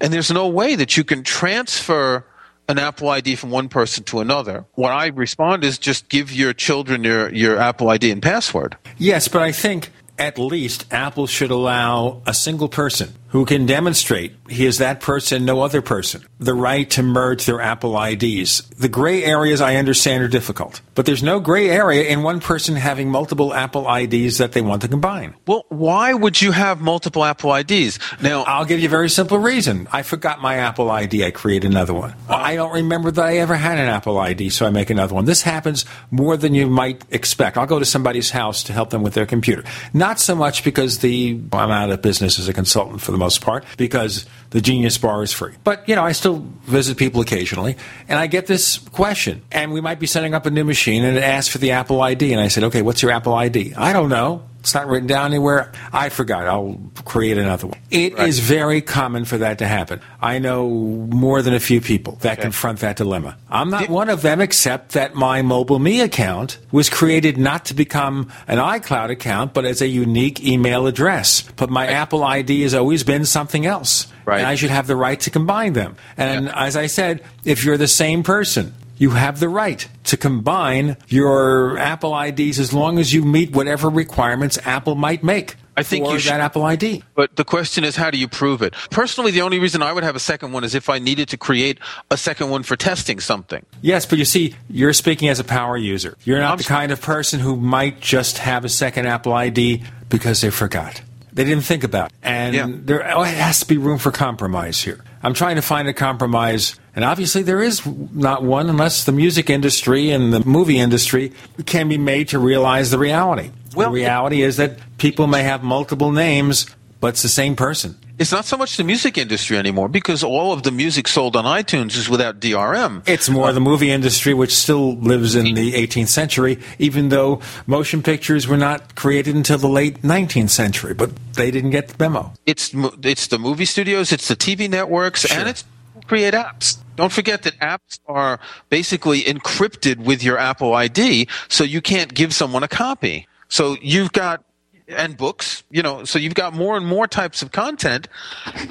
And 0.00 0.12
there's 0.12 0.30
no 0.30 0.48
way 0.48 0.74
that 0.74 0.96
you 0.96 1.04
can 1.04 1.22
transfer 1.22 2.24
an 2.68 2.78
Apple 2.78 3.08
ID 3.08 3.36
from 3.36 3.50
one 3.50 3.68
person 3.68 4.04
to 4.04 4.20
another. 4.20 4.66
What 4.74 4.92
I 4.92 5.06
respond 5.06 5.64
is 5.64 5.78
just 5.78 6.08
give 6.08 6.30
your 6.30 6.52
children 6.52 7.02
your, 7.02 7.32
your 7.32 7.56
Apple 7.56 7.88
ID 7.88 8.10
and 8.10 8.22
password. 8.22 8.76
Yes, 8.98 9.26
but 9.26 9.40
I 9.40 9.52
think 9.52 9.90
at 10.18 10.38
least 10.38 10.84
Apple 10.90 11.26
should 11.26 11.50
allow 11.50 12.22
a 12.26 12.34
single 12.34 12.68
person 12.68 13.14
who 13.28 13.44
can 13.44 13.66
demonstrate 13.66 14.32
he 14.48 14.64
is 14.64 14.78
that 14.78 15.00
person, 15.00 15.44
no 15.44 15.60
other 15.62 15.82
person, 15.82 16.24
the 16.38 16.54
right 16.54 16.88
to 16.90 17.02
merge 17.02 17.44
their 17.44 17.60
Apple 17.60 18.00
IDs. 18.00 18.62
The 18.78 18.88
gray 18.88 19.22
areas 19.24 19.60
I 19.60 19.76
understand 19.76 20.22
are 20.22 20.28
difficult, 20.28 20.80
but 20.94 21.04
there's 21.04 21.22
no 21.22 21.38
gray 21.38 21.68
area 21.68 22.04
in 22.04 22.22
one 22.22 22.40
person 22.40 22.76
having 22.76 23.10
multiple 23.10 23.52
Apple 23.52 23.86
IDs 23.92 24.38
that 24.38 24.52
they 24.52 24.62
want 24.62 24.82
to 24.82 24.88
combine. 24.88 25.34
Well, 25.46 25.64
why 25.68 26.14
would 26.14 26.40
you 26.40 26.52
have 26.52 26.80
multiple 26.80 27.24
Apple 27.24 27.54
IDs? 27.54 27.98
Now, 28.22 28.42
I'll 28.44 28.64
give 28.64 28.80
you 28.80 28.86
a 28.86 28.90
very 28.90 29.10
simple 29.10 29.38
reason. 29.38 29.88
I 29.92 30.02
forgot 30.02 30.40
my 30.40 30.56
Apple 30.56 30.90
ID. 30.90 31.24
I 31.24 31.30
create 31.30 31.64
another 31.64 31.92
one. 31.92 32.14
I 32.28 32.56
don't 32.56 32.72
remember 32.72 33.10
that 33.10 33.24
I 33.24 33.36
ever 33.38 33.56
had 33.56 33.78
an 33.78 33.88
Apple 33.88 34.18
ID, 34.18 34.48
so 34.50 34.66
I 34.66 34.70
make 34.70 34.88
another 34.88 35.14
one. 35.14 35.26
This 35.26 35.42
happens 35.42 35.84
more 36.10 36.36
than 36.36 36.54
you 36.54 36.66
might 36.66 37.04
expect. 37.10 37.58
I'll 37.58 37.66
go 37.66 37.78
to 37.78 37.84
somebody's 37.84 38.30
house 38.30 38.62
to 38.64 38.72
help 38.72 38.90
them 38.90 39.02
with 39.02 39.14
their 39.14 39.26
computer. 39.26 39.64
Not 39.92 40.18
so 40.18 40.34
much 40.34 40.64
because 40.64 40.98
the 40.98 41.38
I'm 41.52 41.70
out 41.70 41.90
of 41.90 42.00
business 42.00 42.38
as 42.38 42.48
a 42.48 42.54
consultant 42.54 43.02
for 43.02 43.12
the 43.12 43.17
most 43.18 43.40
part 43.40 43.64
because 43.76 44.26
the 44.50 44.60
Genius 44.60 44.96
Bar 44.96 45.22
is 45.22 45.32
free. 45.32 45.54
But, 45.64 45.88
you 45.88 45.94
know, 45.94 46.04
I 46.04 46.12
still 46.12 46.46
visit 46.62 46.96
people 46.96 47.20
occasionally, 47.20 47.76
and 48.08 48.18
I 48.18 48.26
get 48.26 48.46
this 48.46 48.78
question. 48.78 49.42
And 49.52 49.72
we 49.72 49.80
might 49.80 50.00
be 50.00 50.06
setting 50.06 50.34
up 50.34 50.46
a 50.46 50.50
new 50.50 50.64
machine, 50.64 51.04
and 51.04 51.16
it 51.16 51.22
asks 51.22 51.52
for 51.52 51.58
the 51.58 51.72
Apple 51.72 52.00
ID. 52.00 52.32
And 52.32 52.40
I 52.40 52.48
said, 52.48 52.64
okay, 52.64 52.82
what's 52.82 53.02
your 53.02 53.10
Apple 53.10 53.34
ID? 53.34 53.74
I 53.74 53.92
don't 53.92 54.08
know. 54.08 54.42
It's 54.68 54.74
not 54.74 54.86
written 54.86 55.06
down 55.06 55.30
anywhere. 55.30 55.72
I 55.94 56.10
forgot. 56.10 56.46
I'll 56.46 56.78
create 57.06 57.38
another 57.38 57.68
one. 57.68 57.78
It 57.90 58.18
is 58.18 58.38
very 58.40 58.82
common 58.82 59.24
for 59.24 59.38
that 59.38 59.60
to 59.60 59.66
happen. 59.66 60.02
I 60.20 60.40
know 60.40 60.68
more 60.68 61.40
than 61.40 61.54
a 61.54 61.58
few 61.58 61.80
people 61.80 62.16
that 62.20 62.42
confront 62.42 62.80
that 62.80 62.98
dilemma. 62.98 63.38
I'm 63.48 63.70
not 63.70 63.88
one 63.88 64.10
of 64.10 64.20
them, 64.20 64.42
except 64.42 64.92
that 64.92 65.14
my 65.14 65.40
Mobile 65.40 65.78
Me 65.78 66.02
account 66.02 66.58
was 66.70 66.90
created 66.90 67.38
not 67.38 67.64
to 67.64 67.74
become 67.74 68.30
an 68.46 68.58
iCloud 68.58 69.08
account, 69.08 69.54
but 69.54 69.64
as 69.64 69.80
a 69.80 69.88
unique 69.88 70.44
email 70.44 70.86
address. 70.86 71.50
But 71.56 71.70
my 71.70 71.86
Apple 71.86 72.22
ID 72.22 72.60
has 72.60 72.74
always 72.74 73.04
been 73.04 73.24
something 73.24 73.64
else. 73.64 74.06
Right. 74.26 74.40
And 74.40 74.46
I 74.46 74.56
should 74.56 74.68
have 74.68 74.86
the 74.86 74.96
right 74.96 75.18
to 75.20 75.30
combine 75.30 75.72
them. 75.72 75.96
And 76.18 76.50
as 76.50 76.76
I 76.76 76.88
said, 76.88 77.24
if 77.46 77.64
you're 77.64 77.78
the 77.78 77.88
same 77.88 78.22
person, 78.22 78.74
you 78.98 79.10
have 79.10 79.40
the 79.40 79.48
right 79.48 79.88
to 80.04 80.16
combine 80.16 80.96
your 81.08 81.78
Apple 81.78 82.18
IDs 82.18 82.58
as 82.58 82.72
long 82.72 82.98
as 82.98 83.14
you 83.14 83.24
meet 83.24 83.52
whatever 83.52 83.88
requirements 83.88 84.58
Apple 84.64 84.94
might 84.94 85.22
make. 85.22 85.56
I 85.76 85.84
think 85.84 86.04
for 86.04 86.14
you 86.14 86.18
should, 86.18 86.32
that 86.32 86.40
Apple 86.40 86.64
ID. 86.64 87.04
But 87.14 87.36
the 87.36 87.44
question 87.44 87.84
is, 87.84 87.94
how 87.94 88.10
do 88.10 88.18
you 88.18 88.26
prove 88.26 88.62
it? 88.62 88.74
Personally, 88.90 89.30
the 89.30 89.42
only 89.42 89.60
reason 89.60 89.80
I 89.80 89.92
would 89.92 90.02
have 90.02 90.16
a 90.16 90.20
second 90.20 90.50
one 90.50 90.64
is 90.64 90.74
if 90.74 90.88
I 90.90 90.98
needed 90.98 91.28
to 91.28 91.36
create 91.36 91.78
a 92.10 92.16
second 92.16 92.50
one 92.50 92.64
for 92.64 92.74
testing 92.74 93.20
something. 93.20 93.64
Yes, 93.80 94.04
but 94.04 94.18
you 94.18 94.24
see, 94.24 94.56
you're 94.68 94.92
speaking 94.92 95.28
as 95.28 95.38
a 95.38 95.44
power 95.44 95.76
user. 95.76 96.16
You're 96.24 96.40
not 96.40 96.58
the 96.58 96.64
kind 96.64 96.90
of 96.90 97.00
person 97.00 97.38
who 97.38 97.56
might 97.56 98.00
just 98.00 98.38
have 98.38 98.64
a 98.64 98.68
second 98.68 99.06
Apple 99.06 99.32
ID 99.32 99.84
because 100.08 100.40
they 100.40 100.50
forgot. 100.50 101.00
They 101.32 101.44
didn't 101.44 101.62
think 101.62 101.84
about 101.84 102.10
it. 102.10 102.16
And 102.24 102.84
there 102.84 103.16
oh, 103.16 103.22
has 103.22 103.60
to 103.60 103.66
be 103.66 103.78
room 103.78 103.98
for 103.98 104.10
compromise 104.10 104.82
here. 104.82 105.04
I'm 105.22 105.34
trying 105.34 105.54
to 105.54 105.62
find 105.62 105.86
a 105.86 105.92
compromise, 105.92 106.74
and 106.98 107.04
obviously 107.04 107.44
there 107.44 107.62
is 107.62 107.86
not 107.86 108.42
one 108.42 108.68
unless 108.68 109.04
the 109.04 109.12
music 109.12 109.48
industry 109.48 110.10
and 110.10 110.32
the 110.32 110.44
movie 110.44 110.80
industry 110.80 111.32
can 111.64 111.88
be 111.88 111.96
made 111.96 112.26
to 112.30 112.40
realize 112.40 112.90
the 112.90 112.98
reality. 112.98 113.52
the 113.70 113.88
reality 113.88 114.42
is 114.42 114.56
that 114.56 114.80
people 114.98 115.28
may 115.28 115.44
have 115.44 115.62
multiple 115.62 116.10
names, 116.10 116.66
but 116.98 117.10
it's 117.10 117.22
the 117.22 117.28
same 117.28 117.54
person. 117.54 117.96
It's 118.18 118.32
not 118.32 118.46
so 118.46 118.56
much 118.56 118.76
the 118.76 118.82
music 118.82 119.16
industry 119.16 119.56
anymore 119.56 119.88
because 119.88 120.24
all 120.24 120.52
of 120.52 120.64
the 120.64 120.72
music 120.72 121.06
sold 121.06 121.36
on 121.36 121.44
iTunes 121.44 121.96
is 121.96 122.08
without 122.08 122.40
DRM. 122.40 123.08
It's 123.08 123.28
more 123.28 123.52
the 123.52 123.60
movie 123.60 123.92
industry, 123.92 124.34
which 124.34 124.52
still 124.52 124.96
lives 124.96 125.36
in 125.36 125.54
the 125.54 125.74
18th 125.74 126.08
century, 126.08 126.58
even 126.80 127.10
though 127.10 127.40
motion 127.68 128.02
pictures 128.02 128.48
were 128.48 128.56
not 128.56 128.96
created 128.96 129.36
until 129.36 129.58
the 129.58 129.68
late 129.68 130.02
19th 130.02 130.50
century. 130.50 130.94
But 130.94 131.12
they 131.34 131.52
didn't 131.52 131.70
get 131.70 131.86
the 131.86 131.94
memo. 132.00 132.32
It's 132.44 132.72
it's 133.04 133.28
the 133.28 133.38
movie 133.38 133.66
studios, 133.66 134.10
it's 134.10 134.26
the 134.26 134.34
TV 134.34 134.68
networks, 134.68 135.24
and 135.30 135.48
it's 135.48 135.64
create 136.08 136.34
apps. 136.34 136.78
Don't 136.98 137.12
forget 137.12 137.42
that 137.42 137.56
apps 137.60 138.00
are 138.08 138.40
basically 138.70 139.22
encrypted 139.22 139.98
with 139.98 140.20
your 140.20 140.36
Apple 140.36 140.74
ID, 140.74 141.28
so 141.46 141.62
you 141.62 141.80
can't 141.80 142.12
give 142.12 142.34
someone 142.34 142.64
a 142.64 142.68
copy. 142.68 143.28
So 143.48 143.76
you've 143.80 144.10
got 144.10 144.42
and 144.88 145.16
books, 145.16 145.62
you 145.70 145.80
know, 145.80 146.04
so 146.04 146.18
you've 146.18 146.34
got 146.34 146.54
more 146.54 146.76
and 146.76 146.84
more 146.84 147.06
types 147.06 147.40
of 147.40 147.52
content, 147.52 148.08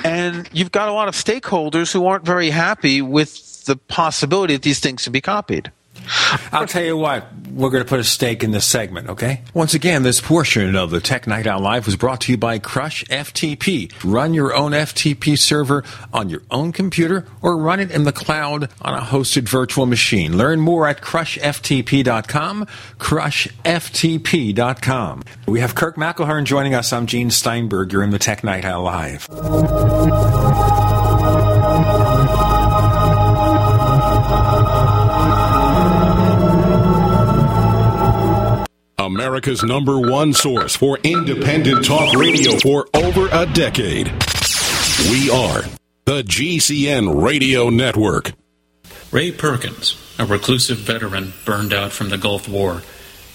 and 0.04 0.49
you've 0.52 0.74
got 0.74 0.90
a 0.90 0.91
lot 0.91 1.08
of 1.08 1.14
stakeholders 1.14 1.94
who 1.94 2.06
aren't 2.06 2.26
very 2.26 2.49
happy 2.49 3.02
with 3.02 3.64
the 3.64 3.78
possibility 3.78 4.56
that 4.56 4.64
these 4.64 4.82
things 4.82 5.06
can 5.06 5.14
be 5.14 5.22
copied. 5.22 5.72
I'll 6.52 6.68
tell 6.68 6.84
you 6.84 6.98
what, 6.98 7.28
we're 7.52 7.69
going 7.69 7.84
to 7.84 7.90
put 7.90 7.99
a 7.99 8.03
stake 8.03 8.44
in 8.44 8.52
this 8.52 8.65
segment, 8.65 9.10
okay? 9.10 9.41
Once 9.53 9.74
again, 9.74 10.03
this 10.03 10.22
portion 10.22 10.76
of 10.76 10.91
the 10.91 10.99
Tech 10.99 11.28
Night 11.28 11.48
Owl 11.48 11.61
Live 11.61 11.86
was 11.86 11.95
brought 11.95 12.22
to 12.22 12.32
you 12.32 12.38
by 12.38 12.60
Crush 12.60 13.03
FTP. 13.06 13.91
Run 14.03 14.34
your 14.34 14.56
own 14.56 14.72
FTP 14.72 15.38
server 15.38 15.84
on 16.14 16.30
your 16.30 16.41
own 16.52 16.72
computer 16.72 17.26
or 17.41 17.57
run 17.57 17.80
it 17.80 17.91
in 17.91 18.03
the 18.03 18.11
cloud 18.11 18.69
on 18.82 18.94
a 18.94 19.02
hosted 19.02 19.49
virtual 19.49 19.86
machine. 19.86 20.38
Learn 20.38 20.60
more 20.60 20.88
at 20.88 21.02
crushftp.com, 21.02 22.65
crushftp.com. 22.99 25.24
We 25.48 25.60
have 25.60 25.76
Kirk 25.76 25.95
McElhearn 25.95 26.45
joining 26.45 26.74
us. 26.74 26.94
I'm 26.94 27.07
Gene 27.07 27.32
Steinberg. 27.32 27.91
You're 27.91 28.03
in 28.03 28.11
the 28.11 28.19
Tech 28.19 28.44
Night 28.44 28.65
Owl 28.65 28.84
Live. 28.84 29.28
America's 39.08 39.64
number 39.64 39.98
one 39.98 40.34
source 40.34 40.76
for 40.76 41.00
independent 41.02 41.86
talk 41.86 42.14
radio 42.14 42.60
for 42.60 42.90
over 42.94 43.30
a 43.32 43.46
decade. 43.46 44.08
We 45.10 45.32
are 45.32 45.62
the 46.04 46.24
GCN 46.24 47.24
Radio 47.24 47.70
Network. 47.70 48.34
Ray 49.10 49.32
Perkins, 49.32 49.96
a 50.20 50.26
reclusive 50.26 50.80
veteran 50.80 51.32
burned 51.46 51.72
out 51.72 51.94
from 51.94 52.10
the 52.10 52.18
Gulf 52.18 52.50
War, 52.50 52.82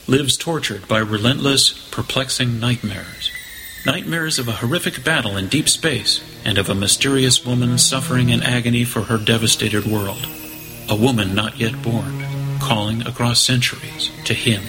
lives 0.06 0.36
tortured 0.36 0.86
by 0.88 0.98
relentless, 0.98 1.88
perplexing 1.90 2.60
nightmares. 2.60 3.30
Nightmares 3.86 4.38
of 4.38 4.48
a 4.48 4.52
horrific 4.52 5.02
battle 5.02 5.38
in 5.38 5.48
deep 5.48 5.70
space 5.70 6.20
and 6.44 6.58
of 6.58 6.68
a 6.68 6.74
mysterious 6.74 7.46
woman 7.46 7.78
suffering 7.78 8.28
in 8.28 8.42
agony 8.42 8.84
for 8.84 9.04
her 9.04 9.16
devastated 9.16 9.86
world. 9.86 10.28
A 10.90 10.94
woman 10.94 11.34
not 11.34 11.58
yet 11.58 11.80
born, 11.82 12.58
calling 12.60 13.06
across 13.06 13.40
centuries 13.42 14.10
to 14.26 14.34
him. 14.34 14.62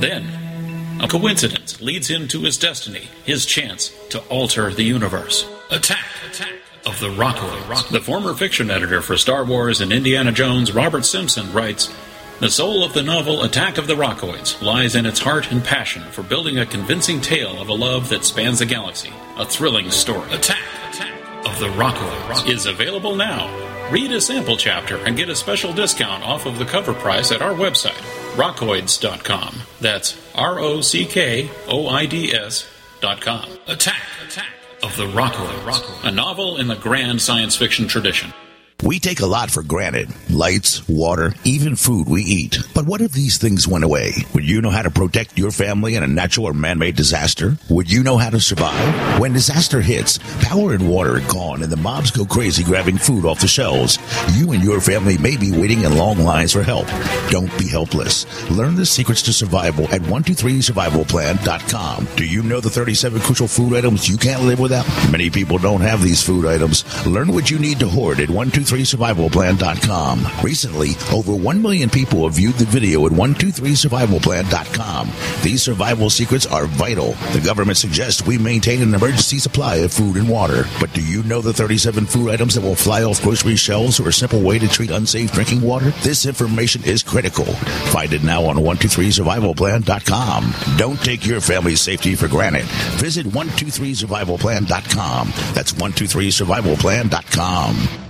Then, 0.00 0.98
a 1.02 1.06
coincidence 1.06 1.80
leads 1.82 2.08
him 2.08 2.26
to 2.28 2.40
his 2.40 2.56
destiny, 2.56 3.08
his 3.24 3.44
chance 3.44 3.92
to 4.08 4.20
alter 4.28 4.72
the 4.72 4.82
universe. 4.82 5.46
Attack! 5.70 6.06
Attack! 6.30 6.54
Of 6.86 6.98
the 7.00 7.10
Rockoids. 7.10 7.90
The 7.90 8.00
former 8.00 8.32
fiction 8.32 8.70
editor 8.70 9.02
for 9.02 9.18
Star 9.18 9.44
Wars 9.44 9.82
and 9.82 9.92
Indiana 9.92 10.32
Jones, 10.32 10.72
Robert 10.72 11.04
Simpson, 11.04 11.52
writes 11.52 11.92
The 12.40 12.48
soul 12.48 12.82
of 12.82 12.94
the 12.94 13.02
novel 13.02 13.42
Attack 13.42 13.76
of 13.76 13.86
the 13.86 13.94
Rockoids 13.94 14.62
lies 14.62 14.94
in 14.94 15.04
its 15.04 15.20
heart 15.20 15.52
and 15.52 15.62
passion 15.62 16.02
for 16.04 16.22
building 16.22 16.58
a 16.58 16.64
convincing 16.64 17.20
tale 17.20 17.60
of 17.60 17.68
a 17.68 17.74
love 17.74 18.08
that 18.08 18.24
spans 18.24 18.60
the 18.60 18.66
galaxy. 18.66 19.12
A 19.36 19.44
thrilling 19.44 19.90
story. 19.90 20.32
Attack! 20.32 20.64
Attack! 20.88 21.46
Of 21.46 21.58
the 21.58 21.68
Rockoids 21.68 22.48
is 22.48 22.64
available 22.64 23.16
now. 23.16 23.48
Read 23.90 24.12
a 24.12 24.20
sample 24.20 24.56
chapter 24.56 24.98
and 24.98 25.16
get 25.16 25.28
a 25.28 25.34
special 25.34 25.72
discount 25.72 26.22
off 26.22 26.46
of 26.46 26.60
the 26.60 26.64
cover 26.64 26.94
price 26.94 27.32
at 27.32 27.42
our 27.42 27.54
website, 27.54 28.00
rockoids.com. 28.36 29.56
That's 29.80 30.16
R 30.32 30.60
O 30.60 30.80
C 30.80 31.04
K 31.04 31.50
O 31.66 31.88
I 31.88 32.06
D 32.06 32.32
S.com. 32.32 33.50
Attack! 33.66 34.02
Attack! 34.24 34.46
Of 34.84 34.96
the 34.96 35.06
Rockoids. 35.06 36.08
A 36.08 36.12
novel 36.12 36.58
in 36.58 36.68
the 36.68 36.76
grand 36.76 37.20
science 37.20 37.56
fiction 37.56 37.88
tradition. 37.88 38.32
We 38.82 38.98
take 38.98 39.20
a 39.20 39.26
lot 39.26 39.50
for 39.50 39.62
granted 39.62 40.08
lights, 40.30 40.88
water, 40.88 41.34
even 41.44 41.76
food 41.76 42.08
we 42.08 42.22
eat. 42.22 42.56
But 42.74 42.86
what 42.86 43.02
if 43.02 43.12
these 43.12 43.36
things 43.36 43.68
went 43.68 43.84
away? 43.84 44.12
Would 44.32 44.48
you 44.48 44.62
know 44.62 44.70
how 44.70 44.80
to 44.80 44.90
protect 44.90 45.36
your 45.36 45.50
family 45.50 45.96
in 45.96 46.02
a 46.02 46.06
natural 46.06 46.46
or 46.46 46.54
man 46.54 46.78
made 46.78 46.96
disaster? 46.96 47.58
Would 47.68 47.92
you 47.92 48.02
know 48.02 48.16
how 48.16 48.30
to 48.30 48.40
survive? 48.40 49.20
When 49.20 49.34
disaster 49.34 49.82
hits, 49.82 50.18
power 50.40 50.72
and 50.72 50.88
water 50.88 51.16
are 51.16 51.30
gone 51.30 51.62
and 51.62 51.70
the 51.70 51.76
mobs 51.76 52.10
go 52.10 52.24
crazy 52.24 52.64
grabbing 52.64 52.96
food 52.96 53.26
off 53.26 53.40
the 53.40 53.48
shelves. 53.48 53.98
You 54.32 54.52
and 54.52 54.64
your 54.64 54.80
family 54.80 55.18
may 55.18 55.36
be 55.36 55.52
waiting 55.52 55.82
in 55.82 55.98
long 55.98 56.16
lines 56.18 56.54
for 56.54 56.62
help. 56.62 56.86
Don't 57.28 57.54
be 57.58 57.68
helpless. 57.68 58.24
Learn 58.50 58.76
the 58.76 58.86
secrets 58.86 59.20
to 59.22 59.32
survival 59.34 59.84
at 59.86 60.00
123survivalplan.com. 60.02 62.08
Do 62.16 62.24
you 62.24 62.42
know 62.42 62.60
the 62.60 62.70
37 62.70 63.20
crucial 63.20 63.48
food 63.48 63.74
items 63.74 64.08
you 64.08 64.16
can't 64.16 64.44
live 64.44 64.60
without? 64.60 64.86
Many 65.10 65.28
people 65.28 65.58
don't 65.58 65.82
have 65.82 66.02
these 66.02 66.22
food 66.22 66.46
items. 66.46 66.84
Learn 67.06 67.34
what 67.34 67.50
you 67.50 67.58
need 67.58 67.78
to 67.80 67.88
hoard 67.88 68.20
at 68.20 68.30
123 68.30 68.69
123survivalplan.com. 68.70 70.44
Recently, 70.44 70.90
over 71.12 71.34
1 71.34 71.60
million 71.60 71.90
people 71.90 72.22
have 72.24 72.34
viewed 72.34 72.54
the 72.54 72.64
video 72.64 73.04
at 73.06 73.12
123survivalplan.com. 73.12 75.10
These 75.42 75.62
survival 75.62 76.08
secrets 76.10 76.46
are 76.46 76.66
vital. 76.66 77.12
The 77.32 77.40
government 77.44 77.78
suggests 77.78 78.24
we 78.26 78.38
maintain 78.38 78.82
an 78.82 78.94
emergency 78.94 79.38
supply 79.38 79.76
of 79.76 79.92
food 79.92 80.16
and 80.16 80.28
water. 80.28 80.64
But 80.78 80.92
do 80.92 81.02
you 81.02 81.22
know 81.24 81.40
the 81.40 81.52
37 81.52 82.06
food 82.06 82.30
items 82.30 82.54
that 82.54 82.62
will 82.62 82.76
fly 82.76 83.02
off 83.02 83.20
grocery 83.22 83.56
shelves 83.56 83.98
or 83.98 84.08
a 84.08 84.12
simple 84.12 84.40
way 84.42 84.60
to 84.60 84.68
treat 84.68 84.90
unsafe 84.90 85.32
drinking 85.32 85.62
water? 85.62 85.90
This 86.02 86.26
information 86.26 86.84
is 86.84 87.02
critical. 87.02 87.46
Find 87.46 88.12
it 88.12 88.22
now 88.22 88.44
on 88.44 88.56
123survivalplan.com. 88.56 90.54
Don't 90.76 91.00
take 91.00 91.26
your 91.26 91.40
family's 91.40 91.80
safety 91.80 92.14
for 92.14 92.28
granted. 92.28 92.66
Visit 93.00 93.24
123survivalplan.com. 93.26 95.32
That's 95.54 95.72
123survivalplan.com. 95.72 98.09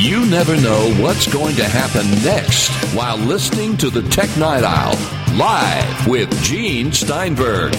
You 0.00 0.24
never 0.26 0.56
know 0.60 0.94
what's 1.02 1.26
going 1.26 1.56
to 1.56 1.64
happen 1.64 2.08
next 2.22 2.68
while 2.94 3.16
listening 3.16 3.76
to 3.78 3.90
the 3.90 4.02
Tech 4.02 4.28
Night 4.36 4.62
Owl 4.62 4.94
live 5.36 6.06
with 6.06 6.30
Gene 6.44 6.92
Steinberg. 6.92 7.72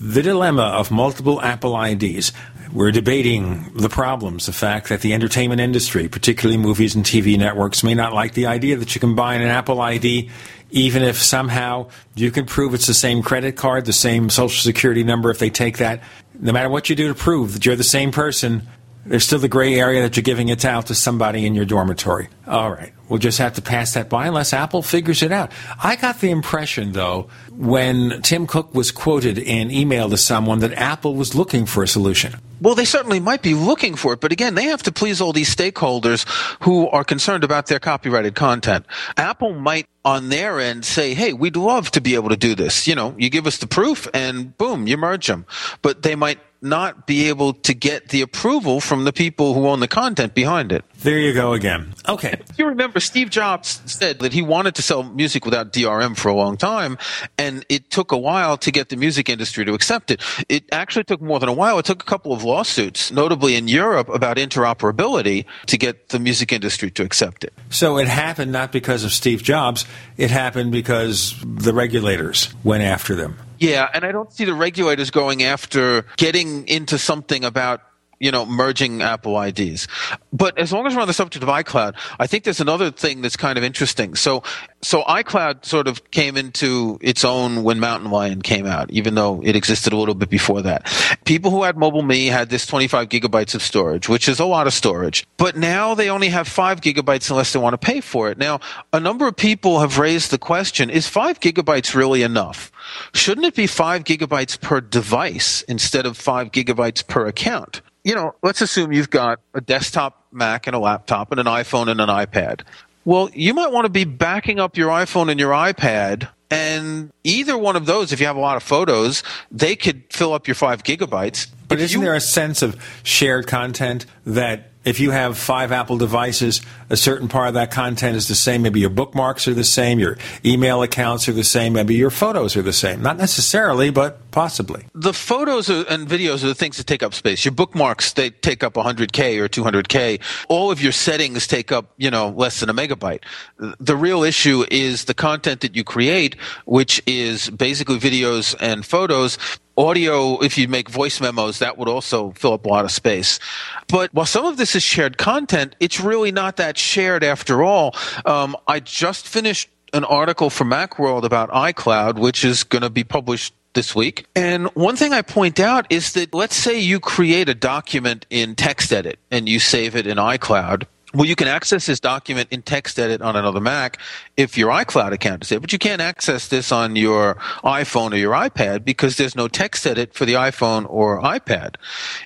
The 0.00 0.22
dilemma 0.22 0.62
of 0.62 0.92
multiple 0.92 1.42
Apple 1.42 1.82
IDs. 1.82 2.30
We're 2.72 2.92
debating 2.92 3.72
the 3.74 3.88
problems, 3.88 4.46
the 4.46 4.52
fact 4.52 4.90
that 4.90 5.00
the 5.00 5.14
entertainment 5.14 5.60
industry, 5.60 6.06
particularly 6.06 6.58
movies 6.58 6.94
and 6.94 7.02
TV 7.02 7.38
networks, 7.38 7.82
may 7.82 7.94
not 7.94 8.12
like 8.12 8.34
the 8.34 8.46
idea 8.46 8.76
that 8.76 8.94
you 8.94 9.00
combine 9.00 9.40
an 9.40 9.48
Apple 9.48 9.80
ID 9.80 10.30
even 10.70 11.02
if 11.02 11.16
somehow 11.16 11.88
you 12.14 12.30
can 12.30 12.46
prove 12.46 12.74
it's 12.74 12.86
the 12.86 12.94
same 12.94 13.22
credit 13.22 13.56
card, 13.56 13.84
the 13.84 13.92
same 13.92 14.30
social 14.30 14.62
security 14.62 15.04
number, 15.04 15.30
if 15.30 15.38
they 15.38 15.50
take 15.50 15.78
that, 15.78 16.02
no 16.38 16.52
matter 16.52 16.68
what 16.68 16.90
you 16.90 16.96
do 16.96 17.08
to 17.08 17.14
prove 17.14 17.54
that 17.54 17.66
you're 17.66 17.76
the 17.76 17.84
same 17.84 18.12
person, 18.12 18.66
there's 19.06 19.24
still 19.24 19.38
the 19.38 19.48
gray 19.48 19.74
area 19.74 20.02
that 20.02 20.16
you're 20.16 20.22
giving 20.22 20.48
it 20.48 20.64
out 20.64 20.86
to 20.86 20.94
somebody 20.94 21.46
in 21.46 21.54
your 21.54 21.64
dormitory. 21.64 22.28
All 22.46 22.70
right. 22.70 22.92
We'll 23.08 23.18
just 23.18 23.38
have 23.38 23.54
to 23.54 23.62
pass 23.62 23.94
that 23.94 24.10
by 24.10 24.26
unless 24.26 24.52
Apple 24.52 24.82
figures 24.82 25.22
it 25.22 25.32
out. 25.32 25.50
I 25.82 25.96
got 25.96 26.20
the 26.20 26.30
impression, 26.30 26.92
though, 26.92 27.28
when 27.50 28.20
Tim 28.20 28.46
Cook 28.46 28.74
was 28.74 28.92
quoted 28.92 29.38
in 29.38 29.70
email 29.70 30.10
to 30.10 30.18
someone 30.18 30.58
that 30.58 30.74
Apple 30.74 31.14
was 31.14 31.34
looking 31.34 31.64
for 31.64 31.82
a 31.82 31.88
solution. 31.88 32.34
Well, 32.60 32.74
they 32.74 32.84
certainly 32.84 33.20
might 33.20 33.42
be 33.42 33.54
looking 33.54 33.94
for 33.94 34.12
it, 34.12 34.20
but 34.20 34.32
again, 34.32 34.54
they 34.54 34.64
have 34.64 34.82
to 34.84 34.92
please 34.92 35.20
all 35.20 35.32
these 35.32 35.54
stakeholders 35.54 36.26
who 36.62 36.88
are 36.88 37.04
concerned 37.04 37.44
about 37.44 37.66
their 37.66 37.78
copyrighted 37.78 38.34
content. 38.34 38.86
Apple 39.16 39.54
might 39.54 39.86
on 40.04 40.28
their 40.28 40.58
end 40.58 40.84
say, 40.84 41.14
hey, 41.14 41.32
we'd 41.32 41.56
love 41.56 41.90
to 41.92 42.00
be 42.00 42.14
able 42.14 42.30
to 42.30 42.36
do 42.36 42.54
this. 42.54 42.88
You 42.88 42.94
know, 42.94 43.14
you 43.18 43.30
give 43.30 43.46
us 43.46 43.58
the 43.58 43.66
proof 43.66 44.08
and 44.14 44.56
boom, 44.56 44.86
you 44.86 44.96
merge 44.96 45.26
them. 45.26 45.44
But 45.82 46.02
they 46.02 46.14
might 46.14 46.40
not 46.60 47.06
be 47.06 47.28
able 47.28 47.52
to 47.54 47.74
get 47.74 48.08
the 48.08 48.20
approval 48.20 48.80
from 48.80 49.04
the 49.04 49.12
people 49.12 49.54
who 49.54 49.66
own 49.68 49.80
the 49.80 49.88
content 49.88 50.34
behind 50.34 50.72
it. 50.72 50.84
There 51.00 51.18
you 51.18 51.32
go 51.32 51.52
again. 51.52 51.94
Okay. 52.08 52.40
If 52.50 52.58
you 52.58 52.66
remember, 52.66 52.98
Steve 52.98 53.30
Jobs 53.30 53.80
said 53.86 54.18
that 54.18 54.32
he 54.32 54.42
wanted 54.42 54.74
to 54.74 54.82
sell 54.82 55.04
music 55.04 55.44
without 55.44 55.72
DRM 55.72 56.16
for 56.16 56.28
a 56.28 56.34
long 56.34 56.56
time, 56.56 56.98
and 57.36 57.64
it 57.68 57.90
took 57.90 58.10
a 58.10 58.18
while 58.18 58.56
to 58.58 58.72
get 58.72 58.88
the 58.88 58.96
music 58.96 59.28
industry 59.28 59.64
to 59.64 59.74
accept 59.74 60.10
it. 60.10 60.20
It 60.48 60.64
actually 60.72 61.04
took 61.04 61.20
more 61.20 61.38
than 61.38 61.48
a 61.48 61.52
while. 61.52 61.78
It 61.78 61.84
took 61.84 62.02
a 62.02 62.06
couple 62.06 62.32
of 62.32 62.42
lawsuits, 62.42 63.12
notably 63.12 63.54
in 63.54 63.68
Europe, 63.68 64.08
about 64.08 64.36
interoperability 64.36 65.44
to 65.66 65.78
get 65.78 66.08
the 66.08 66.18
music 66.18 66.52
industry 66.52 66.90
to 66.92 67.04
accept 67.04 67.44
it. 67.44 67.52
So 67.70 67.98
it 67.98 68.08
happened 68.08 68.50
not 68.50 68.72
because 68.72 69.04
of 69.04 69.12
Steve 69.12 69.42
Jobs, 69.42 69.84
it 70.16 70.30
happened 70.30 70.72
because 70.72 71.36
the 71.44 71.72
regulators 71.72 72.52
went 72.64 72.82
after 72.82 73.14
them. 73.14 73.38
Yeah, 73.58 73.88
and 73.92 74.04
I 74.04 74.12
don't 74.12 74.32
see 74.32 74.44
the 74.44 74.54
regulators 74.54 75.10
going 75.10 75.42
after 75.42 76.04
getting 76.16 76.66
into 76.68 76.98
something 76.98 77.44
about 77.44 77.82
you 78.20 78.30
know, 78.30 78.44
merging 78.44 79.02
Apple 79.02 79.40
IDs. 79.40 79.86
But 80.32 80.58
as 80.58 80.72
long 80.72 80.86
as 80.86 80.94
we're 80.94 81.02
on 81.02 81.06
the 81.06 81.14
subject 81.14 81.42
of 81.42 81.48
iCloud, 81.48 81.94
I 82.18 82.26
think 82.26 82.44
there's 82.44 82.60
another 82.60 82.90
thing 82.90 83.22
that's 83.22 83.36
kind 83.36 83.56
of 83.56 83.64
interesting. 83.64 84.14
So, 84.14 84.42
so 84.82 85.02
iCloud 85.02 85.64
sort 85.64 85.86
of 85.88 86.10
came 86.10 86.36
into 86.36 86.98
its 87.00 87.24
own 87.24 87.62
when 87.62 87.80
Mountain 87.80 88.10
Lion 88.10 88.42
came 88.42 88.66
out, 88.66 88.90
even 88.90 89.14
though 89.14 89.40
it 89.44 89.56
existed 89.56 89.92
a 89.92 89.96
little 89.96 90.14
bit 90.14 90.30
before 90.30 90.62
that. 90.62 90.86
People 91.24 91.50
who 91.50 91.62
had 91.62 91.76
Mobile 91.76 92.02
Me 92.02 92.26
had 92.26 92.50
this 92.50 92.66
25 92.66 93.08
gigabytes 93.08 93.54
of 93.54 93.62
storage, 93.62 94.08
which 94.08 94.28
is 94.28 94.40
a 94.40 94.46
lot 94.46 94.66
of 94.66 94.72
storage. 94.72 95.26
But 95.36 95.56
now 95.56 95.94
they 95.94 96.10
only 96.10 96.28
have 96.28 96.48
five 96.48 96.80
gigabytes 96.80 97.30
unless 97.30 97.52
they 97.52 97.58
want 97.58 97.74
to 97.74 97.78
pay 97.78 98.00
for 98.00 98.30
it. 98.30 98.38
Now, 98.38 98.60
a 98.92 99.00
number 99.00 99.26
of 99.26 99.36
people 99.36 99.80
have 99.80 99.98
raised 99.98 100.30
the 100.30 100.38
question, 100.38 100.90
is 100.90 101.08
five 101.08 101.40
gigabytes 101.40 101.94
really 101.94 102.22
enough? 102.22 102.72
Shouldn't 103.14 103.46
it 103.46 103.54
be 103.54 103.66
five 103.66 104.04
gigabytes 104.04 104.60
per 104.60 104.80
device 104.80 105.62
instead 105.62 106.06
of 106.06 106.16
five 106.16 106.50
gigabytes 106.50 107.06
per 107.06 107.26
account? 107.26 107.82
You 108.04 108.14
know, 108.14 108.34
let's 108.42 108.60
assume 108.60 108.92
you've 108.92 109.10
got 109.10 109.40
a 109.54 109.60
desktop 109.60 110.26
Mac 110.32 110.66
and 110.66 110.76
a 110.76 110.78
laptop 110.78 111.30
and 111.30 111.40
an 111.40 111.46
iPhone 111.46 111.88
and 111.88 112.00
an 112.00 112.08
iPad. 112.08 112.62
Well, 113.04 113.30
you 113.32 113.54
might 113.54 113.72
want 113.72 113.86
to 113.86 113.90
be 113.90 114.04
backing 114.04 114.60
up 114.60 114.76
your 114.76 114.90
iPhone 114.90 115.30
and 115.30 115.40
your 115.40 115.52
iPad 115.52 116.28
and 116.50 117.12
either 117.24 117.58
one 117.58 117.76
of 117.76 117.86
those, 117.86 118.12
if 118.12 118.20
you 118.20 118.26
have 118.26 118.36
a 118.36 118.40
lot 118.40 118.56
of 118.56 118.62
photos, 118.62 119.22
they 119.50 119.76
could 119.76 120.04
fill 120.10 120.32
up 120.32 120.46
your 120.46 120.54
five 120.54 120.82
gigabytes. 120.82 121.46
But 121.68 121.80
isn't 121.80 122.00
you, 122.00 122.04
there 122.04 122.14
a 122.14 122.20
sense 122.20 122.62
of 122.62 122.82
shared 123.02 123.46
content 123.46 124.06
that 124.24 124.67
if 124.84 125.00
you 125.00 125.10
have 125.10 125.36
five 125.36 125.72
Apple 125.72 125.98
devices, 125.98 126.62
a 126.90 126.96
certain 126.96 127.28
part 127.28 127.48
of 127.48 127.54
that 127.54 127.70
content 127.70 128.16
is 128.16 128.28
the 128.28 128.34
same. 128.34 128.62
Maybe 128.62 128.80
your 128.80 128.90
bookmarks 128.90 129.46
are 129.48 129.54
the 129.54 129.64
same, 129.64 129.98
your 129.98 130.16
email 130.44 130.82
accounts 130.82 131.28
are 131.28 131.32
the 131.32 131.44
same, 131.44 131.74
maybe 131.74 131.94
your 131.94 132.10
photos 132.10 132.56
are 132.56 132.62
the 132.62 132.72
same. 132.72 133.02
Not 133.02 133.18
necessarily, 133.18 133.90
but 133.90 134.30
possibly. 134.30 134.86
The 134.94 135.12
photos 135.12 135.68
and 135.68 136.08
videos 136.08 136.44
are 136.44 136.48
the 136.48 136.54
things 136.54 136.76
that 136.78 136.86
take 136.86 137.02
up 137.02 137.12
space. 137.12 137.44
Your 137.44 137.52
bookmarks, 137.52 138.12
they 138.12 138.30
take 138.30 138.62
up 138.62 138.74
100K 138.74 139.38
or 139.38 139.48
200K. 139.48 140.20
All 140.48 140.70
of 140.70 140.80
your 140.80 140.92
settings 140.92 141.46
take 141.46 141.72
up, 141.72 141.92
you 141.96 142.10
know, 142.10 142.30
less 142.30 142.60
than 142.60 142.70
a 142.70 142.74
megabyte. 142.74 143.22
The 143.58 143.96
real 143.96 144.22
issue 144.22 144.64
is 144.70 145.04
the 145.04 145.14
content 145.14 145.60
that 145.60 145.76
you 145.76 145.84
create, 145.84 146.36
which 146.64 147.02
is 147.06 147.50
basically 147.50 147.98
videos 147.98 148.54
and 148.60 148.86
photos 148.86 149.38
audio, 149.78 150.38
if 150.40 150.58
you 150.58 150.68
make 150.68 150.90
voice 150.90 151.20
memos, 151.20 151.60
that 151.60 151.78
would 151.78 151.88
also 151.88 152.32
fill 152.32 152.52
up 152.54 152.66
a 152.66 152.68
lot 152.68 152.84
of 152.84 152.90
space. 152.90 153.38
But 153.86 154.12
while 154.12 154.26
some 154.26 154.44
of 154.44 154.56
this 154.56 154.74
is 154.74 154.82
shared 154.82 155.16
content, 155.16 155.76
it's 155.80 156.00
really 156.00 156.32
not 156.32 156.56
that 156.56 156.76
shared 156.76 157.22
after 157.22 157.62
all. 157.62 157.94
Um, 158.26 158.56
I 158.66 158.80
just 158.80 159.26
finished 159.26 159.70
an 159.92 160.04
article 160.04 160.50
for 160.50 160.64
Macworld 160.64 161.22
about 161.22 161.48
iCloud, 161.50 162.18
which 162.18 162.44
is 162.44 162.64
going 162.64 162.82
to 162.82 162.90
be 162.90 163.04
published 163.04 163.54
this 163.74 163.94
week. 163.94 164.26
And 164.34 164.66
one 164.74 164.96
thing 164.96 165.12
I 165.12 165.22
point 165.22 165.60
out 165.60 165.86
is 165.90 166.12
that 166.14 166.34
let's 166.34 166.56
say 166.56 166.78
you 166.78 166.98
create 167.00 167.48
a 167.48 167.54
document 167.54 168.26
in 168.28 168.54
TextEdit 168.54 169.16
and 169.30 169.48
you 169.48 169.60
save 169.60 169.94
it 169.94 170.06
in 170.06 170.18
iCloud 170.18 170.84
well, 171.14 171.24
you 171.24 171.36
can 171.36 171.48
access 171.48 171.86
this 171.86 172.00
document 172.00 172.48
in 172.50 172.62
TextEdit 172.62 173.22
on 173.22 173.34
another 173.34 173.60
Mac 173.60 173.98
if 174.36 174.58
your 174.58 174.70
iCloud 174.70 175.12
account 175.12 175.42
is 175.42 175.48
there, 175.48 175.60
but 175.60 175.72
you 175.72 175.78
can't 175.78 176.02
access 176.02 176.48
this 176.48 176.70
on 176.70 176.96
your 176.96 177.36
iPhone 177.64 178.12
or 178.12 178.16
your 178.16 178.34
iPad 178.34 178.84
because 178.84 179.16
there's 179.16 179.34
no 179.34 179.48
TextEdit 179.48 180.12
for 180.12 180.26
the 180.26 180.34
iPhone 180.34 180.86
or 180.88 181.22
iPad. 181.22 181.76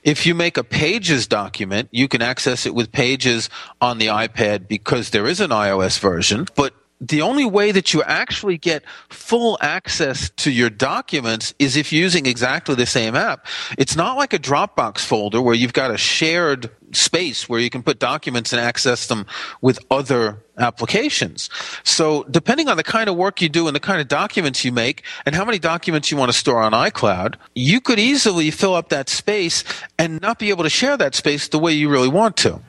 If 0.02 0.26
you 0.26 0.34
make 0.34 0.56
a 0.56 0.64
Pages 0.64 1.28
document, 1.28 1.88
you 1.92 2.08
can 2.08 2.22
access 2.22 2.66
it 2.66 2.74
with 2.74 2.90
Pages 2.90 3.48
on 3.80 3.98
the 3.98 4.08
iPad 4.08 4.66
because 4.66 5.10
there 5.10 5.26
is 5.26 5.40
an 5.40 5.50
iOS 5.50 6.00
version, 6.00 6.46
but 6.56 6.74
the 7.02 7.20
only 7.20 7.44
way 7.44 7.72
that 7.72 7.92
you 7.92 8.02
actually 8.04 8.56
get 8.56 8.84
full 9.08 9.58
access 9.60 10.30
to 10.36 10.52
your 10.52 10.70
documents 10.70 11.52
is 11.58 11.76
if 11.76 11.92
using 11.92 12.26
exactly 12.26 12.76
the 12.76 12.86
same 12.86 13.16
app. 13.16 13.46
It's 13.76 13.96
not 13.96 14.16
like 14.16 14.32
a 14.32 14.38
Dropbox 14.38 14.98
folder 14.98 15.42
where 15.42 15.54
you've 15.54 15.72
got 15.72 15.90
a 15.90 15.98
shared 15.98 16.70
space 16.92 17.48
where 17.48 17.58
you 17.58 17.70
can 17.70 17.82
put 17.82 17.98
documents 17.98 18.52
and 18.52 18.60
access 18.60 19.08
them 19.08 19.26
with 19.62 19.80
other 19.90 20.44
applications. 20.58 21.50
So 21.82 22.22
depending 22.24 22.68
on 22.68 22.76
the 22.76 22.84
kind 22.84 23.08
of 23.08 23.16
work 23.16 23.42
you 23.42 23.48
do 23.48 23.66
and 23.66 23.74
the 23.74 23.80
kind 23.80 24.00
of 24.00 24.06
documents 24.06 24.64
you 24.64 24.70
make 24.70 25.02
and 25.26 25.34
how 25.34 25.44
many 25.44 25.58
documents 25.58 26.10
you 26.10 26.16
want 26.16 26.30
to 26.30 26.38
store 26.38 26.62
on 26.62 26.70
iCloud, 26.72 27.34
you 27.56 27.80
could 27.80 27.98
easily 27.98 28.52
fill 28.52 28.74
up 28.74 28.90
that 28.90 29.08
space 29.08 29.64
and 29.98 30.20
not 30.20 30.38
be 30.38 30.50
able 30.50 30.62
to 30.62 30.70
share 30.70 30.96
that 30.96 31.16
space 31.16 31.48
the 31.48 31.58
way 31.58 31.72
you 31.72 31.88
really 31.88 32.08
want 32.08 32.36
to. 32.36 32.60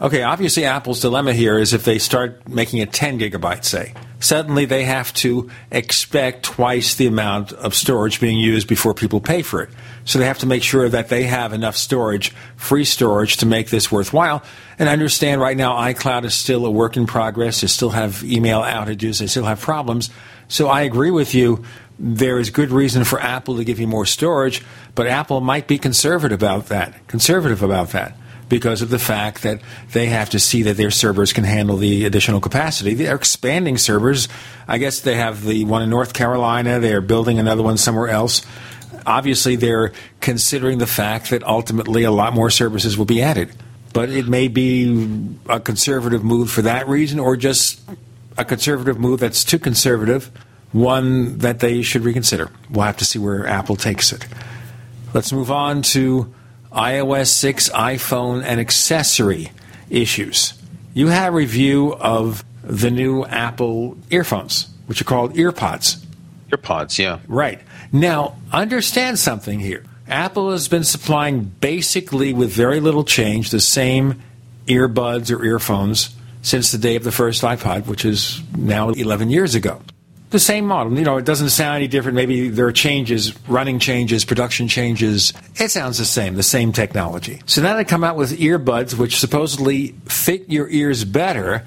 Okay, 0.00 0.22
obviously 0.22 0.64
Apple's 0.64 1.00
dilemma 1.00 1.32
here 1.32 1.58
is 1.58 1.74
if 1.74 1.84
they 1.84 1.98
start 1.98 2.48
making 2.48 2.78
it 2.78 2.92
10 2.92 3.18
gigabytes, 3.18 3.64
say, 3.64 3.94
suddenly 4.20 4.64
they 4.64 4.84
have 4.84 5.12
to 5.14 5.50
expect 5.72 6.44
twice 6.44 6.94
the 6.94 7.08
amount 7.08 7.52
of 7.52 7.74
storage 7.74 8.20
being 8.20 8.38
used 8.38 8.68
before 8.68 8.94
people 8.94 9.20
pay 9.20 9.42
for 9.42 9.60
it. 9.60 9.70
So 10.04 10.20
they 10.20 10.26
have 10.26 10.38
to 10.38 10.46
make 10.46 10.62
sure 10.62 10.88
that 10.88 11.08
they 11.08 11.24
have 11.24 11.52
enough 11.52 11.76
storage, 11.76 12.30
free 12.54 12.84
storage, 12.84 13.38
to 13.38 13.46
make 13.46 13.70
this 13.70 13.90
worthwhile. 13.90 14.44
And 14.78 14.88
I 14.88 14.92
understand 14.92 15.40
right 15.40 15.56
now 15.56 15.74
iCloud 15.74 16.24
is 16.24 16.34
still 16.34 16.64
a 16.64 16.70
work 16.70 16.96
in 16.96 17.08
progress. 17.08 17.62
They 17.62 17.66
still 17.66 17.90
have 17.90 18.22
email 18.22 18.62
outages. 18.62 19.18
They 19.18 19.26
still 19.26 19.46
have 19.46 19.60
problems. 19.60 20.10
So 20.46 20.68
I 20.68 20.82
agree 20.82 21.10
with 21.10 21.34
you. 21.34 21.64
There 21.98 22.38
is 22.38 22.50
good 22.50 22.70
reason 22.70 23.02
for 23.02 23.20
Apple 23.20 23.56
to 23.56 23.64
give 23.64 23.80
you 23.80 23.88
more 23.88 24.06
storage, 24.06 24.62
but 24.94 25.08
Apple 25.08 25.40
might 25.40 25.66
be 25.66 25.76
conservative 25.76 26.40
about 26.40 26.66
that. 26.66 27.08
Conservative 27.08 27.64
about 27.64 27.88
that 27.88 28.16
because 28.48 28.82
of 28.82 28.90
the 28.90 28.98
fact 28.98 29.42
that 29.42 29.60
they 29.92 30.06
have 30.06 30.30
to 30.30 30.38
see 30.38 30.62
that 30.62 30.76
their 30.76 30.90
servers 30.90 31.32
can 31.32 31.44
handle 31.44 31.76
the 31.76 32.04
additional 32.04 32.40
capacity. 32.40 32.94
They're 32.94 33.14
expanding 33.14 33.78
servers. 33.78 34.28
I 34.66 34.78
guess 34.78 35.00
they 35.00 35.16
have 35.16 35.44
the 35.44 35.64
one 35.64 35.82
in 35.82 35.90
North 35.90 36.12
Carolina, 36.12 36.80
they're 36.80 37.00
building 37.00 37.38
another 37.38 37.62
one 37.62 37.76
somewhere 37.76 38.08
else. 38.08 38.44
Obviously, 39.06 39.56
they're 39.56 39.92
considering 40.20 40.78
the 40.78 40.86
fact 40.86 41.30
that 41.30 41.42
ultimately 41.42 42.02
a 42.02 42.10
lot 42.10 42.34
more 42.34 42.50
services 42.50 42.98
will 42.98 43.06
be 43.06 43.22
added. 43.22 43.50
But 43.92 44.10
it 44.10 44.28
may 44.28 44.48
be 44.48 45.28
a 45.48 45.60
conservative 45.60 46.22
move 46.22 46.50
for 46.50 46.62
that 46.62 46.88
reason, 46.88 47.18
or 47.18 47.36
just 47.36 47.80
a 48.36 48.44
conservative 48.44 48.98
move 48.98 49.20
that's 49.20 49.44
too 49.44 49.58
conservative, 49.58 50.30
one 50.72 51.38
that 51.38 51.60
they 51.60 51.80
should 51.82 52.04
reconsider. 52.04 52.50
We'll 52.70 52.84
have 52.84 52.98
to 52.98 53.04
see 53.04 53.18
where 53.18 53.46
Apple 53.46 53.76
takes 53.76 54.12
it. 54.12 54.26
Let's 55.14 55.32
move 55.32 55.50
on 55.50 55.80
to 55.82 56.32
iOS 56.72 57.28
6, 57.28 57.70
iPhone, 57.70 58.42
and 58.44 58.60
accessory 58.60 59.52
issues. 59.90 60.54
You 60.94 61.08
had 61.08 61.28
a 61.28 61.32
review 61.32 61.94
of 61.94 62.44
the 62.62 62.90
new 62.90 63.24
Apple 63.24 63.96
earphones, 64.10 64.68
which 64.86 65.00
are 65.00 65.04
called 65.04 65.34
EarPods. 65.34 66.04
EarPods, 66.50 66.98
yeah. 66.98 67.20
Right. 67.26 67.60
Now, 67.92 68.36
understand 68.52 69.18
something 69.18 69.60
here. 69.60 69.84
Apple 70.06 70.50
has 70.50 70.68
been 70.68 70.84
supplying 70.84 71.44
basically 71.44 72.32
with 72.32 72.50
very 72.50 72.80
little 72.80 73.04
change 73.04 73.50
the 73.50 73.60
same 73.60 74.22
earbuds 74.66 75.34
or 75.34 75.44
earphones 75.44 76.14
since 76.42 76.72
the 76.72 76.78
day 76.78 76.96
of 76.96 77.04
the 77.04 77.12
first 77.12 77.42
iPod, 77.42 77.86
which 77.86 78.04
is 78.04 78.42
now 78.56 78.90
11 78.90 79.30
years 79.30 79.54
ago 79.54 79.80
the 80.30 80.38
same 80.38 80.66
model. 80.66 80.96
You 80.98 81.04
know, 81.04 81.16
it 81.16 81.24
doesn't 81.24 81.50
sound 81.50 81.76
any 81.76 81.88
different. 81.88 82.16
Maybe 82.16 82.48
there 82.48 82.66
are 82.66 82.72
changes, 82.72 83.34
running 83.48 83.78
changes, 83.78 84.24
production 84.24 84.68
changes. 84.68 85.32
It 85.56 85.70
sounds 85.70 85.98
the 85.98 86.04
same, 86.04 86.34
the 86.34 86.42
same 86.42 86.72
technology. 86.72 87.40
So 87.46 87.62
now 87.62 87.76
they 87.76 87.84
come 87.84 88.04
out 88.04 88.16
with 88.16 88.38
earbuds, 88.38 88.94
which 88.98 89.18
supposedly 89.18 89.94
fit 90.06 90.48
your 90.48 90.68
ears 90.68 91.04
better. 91.04 91.66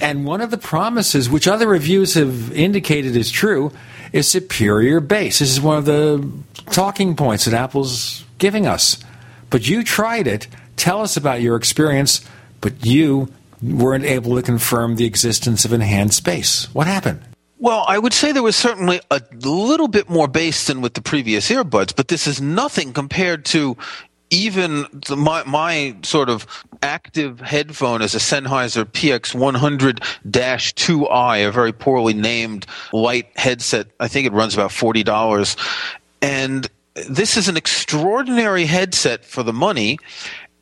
And 0.00 0.24
one 0.24 0.40
of 0.40 0.50
the 0.50 0.58
promises, 0.58 1.28
which 1.28 1.46
other 1.46 1.68
reviews 1.68 2.14
have 2.14 2.52
indicated 2.52 3.16
is 3.16 3.30
true, 3.30 3.70
is 4.12 4.26
superior 4.26 5.00
bass. 5.00 5.38
This 5.38 5.50
is 5.50 5.60
one 5.60 5.78
of 5.78 5.84
the 5.84 6.28
talking 6.72 7.14
points 7.14 7.44
that 7.44 7.54
Apple's 7.54 8.24
giving 8.38 8.66
us. 8.66 8.98
But 9.50 9.68
you 9.68 9.84
tried 9.84 10.26
it. 10.26 10.48
Tell 10.76 11.02
us 11.02 11.16
about 11.16 11.42
your 11.42 11.56
experience, 11.56 12.24
but 12.60 12.84
you 12.84 13.32
weren't 13.62 14.04
able 14.04 14.36
to 14.36 14.42
confirm 14.42 14.96
the 14.96 15.04
existence 15.04 15.64
of 15.64 15.72
enhanced 15.72 16.24
bass. 16.24 16.72
What 16.72 16.86
happened? 16.86 17.20
Well, 17.60 17.84
I 17.86 17.98
would 17.98 18.14
say 18.14 18.32
there 18.32 18.42
was 18.42 18.56
certainly 18.56 19.02
a 19.10 19.20
little 19.42 19.86
bit 19.86 20.08
more 20.08 20.26
bass 20.26 20.66
than 20.66 20.80
with 20.80 20.94
the 20.94 21.02
previous 21.02 21.50
earbuds, 21.50 21.94
but 21.94 22.08
this 22.08 22.26
is 22.26 22.40
nothing 22.40 22.94
compared 22.94 23.44
to 23.46 23.76
even 24.30 24.86
the, 25.06 25.14
my, 25.14 25.44
my 25.44 25.94
sort 26.02 26.30
of 26.30 26.46
active 26.82 27.40
headphone 27.40 28.00
is 28.00 28.14
a 28.14 28.18
Sennheiser 28.18 28.86
PX100-2i, 28.86 31.46
a 31.46 31.52
very 31.52 31.72
poorly 31.72 32.14
named 32.14 32.64
light 32.94 33.28
headset. 33.36 33.88
I 34.00 34.08
think 34.08 34.26
it 34.26 34.32
runs 34.32 34.54
about 34.54 34.70
$40. 34.70 35.84
And 36.22 36.66
this 36.94 37.36
is 37.36 37.48
an 37.48 37.58
extraordinary 37.58 38.64
headset 38.64 39.22
for 39.24 39.42
the 39.42 39.52
money 39.52 39.98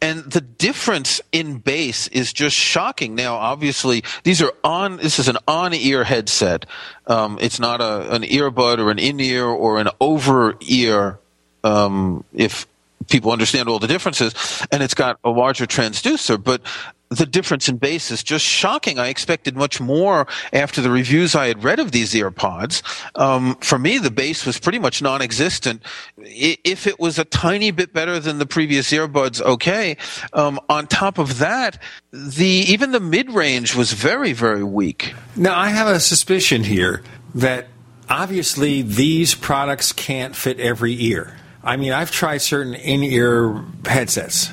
and 0.01 0.25
the 0.31 0.41
difference 0.41 1.21
in 1.33 1.59
bass 1.59 2.09
is 2.09 2.33
just 2.33 2.57
shocking. 2.57 3.15
Now, 3.15 3.37
obviously, 3.37 4.05
these 4.23 4.43
are 4.43 4.53
on. 4.63 4.97
This 4.99 5.19
is 5.19 5.29
an 5.29 5.39
on-ear 5.47 6.05
headset. 6.05 6.67
Um, 7.07 7.39
it's 7.41 7.59
not 7.59 7.81
a, 7.81 8.15
an 8.15 8.23
earbud 8.23 8.79
or 8.79 8.91
an 8.91 8.99
in-ear 8.99 9.47
or 9.47 9.79
an 9.79 9.89
over-ear. 10.01 11.19
Um, 11.65 12.25
if 12.33 12.67
people 13.09 13.33
understand 13.33 13.69
all 13.69 13.79
the 13.79 13.87
differences, 13.87 14.35
and 14.71 14.83
it's 14.83 14.95
got 14.95 15.19
a 15.25 15.31
larger 15.31 15.67
transducer. 15.67 16.43
But 16.43 16.63
the 17.11 17.27
difference 17.27 17.69
in 17.69 17.77
bass 17.77 18.11
is 18.11 18.23
just 18.23 18.45
shocking. 18.45 18.99
I 18.99 19.09
expected 19.09 19.57
much 19.57 19.81
more 19.81 20.27
after 20.53 20.81
the 20.81 20.91
reviews 20.91 21.35
I 21.35 21.47
had 21.47 21.65
read 21.65 21.79
of 21.79 21.93
these 21.93 22.13
earpods. 22.13 22.83
Um, 23.19 23.57
for 23.57 23.79
me, 23.79 23.99
the 23.99 24.11
bass 24.11 24.45
was 24.45 24.59
pretty 24.59 24.79
much 24.79 25.01
non-existent. 25.01 25.83
If 26.19 26.87
it 26.87 27.01
was 27.01 27.19
a 27.19 27.25
tiny 27.25 27.71
bit 27.71 27.93
better 27.93 28.21
than 28.21 28.39
the 28.39 28.47
previous 28.47 28.91
earbuds, 28.93 29.41
okay. 29.41 29.97
Um, 30.33 30.61
on 30.69 30.87
top 30.87 31.19
of 31.19 31.39
that, 31.39 31.81
the 32.13 32.47
even 32.47 32.93
the 32.93 33.01
mid-range 33.01 33.75
was 33.75 33.93
very, 33.93 34.33
very 34.33 34.65
weak. 34.65 35.15
Now, 35.37 35.59
I 35.59 35.71
have 35.71 35.89
a 35.89 36.01
suspicion 36.01 36.65
here 36.65 37.03
that 37.35 37.69
obviously 38.09 38.83
these 38.83 39.35
products 39.35 39.93
can't 39.93 40.37
fit 40.37 40.61
every 40.61 41.01
ear. 41.03 41.37
I 41.65 41.77
mean, 41.77 41.93
I've 41.93 42.11
tried 42.11 42.39
certain 42.39 42.75
in-ear 42.75 43.65
headsets, 43.85 44.51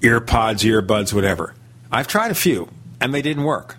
earpods, 0.00 0.64
earbuds, 0.64 1.12
whatever 1.12 1.54
I've 1.90 2.06
tried 2.06 2.30
a 2.30 2.34
few, 2.34 2.68
and 3.00 3.14
they 3.14 3.22
didn't 3.22 3.44
work. 3.44 3.76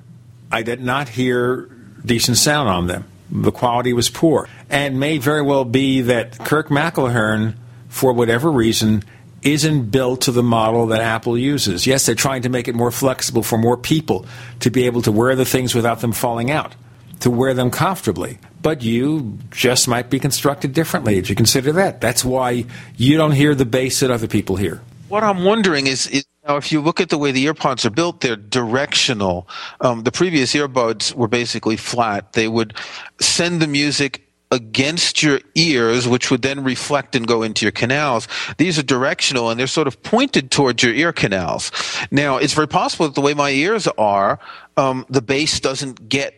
I 0.51 0.63
did 0.63 0.81
not 0.81 1.09
hear 1.09 1.69
decent 2.03 2.37
sound 2.37 2.69
on 2.69 2.87
them. 2.87 3.05
The 3.31 3.51
quality 3.51 3.93
was 3.93 4.09
poor. 4.09 4.47
And 4.69 4.99
may 4.99 5.17
very 5.19 5.41
well 5.41 5.65
be 5.65 6.01
that 6.01 6.37
Kirk 6.39 6.69
McElhearn, 6.69 7.55
for 7.87 8.13
whatever 8.13 8.51
reason, 8.51 9.03
isn't 9.41 9.91
built 9.91 10.21
to 10.21 10.31
the 10.31 10.43
model 10.43 10.87
that 10.87 11.01
Apple 11.01 11.37
uses. 11.37 11.85
Yes, 11.87 12.05
they're 12.05 12.15
trying 12.15 12.41
to 12.41 12.49
make 12.49 12.67
it 12.67 12.75
more 12.75 12.91
flexible 12.91 13.43
for 13.43 13.57
more 13.57 13.77
people 13.77 14.25
to 14.61 14.69
be 14.69 14.85
able 14.85 15.01
to 15.03 15.11
wear 15.11 15.35
the 15.35 15.45
things 15.45 15.75
without 15.75 16.01
them 16.01 16.11
falling 16.11 16.51
out, 16.51 16.75
to 17.21 17.29
wear 17.29 17.53
them 17.53 17.69
comfortably. 17.69 18.39
But 18.61 18.81
you 18.81 19.37
just 19.51 19.87
might 19.87 20.09
be 20.09 20.19
constructed 20.19 20.73
differently 20.73 21.17
if 21.17 21.29
you 21.29 21.35
consider 21.35 21.71
that. 21.73 22.01
That's 22.01 22.25
why 22.25 22.65
you 22.97 23.17
don't 23.17 23.31
hear 23.31 23.55
the 23.55 23.65
bass 23.65 24.01
that 24.01 24.11
other 24.11 24.27
people 24.27 24.55
hear. 24.55 24.81
What 25.07 25.23
I'm 25.23 25.43
wondering 25.43 25.87
is, 25.87 26.07
is 26.07 26.25
now, 26.49 26.57
if 26.57 26.71
you 26.71 26.81
look 26.81 26.99
at 26.99 27.09
the 27.09 27.17
way 27.17 27.31
the 27.31 27.45
earpods 27.45 27.85
are 27.85 27.91
built, 27.91 28.21
they're 28.21 28.35
directional. 28.35 29.47
Um, 29.81 30.01
the 30.01 30.11
previous 30.11 30.53
earbuds 30.55 31.13
were 31.13 31.27
basically 31.27 31.77
flat. 31.77 32.33
They 32.33 32.47
would 32.47 32.73
send 33.21 33.61
the 33.61 33.67
music 33.67 34.27
against 34.49 35.21
your 35.21 35.41
ears, 35.53 36.07
which 36.07 36.31
would 36.31 36.41
then 36.41 36.63
reflect 36.63 37.15
and 37.15 37.27
go 37.27 37.43
into 37.43 37.65
your 37.65 37.71
canals. 37.71 38.27
These 38.57 38.79
are 38.79 38.83
directional 38.83 39.51
and 39.51 39.59
they're 39.59 39.67
sort 39.67 39.85
of 39.85 40.01
pointed 40.01 40.49
towards 40.49 40.81
your 40.81 40.91
ear 40.95 41.13
canals. 41.13 41.71
Now, 42.09 42.37
it's 42.37 42.55
very 42.55 42.67
possible 42.67 43.05
that 43.05 43.13
the 43.13 43.21
way 43.21 43.35
my 43.35 43.51
ears 43.51 43.87
are, 43.99 44.39
um, 44.75 45.05
the 45.07 45.21
bass 45.21 45.59
doesn't 45.59 46.09
get 46.09 46.33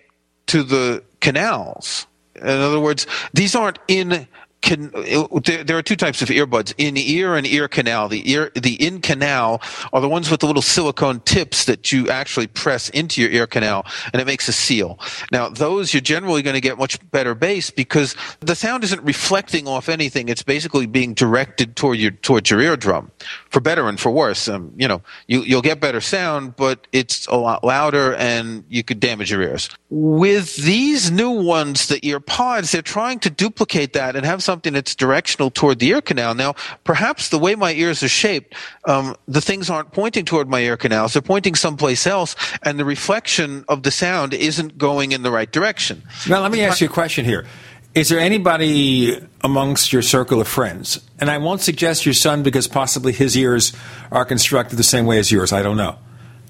to 0.47 0.61
the 0.61 1.05
canals. 1.21 2.05
In 2.35 2.49
other 2.49 2.81
words, 2.81 3.07
these 3.33 3.55
aren't 3.55 3.79
in 3.87 4.27
can, 4.61 4.91
there, 4.91 5.63
there, 5.63 5.77
are 5.77 5.81
two 5.81 5.95
types 5.95 6.21
of 6.21 6.29
earbuds 6.29 6.73
in 6.77 6.95
ear 6.95 7.35
and 7.35 7.47
ear 7.47 7.67
canal. 7.67 8.07
The 8.07 8.29
ear 8.31 8.51
the 8.53 8.73
in 8.85 9.01
canal 9.01 9.59
are 9.91 10.01
the 10.01 10.09
ones 10.09 10.29
with 10.29 10.41
the 10.41 10.45
little 10.45 10.61
silicone 10.61 11.19
tips 11.21 11.65
that 11.65 11.91
you 11.91 12.09
actually 12.09 12.45
press 12.47 12.89
into 12.89 13.21
your 13.21 13.31
ear 13.31 13.47
canal 13.47 13.85
and 14.13 14.21
it 14.21 14.25
makes 14.25 14.47
a 14.47 14.53
seal. 14.53 14.99
Now 15.31 15.49
those 15.49 15.93
you're 15.93 16.01
generally 16.01 16.43
going 16.43 16.53
to 16.53 16.61
get 16.61 16.77
much 16.77 16.99
better 17.09 17.33
bass 17.33 17.71
because 17.71 18.15
the 18.41 18.55
sound 18.55 18.83
isn't 18.83 19.01
reflecting 19.03 19.67
off 19.67 19.89
anything. 19.89 20.29
It's 20.29 20.43
basically 20.43 20.85
being 20.85 21.15
directed 21.15 21.75
toward 21.75 21.97
your 21.97 22.11
towards 22.11 22.51
your 22.51 22.61
eardrum 22.61 23.11
for 23.49 23.61
better 23.61 23.89
and 23.89 23.99
for 23.99 24.11
worse. 24.11 24.47
Um, 24.47 24.73
you 24.77 24.87
know 24.87 25.01
you, 25.25 25.41
you'll 25.41 25.63
get 25.63 25.79
better 25.79 26.01
sound 26.01 26.55
but 26.55 26.85
it's 26.91 27.25
a 27.27 27.35
lot 27.35 27.63
louder 27.63 28.13
and 28.15 28.63
you 28.69 28.83
could 28.83 28.99
damage 28.99 29.31
your 29.31 29.41
ears. 29.41 29.69
With 29.89 30.55
these 30.57 31.09
new 31.09 31.31
ones 31.31 31.87
the 31.87 32.05
ear 32.07 32.19
pods 32.19 32.71
they're 32.71 32.83
trying 32.83 33.19
to 33.21 33.31
duplicate 33.31 33.93
that 33.93 34.15
and 34.15 34.23
have 34.23 34.43
some 34.43 34.50
something 34.51 34.73
that's 34.73 34.95
directional 34.95 35.49
toward 35.49 35.79
the 35.79 35.87
ear 35.87 36.01
canal. 36.01 36.35
Now, 36.35 36.55
perhaps 36.83 37.29
the 37.29 37.39
way 37.39 37.55
my 37.55 37.71
ears 37.71 38.03
are 38.03 38.09
shaped, 38.09 38.53
um, 38.85 39.15
the 39.27 39.39
things 39.39 39.69
aren't 39.69 39.91
pointing 39.93 40.25
toward 40.25 40.49
my 40.49 40.59
ear 40.59 40.75
canals; 40.75 41.13
they're 41.13 41.21
pointing 41.21 41.55
someplace 41.55 42.05
else, 42.05 42.35
and 42.63 42.77
the 42.77 42.85
reflection 42.85 43.63
of 43.67 43.83
the 43.83 43.91
sound 43.91 44.33
isn't 44.33 44.77
going 44.77 45.13
in 45.13 45.23
the 45.23 45.31
right 45.31 45.51
direction. 45.51 46.03
Now, 46.27 46.41
let 46.41 46.51
me 46.51 46.61
ask 46.67 46.81
you 46.81 46.87
a 46.87 46.97
question 47.01 47.23
here. 47.23 47.45
Is 47.93 48.09
there 48.09 48.19
anybody 48.19 49.17
amongst 49.41 49.91
your 49.93 50.01
circle 50.01 50.39
of 50.41 50.47
friends, 50.47 50.99
and 51.19 51.29
I 51.29 51.37
won't 51.37 51.61
suggest 51.61 52.05
your 52.05 52.13
son 52.13 52.43
because 52.43 52.67
possibly 52.67 53.11
his 53.11 53.35
ears 53.35 53.73
are 54.11 54.25
constructed 54.25 54.75
the 54.77 54.83
same 54.83 55.05
way 55.05 55.19
as 55.19 55.31
yours. 55.31 55.51
I 55.51 55.61
don't 55.61 55.77
know. 55.77 55.97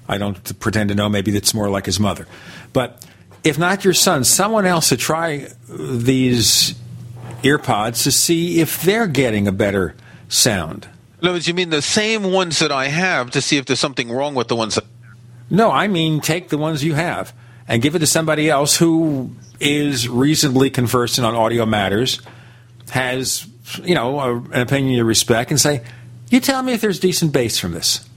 I 0.08 0.18
don't 0.18 0.58
pretend 0.60 0.90
to 0.90 0.94
know. 0.94 1.08
Maybe 1.08 1.34
it's 1.36 1.54
more 1.54 1.70
like 1.70 1.86
his 1.86 1.98
mother. 1.98 2.26
But 2.72 3.04
if 3.44 3.58
not 3.58 3.84
your 3.84 3.94
son, 3.94 4.24
someone 4.24 4.66
else 4.66 4.90
to 4.90 4.96
try 4.96 5.48
these 5.68 6.74
earpods 7.42 8.02
to 8.04 8.12
see 8.12 8.60
if 8.60 8.82
they're 8.82 9.06
getting 9.06 9.46
a 9.46 9.52
better 9.52 9.94
sound. 10.28 10.88
In 11.20 11.28
other 11.28 11.36
words, 11.36 11.46
you 11.46 11.54
mean 11.54 11.70
the 11.70 11.82
same 11.82 12.32
ones 12.32 12.58
that 12.58 12.72
I 12.72 12.88
have 12.88 13.30
to 13.32 13.40
see 13.40 13.56
if 13.56 13.66
there's 13.66 13.78
something 13.78 14.10
wrong 14.10 14.34
with 14.34 14.48
the 14.48 14.56
ones 14.56 14.74
that. 14.74 14.84
No, 15.50 15.70
I 15.70 15.86
mean 15.86 16.20
take 16.20 16.48
the 16.48 16.58
ones 16.58 16.82
you 16.82 16.94
have 16.94 17.32
and 17.68 17.80
give 17.80 17.94
it 17.94 18.00
to 18.00 18.06
somebody 18.06 18.50
else 18.50 18.76
who 18.76 19.30
is 19.60 20.08
reasonably 20.08 20.70
conversant 20.70 21.26
on 21.26 21.34
audio 21.34 21.64
matters, 21.64 22.20
has 22.90 23.46
you 23.84 23.94
know 23.94 24.18
a, 24.18 24.36
an 24.36 24.60
opinion 24.60 24.94
you 24.94 25.04
respect, 25.04 25.50
and 25.50 25.60
say, 25.60 25.84
"You 26.30 26.40
tell 26.40 26.62
me 26.62 26.72
if 26.72 26.80
there's 26.80 26.98
decent 26.98 27.32
bass 27.32 27.58
from 27.58 27.72
this." 27.72 28.08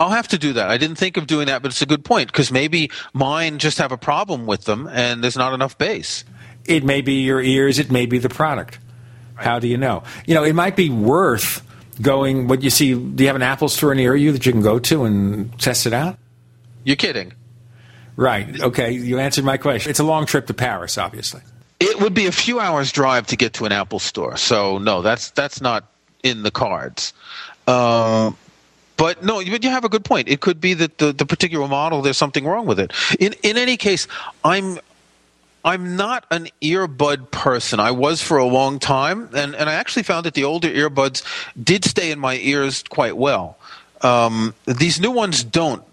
I'll 0.00 0.10
have 0.10 0.28
to 0.28 0.38
do 0.38 0.54
that. 0.54 0.68
I 0.68 0.78
didn't 0.78 0.96
think 0.96 1.16
of 1.16 1.28
doing 1.28 1.46
that, 1.46 1.62
but 1.62 1.70
it's 1.70 1.82
a 1.82 1.86
good 1.86 2.04
point 2.04 2.26
because 2.26 2.50
maybe 2.50 2.90
mine 3.12 3.58
just 3.58 3.78
have 3.78 3.92
a 3.92 3.96
problem 3.96 4.46
with 4.46 4.64
them, 4.64 4.88
and 4.90 5.22
there's 5.22 5.36
not 5.36 5.52
enough 5.52 5.78
bass. 5.78 6.24
It 6.64 6.84
may 6.84 7.00
be 7.00 7.22
your 7.22 7.40
ears. 7.40 7.78
It 7.78 7.90
may 7.90 8.06
be 8.06 8.18
the 8.18 8.28
product. 8.28 8.78
Right. 9.36 9.44
How 9.44 9.58
do 9.58 9.66
you 9.66 9.76
know? 9.76 10.04
You 10.26 10.34
know, 10.34 10.44
it 10.44 10.54
might 10.54 10.76
be 10.76 10.90
worth 10.90 11.62
going. 12.00 12.48
What 12.48 12.62
you 12.62 12.70
see? 12.70 12.94
Do 12.94 13.22
you 13.22 13.26
have 13.26 13.36
an 13.36 13.42
Apple 13.42 13.68
store 13.68 13.94
near 13.94 14.14
you 14.14 14.32
that 14.32 14.46
you 14.46 14.52
can 14.52 14.62
go 14.62 14.78
to 14.78 15.04
and 15.04 15.58
test 15.58 15.86
it 15.86 15.92
out? 15.92 16.18
You're 16.84 16.96
kidding. 16.96 17.32
Right. 18.16 18.60
Okay. 18.60 18.92
You 18.92 19.18
answered 19.18 19.44
my 19.44 19.56
question. 19.56 19.90
It's 19.90 20.00
a 20.00 20.04
long 20.04 20.26
trip 20.26 20.46
to 20.48 20.54
Paris, 20.54 20.98
obviously. 20.98 21.40
It 21.80 22.00
would 22.00 22.14
be 22.14 22.26
a 22.26 22.32
few 22.32 22.60
hours 22.60 22.92
drive 22.92 23.26
to 23.28 23.36
get 23.36 23.54
to 23.54 23.64
an 23.64 23.72
Apple 23.72 23.98
store. 23.98 24.36
So 24.36 24.78
no, 24.78 25.02
that's 25.02 25.30
that's 25.30 25.60
not 25.60 25.88
in 26.22 26.42
the 26.42 26.50
cards. 26.50 27.12
Uh, 27.66 28.32
but 28.96 29.24
no, 29.24 29.42
but 29.44 29.64
you 29.64 29.70
have 29.70 29.84
a 29.84 29.88
good 29.88 30.04
point. 30.04 30.28
It 30.28 30.40
could 30.40 30.60
be 30.60 30.74
that 30.74 30.98
the, 30.98 31.12
the 31.12 31.26
particular 31.26 31.66
model 31.66 32.02
there's 32.02 32.16
something 32.16 32.44
wrong 32.44 32.66
with 32.66 32.78
it. 32.78 32.92
In 33.18 33.34
in 33.42 33.56
any 33.56 33.76
case, 33.76 34.06
I'm 34.44 34.78
I'm 35.64 35.96
not 35.96 36.24
an 36.30 36.48
earbud 36.60 37.30
person. 37.30 37.78
I 37.80 37.92
was 37.92 38.20
for 38.20 38.38
a 38.38 38.44
long 38.44 38.78
time, 38.78 39.30
and, 39.34 39.54
and 39.54 39.70
I 39.70 39.74
actually 39.74 40.02
found 40.02 40.26
that 40.26 40.34
the 40.34 40.44
older 40.44 40.68
earbuds 40.68 41.22
did 41.62 41.84
stay 41.84 42.10
in 42.10 42.18
my 42.18 42.36
ears 42.36 42.82
quite 42.88 43.16
well. 43.16 43.56
Um, 44.00 44.54
these 44.66 45.00
new 45.00 45.10
ones 45.12 45.44
don't. 45.44 45.84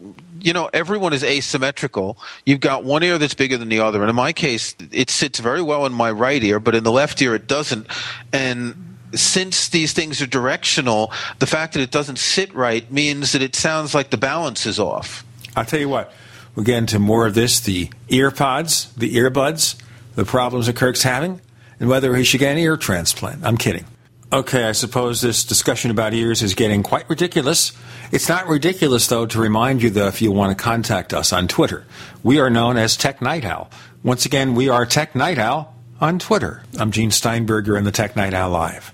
You 0.41 0.53
know, 0.53 0.69
everyone 0.71 1.13
is 1.13 1.23
asymmetrical. 1.23 2.17
You've 2.45 2.61
got 2.61 2.83
one 2.83 3.03
ear 3.03 3.17
that's 3.17 3.33
bigger 3.33 3.57
than 3.57 3.69
the 3.69 3.81
other, 3.81 4.01
and 4.01 4.09
in 4.09 4.15
my 4.15 4.33
case, 4.33 4.75
it 4.91 5.09
sits 5.09 5.39
very 5.39 5.61
well 5.61 5.85
in 5.85 5.93
my 5.93 6.09
right 6.09 6.43
ear, 6.43 6.59
but 6.59 6.75
in 6.75 6.83
the 6.83 6.91
left 6.91 7.21
ear, 7.21 7.35
it 7.35 7.47
doesn't. 7.47 7.87
And 8.31 8.97
since 9.13 9.69
these 9.69 9.93
things 9.93 10.21
are 10.21 10.27
directional, 10.27 11.11
the 11.39 11.47
fact 11.47 11.73
that 11.73 11.81
it 11.81 11.91
doesn't 11.91 12.19
sit 12.19 12.53
right 12.55 12.89
means 12.91 13.33
that 13.33 13.41
it 13.41 13.55
sounds 13.55 13.93
like 13.93 14.11
the 14.11 14.17
balance 14.17 14.65
is 14.65 14.79
off. 14.79 15.25
I'll 15.55 15.65
tell 15.65 15.79
you 15.79 15.89
what, 15.89 16.13
we'll 16.55 16.65
get 16.65 16.77
into 16.77 16.99
more 16.99 17.27
of 17.27 17.35
this 17.35 17.59
the 17.59 17.89
ear 18.09 18.31
pods, 18.31 18.91
the 18.93 19.15
earbuds, 19.15 19.75
the 20.15 20.25
problems 20.25 20.67
that 20.67 20.75
Kirk's 20.75 21.03
having, 21.03 21.41
and 21.79 21.89
whether 21.89 22.15
he 22.15 22.23
should 22.23 22.39
get 22.39 22.51
an 22.51 22.57
ear 22.57 22.77
transplant. 22.77 23.45
I'm 23.45 23.57
kidding. 23.57 23.85
Okay, 24.31 24.65
I 24.65 24.73
suppose 24.73 25.21
this 25.21 25.43
discussion 25.43 25.89
about 25.89 26.13
ears 26.13 26.43
is 26.43 26.53
getting 26.53 26.83
quite 26.83 27.09
ridiculous. 27.09 27.71
It's 28.11 28.29
not 28.29 28.47
ridiculous, 28.47 29.07
though, 29.07 29.25
to 29.25 29.39
remind 29.39 29.81
you, 29.81 29.89
though, 29.89 30.07
if 30.07 30.21
you 30.21 30.31
want 30.31 30.55
to 30.55 30.63
contact 30.63 31.15
us 31.15 31.33
on 31.33 31.47
Twitter. 31.47 31.85
We 32.21 32.39
are 32.39 32.49
known 32.49 32.77
as 32.77 32.95
Tech 32.95 33.23
Night 33.23 33.43
Owl. 33.43 33.71
Once 34.03 34.27
again, 34.27 34.53
we 34.53 34.69
are 34.69 34.85
Tech 34.85 35.15
Night 35.15 35.39
Owl 35.39 35.73
on 35.99 36.19
Twitter. 36.19 36.61
I'm 36.77 36.91
Gene 36.91 37.09
Steinberger 37.09 37.75
in 37.75 37.85
the 37.85 37.91
Tech 37.91 38.15
Night 38.15 38.35
Owl 38.35 38.51
Live. 38.51 38.93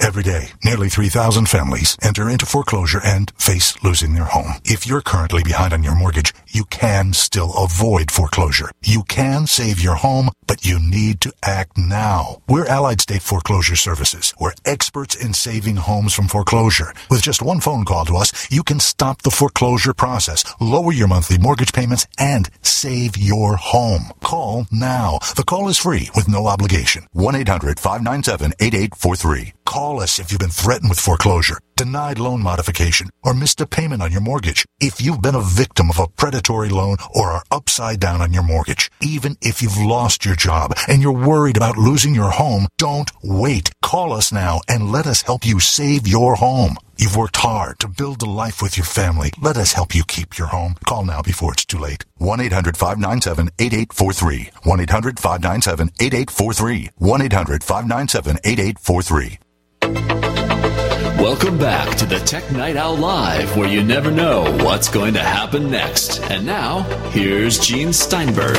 Every 0.00 0.22
day, 0.22 0.50
nearly 0.62 0.88
3,000 0.88 1.48
families 1.48 1.96
enter 2.02 2.28
into 2.28 2.44
foreclosure 2.46 3.00
and 3.04 3.32
face 3.38 3.74
losing 3.82 4.14
their 4.14 4.24
home. 4.24 4.52
If 4.64 4.86
you're 4.86 5.00
currently 5.00 5.42
behind 5.42 5.72
on 5.72 5.82
your 5.82 5.94
mortgage, 5.94 6.34
you 6.48 6.66
can 6.66 7.14
still 7.14 7.54
avoid 7.56 8.10
foreclosure. 8.10 8.70
You 8.84 9.04
can 9.04 9.46
save 9.46 9.80
your 9.80 9.94
home, 9.94 10.28
but 10.46 10.66
you 10.66 10.78
need 10.78 11.20
to 11.22 11.32
act 11.42 11.78
now. 11.78 12.42
We're 12.48 12.66
Allied 12.66 13.00
State 13.00 13.22
Foreclosure 13.22 13.76
Services. 13.76 14.34
We're 14.38 14.52
experts 14.64 15.14
in 15.16 15.32
saving 15.32 15.76
homes 15.76 16.12
from 16.12 16.28
foreclosure. 16.28 16.92
With 17.10 17.22
just 17.22 17.40
one 17.40 17.60
phone 17.60 17.84
call 17.84 18.04
to 18.06 18.16
us, 18.16 18.50
you 18.52 18.62
can 18.62 18.80
stop 18.80 19.22
the 19.22 19.30
foreclosure 19.30 19.94
process, 19.94 20.44
lower 20.60 20.92
your 20.92 21.08
monthly 21.08 21.38
mortgage 21.38 21.72
payments, 21.72 22.06
and 22.18 22.50
save 22.62 23.16
your 23.16 23.56
home. 23.56 24.10
Call 24.22 24.66
now. 24.70 25.18
The 25.36 25.44
call 25.44 25.68
is 25.68 25.78
free 25.78 26.10
with 26.14 26.28
no 26.28 26.46
obligation. 26.46 27.06
1-800-597-8843. 27.14 29.52
Call 29.64 29.83
us 29.84 30.18
if 30.18 30.32
you've 30.32 30.40
been 30.40 30.48
threatened 30.48 30.88
with 30.88 30.98
foreclosure, 30.98 31.58
denied 31.76 32.18
loan 32.18 32.42
modification, 32.42 33.10
or 33.22 33.34
missed 33.34 33.60
a 33.60 33.66
payment 33.66 34.02
on 34.02 34.10
your 34.10 34.20
mortgage. 34.20 34.64
If 34.80 35.00
you've 35.00 35.22
been 35.22 35.34
a 35.34 35.40
victim 35.40 35.90
of 35.90 35.98
a 35.98 36.08
predatory 36.08 36.70
loan 36.70 36.96
or 37.14 37.30
are 37.30 37.44
upside 37.50 38.00
down 38.00 38.20
on 38.20 38.32
your 38.32 38.42
mortgage, 38.42 38.90
even 39.00 39.36
if 39.42 39.62
you've 39.62 39.76
lost 39.76 40.24
your 40.24 40.36
job 40.36 40.72
and 40.88 41.02
you're 41.02 41.12
worried 41.12 41.56
about 41.56 41.76
losing 41.76 42.14
your 42.14 42.30
home, 42.30 42.66
don't 42.78 43.10
wait. 43.22 43.70
Call 43.82 44.12
us 44.12 44.32
now 44.32 44.60
and 44.68 44.90
let 44.90 45.06
us 45.06 45.22
help 45.22 45.46
you 45.46 45.60
save 45.60 46.08
your 46.08 46.36
home. 46.36 46.76
You've 46.96 47.16
worked 47.16 47.36
hard 47.36 47.80
to 47.80 47.88
build 47.88 48.22
a 48.22 48.26
life 48.26 48.62
with 48.62 48.76
your 48.76 48.86
family. 48.86 49.32
Let 49.40 49.56
us 49.56 49.72
help 49.72 49.94
you 49.94 50.04
keep 50.04 50.38
your 50.38 50.46
home. 50.48 50.74
Call 50.86 51.04
now 51.04 51.22
before 51.22 51.52
it's 51.52 51.64
too 51.64 51.78
late. 51.78 52.04
1-800-597-8843. 52.20 54.50
1-800-597-8843. 54.62 56.90
1-800-597-8843. 57.00 59.38
Welcome 61.18 61.58
back 61.58 61.96
to 61.98 62.06
the 62.06 62.18
Tech 62.18 62.50
Night 62.50 62.76
Owl 62.76 62.96
Live, 62.96 63.56
where 63.56 63.68
you 63.68 63.84
never 63.84 64.10
know 64.10 64.42
what's 64.64 64.88
going 64.88 65.14
to 65.14 65.20
happen 65.20 65.70
next. 65.70 66.20
And 66.22 66.44
now, 66.44 66.80
here's 67.10 67.58
Gene 67.58 67.92
Steinberg. 67.92 68.56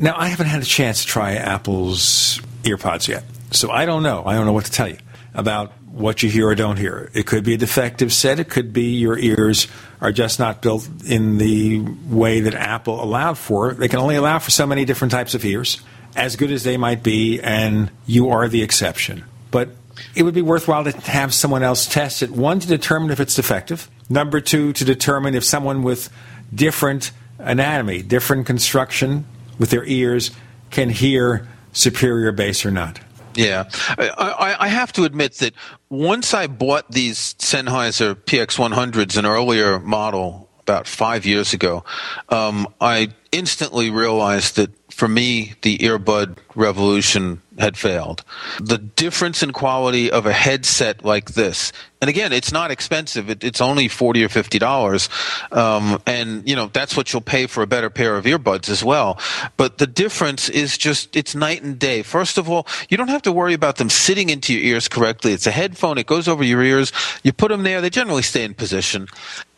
Now, 0.00 0.14
I 0.18 0.28
haven't 0.28 0.46
had 0.46 0.60
a 0.60 0.66
chance 0.66 1.00
to 1.00 1.06
try 1.06 1.34
Apple's 1.36 2.40
EarPods 2.64 3.08
yet, 3.08 3.24
so 3.50 3.70
I 3.70 3.86
don't 3.86 4.02
know. 4.02 4.22
I 4.26 4.34
don't 4.34 4.44
know 4.44 4.52
what 4.52 4.66
to 4.66 4.72
tell 4.72 4.88
you. 4.88 4.98
About 5.34 5.72
what 5.90 6.22
you 6.22 6.30
hear 6.30 6.48
or 6.48 6.54
don't 6.54 6.76
hear. 6.76 7.10
It 7.14 7.26
could 7.26 7.44
be 7.44 7.54
a 7.54 7.56
defective 7.56 8.12
set. 8.12 8.40
It 8.40 8.48
could 8.48 8.72
be 8.72 8.96
your 8.96 9.18
ears 9.18 9.66
are 10.00 10.12
just 10.12 10.38
not 10.38 10.62
built 10.62 10.88
in 11.06 11.38
the 11.38 11.80
way 12.08 12.40
that 12.40 12.54
Apple 12.54 13.02
allowed 13.02 13.38
for. 13.38 13.74
They 13.74 13.88
can 13.88 13.98
only 13.98 14.16
allow 14.16 14.38
for 14.38 14.50
so 14.50 14.66
many 14.66 14.84
different 14.84 15.12
types 15.12 15.34
of 15.34 15.44
ears, 15.44 15.80
as 16.16 16.36
good 16.36 16.50
as 16.50 16.62
they 16.64 16.76
might 16.76 17.02
be, 17.02 17.40
and 17.40 17.90
you 18.06 18.30
are 18.30 18.48
the 18.48 18.62
exception. 18.62 19.24
But 19.50 19.70
it 20.14 20.24
would 20.24 20.34
be 20.34 20.42
worthwhile 20.42 20.84
to 20.84 20.90
have 21.10 21.32
someone 21.32 21.62
else 21.62 21.86
test 21.86 22.22
it. 22.22 22.30
One, 22.30 22.60
to 22.60 22.66
determine 22.66 23.10
if 23.10 23.20
it's 23.20 23.34
defective. 23.34 23.88
Number 24.08 24.40
two, 24.40 24.72
to 24.74 24.84
determine 24.84 25.34
if 25.34 25.44
someone 25.44 25.82
with 25.82 26.10
different 26.54 27.12
anatomy, 27.38 28.02
different 28.02 28.46
construction 28.46 29.24
with 29.58 29.70
their 29.70 29.84
ears 29.84 30.30
can 30.70 30.90
hear 30.90 31.48
superior 31.72 32.32
bass 32.32 32.66
or 32.66 32.70
not. 32.70 33.00
Yeah, 33.36 33.68
I, 33.98 34.56
I, 34.60 34.68
have 34.68 34.92
to 34.92 35.04
admit 35.04 35.34
that 35.38 35.54
once 35.88 36.34
I 36.34 36.46
bought 36.46 36.90
these 36.90 37.34
Sennheiser 37.34 38.14
PX100s, 38.14 39.16
an 39.16 39.26
earlier 39.26 39.80
model 39.80 40.48
about 40.60 40.86
five 40.86 41.26
years 41.26 41.52
ago, 41.52 41.84
um, 42.28 42.68
I 42.80 43.08
instantly 43.32 43.90
realized 43.90 44.56
that 44.56 44.70
for 44.92 45.08
me, 45.08 45.54
the 45.62 45.78
earbud 45.78 46.38
revolution 46.54 47.42
had 47.58 47.76
failed. 47.76 48.24
The 48.60 48.78
difference 48.78 49.42
in 49.42 49.52
quality 49.52 50.10
of 50.10 50.26
a 50.26 50.32
headset 50.32 51.04
like 51.04 51.32
this, 51.34 51.72
and 52.00 52.08
again, 52.08 52.32
it's 52.32 52.52
not 52.52 52.70
expensive. 52.70 53.30
It, 53.30 53.44
it's 53.44 53.60
only 53.60 53.88
forty 53.88 54.24
or 54.24 54.28
fifty 54.28 54.58
dollars, 54.58 55.08
um, 55.52 56.02
and 56.06 56.48
you 56.48 56.56
know 56.56 56.66
that's 56.66 56.96
what 56.96 57.12
you'll 57.12 57.22
pay 57.22 57.46
for 57.46 57.62
a 57.62 57.66
better 57.66 57.90
pair 57.90 58.16
of 58.16 58.24
earbuds 58.24 58.68
as 58.68 58.84
well. 58.84 59.18
But 59.56 59.78
the 59.78 59.86
difference 59.86 60.48
is 60.48 60.76
just 60.76 61.16
it's 61.16 61.34
night 61.34 61.62
and 61.62 61.78
day. 61.78 62.02
First 62.02 62.38
of 62.38 62.50
all, 62.50 62.66
you 62.88 62.96
don't 62.96 63.08
have 63.08 63.22
to 63.22 63.32
worry 63.32 63.54
about 63.54 63.76
them 63.76 63.90
sitting 63.90 64.28
into 64.28 64.52
your 64.52 64.62
ears 64.62 64.88
correctly. 64.88 65.32
It's 65.32 65.46
a 65.46 65.52
headphone; 65.52 65.98
it 65.98 66.06
goes 66.06 66.28
over 66.28 66.44
your 66.44 66.62
ears. 66.62 66.92
You 67.22 67.32
put 67.32 67.48
them 67.48 67.62
there; 67.62 67.80
they 67.80 67.90
generally 67.90 68.22
stay 68.22 68.44
in 68.44 68.54
position. 68.54 69.08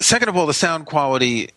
Second 0.00 0.28
of 0.28 0.36
all, 0.36 0.46
the 0.46 0.54
sound 0.54 0.86
quality. 0.86 1.50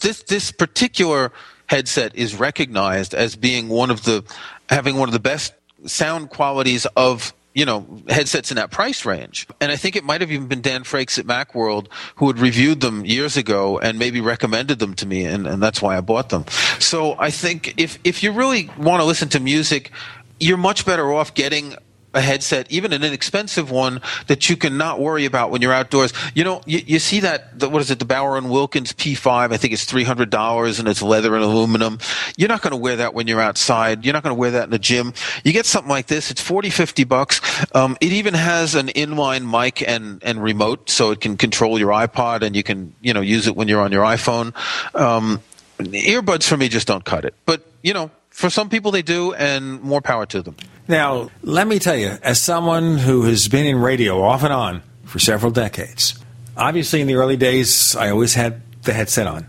This 0.00 0.22
this 0.22 0.52
particular 0.52 1.32
headset 1.66 2.14
is 2.14 2.34
recognized 2.36 3.14
as 3.14 3.36
being 3.36 3.68
one 3.68 3.90
of 3.90 4.04
the 4.04 4.24
having 4.68 4.96
one 4.96 5.08
of 5.08 5.12
the 5.12 5.20
best 5.20 5.52
sound 5.84 6.30
qualities 6.30 6.86
of 6.96 7.32
you 7.54 7.64
know 7.64 7.86
headsets 8.08 8.50
in 8.50 8.56
that 8.56 8.70
price 8.70 9.04
range. 9.04 9.46
And 9.60 9.72
I 9.72 9.76
think 9.76 9.96
it 9.96 10.04
might 10.04 10.20
have 10.20 10.30
even 10.30 10.46
been 10.46 10.60
Dan 10.60 10.84
Frakes 10.84 11.18
at 11.18 11.26
MacWorld 11.26 11.88
who 12.16 12.26
had 12.26 12.38
reviewed 12.38 12.80
them 12.80 13.04
years 13.04 13.36
ago 13.36 13.78
and 13.78 13.98
maybe 13.98 14.20
recommended 14.20 14.78
them 14.78 14.94
to 14.94 15.06
me, 15.06 15.24
and, 15.24 15.46
and 15.46 15.62
that's 15.62 15.80
why 15.80 15.96
I 15.96 16.00
bought 16.00 16.28
them. 16.28 16.44
So 16.78 17.16
I 17.18 17.30
think 17.30 17.74
if 17.76 17.98
if 18.04 18.22
you 18.22 18.32
really 18.32 18.70
want 18.78 19.00
to 19.00 19.04
listen 19.04 19.28
to 19.30 19.40
music, 19.40 19.90
you're 20.38 20.58
much 20.58 20.84
better 20.84 21.12
off 21.12 21.34
getting 21.34 21.74
a 22.16 22.20
headset, 22.20 22.70
even 22.70 22.92
an 22.92 23.04
inexpensive 23.04 23.70
one 23.70 24.00
that 24.26 24.48
you 24.48 24.56
can 24.56 24.76
not 24.76 24.98
worry 24.98 25.26
about 25.26 25.50
when 25.50 25.62
you're 25.62 25.72
outdoors. 25.72 26.12
You 26.34 26.44
know, 26.44 26.62
you, 26.64 26.80
you 26.84 26.98
see 26.98 27.20
that, 27.20 27.58
the, 27.58 27.68
what 27.68 27.82
is 27.82 27.90
it, 27.90 27.98
the 27.98 28.04
Bowers 28.04 28.42
and 28.42 28.50
Wilkins 28.50 28.92
P5, 28.92 29.52
I 29.52 29.56
think 29.56 29.72
it's 29.72 29.84
$300 29.84 30.78
and 30.78 30.88
it's 30.88 31.02
leather 31.02 31.34
and 31.34 31.44
aluminum. 31.44 31.98
You're 32.36 32.48
not 32.48 32.62
going 32.62 32.72
to 32.72 32.76
wear 32.78 32.96
that 32.96 33.14
when 33.14 33.26
you're 33.26 33.40
outside. 33.40 34.04
You're 34.04 34.14
not 34.14 34.22
going 34.22 34.34
to 34.34 34.38
wear 34.40 34.50
that 34.52 34.64
in 34.64 34.70
the 34.70 34.78
gym. 34.78 35.12
You 35.44 35.52
get 35.52 35.66
something 35.66 35.90
like 35.90 36.06
this, 36.06 36.30
it's 36.30 36.40
40, 36.40 36.70
50 36.70 37.04
bucks. 37.04 37.40
Um, 37.74 37.96
it 38.00 38.12
even 38.12 38.34
has 38.34 38.74
an 38.74 38.88
inline 38.88 39.48
mic 39.48 39.86
and, 39.86 40.22
and 40.24 40.42
remote 40.42 40.88
so 40.88 41.10
it 41.10 41.20
can 41.20 41.36
control 41.36 41.78
your 41.78 41.90
iPod 41.90 42.42
and 42.42 42.56
you 42.56 42.62
can, 42.62 42.94
you 43.02 43.12
know, 43.12 43.20
use 43.20 43.46
it 43.46 43.54
when 43.54 43.68
you're 43.68 43.82
on 43.82 43.92
your 43.92 44.04
iPhone. 44.04 44.54
Um, 44.98 45.42
earbuds 45.78 46.48
for 46.48 46.56
me 46.56 46.68
just 46.68 46.86
don't 46.86 47.04
cut 47.04 47.26
it. 47.26 47.34
But, 47.44 47.62
you 47.82 47.92
know, 47.92 48.10
for 48.30 48.50
some 48.50 48.68
people 48.68 48.90
they 48.90 49.02
do 49.02 49.34
and 49.34 49.82
more 49.82 50.00
power 50.00 50.26
to 50.26 50.42
them. 50.42 50.56
Now, 50.88 51.30
let 51.42 51.66
me 51.66 51.78
tell 51.78 51.96
you, 51.96 52.16
as 52.22 52.40
someone 52.40 52.98
who 52.98 53.22
has 53.22 53.48
been 53.48 53.66
in 53.66 53.78
radio 53.78 54.22
off 54.22 54.42
and 54.42 54.52
on 54.52 54.82
for 55.04 55.18
several 55.18 55.50
decades, 55.50 56.18
obviously 56.56 57.00
in 57.00 57.06
the 57.06 57.16
early 57.16 57.36
days, 57.36 57.96
I 57.96 58.10
always 58.10 58.34
had 58.34 58.62
the 58.82 58.92
headset 58.92 59.26
on. 59.26 59.46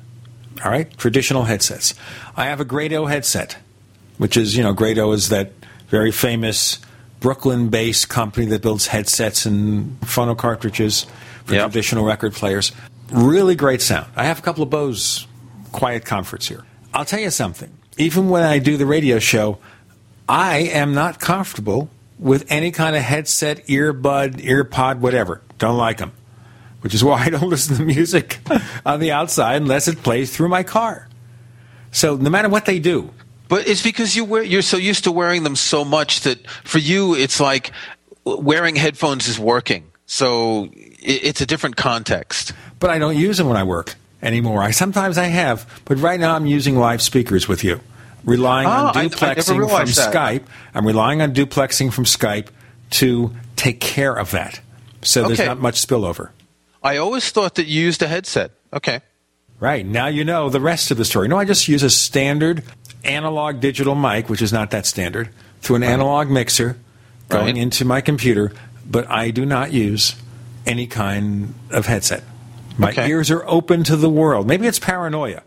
All 0.65 0.71
right, 0.71 0.95
traditional 0.97 1.43
headsets. 1.43 1.93
I 2.35 2.45
have 2.45 2.59
a 2.59 2.65
Grado 2.65 3.05
headset, 3.05 3.57
which 4.17 4.35
is, 4.35 4.57
you 4.57 4.63
know, 4.63 4.73
Grado 4.73 5.11
is 5.11 5.29
that 5.29 5.51
very 5.89 6.11
famous 6.11 6.79
Brooklyn 7.19 7.69
based 7.69 8.09
company 8.09 8.47
that 8.47 8.61
builds 8.63 8.87
headsets 8.87 9.45
and 9.45 9.99
phono 10.01 10.35
cartridges 10.35 11.05
for 11.45 11.53
yep. 11.53 11.71
traditional 11.71 12.05
record 12.05 12.33
players. 12.33 12.71
Really 13.11 13.55
great 13.55 13.81
sound. 13.81 14.07
I 14.15 14.25
have 14.25 14.39
a 14.39 14.41
couple 14.41 14.63
of 14.63 14.69
Bose 14.69 15.27
quiet 15.71 16.05
comforts 16.05 16.47
here. 16.47 16.63
I'll 16.93 17.05
tell 17.05 17.19
you 17.19 17.29
something. 17.29 17.71
Even 17.97 18.29
when 18.29 18.43
I 18.43 18.59
do 18.59 18.77
the 18.77 18.85
radio 18.85 19.19
show, 19.19 19.59
I 20.27 20.57
am 20.57 20.93
not 20.93 21.19
comfortable 21.19 21.89
with 22.19 22.51
any 22.51 22.71
kind 22.71 22.95
of 22.95 23.01
headset, 23.01 23.65
earbud, 23.67 24.41
earpod, 24.41 24.99
whatever. 24.99 25.41
Don't 25.57 25.77
like 25.77 25.97
them. 25.97 26.11
Which 26.81 26.93
is 26.93 27.03
why 27.03 27.23
I 27.23 27.29
don't 27.29 27.49
listen 27.49 27.77
to 27.77 27.83
music 27.83 28.39
on 28.85 28.99
the 28.99 29.11
outside 29.11 29.61
unless 29.61 29.87
it 29.87 30.03
plays 30.03 30.35
through 30.35 30.49
my 30.49 30.63
car. 30.63 31.07
So 31.91 32.15
no 32.15 32.29
matter 32.29 32.49
what 32.49 32.65
they 32.65 32.79
do. 32.79 33.11
But 33.47 33.67
it's 33.67 33.81
because 33.81 34.15
you 34.15 34.25
wear, 34.25 34.43
you're 34.43 34.61
so 34.61 34.75
used 34.75 35.05
to 35.05 35.11
wearing 35.11 35.43
them 35.43 35.55
so 35.55 35.85
much 35.85 36.21
that 36.21 36.45
for 36.65 36.79
you 36.79 37.15
it's 37.15 37.39
like 37.39 37.71
wearing 38.25 38.75
headphones 38.75 39.29
is 39.29 39.39
working. 39.39 39.89
So 40.05 40.69
it's 40.73 41.39
a 41.39 41.45
different 41.45 41.77
context. 41.77 42.51
But 42.79 42.89
I 42.89 42.99
don't 42.99 43.15
use 43.15 43.37
them 43.37 43.47
when 43.47 43.55
I 43.55 43.63
work 43.63 43.95
anymore. 44.21 44.61
I 44.61 44.71
sometimes 44.71 45.17
I 45.17 45.25
have, 45.25 45.81
but 45.85 45.97
right 45.99 46.19
now 46.19 46.35
I'm 46.35 46.45
using 46.45 46.75
live 46.75 47.01
speakers 47.01 47.47
with 47.47 47.63
you 47.63 47.79
relying 48.27 48.67
on 48.67 48.85
ah, 48.85 48.91
duplexing 48.93 49.61
I, 49.61 49.65
I 49.65 49.85
from 49.85 49.87
that. 49.87 50.13
Skype. 50.13 50.43
I'm 50.75 50.85
relying 50.85 51.21
on 51.23 51.33
duplexing 51.33 51.91
from 51.91 52.03
Skype 52.03 52.49
to 52.91 53.33
take 53.55 53.79
care 53.79 54.13
of 54.13 54.29
that. 54.31 54.59
So 55.01 55.21
okay. 55.21 55.35
there's 55.35 55.47
not 55.47 55.59
much 55.59 55.85
spillover. 55.85 56.29
I 56.83 56.97
always 56.97 57.31
thought 57.31 57.55
that 57.55 57.65
you 57.65 57.81
used 57.81 58.03
a 58.03 58.07
headset. 58.07 58.51
Okay. 58.71 59.01
Right. 59.59 59.85
Now 59.85 60.07
you 60.07 60.23
know 60.23 60.49
the 60.49 60.59
rest 60.59 60.91
of 60.91 60.97
the 60.97 61.05
story. 61.05 61.27
No, 61.27 61.37
I 61.37 61.45
just 61.45 61.67
use 61.67 61.81
a 61.81 61.89
standard 61.89 62.63
analog 63.03 63.59
digital 63.59 63.95
mic, 63.95 64.29
which 64.29 64.41
is 64.41 64.53
not 64.53 64.71
that 64.71 64.85
standard, 64.85 65.29
through 65.61 65.77
an 65.77 65.81
right. 65.81 65.91
analog 65.91 66.29
mixer 66.29 66.77
going 67.29 67.55
right. 67.55 67.57
into 67.57 67.85
my 67.85 68.01
computer, 68.01 68.51
but 68.85 69.09
I 69.09 69.31
do 69.31 69.45
not 69.45 69.71
use 69.71 70.15
any 70.65 70.85
kind 70.85 71.53
of 71.71 71.85
headset. 71.85 72.23
My 72.77 72.91
okay. 72.91 73.09
ears 73.09 73.31
are 73.31 73.43
open 73.47 73.83
to 73.85 73.95
the 73.95 74.09
world. 74.09 74.47
Maybe 74.47 74.67
it's 74.67 74.79
paranoia 74.79 75.41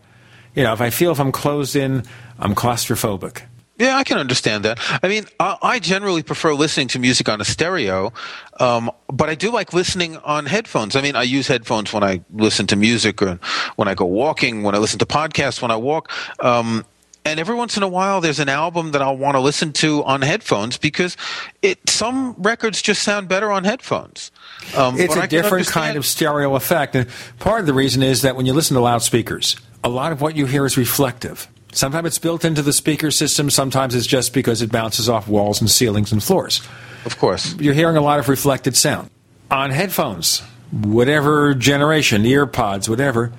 you 0.55 0.63
know, 0.63 0.73
if 0.73 0.81
I 0.81 0.89
feel 0.89 1.11
if 1.11 1.19
I'm 1.19 1.31
closed 1.31 1.75
in, 1.75 2.03
I'm 2.41 2.55
claustrophobic. 2.55 3.43
Yeah, 3.77 3.95
I 3.95 4.03
can 4.03 4.17
understand 4.17 4.65
that. 4.65 4.79
I 5.01 5.07
mean, 5.07 5.25
I, 5.39 5.57
I 5.61 5.79
generally 5.79 6.21
prefer 6.21 6.53
listening 6.53 6.87
to 6.89 6.99
music 6.99 7.29
on 7.29 7.41
a 7.41 7.45
stereo, 7.45 8.13
um, 8.59 8.91
but 9.07 9.29
I 9.29 9.35
do 9.35 9.51
like 9.51 9.73
listening 9.73 10.17
on 10.17 10.45
headphones. 10.45 10.95
I 10.95 11.01
mean, 11.01 11.15
I 11.15 11.23
use 11.23 11.47
headphones 11.47 11.91
when 11.91 12.03
I 12.03 12.21
listen 12.31 12.67
to 12.67 12.75
music 12.75 13.21
or 13.21 13.39
when 13.77 13.87
I 13.87 13.95
go 13.95 14.05
walking, 14.05 14.61
when 14.61 14.75
I 14.75 14.77
listen 14.77 14.99
to 14.99 15.05
podcasts, 15.05 15.61
when 15.61 15.71
I 15.71 15.77
walk. 15.77 16.11
Um, 16.43 16.85
and 17.25 17.39
every 17.39 17.55
once 17.55 17.77
in 17.77 17.83
a 17.83 17.87
while, 17.87 18.21
there's 18.21 18.39
an 18.39 18.49
album 18.49 18.91
that 18.91 19.01
I'll 19.01 19.17
want 19.17 19.35
to 19.35 19.39
listen 19.39 19.73
to 19.73 20.03
on 20.03 20.21
headphones 20.21 20.77
because 20.77 21.17
it 21.61 21.79
some 21.89 22.33
records 22.39 22.81
just 22.81 23.01
sound 23.03 23.29
better 23.29 23.51
on 23.51 23.63
headphones. 23.63 24.31
Um, 24.75 24.99
it's 24.99 25.15
a 25.15 25.27
different 25.27 25.67
kind 25.67 25.97
of 25.97 26.05
stereo 26.05 26.55
effect, 26.55 26.95
and 26.95 27.07
part 27.39 27.61
of 27.61 27.67
the 27.67 27.73
reason 27.73 28.03
is 28.03 28.23
that 28.23 28.35
when 28.35 28.45
you 28.45 28.53
listen 28.53 28.75
to 28.75 28.81
loudspeakers 28.81 29.55
a 29.83 29.89
lot 29.89 30.11
of 30.11 30.21
what 30.21 30.35
you 30.35 30.45
hear 30.45 30.65
is 30.65 30.77
reflective. 30.77 31.47
Sometimes 31.71 32.07
it's 32.07 32.19
built 32.19 32.43
into 32.43 32.61
the 32.61 32.73
speaker 32.73 33.11
system, 33.11 33.49
sometimes 33.49 33.95
it's 33.95 34.07
just 34.07 34.33
because 34.33 34.61
it 34.61 34.71
bounces 34.71 35.07
off 35.07 35.27
walls 35.27 35.61
and 35.61 35.69
ceilings 35.69 36.11
and 36.11 36.21
floors. 36.23 36.61
Of 37.05 37.17
course. 37.17 37.55
You're 37.55 37.73
hearing 37.73 37.97
a 37.97 38.01
lot 38.01 38.19
of 38.19 38.29
reflected 38.29 38.75
sound. 38.75 39.09
On 39.49 39.71
headphones, 39.71 40.41
whatever 40.71 41.53
generation, 41.53 42.23
earpods, 42.23 42.87
whatever, 42.89 43.31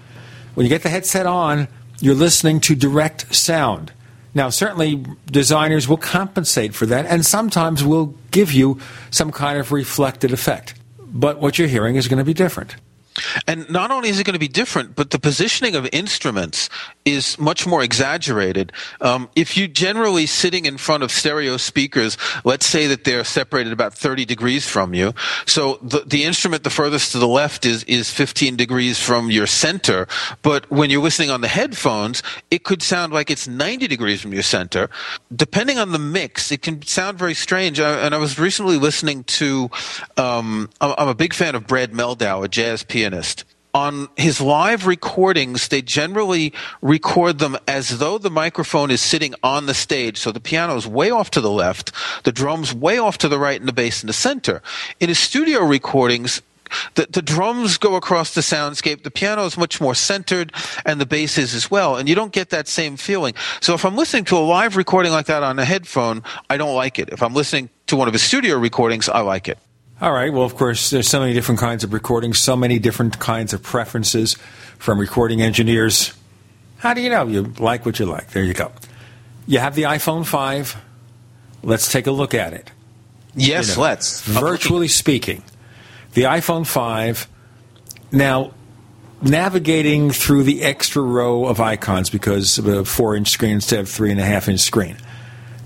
when 0.54 0.64
you 0.64 0.70
get 0.70 0.82
the 0.82 0.88
headset 0.88 1.26
on, 1.26 1.68
you're 2.00 2.14
listening 2.14 2.60
to 2.60 2.74
direct 2.74 3.34
sound. 3.34 3.92
Now, 4.34 4.48
certainly 4.48 5.04
designers 5.26 5.86
will 5.88 5.98
compensate 5.98 6.74
for 6.74 6.86
that 6.86 7.06
and 7.06 7.24
sometimes 7.24 7.84
will 7.84 8.14
give 8.30 8.52
you 8.52 8.78
some 9.10 9.30
kind 9.30 9.58
of 9.58 9.72
reflected 9.72 10.32
effect. 10.32 10.74
But 10.98 11.38
what 11.38 11.58
you're 11.58 11.68
hearing 11.68 11.96
is 11.96 12.08
going 12.08 12.18
to 12.18 12.24
be 12.24 12.34
different. 12.34 12.76
And 13.46 13.68
not 13.70 13.90
only 13.90 14.08
is 14.08 14.18
it 14.18 14.24
going 14.24 14.34
to 14.34 14.40
be 14.40 14.48
different, 14.48 14.96
but 14.96 15.10
the 15.10 15.18
positioning 15.18 15.74
of 15.76 15.88
instruments 15.92 16.68
is 17.04 17.38
much 17.38 17.66
more 17.66 17.82
exaggerated. 17.82 18.72
Um, 19.00 19.28
if 19.36 19.56
you're 19.56 19.68
generally 19.68 20.26
sitting 20.26 20.64
in 20.64 20.78
front 20.78 21.02
of 21.02 21.10
stereo 21.10 21.56
speakers, 21.56 22.16
let's 22.44 22.66
say 22.66 22.86
that 22.86 23.04
they're 23.04 23.24
separated 23.24 23.72
about 23.72 23.94
30 23.94 24.24
degrees 24.24 24.66
from 24.66 24.94
you. 24.94 25.12
So 25.46 25.78
the, 25.82 26.00
the 26.06 26.24
instrument 26.24 26.64
the 26.64 26.70
furthest 26.70 27.12
to 27.12 27.18
the 27.18 27.28
left 27.28 27.66
is, 27.66 27.84
is 27.84 28.10
15 28.10 28.56
degrees 28.56 28.98
from 28.98 29.30
your 29.30 29.46
center. 29.46 30.06
But 30.42 30.70
when 30.70 30.90
you're 30.90 31.02
listening 31.02 31.30
on 31.30 31.40
the 31.40 31.48
headphones, 31.48 32.22
it 32.50 32.64
could 32.64 32.82
sound 32.82 33.12
like 33.12 33.30
it's 33.30 33.46
90 33.46 33.88
degrees 33.88 34.20
from 34.22 34.32
your 34.32 34.42
center. 34.42 34.88
Depending 35.34 35.78
on 35.78 35.92
the 35.92 35.98
mix, 35.98 36.50
it 36.52 36.62
can 36.62 36.82
sound 36.82 37.18
very 37.18 37.34
strange. 37.34 37.80
I, 37.80 38.00
and 38.00 38.14
I 38.14 38.18
was 38.18 38.38
recently 38.38 38.78
listening 38.78 39.24
to, 39.24 39.70
um, 40.16 40.70
I'm 40.80 41.08
a 41.08 41.14
big 41.14 41.34
fan 41.34 41.54
of 41.54 41.66
Brad 41.66 41.92
Mehldau, 41.92 42.44
a 42.44 42.48
jazz 42.48 42.82
pianist 42.82 43.01
pianist. 43.02 43.44
on 43.74 44.08
his 44.16 44.40
live 44.40 44.86
recordings, 44.86 45.68
they 45.68 45.80
generally 45.82 46.52
record 46.82 47.38
them 47.38 47.56
as 47.66 47.98
though 47.98 48.18
the 48.18 48.30
microphone 48.30 48.90
is 48.90 49.00
sitting 49.00 49.34
on 49.42 49.66
the 49.66 49.74
stage. 49.74 50.18
So 50.18 50.30
the 50.30 50.40
piano 50.40 50.76
is 50.76 50.86
way 50.86 51.10
off 51.10 51.30
to 51.32 51.40
the 51.40 51.50
left, 51.50 51.92
the 52.24 52.32
drums 52.32 52.74
way 52.74 52.98
off 52.98 53.18
to 53.18 53.28
the 53.28 53.38
right, 53.38 53.58
and 53.58 53.68
the 53.68 53.72
bass 53.72 54.02
in 54.02 54.08
the 54.08 54.12
center. 54.12 54.62
In 55.00 55.08
his 55.08 55.18
studio 55.18 55.64
recordings, 55.64 56.42
the, 56.94 57.06
the 57.10 57.22
drums 57.22 57.76
go 57.78 57.96
across 57.96 58.34
the 58.34 58.40
soundscape. 58.40 59.02
The 59.02 59.10
piano 59.10 59.44
is 59.44 59.58
much 59.58 59.80
more 59.80 59.94
centered, 59.94 60.52
and 60.86 61.00
the 61.00 61.06
bass 61.06 61.36
is 61.36 61.54
as 61.54 61.70
well. 61.70 61.96
And 61.96 62.08
you 62.08 62.14
don't 62.14 62.32
get 62.32 62.50
that 62.50 62.68
same 62.68 62.96
feeling. 62.96 63.34
So 63.60 63.74
if 63.74 63.84
I'm 63.84 63.96
listening 63.96 64.24
to 64.26 64.36
a 64.36 64.44
live 64.44 64.76
recording 64.76 65.12
like 65.12 65.26
that 65.26 65.42
on 65.42 65.58
a 65.58 65.64
headphone, 65.64 66.22
I 66.48 66.56
don't 66.56 66.74
like 66.74 66.98
it. 66.98 67.10
If 67.10 67.22
I'm 67.22 67.34
listening 67.34 67.68
to 67.86 67.96
one 67.96 68.08
of 68.08 68.14
his 68.14 68.22
studio 68.22 68.58
recordings, 68.58 69.08
I 69.08 69.20
like 69.20 69.48
it. 69.48 69.58
All 70.02 70.10
right. 70.10 70.32
Well, 70.32 70.42
of 70.42 70.56
course, 70.56 70.90
there's 70.90 71.06
so 71.06 71.20
many 71.20 71.32
different 71.32 71.60
kinds 71.60 71.84
of 71.84 71.92
recordings, 71.92 72.36
so 72.40 72.56
many 72.56 72.80
different 72.80 73.20
kinds 73.20 73.52
of 73.52 73.62
preferences 73.62 74.34
from 74.76 74.98
recording 74.98 75.40
engineers. 75.40 76.12
How 76.78 76.92
do 76.92 77.00
you 77.00 77.08
know 77.08 77.28
you 77.28 77.42
like 77.60 77.86
what 77.86 78.00
you 78.00 78.06
like? 78.06 78.32
There 78.32 78.42
you 78.42 78.52
go. 78.52 78.72
You 79.46 79.60
have 79.60 79.76
the 79.76 79.82
iPhone 79.82 80.26
5. 80.26 80.76
Let's 81.62 81.92
take 81.92 82.08
a 82.08 82.10
look 82.10 82.34
at 82.34 82.52
it. 82.52 82.72
Yes, 83.36 83.68
You 83.68 83.76
know, 83.76 83.82
let's. 83.82 84.22
Virtually 84.22 84.88
speaking, 84.88 85.44
the 86.14 86.22
iPhone 86.22 86.66
5. 86.66 87.28
Now, 88.10 88.54
navigating 89.22 90.10
through 90.10 90.42
the 90.42 90.62
extra 90.62 91.00
row 91.00 91.46
of 91.46 91.60
icons 91.60 92.10
because 92.10 92.58
of 92.58 92.66
a 92.66 92.84
four 92.84 93.14
inch 93.14 93.28
screen 93.28 93.52
instead 93.52 93.78
of 93.78 93.88
three 93.88 94.10
and 94.10 94.18
a 94.18 94.24
half 94.24 94.48
inch 94.48 94.58
screen. 94.58 94.96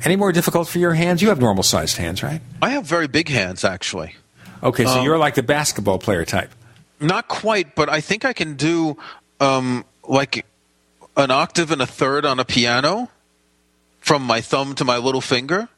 Any 0.05 0.17
more 0.17 0.31
difficult 0.31 0.69
for 0.69 0.79
your 0.79 0.93
hands? 0.93 1.23
You 1.23 1.31
have 1.31 1.41
normal 1.41 1.63
sized 1.63 1.97
hands, 1.97 2.23
right? 2.23 2.43
I 2.61 2.71
have 2.73 2.85
very 2.85 3.09
big 3.09 3.31
hands, 3.31 3.65
actually. 3.65 4.15
Okay, 4.62 4.85
so 4.85 4.99
Um, 4.99 5.05
you're 5.05 5.19
like 5.19 5.35
the 5.35 5.43
basketball 5.43 5.99
player 5.99 6.24
type. 6.24 6.51
Not 7.01 7.28
quite, 7.28 7.74
but 7.74 7.89
I 7.89 8.01
think 8.01 8.24
I 8.24 8.33
can 8.33 8.57
do 8.57 8.97
um, 9.41 9.85
like 10.09 10.47
an 11.16 11.31
octave 11.31 11.70
and 11.70 11.83
a 11.83 11.87
third 11.87 12.24
on 12.24 12.41
a 12.41 12.45
piano 12.45 13.11
from 14.01 14.23
my 14.23 14.41
thumb 14.41 14.74
to 14.77 14.85
my 14.85 14.97
little 14.99 15.20
finger. 15.20 15.69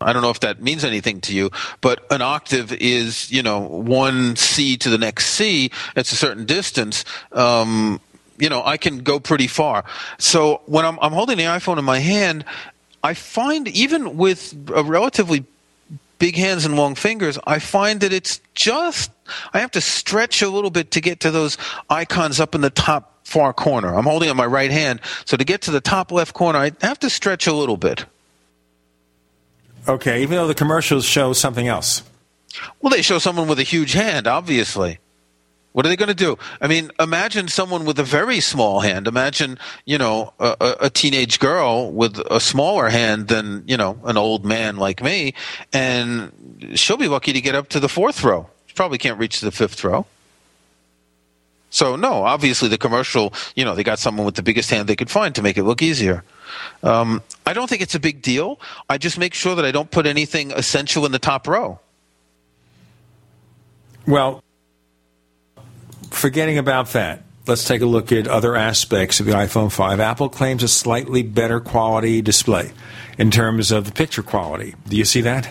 I 0.00 0.12
don't 0.12 0.22
know 0.22 0.30
if 0.30 0.40
that 0.40 0.62
means 0.62 0.84
anything 0.84 1.20
to 1.22 1.34
you, 1.34 1.50
but 1.80 2.04
an 2.10 2.20
octave 2.20 2.70
is, 2.72 3.30
you 3.30 3.42
know, 3.42 3.60
one 3.60 4.36
C 4.36 4.76
to 4.76 4.90
the 4.90 4.98
next 4.98 5.28
C. 5.28 5.70
It's 5.96 6.12
a 6.12 6.16
certain 6.16 6.44
distance. 6.44 7.04
Um, 7.32 8.00
you 8.38 8.50
know, 8.50 8.62
I 8.62 8.76
can 8.76 8.98
go 8.98 9.18
pretty 9.18 9.46
far. 9.46 9.84
So 10.18 10.60
when 10.66 10.84
I'm, 10.84 10.98
I'm 11.00 11.12
holding 11.12 11.38
the 11.38 11.44
iPhone 11.44 11.78
in 11.78 11.84
my 11.84 11.98
hand, 11.98 12.44
I 13.02 13.14
find 13.14 13.68
even 13.68 14.18
with 14.18 14.54
a 14.74 14.82
relatively 14.82 15.44
big 16.18 16.36
hands 16.36 16.64
and 16.64 16.76
long 16.76 16.94
fingers, 16.94 17.38
I 17.46 17.58
find 17.58 18.00
that 18.00 18.12
it's 18.12 18.40
just, 18.54 19.10
I 19.52 19.60
have 19.60 19.70
to 19.72 19.80
stretch 19.80 20.42
a 20.42 20.48
little 20.48 20.70
bit 20.70 20.92
to 20.92 21.00
get 21.00 21.20
to 21.20 21.30
those 21.30 21.58
icons 21.90 22.40
up 22.40 22.54
in 22.54 22.60
the 22.60 22.70
top 22.70 23.26
far 23.26 23.52
corner. 23.52 23.94
I'm 23.94 24.04
holding 24.04 24.28
it 24.28 24.34
my 24.34 24.46
right 24.46 24.70
hand. 24.70 25.00
So 25.24 25.36
to 25.36 25.44
get 25.44 25.62
to 25.62 25.70
the 25.70 25.80
top 25.80 26.12
left 26.12 26.34
corner, 26.34 26.58
I 26.58 26.72
have 26.80 26.98
to 27.00 27.10
stretch 27.10 27.46
a 27.46 27.52
little 27.52 27.76
bit. 27.76 28.04
Okay, 29.88 30.22
even 30.22 30.36
though 30.36 30.48
the 30.48 30.54
commercials 30.54 31.04
show 31.04 31.32
something 31.32 31.68
else. 31.68 32.02
Well, 32.80 32.90
they 32.90 33.02
show 33.02 33.18
someone 33.18 33.48
with 33.48 33.58
a 33.58 33.64
huge 33.64 33.92
hand, 33.92 34.26
obviously. 34.26 34.98
What 35.76 35.84
are 35.84 35.90
they 35.90 35.96
going 35.96 36.08
to 36.08 36.14
do? 36.14 36.38
I 36.58 36.68
mean, 36.68 36.90
imagine 36.98 37.48
someone 37.48 37.84
with 37.84 37.98
a 37.98 38.02
very 38.02 38.40
small 38.40 38.80
hand. 38.80 39.06
Imagine, 39.06 39.58
you 39.84 39.98
know, 39.98 40.32
a, 40.40 40.56
a- 40.80 40.88
teenage 40.88 41.38
girl 41.38 41.92
with 41.92 42.18
a 42.30 42.40
smaller 42.40 42.88
hand 42.88 43.28
than, 43.28 43.62
you 43.66 43.76
know, 43.76 44.00
an 44.04 44.16
old 44.16 44.42
man 44.42 44.78
like 44.78 45.02
me, 45.02 45.34
and 45.74 46.32
she'll 46.76 46.96
be 46.96 47.08
lucky 47.08 47.34
to 47.34 47.42
get 47.42 47.54
up 47.54 47.68
to 47.68 47.78
the 47.78 47.90
fourth 47.90 48.24
row. 48.24 48.48
She 48.64 48.72
probably 48.72 48.96
can't 48.96 49.18
reach 49.18 49.42
the 49.42 49.50
fifth 49.50 49.84
row. 49.84 50.06
So, 51.68 51.94
no, 51.94 52.24
obviously 52.24 52.70
the 52.70 52.78
commercial, 52.78 53.34
you 53.54 53.62
know, 53.62 53.74
they 53.74 53.84
got 53.84 53.98
someone 53.98 54.24
with 54.24 54.36
the 54.36 54.42
biggest 54.42 54.70
hand 54.70 54.88
they 54.88 54.96
could 54.96 55.10
find 55.10 55.34
to 55.34 55.42
make 55.42 55.58
it 55.58 55.64
look 55.64 55.82
easier. 55.82 56.24
Um, 56.82 57.22
I 57.44 57.52
don't 57.52 57.68
think 57.68 57.82
it's 57.82 57.94
a 57.94 58.00
big 58.00 58.22
deal. 58.22 58.58
I 58.88 58.96
just 58.96 59.18
make 59.18 59.34
sure 59.34 59.54
that 59.54 59.66
I 59.66 59.72
don't 59.72 59.90
put 59.90 60.06
anything 60.06 60.52
essential 60.52 61.04
in 61.04 61.12
the 61.12 61.18
top 61.18 61.46
row. 61.46 61.80
Well, 64.06 64.42
forgetting 66.10 66.58
about 66.58 66.88
that, 66.88 67.22
let's 67.46 67.64
take 67.64 67.82
a 67.82 67.86
look 67.86 68.12
at 68.12 68.26
other 68.26 68.56
aspects 68.56 69.20
of 69.20 69.26
the 69.26 69.32
iPhone 69.32 69.70
5. 69.70 70.00
Apple 70.00 70.28
claims 70.28 70.62
a 70.62 70.68
slightly 70.68 71.22
better 71.22 71.60
quality 71.60 72.22
display 72.22 72.72
in 73.18 73.30
terms 73.30 73.70
of 73.70 73.84
the 73.84 73.92
picture 73.92 74.22
quality. 74.22 74.74
Do 74.88 74.96
you 74.96 75.04
see 75.04 75.20
that? 75.22 75.48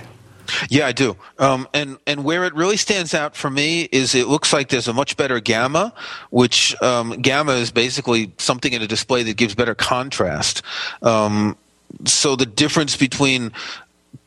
Yeah, 0.69 0.85
I 0.85 0.91
do. 0.91 1.17
Um, 1.39 1.67
and 1.73 1.97
and 2.05 2.23
where 2.23 2.43
it 2.43 2.53
really 2.53 2.77
stands 2.77 3.13
out 3.13 3.35
for 3.35 3.49
me 3.49 3.89
is 3.91 4.13
it 4.13 4.27
looks 4.27 4.53
like 4.53 4.69
there's 4.69 4.87
a 4.87 4.93
much 4.93 5.17
better 5.17 5.39
gamma, 5.39 5.93
which 6.29 6.79
um, 6.83 7.19
gamma 7.21 7.53
is 7.53 7.71
basically 7.71 8.31
something 8.37 8.71
in 8.71 8.81
a 8.81 8.87
display 8.87 9.23
that 9.23 9.37
gives 9.37 9.55
better 9.55 9.73
contrast. 9.73 10.61
Um, 11.01 11.57
so 12.05 12.35
the 12.35 12.45
difference 12.45 12.95
between 12.95 13.51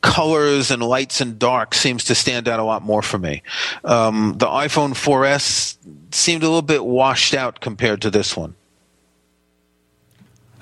colors 0.01 0.71
and 0.71 0.81
lights 0.81 1.21
and 1.21 1.37
dark 1.37 1.73
seems 1.73 2.05
to 2.05 2.15
stand 2.15 2.47
out 2.47 2.59
a 2.59 2.63
lot 2.63 2.81
more 2.81 3.01
for 3.01 3.17
me. 3.17 3.43
Um, 3.83 4.35
the 4.37 4.47
iPhone 4.47 4.91
4S 4.91 5.75
seemed 6.11 6.43
a 6.43 6.47
little 6.47 6.61
bit 6.61 6.85
washed 6.85 7.33
out 7.33 7.59
compared 7.59 8.01
to 8.03 8.09
this 8.09 8.35
one. 8.35 8.55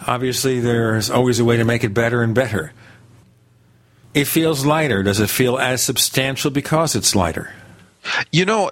Obviously, 0.06 0.60
there's 0.60 1.10
always 1.10 1.40
a 1.40 1.46
way 1.46 1.58
to 1.58 1.66
make 1.66 1.84
it 1.84 1.94
better 1.94 2.22
and 2.22 2.34
better. 2.36 2.72
It 4.14 4.26
feels 4.26 4.66
lighter. 4.66 5.04
Does 5.04 5.20
it 5.20 5.30
feel 5.30 5.58
as 5.58 5.82
substantial 5.82 6.52
because 6.52 6.96
it's 6.96 7.16
lighter? 7.16 7.54
You 8.32 8.46
know, 8.46 8.72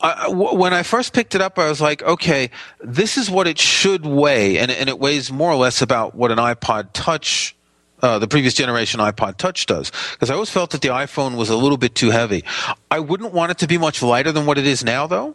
I, 0.00 0.28
when 0.28 0.72
I 0.72 0.82
first 0.82 1.12
picked 1.12 1.34
it 1.34 1.40
up, 1.40 1.58
I 1.58 1.68
was 1.68 1.80
like, 1.80 2.02
okay, 2.02 2.50
this 2.80 3.18
is 3.18 3.30
what 3.30 3.46
it 3.46 3.58
should 3.58 4.04
weigh, 4.04 4.58
and, 4.58 4.70
and 4.70 4.88
it 4.88 4.98
weighs 4.98 5.30
more 5.30 5.50
or 5.52 5.56
less 5.56 5.82
about 5.82 6.14
what 6.14 6.32
an 6.32 6.38
iPod 6.38 6.88
Touch, 6.92 7.54
uh, 8.02 8.18
the 8.18 8.28
previous 8.28 8.54
generation 8.54 9.00
iPod 9.00 9.36
Touch 9.36 9.66
does. 9.66 9.90
Because 10.12 10.30
I 10.30 10.34
always 10.34 10.50
felt 10.50 10.70
that 10.70 10.82
the 10.82 10.88
iPhone 10.88 11.36
was 11.36 11.48
a 11.48 11.56
little 11.56 11.78
bit 11.78 11.94
too 11.94 12.10
heavy. 12.10 12.44
I 12.90 12.98
wouldn't 12.98 13.32
want 13.32 13.52
it 13.52 13.58
to 13.58 13.66
be 13.66 13.78
much 13.78 14.02
lighter 14.02 14.32
than 14.32 14.44
what 14.44 14.58
it 14.58 14.66
is 14.66 14.84
now, 14.84 15.06
though, 15.06 15.34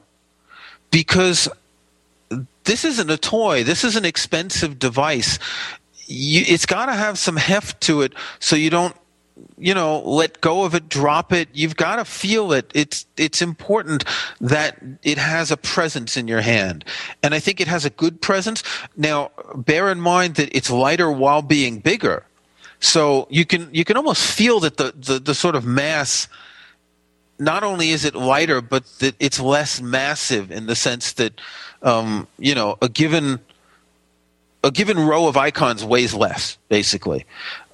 because 0.92 1.50
this 2.66 2.84
isn't 2.84 3.10
a 3.10 3.18
toy. 3.18 3.64
This 3.64 3.84
is 3.84 3.96
an 3.96 4.06
expensive 4.06 4.78
device. 4.78 5.40
You, 6.06 6.44
it's 6.48 6.66
got 6.66 6.88
to 6.88 6.94
have 6.94 7.18
some 7.18 7.38
heft 7.38 7.82
to 7.82 8.02
it, 8.02 8.14
so 8.40 8.56
you 8.56 8.70
don't 8.70 8.96
you 9.58 9.74
know 9.74 10.00
let 10.00 10.42
go 10.42 10.64
of 10.64 10.74
it 10.74 10.90
drop 10.90 11.32
it 11.32 11.48
you've 11.54 11.76
got 11.76 11.98
to 11.98 12.06
feel 12.06 12.52
it 12.52 12.72
it's 12.74 13.06
it's 13.18 13.40
important 13.40 14.04
that 14.42 14.82
it 15.04 15.20
has 15.20 15.52
a 15.52 15.58
presence 15.58 16.18
in 16.18 16.28
your 16.28 16.42
hand 16.42 16.84
and 17.22 17.36
i 17.36 17.40
think 17.40 17.62
it 17.62 17.68
has 17.68 17.86
a 17.86 17.92
good 17.92 18.20
presence 18.20 18.64
now 18.96 19.30
bear 19.56 19.92
in 19.92 20.02
mind 20.02 20.36
that 20.36 20.50
it's 20.56 20.72
lighter 20.72 21.12
while 21.12 21.44
being 21.44 21.78
bigger 21.78 22.24
so 22.80 23.28
you 23.30 23.46
can 23.46 23.70
you 23.74 23.84
can 23.84 23.98
almost 23.98 24.24
feel 24.24 24.60
that 24.60 24.78
the 24.78 24.94
the, 24.96 25.20
the 25.20 25.36
sort 25.36 25.56
of 25.56 25.66
mass 25.66 26.28
not 27.40 27.64
only 27.64 27.92
is 27.92 28.06
it 28.06 28.16
lighter 28.16 28.62
but 28.62 28.86
that 29.00 29.16
it's 29.20 29.40
less 29.40 29.82
massive 29.82 30.52
in 30.52 30.66
the 30.66 30.76
sense 30.76 31.14
that 31.14 31.40
um, 31.84 32.28
you 32.38 32.56
know 32.56 32.78
a 32.82 32.90
given 32.90 33.40
a 34.64 34.72
given 34.72 35.00
row 35.00 35.28
of 35.28 35.38
icons 35.38 35.86
weighs 35.86 36.14
less, 36.14 36.58
basically. 36.68 37.26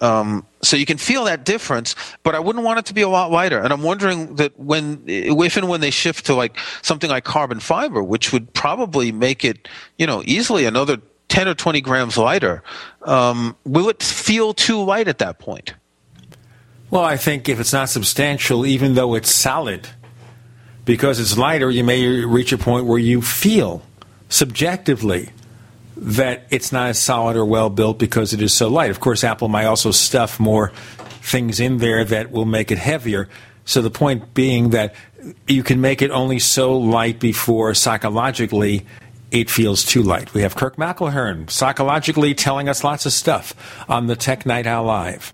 Um, 0.02 0.46
so 0.62 0.76
you 0.76 0.86
can 0.86 0.98
feel 0.98 1.24
that 1.26 1.46
difference, 1.46 1.96
but 2.24 2.36
I 2.36 2.40
wouldn't 2.40 2.64
want 2.64 2.80
it 2.80 2.86
to 2.86 2.94
be 2.94 3.02
a 3.02 3.10
lot 3.10 3.32
lighter. 3.32 3.60
And 3.60 3.72
I'm 3.72 3.82
wondering 3.82 4.36
that 4.36 4.58
when, 4.60 5.02
if 5.08 5.58
and 5.58 5.70
when 5.70 5.82
they 5.82 5.92
shift 5.92 6.26
to 6.28 6.36
like 6.36 6.58
something 6.82 7.10
like 7.10 7.24
carbon 7.24 7.60
fiber, 7.60 8.04
which 8.04 8.34
would 8.34 8.54
probably 8.54 9.12
make 9.12 9.46
it, 9.46 9.68
you 9.98 10.06
know, 10.06 10.22
easily 10.26 10.66
another 10.66 10.98
10 11.34 11.48
or 11.48 11.56
20 11.56 11.82
grams 11.82 12.16
lighter, 12.16 12.62
um, 13.02 13.56
will 13.66 13.90
it 13.90 14.04
feel 14.04 14.54
too 14.54 14.84
light 14.84 15.08
at 15.08 15.18
that 15.18 15.40
point? 15.40 15.74
Well, 16.92 17.04
I 17.04 17.18
think 17.18 17.50
if 17.50 17.60
it's 17.60 17.74
not 17.74 17.90
substantial, 17.90 18.68
even 18.68 18.94
though 18.94 19.16
it's 19.16 19.32
solid, 19.32 19.90
because 20.86 21.20
it's 21.20 21.36
lighter, 21.36 21.72
you 21.72 21.84
may 21.84 22.06
reach 22.24 22.54
a 22.54 22.58
point 22.60 22.86
where 22.86 23.00
you 23.00 23.24
feel 23.24 23.82
subjectively 24.30 25.32
that 25.98 26.46
it's 26.52 26.72
not 26.72 26.90
as 26.90 27.00
solid 27.00 27.36
or 27.36 27.46
well 27.46 27.72
built 27.72 27.98
because 27.98 28.34
it 28.34 28.42
is 28.44 28.54
so 28.54 28.68
light. 28.68 28.92
Of 28.92 29.00
course, 29.00 29.24
Apple 29.24 29.48
might 29.48 29.66
also 29.66 29.90
stuff 29.90 30.40
more 30.40 30.72
things 31.24 31.60
in 31.60 31.80
there 31.80 32.06
that 32.06 32.30
will 32.30 32.46
make 32.46 32.70
it 32.70 32.78
heavier. 32.78 33.28
So 33.66 33.82
the 33.82 33.90
point 33.90 34.36
being 34.36 34.70
that 34.70 34.94
you 35.48 35.64
can 35.64 35.82
make 35.82 36.04
it 36.04 36.12
only 36.12 36.38
so 36.38 36.78
light 36.78 37.20
before 37.20 37.74
psychologically 37.74 38.86
it 39.34 39.50
feels 39.50 39.84
too 39.84 40.04
light. 40.04 40.34
We 40.34 40.44
have 40.44 40.56
Kirk 40.56 40.78
McElhearn 40.78 41.50
psychologically 41.50 42.36
telling 42.36 42.70
us 42.70 42.84
lots 42.84 43.08
of 43.08 43.14
stuff 43.14 43.56
on 43.90 44.06
the 44.06 44.16
Tech 44.16 44.46
Night 44.46 44.68
Owl 44.68 44.86
Live. 44.86 45.34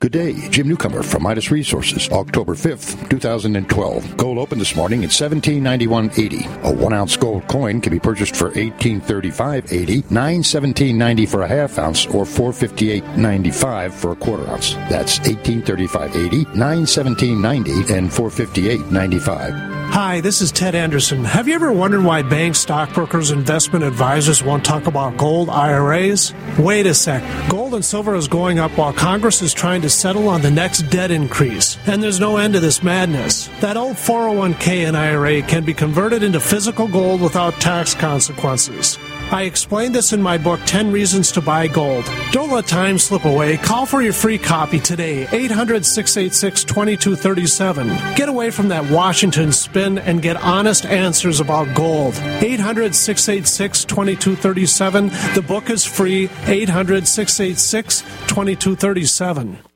Good 0.00 0.12
day, 0.12 0.48
Jim 0.48 0.66
Newcomer 0.66 1.02
from 1.02 1.24
Midas 1.24 1.50
Resources, 1.50 2.08
October 2.08 2.54
5th, 2.54 3.10
2012. 3.10 4.16
Gold 4.16 4.38
opened 4.38 4.58
this 4.58 4.74
morning 4.74 5.04
at 5.04 5.10
1791.80. 5.10 6.64
A 6.64 6.72
one 6.72 6.94
ounce 6.94 7.18
gold 7.18 7.46
coin 7.48 7.82
can 7.82 7.92
be 7.92 8.00
purchased 8.00 8.34
for 8.34 8.50
1835.80, 8.52 10.04
917.90 10.04 11.28
for 11.28 11.42
a 11.42 11.48
half 11.48 11.78
ounce, 11.78 12.06
or 12.06 12.24
458.95 12.24 13.92
for 13.92 14.12
a 14.12 14.16
quarter 14.16 14.48
ounce. 14.48 14.72
That's 14.88 15.18
1835.80, 15.18 16.46
917.90, 16.46 17.90
and 17.90 18.08
458.95. 18.08 19.80
Hi, 19.92 20.20
this 20.20 20.40
is 20.40 20.52
Ted 20.52 20.76
Anderson. 20.76 21.24
Have 21.24 21.48
you 21.48 21.54
ever 21.56 21.72
wondered 21.72 22.04
why 22.04 22.22
banks, 22.22 22.60
stockbrokers, 22.60 23.32
investment 23.32 23.84
advisors 23.84 24.40
won't 24.40 24.64
talk 24.64 24.86
about 24.86 25.16
gold 25.16 25.50
IRAs? 25.50 26.32
Wait 26.60 26.86
a 26.86 26.94
sec. 26.94 27.24
Gold 27.50 27.74
and 27.74 27.84
silver 27.84 28.14
is 28.14 28.28
going 28.28 28.60
up 28.60 28.70
while 28.78 28.92
Congress 28.92 29.42
is 29.42 29.52
trying 29.52 29.82
settle 29.90 30.28
on 30.28 30.40
the 30.40 30.50
next 30.50 30.82
debt 30.90 31.10
increase. 31.10 31.76
And 31.86 32.02
there's 32.02 32.20
no 32.20 32.36
end 32.36 32.54
to 32.54 32.60
this 32.60 32.82
madness. 32.82 33.48
That 33.60 33.76
old 33.76 33.96
401k 33.96 34.86
and 34.88 34.96
IRA 34.96 35.42
can 35.42 35.64
be 35.64 35.74
converted 35.74 36.22
into 36.22 36.40
physical 36.40 36.88
gold 36.88 37.20
without 37.20 37.54
tax 37.54 37.94
consequences. 37.94 38.98
I 39.32 39.42
explained 39.42 39.94
this 39.94 40.12
in 40.12 40.20
my 40.20 40.38
book, 40.38 40.58
10 40.66 40.90
Reasons 40.90 41.30
to 41.32 41.40
Buy 41.40 41.68
Gold. 41.68 42.04
Don't 42.32 42.50
let 42.50 42.66
time 42.66 42.98
slip 42.98 43.24
away. 43.24 43.58
Call 43.58 43.86
for 43.86 44.02
your 44.02 44.12
free 44.12 44.38
copy 44.38 44.80
today, 44.80 45.28
800 45.30 45.86
686 45.86 46.64
2237. 46.64 47.86
Get 48.16 48.28
away 48.28 48.50
from 48.50 48.66
that 48.68 48.90
Washington 48.90 49.52
spin 49.52 49.98
and 49.98 50.20
get 50.20 50.36
honest 50.36 50.84
answers 50.84 51.38
about 51.38 51.72
gold. 51.76 52.14
800 52.16 52.92
686 52.92 53.84
2237. 53.84 55.08
The 55.34 55.44
book 55.46 55.70
is 55.70 55.84
free, 55.84 56.28
800 56.46 57.06
686 57.06 58.00
2237. 58.26 59.69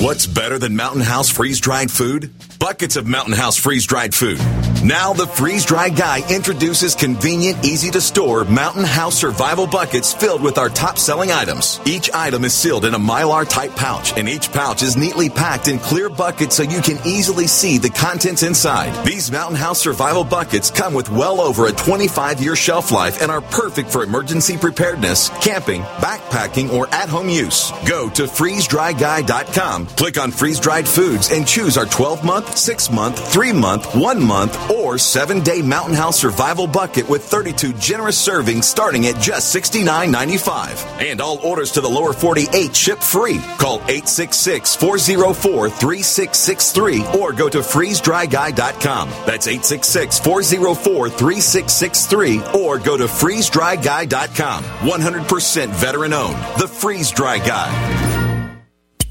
What's 0.00 0.26
better 0.26 0.58
than 0.58 0.74
Mountain 0.76 1.02
House 1.02 1.30
freeze 1.30 1.60
dried 1.60 1.90
food? 1.90 2.34
Buckets 2.64 2.96
of 2.96 3.06
Mountain 3.06 3.34
House 3.34 3.58
freeze 3.58 3.84
dried 3.84 4.14
food. 4.14 4.38
Now, 4.82 5.14
the 5.14 5.26
freeze 5.26 5.64
dried 5.64 5.96
guy 5.96 6.20
introduces 6.30 6.94
convenient, 6.94 7.64
easy 7.64 7.90
to 7.90 8.02
store 8.02 8.44
Mountain 8.44 8.84
House 8.84 9.18
survival 9.18 9.66
buckets 9.66 10.12
filled 10.12 10.42
with 10.42 10.58
our 10.58 10.68
top 10.68 10.98
selling 10.98 11.30
items. 11.30 11.80
Each 11.86 12.10
item 12.12 12.44
is 12.44 12.52
sealed 12.52 12.84
in 12.84 12.92
a 12.92 12.98
mylar 12.98 13.48
type 13.48 13.74
pouch, 13.76 14.12
and 14.18 14.28
each 14.28 14.52
pouch 14.52 14.82
is 14.82 14.94
neatly 14.94 15.30
packed 15.30 15.68
in 15.68 15.78
clear 15.78 16.10
buckets 16.10 16.56
so 16.56 16.62
you 16.62 16.82
can 16.82 16.98
easily 17.06 17.46
see 17.46 17.78
the 17.78 17.88
contents 17.88 18.42
inside. 18.42 19.06
These 19.06 19.32
Mountain 19.32 19.56
House 19.56 19.80
survival 19.80 20.22
buckets 20.24 20.70
come 20.70 20.92
with 20.92 21.08
well 21.08 21.40
over 21.40 21.66
a 21.66 21.72
25 21.72 22.42
year 22.42 22.54
shelf 22.54 22.92
life 22.92 23.22
and 23.22 23.30
are 23.30 23.40
perfect 23.40 23.90
for 23.90 24.04
emergency 24.04 24.58
preparedness, 24.58 25.30
camping, 25.42 25.80
backpacking, 26.00 26.70
or 26.70 26.88
at 26.88 27.08
home 27.08 27.30
use. 27.30 27.72
Go 27.88 28.10
to 28.10 28.24
freezedryguy.com, 28.24 29.86
click 29.86 30.18
on 30.18 30.30
freeze 30.30 30.60
dried 30.60 30.86
foods, 30.86 31.30
and 31.30 31.46
choose 31.46 31.78
our 31.78 31.86
12 31.86 32.22
month, 32.22 32.53
6 32.56 32.90
month, 32.90 33.32
3 33.32 33.52
month, 33.52 33.94
1 33.94 34.22
month, 34.22 34.70
or 34.70 34.98
7 34.98 35.40
day 35.40 35.62
Mountain 35.62 35.94
House 35.94 36.20
survival 36.20 36.66
bucket 36.66 37.08
with 37.08 37.22
32 37.22 37.72
generous 37.74 38.16
servings 38.16 38.64
starting 38.64 39.06
at 39.06 39.20
just 39.20 39.54
$69.95. 39.54 40.84
And 41.00 41.20
all 41.20 41.38
orders 41.38 41.72
to 41.72 41.80
the 41.80 41.88
lower 41.88 42.12
48 42.12 42.74
ship 42.74 42.98
free. 43.00 43.38
Call 43.58 43.76
866 43.88 44.76
404 44.76 45.70
3663 45.70 47.20
or 47.20 47.32
go 47.32 47.48
to 47.48 47.58
freezedryguy.com. 47.58 49.08
That's 49.26 49.46
866 49.46 50.18
404 50.20 51.10
3663 51.10 52.42
or 52.60 52.78
go 52.78 52.96
to 52.96 53.04
freezedryguy.com. 53.04 54.64
100% 54.64 55.68
veteran 55.68 56.12
owned. 56.12 56.36
The 56.58 56.68
Freeze 56.68 57.10
Dry 57.10 57.38
Guy. 57.38 58.13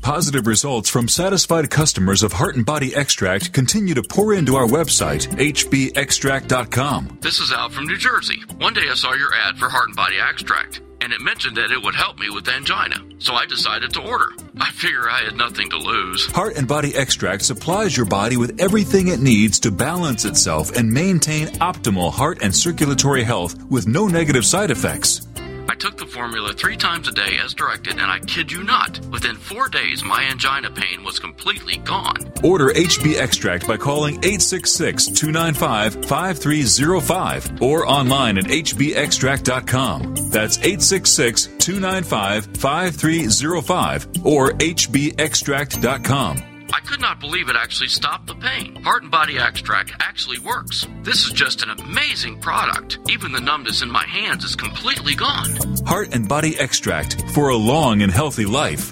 Positive 0.04 0.46
results 0.46 0.90
from 0.90 1.08
satisfied 1.08 1.70
customers 1.70 2.24
of 2.24 2.34
Heart 2.34 2.58
and 2.58 2.66
Body 2.66 2.94
Extract 2.94 3.54
continue 3.54 3.94
to 3.94 4.04
pour 4.04 4.34
into 4.34 4.58
our 4.58 4.68
website, 4.68 5.30
hbextract.com. 5.38 7.20
This 7.22 7.40
is 7.40 7.54
Al 7.54 7.70
from 7.70 7.88
New 7.88 7.96
Jersey. 7.96 8.44
One 8.58 8.74
day 8.74 8.90
I 8.92 8.96
saw 8.96 9.14
your 9.14 9.34
ad 9.34 9.58
for 9.58 9.70
Heart 9.70 9.88
and 9.88 9.96
Body 9.96 10.18
Extract, 10.20 10.82
and 11.00 11.14
it 11.14 11.22
mentioned 11.22 11.56
that 11.56 11.72
it 11.72 11.82
would 11.82 11.96
help 11.96 12.20
me 12.20 12.30
with 12.30 12.50
angina. 12.50 12.98
So 13.20 13.34
I 13.34 13.46
decided 13.46 13.94
to 13.94 14.02
order. 14.02 14.32
I 14.60 14.72
figure 14.72 15.10
I 15.10 15.20
had 15.20 15.38
nothing 15.38 15.70
to 15.70 15.78
lose. 15.78 16.30
Heart 16.34 16.58
and 16.58 16.68
Body 16.68 16.94
Extract 16.98 17.42
supplies 17.42 17.96
your 17.96 18.06
body 18.06 18.36
with 18.36 18.60
everything 18.60 19.08
it 19.08 19.22
needs 19.22 19.58
to 19.62 19.72
balance 19.72 20.26
itself 20.26 20.76
and 20.76 20.92
maintain 20.92 21.48
optimal 21.60 22.12
heart 22.12 22.40
and 22.42 22.54
circulatory 22.54 23.24
health 23.24 23.56
with 23.72 23.88
no 23.88 24.10
negative 24.10 24.44
side 24.44 24.70
effects. 24.70 25.26
I 25.68 25.76
took 25.76 25.98
the 25.98 26.06
formula 26.06 26.53
three 26.53 26.77
times 26.77 27.07
a 27.07 27.11
day 27.11 27.38
as 27.44 27.53
directed, 27.53 27.94
and 27.94 28.11
I 28.11 28.19
kid 28.19 28.52
you 28.52 28.64
not, 28.64 28.99
within 29.11 29.35
four 29.35 29.69
days, 29.69 30.03
my 30.03 30.23
angina 30.23 30.72
pain 30.72 31.03
was 31.03 31.19
completely 31.19 31.77
gone. 31.77 32.31
Order 32.44 32.69
HB 32.69 33.18
Extract 33.18 33.68
by 33.68 33.77
calling 33.77 34.15
866 34.15 35.07
295 35.07 36.06
5305 36.06 37.61
or 37.61 37.88
online 37.88 38.38
at 38.38 38.45
hbextract.com. 38.45 40.30
That's 40.30 40.57
866 40.57 41.45
295 41.60 42.45
5305 42.57 44.26
or 44.26 44.52
hbextract.com. 44.52 46.53
I 46.74 46.80
could 46.80 47.00
not 47.00 47.20
believe 47.20 47.50
it 47.50 47.56
actually 47.56 47.90
stopped 47.90 48.26
the 48.26 48.34
pain. 48.34 48.82
Heart 48.82 49.04
and 49.04 49.12
Body 49.12 49.38
Extract 49.38 49.94
actually 50.00 50.40
works. 50.40 50.88
This 51.04 51.24
is 51.24 51.32
just 51.32 51.62
an 51.62 51.70
amazing 51.70 52.41
product. 52.41 52.98
Even 53.08 53.32
the 53.32 53.40
numbness 53.40 53.84
in 53.84 53.91
my 53.91 54.04
hands 54.08 54.44
is 54.44 54.56
completely 54.56 55.14
gone. 55.14 55.52
Heart 55.86 56.16
and 56.16 56.28
Body 56.28 56.58
Extract 56.58 57.30
for 57.30 57.50
a 57.50 57.56
long 57.56 58.02
and 58.02 58.12
healthy 58.12 58.45
life. 58.48 58.91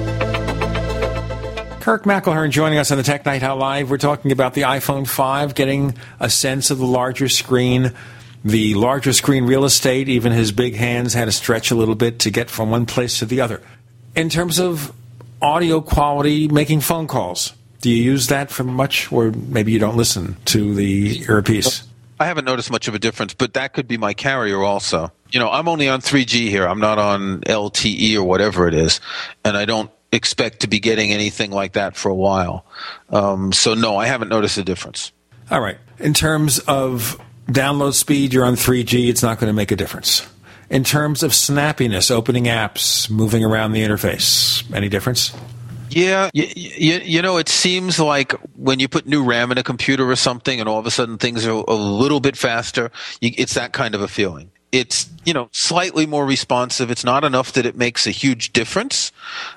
Kirk 1.81 2.03
McElhearn 2.03 2.51
joining 2.51 2.77
us 2.77 2.91
on 2.91 2.97
the 2.97 3.03
Tech 3.03 3.25
Night 3.25 3.41
Owl 3.41 3.57
Live. 3.57 3.89
We're 3.89 3.97
talking 3.97 4.31
about 4.31 4.53
the 4.53 4.61
iPhone 4.61 5.07
5, 5.07 5.55
getting 5.55 5.95
a 6.19 6.29
sense 6.29 6.69
of 6.69 6.77
the 6.77 6.85
larger 6.85 7.27
screen, 7.27 7.93
the 8.45 8.75
larger 8.75 9.13
screen 9.13 9.45
real 9.45 9.65
estate. 9.65 10.07
Even 10.07 10.31
his 10.31 10.51
big 10.51 10.75
hands 10.75 11.15
had 11.15 11.25
to 11.25 11.31
stretch 11.31 11.71
a 11.71 11.75
little 11.75 11.95
bit 11.95 12.19
to 12.19 12.29
get 12.29 12.51
from 12.51 12.69
one 12.69 12.85
place 12.85 13.17
to 13.17 13.25
the 13.25 13.41
other. 13.41 13.61
In 14.15 14.29
terms 14.29 14.59
of 14.59 14.93
audio 15.41 15.81
quality, 15.81 16.47
making 16.47 16.81
phone 16.81 17.07
calls, 17.07 17.53
do 17.81 17.89
you 17.89 18.03
use 18.03 18.27
that 18.27 18.51
for 18.51 18.63
much, 18.63 19.11
or 19.11 19.31
maybe 19.31 19.71
you 19.71 19.79
don't 19.79 19.97
listen 19.97 20.37
to 20.45 20.75
the 20.75 21.23
earpiece? 21.27 21.87
I 22.19 22.25
haven't 22.27 22.45
noticed 22.45 22.69
much 22.69 22.87
of 22.87 22.93
a 22.93 22.99
difference, 22.99 23.33
but 23.33 23.55
that 23.55 23.73
could 23.73 23.87
be 23.87 23.97
my 23.97 24.13
carrier 24.13 24.61
also. 24.61 25.11
You 25.31 25.39
know, 25.39 25.49
I'm 25.49 25.67
only 25.67 25.89
on 25.89 26.01
3G 26.01 26.49
here. 26.49 26.67
I'm 26.67 26.79
not 26.79 26.99
on 26.99 27.41
LTE 27.41 28.17
or 28.17 28.23
whatever 28.23 28.67
it 28.67 28.75
is, 28.75 29.01
and 29.43 29.57
I 29.57 29.65
don't 29.65 29.89
expect 30.11 30.61
to 30.61 30.67
be 30.67 30.79
getting 30.79 31.11
anything 31.11 31.51
like 31.51 31.73
that 31.73 31.95
for 31.95 32.09
a 32.09 32.15
while. 32.15 32.65
Um, 33.09 33.53
so 33.53 33.73
no, 33.73 33.97
I 33.97 34.07
haven't 34.07 34.29
noticed 34.29 34.57
a 34.57 34.63
difference. 34.63 35.11
All 35.49 35.61
right. 35.61 35.77
In 35.99 36.13
terms 36.13 36.59
of 36.59 37.19
download 37.47 37.93
speed, 37.93 38.33
you're 38.33 38.45
on 38.45 38.55
3G. 38.55 39.09
It's 39.09 39.23
not 39.23 39.39
going 39.39 39.49
to 39.49 39.53
make 39.53 39.71
a 39.71 39.75
difference. 39.75 40.27
In 40.69 40.83
terms 40.83 41.21
of 41.21 41.31
snappiness, 41.31 42.09
opening 42.09 42.45
apps, 42.45 43.09
moving 43.09 43.43
around 43.43 43.73
the 43.73 43.81
interface, 43.81 44.63
any 44.73 44.87
difference? 44.87 45.33
Yeah, 45.89 46.29
you, 46.33 46.47
you, 46.55 47.01
you, 47.03 47.21
know, 47.21 47.35
it 47.35 47.49
seems 47.49 47.99
like 47.99 48.31
when 48.55 48.79
you 48.79 48.87
put 48.87 49.05
new 49.05 49.25
RAM 49.25 49.51
in 49.51 49.57
a 49.57 49.63
computer 49.63 50.09
or 50.09 50.15
something, 50.15 50.61
and 50.61 50.69
all 50.69 50.79
of 50.79 50.85
a 50.85 50.91
sudden 50.91 51.17
things 51.17 51.45
are 51.45 51.51
a 51.67 51.73
little 51.73 52.21
bit 52.21 52.37
faster, 52.37 52.91
you, 53.19 53.31
it's 53.37 53.55
that 53.55 53.73
kind 53.73 53.93
of 53.93 54.01
a 54.01 54.07
feeling. 54.07 54.51
It's 54.71 55.09
you 55.25 55.33
know 55.33 55.49
slightly 55.51 56.05
more 56.05 56.25
responsive. 56.25 56.91
It's 56.91 57.03
not 57.03 57.23
enough 57.23 57.53
that 57.53 57.65
it 57.65 57.75
makes 57.75 58.07
a 58.07 58.11
huge 58.11 58.53
difference 58.53 59.11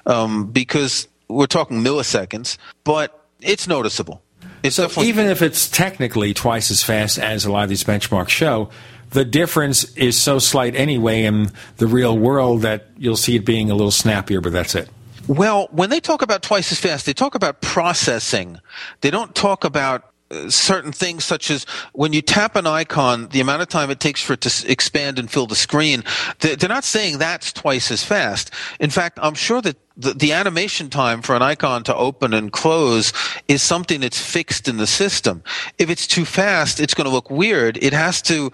um, 0.06 0.46
because 0.50 1.08
we're 1.28 1.46
talking 1.46 1.82
milliseconds, 1.82 2.56
but 2.84 3.26
it's 3.40 3.66
noticeable. 3.68 4.22
It's 4.62 4.76
so 4.76 4.88
even 5.02 5.26
if 5.26 5.42
it's 5.42 5.68
technically 5.68 6.32
twice 6.32 6.70
as 6.70 6.82
fast 6.82 7.18
as 7.18 7.44
a 7.44 7.52
lot 7.52 7.64
of 7.64 7.68
these 7.68 7.84
benchmarks 7.84 8.30
show, 8.30 8.70
the 9.10 9.24
difference 9.24 9.84
is 9.94 10.20
so 10.20 10.38
slight 10.38 10.74
anyway 10.74 11.24
in 11.24 11.52
the 11.76 11.86
real 11.86 12.18
world 12.18 12.62
that 12.62 12.88
you'll 12.96 13.16
see 13.16 13.36
it 13.36 13.44
being 13.44 13.70
a 13.70 13.74
little 13.74 13.90
snappier, 13.90 14.40
but 14.40 14.52
that's 14.52 14.74
it. 14.74 14.88
Well, 15.28 15.68
when 15.70 15.90
they 15.90 16.00
talk 16.00 16.22
about 16.22 16.42
twice 16.42 16.72
as 16.72 16.80
fast, 16.80 17.06
they 17.06 17.12
talk 17.12 17.34
about 17.34 17.60
processing. 17.60 18.60
They 19.02 19.10
don't 19.10 19.34
talk 19.34 19.64
about 19.64 20.13
certain 20.48 20.92
things 20.92 21.24
such 21.24 21.50
as 21.50 21.64
when 21.92 22.12
you 22.12 22.22
tap 22.22 22.56
an 22.56 22.66
icon, 22.66 23.28
the 23.28 23.40
amount 23.40 23.62
of 23.62 23.68
time 23.68 23.90
it 23.90 24.00
takes 24.00 24.22
for 24.22 24.32
it 24.32 24.40
to 24.40 24.70
expand 24.70 25.18
and 25.18 25.30
fill 25.30 25.46
the 25.46 25.54
screen. 25.54 26.02
They're 26.40 26.68
not 26.68 26.84
saying 26.84 27.18
that's 27.18 27.52
twice 27.52 27.90
as 27.90 28.02
fast. 28.02 28.50
In 28.80 28.90
fact, 28.90 29.18
I'm 29.22 29.34
sure 29.34 29.60
that 29.62 29.76
the, 29.96 30.32
animation 30.32 30.90
time 30.90 31.22
for 31.22 31.36
an 31.36 31.42
icon 31.42 31.84
to 31.84 31.94
open 31.94 32.34
and 32.34 32.50
close 32.50 33.12
is 33.46 33.62
something 33.62 34.00
that's 34.00 34.20
fixed 34.20 34.66
in 34.66 34.78
the 34.78 34.86
system. 34.86 35.42
If 35.78 35.88
it's 35.88 36.06
too 36.06 36.24
fast, 36.24 36.80
it's 36.80 36.94
going 36.94 37.04
to 37.04 37.12
look 37.12 37.30
weird. 37.30 37.76
It 37.80 37.92
has 37.92 38.20
to 38.22 38.50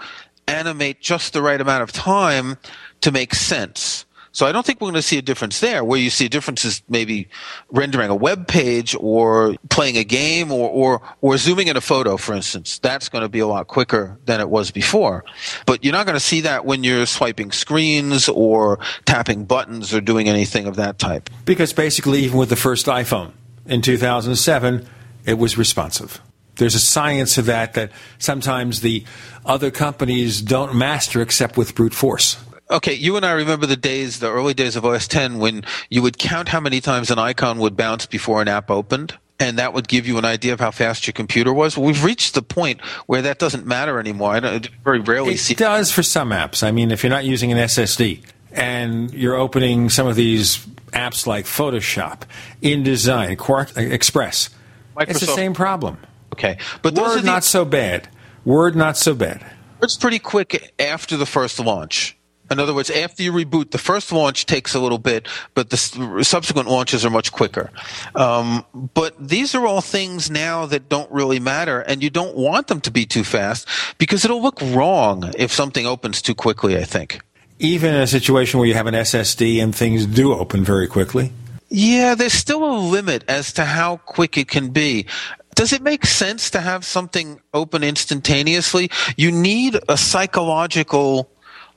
animate 0.46 1.00
just 1.00 1.32
the 1.32 1.40
right 1.40 1.60
amount 1.60 1.82
of 1.82 1.92
time 1.92 2.58
to 3.00 3.10
make 3.10 3.34
sense. 3.34 4.04
So 4.32 4.46
I 4.46 4.52
don't 4.52 4.64
think 4.64 4.80
we're 4.80 4.86
going 4.86 4.94
to 4.94 5.02
see 5.02 5.18
a 5.18 5.22
difference 5.22 5.60
there. 5.60 5.82
Where 5.82 5.98
you 5.98 6.10
see 6.10 6.26
a 6.26 6.28
difference 6.28 6.64
is 6.64 6.82
maybe 6.88 7.28
rendering 7.70 8.10
a 8.10 8.14
web 8.14 8.46
page 8.46 8.94
or 8.98 9.56
playing 9.68 9.96
a 9.96 10.04
game 10.04 10.52
or, 10.52 10.70
or, 10.70 11.02
or 11.20 11.36
zooming 11.36 11.68
in 11.68 11.76
a 11.76 11.80
photo, 11.80 12.16
for 12.16 12.34
instance. 12.34 12.78
That's 12.78 13.08
going 13.08 13.22
to 13.22 13.28
be 13.28 13.40
a 13.40 13.46
lot 13.46 13.66
quicker 13.66 14.18
than 14.26 14.40
it 14.40 14.48
was 14.48 14.70
before. 14.70 15.24
But 15.66 15.84
you're 15.84 15.92
not 15.92 16.06
going 16.06 16.16
to 16.16 16.20
see 16.20 16.42
that 16.42 16.64
when 16.64 16.84
you're 16.84 17.06
swiping 17.06 17.50
screens 17.50 18.28
or 18.28 18.78
tapping 19.04 19.44
buttons 19.46 19.92
or 19.92 20.00
doing 20.00 20.28
anything 20.28 20.66
of 20.66 20.76
that 20.76 20.98
type. 20.98 21.28
Because 21.44 21.72
basically, 21.72 22.20
even 22.20 22.38
with 22.38 22.50
the 22.50 22.56
first 22.56 22.86
iPhone 22.86 23.32
in 23.66 23.82
2007, 23.82 24.86
it 25.26 25.34
was 25.34 25.58
responsive 25.58 26.20
there's 26.56 26.74
a 26.74 26.80
science 26.80 27.36
to 27.36 27.42
that 27.42 27.72
that 27.72 27.90
sometimes 28.18 28.82
the 28.82 29.02
other 29.46 29.70
companies 29.70 30.42
don't 30.42 30.74
master 30.74 31.22
except 31.22 31.56
with 31.56 31.74
brute 31.74 31.94
force. 31.94 32.36
Okay, 32.70 32.94
you 32.94 33.16
and 33.16 33.26
I 33.26 33.32
remember 33.32 33.66
the 33.66 33.76
days, 33.76 34.20
the 34.20 34.30
early 34.30 34.54
days 34.54 34.76
of 34.76 34.84
OS 34.84 35.08
10 35.08 35.38
when 35.38 35.64
you 35.88 36.02
would 36.02 36.18
count 36.18 36.48
how 36.48 36.60
many 36.60 36.80
times 36.80 37.10
an 37.10 37.18
icon 37.18 37.58
would 37.58 37.76
bounce 37.76 38.06
before 38.06 38.40
an 38.40 38.48
app 38.48 38.70
opened 38.70 39.18
and 39.40 39.58
that 39.58 39.72
would 39.72 39.88
give 39.88 40.06
you 40.06 40.18
an 40.18 40.24
idea 40.24 40.52
of 40.52 40.60
how 40.60 40.70
fast 40.70 41.06
your 41.06 41.12
computer 41.12 41.52
was. 41.52 41.76
we've 41.76 42.04
reached 42.04 42.34
the 42.34 42.42
point 42.42 42.80
where 43.06 43.22
that 43.22 43.38
doesn't 43.38 43.66
matter 43.66 43.98
anymore. 43.98 44.34
I 44.34 44.40
don't, 44.40 44.68
very 44.84 45.00
rarely 45.00 45.34
it 45.34 45.38
see. 45.38 45.54
It 45.54 45.58
does 45.58 45.90
for 45.90 46.02
some 46.02 46.30
apps. 46.30 46.62
I 46.62 46.70
mean, 46.70 46.90
if 46.90 47.02
you're 47.02 47.10
not 47.10 47.24
using 47.24 47.50
an 47.50 47.58
SSD 47.58 48.20
and 48.52 49.12
you're 49.12 49.36
opening 49.36 49.88
some 49.88 50.06
of 50.06 50.14
these 50.14 50.58
apps 50.92 51.26
like 51.26 51.46
Photoshop, 51.46 52.22
InDesign, 52.62 53.38
Quark 53.38 53.76
Express, 53.76 54.50
Microsoft. 54.94 55.08
it's 55.08 55.20
the 55.20 55.26
same 55.26 55.54
problem. 55.54 55.98
Okay, 56.34 56.58
but 56.82 56.94
Word 56.94 57.20
the, 57.20 57.22
not 57.22 57.42
so 57.42 57.64
bad. 57.64 58.08
Word 58.44 58.76
not 58.76 58.96
so 58.96 59.14
bad. 59.14 59.44
It's 59.82 59.96
pretty 59.96 60.18
quick 60.18 60.72
after 60.78 61.16
the 61.16 61.26
first 61.26 61.58
launch. 61.58 62.16
In 62.50 62.58
other 62.58 62.74
words, 62.74 62.90
after 62.90 63.22
you 63.22 63.32
reboot, 63.32 63.70
the 63.70 63.78
first 63.78 64.10
launch 64.10 64.44
takes 64.44 64.74
a 64.74 64.80
little 64.80 64.98
bit, 64.98 65.28
but 65.54 65.70
the 65.70 65.76
subsequent 66.24 66.68
launches 66.68 67.04
are 67.04 67.10
much 67.10 67.30
quicker. 67.30 67.70
Um, 68.16 68.64
but 68.94 69.14
these 69.20 69.54
are 69.54 69.66
all 69.66 69.80
things 69.80 70.30
now 70.30 70.66
that 70.66 70.88
don't 70.88 71.10
really 71.12 71.38
matter, 71.38 71.80
and 71.80 72.02
you 72.02 72.10
don't 72.10 72.36
want 72.36 72.66
them 72.66 72.80
to 72.82 72.90
be 72.90 73.06
too 73.06 73.22
fast 73.22 73.68
because 73.98 74.24
it'll 74.24 74.42
look 74.42 74.60
wrong 74.60 75.32
if 75.38 75.52
something 75.52 75.86
opens 75.86 76.20
too 76.20 76.34
quickly, 76.34 76.76
I 76.76 76.82
think. 76.82 77.20
Even 77.60 77.94
in 77.94 78.00
a 78.00 78.06
situation 78.06 78.58
where 78.58 78.66
you 78.66 78.74
have 78.74 78.88
an 78.88 78.94
SSD 78.94 79.62
and 79.62 79.74
things 79.74 80.06
do 80.06 80.32
open 80.32 80.64
very 80.64 80.88
quickly? 80.88 81.32
Yeah, 81.68 82.16
there's 82.16 82.32
still 82.32 82.64
a 82.64 82.74
limit 82.80 83.22
as 83.28 83.52
to 83.52 83.64
how 83.64 83.98
quick 83.98 84.36
it 84.36 84.48
can 84.48 84.70
be. 84.70 85.06
Does 85.54 85.72
it 85.72 85.82
make 85.82 86.04
sense 86.04 86.50
to 86.50 86.60
have 86.60 86.84
something 86.84 87.40
open 87.54 87.84
instantaneously? 87.84 88.90
You 89.16 89.30
need 89.30 89.78
a 89.88 89.96
psychological 89.96 91.30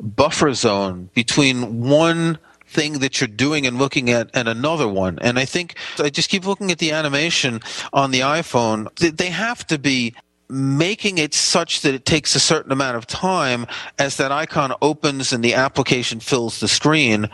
buffer 0.04 0.54
zone 0.54 1.10
between 1.14 1.82
one 1.82 2.38
thing 2.68 3.00
that 3.00 3.22
you're 3.22 3.28
doing 3.28 3.66
and 3.66 3.78
looking 3.78 4.10
at 4.10 4.30
and 4.34 4.48
another 4.48 4.88
one. 4.88 5.20
And 5.20 5.40
I 5.40 5.46
think 5.46 5.76
I 6.00 6.10
just 6.10 6.30
keep 6.30 6.46
looking 6.46 6.72
at 6.72 6.80
the 6.80 6.92
animation 6.92 7.62
on 7.94 8.12
the 8.12 8.22
iPhone. 8.22 8.94
They 8.98 9.30
have 9.30 9.66
to 9.68 9.78
be 9.78 10.16
making 10.50 11.18
it 11.18 11.34
such 11.34 11.82
that 11.82 11.94
it 11.94 12.06
takes 12.06 12.36
a 12.36 12.40
certain 12.40 12.72
amount 12.72 12.98
of 12.98 13.08
time 13.08 13.66
as 13.98 14.18
that 14.18 14.32
icon 14.32 14.74
opens 14.82 15.32
and 15.32 15.44
the 15.44 15.54
application 15.54 16.20
fills 16.20 16.60
the 16.60 16.68
screen 16.68 17.30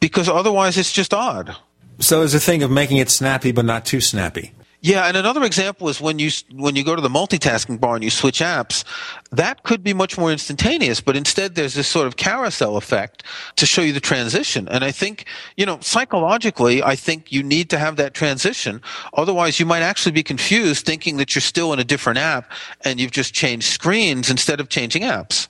because 0.00 0.28
otherwise 0.28 0.76
it's 0.76 0.92
just 0.92 1.14
odd. 1.14 1.54
So 1.98 2.22
it's 2.22 2.34
a 2.34 2.40
thing 2.40 2.62
of 2.62 2.70
making 2.70 2.96
it 2.96 3.10
snappy 3.10 3.52
but 3.52 3.64
not 3.64 3.84
too 3.84 4.00
snappy. 4.00 4.52
Yeah, 4.84 5.06
and 5.06 5.16
another 5.16 5.44
example 5.44 5.88
is 5.88 6.00
when 6.00 6.18
you 6.18 6.30
when 6.52 6.74
you 6.74 6.82
go 6.82 6.96
to 6.96 7.00
the 7.00 7.08
multitasking 7.08 7.78
bar 7.78 7.94
and 7.94 8.02
you 8.02 8.10
switch 8.10 8.40
apps, 8.40 8.82
that 9.30 9.62
could 9.62 9.84
be 9.84 9.94
much 9.94 10.18
more 10.18 10.32
instantaneous, 10.32 11.00
but 11.00 11.16
instead 11.16 11.54
there's 11.54 11.74
this 11.74 11.86
sort 11.86 12.08
of 12.08 12.16
carousel 12.16 12.76
effect 12.76 13.22
to 13.56 13.64
show 13.64 13.80
you 13.80 13.92
the 13.92 14.00
transition. 14.00 14.68
And 14.68 14.82
I 14.82 14.90
think, 14.90 15.26
you 15.56 15.64
know, 15.64 15.78
psychologically, 15.80 16.82
I 16.82 16.96
think 16.96 17.30
you 17.30 17.44
need 17.44 17.70
to 17.70 17.78
have 17.78 17.94
that 17.96 18.12
transition. 18.12 18.82
Otherwise, 19.14 19.60
you 19.60 19.66
might 19.66 19.82
actually 19.82 20.12
be 20.12 20.24
confused 20.24 20.84
thinking 20.84 21.16
that 21.18 21.36
you're 21.36 21.42
still 21.42 21.72
in 21.72 21.78
a 21.78 21.84
different 21.84 22.18
app 22.18 22.50
and 22.80 22.98
you've 22.98 23.12
just 23.12 23.32
changed 23.32 23.68
screens 23.68 24.30
instead 24.30 24.58
of 24.58 24.68
changing 24.68 25.02
apps. 25.02 25.46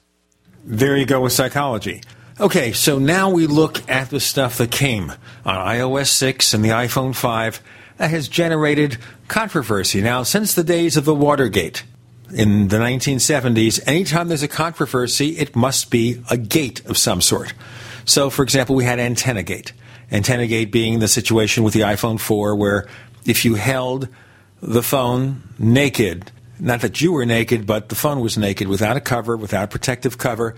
There 0.63 0.95
you 0.95 1.07
go 1.07 1.23
with 1.23 1.33
psychology. 1.33 2.03
Okay, 2.39 2.73
so 2.73 2.99
now 2.99 3.31
we 3.31 3.47
look 3.47 3.89
at 3.89 4.11
the 4.11 4.21
stuff 4.21 4.59
that 4.59 4.71
came 4.71 5.13
on 5.47 5.55
iOS 5.55 6.09
6 6.09 6.53
and 6.53 6.63
the 6.63 6.71
iPhone 6.71 7.15
5 7.15 7.63
that 8.03 8.11
has 8.11 8.27
generated 8.27 8.99
controversy. 9.29 10.03
Now, 10.03 10.25
since 10.25 10.55
the 10.55 10.65
days 10.65 10.97
of 10.97 11.05
the 11.05 11.15
Watergate 11.15 11.85
in 12.35 12.67
the 12.67 12.79
1970s, 12.79 13.79
anytime 13.87 14.27
there's 14.27 14.43
a 14.43 14.49
controversy, 14.49 15.39
it 15.39 15.55
must 15.55 15.89
be 15.89 16.21
a 16.29 16.37
gate 16.37 16.85
of 16.87 16.99
some 16.99 17.21
sort. 17.21 17.55
So, 18.05 18.29
for 18.29 18.43
example, 18.43 18.75
we 18.75 18.83
had 18.83 18.99
Antenna 18.99 19.45
Gate. 19.45 19.73
Antenna 20.11 20.49
Gate 20.49 20.73
being 20.73 20.99
the 20.99 21.07
situation 21.07 21.63
with 21.63 21.75
the 21.75 21.83
iPhone 21.83 22.19
4 22.19 22.57
where 22.57 22.89
if 23.25 23.45
you 23.45 23.55
held 23.55 24.09
the 24.61 24.83
phone 24.83 25.41
naked, 25.57 26.33
not 26.59 26.81
that 26.81 27.01
you 27.01 27.13
were 27.13 27.25
naked, 27.25 27.67
but 27.67 27.89
the 27.89 27.95
phone 27.95 28.19
was 28.19 28.37
naked 28.37 28.67
without 28.67 28.97
a 28.97 29.01
cover, 29.01 29.37
without 29.37 29.63
a 29.63 29.69
protective 29.69 30.19
cover, 30.19 30.57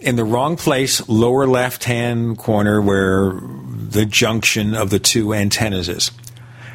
in 0.00 0.16
the 0.16 0.24
wrong 0.24 0.56
place, 0.56 1.06
lower 1.10 1.46
left 1.46 1.84
hand 1.84 2.38
corner 2.38 2.80
where 2.80 3.34
the 3.34 4.06
junction 4.06 4.74
of 4.74 4.88
the 4.88 4.98
two 4.98 5.34
antennas 5.34 5.90
is 5.90 6.10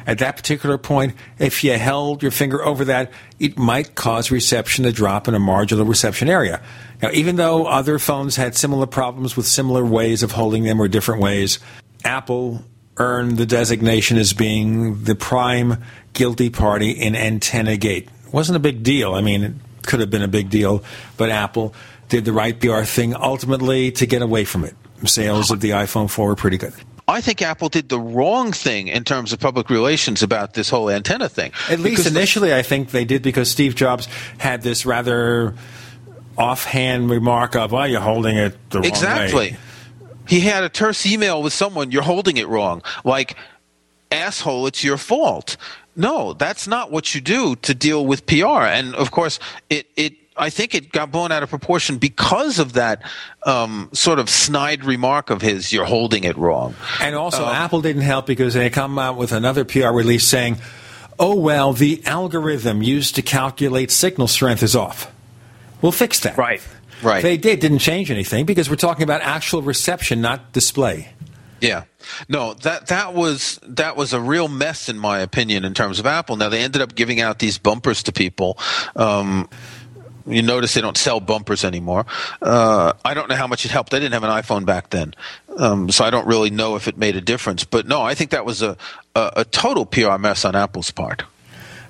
at 0.06 0.18
that 0.18 0.36
particular 0.36 0.78
point, 0.78 1.14
if 1.38 1.64
you 1.64 1.72
held 1.72 2.22
your 2.22 2.30
finger 2.30 2.64
over 2.64 2.84
that, 2.86 3.10
it 3.40 3.58
might 3.58 3.94
cause 3.94 4.30
reception 4.30 4.84
to 4.84 4.92
drop 4.92 5.26
in 5.26 5.34
a 5.34 5.38
marginal 5.38 5.84
reception 5.84 6.28
area. 6.28 6.62
Now, 7.02 7.10
even 7.12 7.36
though 7.36 7.66
other 7.66 7.98
phones 7.98 8.36
had 8.36 8.54
similar 8.54 8.86
problems 8.86 9.36
with 9.36 9.46
similar 9.46 9.84
ways 9.84 10.22
of 10.22 10.32
holding 10.32 10.64
them 10.64 10.80
or 10.80 10.88
different 10.88 11.20
ways, 11.20 11.58
Apple 12.04 12.64
earned 12.98 13.36
the 13.36 13.46
designation 13.46 14.16
as 14.16 14.32
being 14.32 15.02
the 15.04 15.14
prime 15.14 15.82
guilty 16.12 16.50
party 16.50 16.90
in 16.92 17.14
Antenna 17.14 17.76
Gate. 17.76 18.08
It 18.26 18.32
wasn't 18.32 18.56
a 18.56 18.60
big 18.60 18.82
deal. 18.82 19.14
I 19.14 19.20
mean, 19.20 19.42
it 19.42 19.52
could 19.86 20.00
have 20.00 20.10
been 20.10 20.22
a 20.22 20.28
big 20.28 20.50
deal, 20.50 20.82
but 21.16 21.30
Apple 21.30 21.74
did 22.08 22.24
the 22.24 22.32
right 22.32 22.58
PR 22.58 22.82
thing 22.82 23.14
ultimately 23.14 23.90
to 23.92 24.06
get 24.06 24.22
away 24.22 24.44
from 24.44 24.64
it. 24.64 24.74
Sales 25.04 25.50
of 25.50 25.60
the 25.60 25.70
iPhone 25.70 26.08
4 26.08 26.28
were 26.28 26.36
pretty 26.36 26.56
good. 26.56 26.72
I 27.08 27.20
think 27.20 27.40
Apple 27.40 27.68
did 27.68 27.88
the 27.88 28.00
wrong 28.00 28.52
thing 28.52 28.88
in 28.88 29.04
terms 29.04 29.32
of 29.32 29.38
public 29.38 29.70
relations 29.70 30.22
about 30.22 30.54
this 30.54 30.68
whole 30.68 30.90
antenna 30.90 31.28
thing. 31.28 31.52
At 31.70 31.78
least 31.78 32.06
initially, 32.06 32.52
I 32.52 32.62
think 32.62 32.90
they 32.90 33.04
did 33.04 33.22
because 33.22 33.48
Steve 33.48 33.76
Jobs 33.76 34.08
had 34.38 34.62
this 34.62 34.84
rather 34.84 35.54
offhand 36.36 37.08
remark 37.08 37.54
of, 37.54 37.70
"Well, 37.70 37.86
you're 37.86 38.00
holding 38.00 38.36
it 38.36 38.70
the 38.70 38.80
wrong 38.80 38.86
exactly. 38.88 39.36
way." 39.36 39.46
Exactly. 39.46 39.66
He 40.26 40.40
had 40.40 40.64
a 40.64 40.68
terse 40.68 41.06
email 41.06 41.42
with 41.42 41.52
someone, 41.52 41.92
"You're 41.92 42.02
holding 42.02 42.38
it 42.38 42.48
wrong." 42.48 42.82
Like, 43.04 43.36
asshole, 44.10 44.66
it's 44.66 44.82
your 44.82 44.98
fault. 44.98 45.56
No, 45.94 46.32
that's 46.32 46.66
not 46.66 46.90
what 46.90 47.14
you 47.14 47.20
do 47.20 47.56
to 47.56 47.72
deal 47.72 48.04
with 48.04 48.26
PR. 48.26 48.66
And 48.66 48.94
of 48.96 49.12
course, 49.12 49.38
it 49.70 49.86
it 49.96 50.14
I 50.36 50.50
think 50.50 50.74
it 50.74 50.92
got 50.92 51.10
blown 51.10 51.32
out 51.32 51.42
of 51.42 51.50
proportion 51.50 51.98
because 51.98 52.58
of 52.58 52.74
that 52.74 53.02
um, 53.44 53.90
sort 53.92 54.18
of 54.18 54.28
snide 54.28 54.84
remark 54.84 55.30
of 55.30 55.42
his. 55.42 55.72
You're 55.72 55.84
holding 55.84 56.24
it 56.24 56.36
wrong. 56.36 56.74
And 57.00 57.14
also, 57.14 57.44
uh, 57.44 57.52
Apple 57.52 57.80
didn't 57.82 58.02
help 58.02 58.26
because 58.26 58.54
they 58.54 58.70
come 58.70 58.98
out 58.98 59.16
with 59.16 59.32
another 59.32 59.64
PR 59.64 59.88
release 59.88 60.26
saying, 60.26 60.58
"Oh 61.18 61.34
well, 61.36 61.72
the 61.72 62.02
algorithm 62.04 62.82
used 62.82 63.14
to 63.16 63.22
calculate 63.22 63.90
signal 63.90 64.28
strength 64.28 64.62
is 64.62 64.76
off. 64.76 65.10
We'll 65.82 65.92
fix 65.92 66.20
that." 66.20 66.36
Right. 66.36 66.62
Right. 67.02 67.22
They 67.22 67.36
did 67.36 67.60
didn't 67.60 67.80
change 67.80 68.10
anything 68.10 68.46
because 68.46 68.70
we're 68.70 68.76
talking 68.76 69.02
about 69.02 69.20
actual 69.20 69.62
reception, 69.62 70.20
not 70.20 70.52
display. 70.52 71.10
Yeah. 71.60 71.84
No, 72.28 72.54
that 72.54 72.88
that 72.88 73.14
was 73.14 73.58
that 73.62 73.96
was 73.96 74.12
a 74.12 74.20
real 74.20 74.48
mess 74.48 74.88
in 74.88 74.98
my 74.98 75.20
opinion 75.20 75.64
in 75.64 75.74
terms 75.74 75.98
of 75.98 76.06
Apple. 76.06 76.36
Now 76.36 76.48
they 76.48 76.60
ended 76.62 76.82
up 76.82 76.94
giving 76.94 77.20
out 77.20 77.38
these 77.38 77.58
bumpers 77.58 78.02
to 78.04 78.12
people. 78.12 78.58
Um, 78.94 79.48
you 80.26 80.42
notice 80.42 80.74
they 80.74 80.80
don't 80.80 80.96
sell 80.96 81.20
bumpers 81.20 81.64
anymore. 81.64 82.06
Uh, 82.42 82.92
I 83.04 83.14
don't 83.14 83.28
know 83.28 83.36
how 83.36 83.46
much 83.46 83.64
it 83.64 83.70
helped. 83.70 83.94
I 83.94 83.98
didn't 83.98 84.14
have 84.14 84.24
an 84.24 84.30
iPhone 84.30 84.66
back 84.66 84.90
then, 84.90 85.14
um, 85.56 85.90
so 85.90 86.04
I 86.04 86.10
don't 86.10 86.26
really 86.26 86.50
know 86.50 86.76
if 86.76 86.88
it 86.88 86.96
made 86.96 87.16
a 87.16 87.20
difference. 87.20 87.64
But 87.64 87.86
no, 87.86 88.02
I 88.02 88.14
think 88.14 88.30
that 88.30 88.44
was 88.44 88.62
a, 88.62 88.76
a, 89.14 89.32
a 89.36 89.44
total 89.44 89.86
PR 89.86 90.18
mess 90.18 90.44
on 90.44 90.54
Apple's 90.54 90.90
part. 90.90 91.24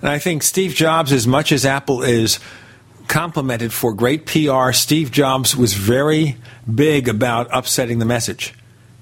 And 0.01 0.11
I 0.11 0.19
think 0.19 0.43
Steve 0.43 0.75
Jobs, 0.75 1.13
as 1.13 1.27
much 1.27 1.53
as 1.53 1.65
Apple 1.65 2.03
is 2.03 2.39
complimented 3.09 3.73
for 3.73 3.95
great 3.95 4.27
PR, 4.27 4.73
Steve 4.73 5.11
Jobs 5.11 5.57
was 5.57 5.75
very 5.75 6.37
big 6.73 7.09
about 7.09 7.49
upsetting 7.53 7.99
the 7.99 8.05
message 8.05 8.53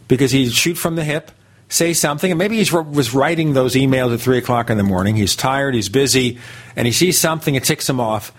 because 0.08 0.30
he'd 0.30 0.52
shoot 0.52 0.74
from 0.74 0.96
the 0.96 1.04
hip, 1.04 1.30
say 1.68 1.92
something, 1.92 2.30
and 2.30 2.38
maybe 2.38 2.62
he 2.62 2.72
was 2.72 3.14
writing 3.14 3.54
those 3.54 3.74
emails 3.74 4.14
at 4.14 4.20
3 4.20 4.38
o'clock 4.38 4.70
in 4.70 4.76
the 4.76 4.82
morning. 4.82 5.16
He's 5.16 5.34
tired, 5.34 5.74
he's 5.74 5.88
busy, 5.88 6.38
and 6.76 6.86
he 6.86 6.92
sees 6.92 7.18
something, 7.18 7.54
it 7.54 7.64
ticks 7.64 7.88
him 7.88 7.98
off. 7.98 8.32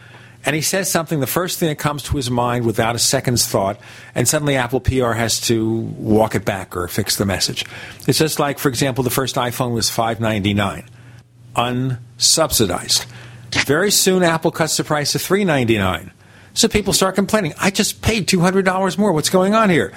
And 0.45 0.55
he 0.55 0.61
says 0.61 0.91
something, 0.91 1.19
the 1.19 1.27
first 1.27 1.57
thing 1.57 1.69
that 1.69 1.79
comes 1.79 2.03
to 2.03 2.15
his 2.15 2.29
mind 2.29 2.65
without 2.65 2.95
a 2.95 2.99
second's 2.99 3.47
thought, 3.47 3.79
and 4.13 4.27
suddenly 4.27 4.55
Apple 4.55 4.79
PR 4.79 5.13
has 5.13 5.39
to 5.41 5.79
walk 5.97 6.35
it 6.35 6.45
back 6.45 6.77
or 6.77 6.87
fix 6.87 7.15
the 7.15 7.25
message. 7.25 7.65
It's 8.07 8.19
just 8.19 8.39
like, 8.39 8.59
for 8.59 8.69
example, 8.69 9.03
the 9.03 9.09
first 9.09 9.35
iPhone 9.37 9.73
was 9.73 9.89
599, 9.89 10.87
unsubsidized. 11.55 13.07
Very 13.65 13.89
soon, 13.89 14.21
Apple 14.21 14.51
cuts 14.51 14.77
the 14.77 14.83
price 14.83 15.13
to 15.13 15.19
399. 15.19 16.11
So 16.53 16.67
people 16.67 16.93
start 16.93 17.15
complaining. 17.15 17.53
I 17.59 17.71
just 17.71 18.03
paid 18.03 18.27
$200 18.27 18.97
more. 18.97 19.13
What's 19.13 19.29
going 19.29 19.55
on 19.55 19.71
here? 19.71 19.93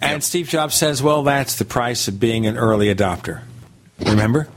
And. 0.00 0.24
Steve 0.24 0.48
Jobs 0.48 0.74
says, 0.74 1.02
well, 1.02 1.22
that's 1.22 1.56
the 1.56 1.64
price 1.64 2.08
of 2.08 2.18
being 2.18 2.46
an 2.46 2.56
early 2.56 2.92
adopter. 2.92 3.42
Remember? 4.00 4.48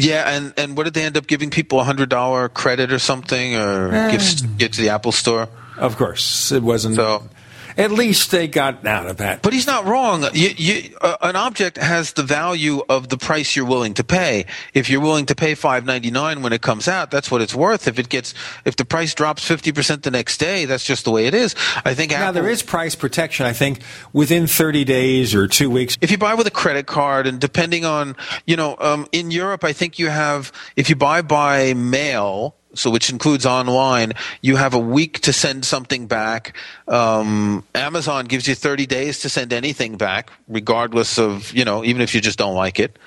Yeah, 0.00 0.28
and, 0.28 0.54
and 0.56 0.76
what 0.76 0.84
did 0.84 0.94
they 0.94 1.02
end 1.02 1.16
up 1.16 1.26
giving 1.26 1.50
people 1.50 1.80
a 1.80 1.84
hundred 1.84 2.08
dollar 2.08 2.48
credit 2.48 2.92
or 2.92 2.98
something, 2.98 3.56
or 3.56 3.92
eh. 3.92 4.10
gifts 4.12 4.40
get 4.42 4.72
to 4.74 4.80
the 4.80 4.90
Apple 4.90 5.12
Store? 5.12 5.48
Of 5.76 5.96
course, 5.96 6.52
it 6.52 6.62
wasn't. 6.62 6.96
So 6.96 7.28
at 7.80 7.90
least 7.90 8.30
they 8.30 8.46
got 8.46 8.86
out 8.86 9.06
of 9.06 9.16
that. 9.16 9.42
But 9.42 9.52
he's 9.52 9.66
not 9.66 9.86
wrong. 9.86 10.24
You, 10.34 10.50
you, 10.56 10.96
uh, 11.00 11.16
an 11.22 11.34
object 11.34 11.78
has 11.78 12.12
the 12.12 12.22
value 12.22 12.82
of 12.88 13.08
the 13.08 13.16
price 13.16 13.56
you're 13.56 13.64
willing 13.64 13.94
to 13.94 14.04
pay. 14.04 14.44
If 14.74 14.90
you're 14.90 15.00
willing 15.00 15.26
to 15.26 15.34
pay 15.34 15.54
five 15.54 15.86
ninety 15.86 16.10
nine 16.10 16.42
when 16.42 16.52
it 16.52 16.60
comes 16.60 16.88
out, 16.88 17.10
that's 17.10 17.30
what 17.30 17.40
it's 17.40 17.54
worth. 17.54 17.88
If 17.88 17.98
it 17.98 18.08
gets, 18.08 18.34
if 18.64 18.76
the 18.76 18.84
price 18.84 19.14
drops 19.14 19.44
fifty 19.44 19.72
percent 19.72 20.02
the 20.02 20.10
next 20.10 20.38
day, 20.38 20.66
that's 20.66 20.84
just 20.84 21.04
the 21.04 21.10
way 21.10 21.26
it 21.26 21.34
is. 21.34 21.54
I 21.84 21.94
think 21.94 22.12
now 22.12 22.28
Apple, 22.28 22.42
there 22.42 22.50
is 22.50 22.62
price 22.62 22.94
protection. 22.94 23.46
I 23.46 23.52
think 23.52 23.80
within 24.12 24.46
thirty 24.46 24.84
days 24.84 25.34
or 25.34 25.48
two 25.48 25.70
weeks. 25.70 25.96
If 26.00 26.10
you 26.10 26.18
buy 26.18 26.34
with 26.34 26.46
a 26.46 26.52
credit 26.52 26.86
card, 26.86 27.26
and 27.26 27.40
depending 27.40 27.84
on 27.84 28.14
you 28.46 28.56
know, 28.56 28.76
um, 28.78 29.08
in 29.12 29.30
Europe, 29.30 29.64
I 29.64 29.72
think 29.72 29.98
you 29.98 30.08
have 30.08 30.52
if 30.76 30.90
you 30.90 30.96
buy 30.96 31.22
by 31.22 31.74
mail 31.74 32.56
so 32.74 32.90
which 32.90 33.10
includes 33.10 33.46
online, 33.46 34.12
you 34.40 34.56
have 34.56 34.74
a 34.74 34.78
week 34.78 35.20
to 35.20 35.32
send 35.32 35.64
something 35.64 36.06
back. 36.06 36.56
Um, 36.88 37.64
Amazon 37.74 38.26
gives 38.26 38.46
you 38.46 38.54
30 38.54 38.86
days 38.86 39.20
to 39.20 39.28
send 39.28 39.52
anything 39.52 39.96
back, 39.96 40.30
regardless 40.48 41.18
of, 41.18 41.52
you 41.52 41.64
know, 41.64 41.84
even 41.84 42.02
if 42.02 42.14
you 42.14 42.20
just 42.20 42.38
don't 42.38 42.54
like 42.54 42.78
it. 42.78 42.98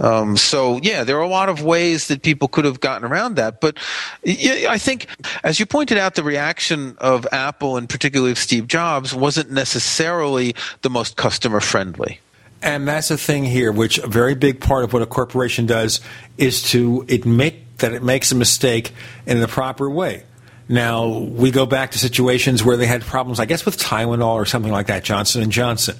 Um, 0.00 0.36
so 0.36 0.80
yeah, 0.82 1.04
there 1.04 1.16
are 1.18 1.22
a 1.22 1.28
lot 1.28 1.48
of 1.48 1.62
ways 1.62 2.08
that 2.08 2.22
people 2.22 2.48
could 2.48 2.64
have 2.64 2.80
gotten 2.80 3.10
around 3.10 3.36
that. 3.36 3.60
But 3.60 3.78
I 4.26 4.78
think, 4.78 5.06
as 5.44 5.60
you 5.60 5.66
pointed 5.66 5.98
out, 5.98 6.16
the 6.16 6.24
reaction 6.24 6.96
of 6.98 7.26
Apple 7.30 7.76
and 7.76 7.88
particularly 7.88 8.32
of 8.32 8.38
Steve 8.38 8.66
Jobs 8.66 9.14
wasn't 9.14 9.50
necessarily 9.52 10.54
the 10.82 10.90
most 10.90 11.16
customer 11.16 11.60
friendly. 11.60 12.20
And 12.60 12.88
that's 12.88 13.08
the 13.08 13.18
thing 13.18 13.44
here, 13.44 13.70
which 13.70 13.98
a 13.98 14.06
very 14.06 14.34
big 14.34 14.60
part 14.60 14.84
of 14.84 14.92
what 14.92 15.02
a 15.02 15.06
corporation 15.06 15.66
does 15.66 16.00
is 16.38 16.62
to 16.70 17.04
admit 17.10 17.56
that 17.78 17.92
it 17.92 18.02
makes 18.02 18.32
a 18.32 18.34
mistake 18.34 18.92
in 19.26 19.40
the 19.40 19.48
proper 19.48 19.88
way. 19.88 20.24
Now 20.68 21.08
we 21.08 21.50
go 21.50 21.66
back 21.66 21.90
to 21.92 21.98
situations 21.98 22.64
where 22.64 22.76
they 22.76 22.86
had 22.86 23.02
problems, 23.02 23.38
I 23.40 23.44
guess, 23.44 23.66
with 23.66 23.76
Tylenol 23.76 24.34
or 24.34 24.46
something 24.46 24.72
like 24.72 24.86
that, 24.86 25.04
Johnson 25.04 25.42
and 25.42 25.52
Johnson, 25.52 25.96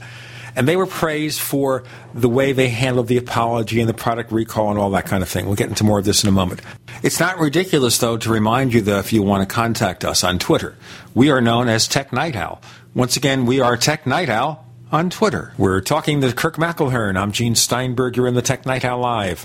and 0.56 0.66
they 0.66 0.76
were 0.76 0.86
praised 0.86 1.40
for 1.40 1.84
the 2.14 2.28
way 2.28 2.52
they 2.52 2.68
handled 2.68 3.08
the 3.08 3.18
apology 3.18 3.80
and 3.80 3.88
the 3.88 3.94
product 3.94 4.32
recall 4.32 4.70
and 4.70 4.78
all 4.78 4.90
that 4.90 5.04
kind 5.04 5.22
of 5.22 5.28
thing. 5.28 5.46
We'll 5.46 5.56
get 5.56 5.68
into 5.68 5.84
more 5.84 5.98
of 5.98 6.04
this 6.04 6.22
in 6.22 6.28
a 6.28 6.32
moment. 6.32 6.62
It's 7.02 7.20
not 7.20 7.38
ridiculous, 7.38 7.98
though, 7.98 8.16
to 8.16 8.30
remind 8.30 8.72
you 8.72 8.80
that 8.82 9.00
if 9.00 9.12
you 9.12 9.22
want 9.22 9.46
to 9.46 9.52
contact 9.52 10.04
us 10.04 10.24
on 10.24 10.38
Twitter, 10.38 10.76
we 11.14 11.30
are 11.30 11.40
known 11.40 11.68
as 11.68 11.86
Tech 11.88 12.12
Night 12.12 12.36
Owl. 12.36 12.62
Once 12.94 13.16
again, 13.16 13.46
we 13.46 13.60
are 13.60 13.76
Tech 13.76 14.06
Night 14.06 14.28
Owl 14.28 14.64
on 14.92 15.10
Twitter. 15.10 15.52
We're 15.58 15.80
talking 15.80 16.20
to 16.20 16.32
Kirk 16.32 16.56
McElhearn. 16.56 17.16
I'm 17.18 17.32
Gene 17.32 17.56
Steinberg. 17.56 18.16
You're 18.16 18.28
in 18.28 18.34
the 18.34 18.42
Tech 18.42 18.64
Night 18.64 18.84
Owl 18.84 19.00
Live. 19.00 19.44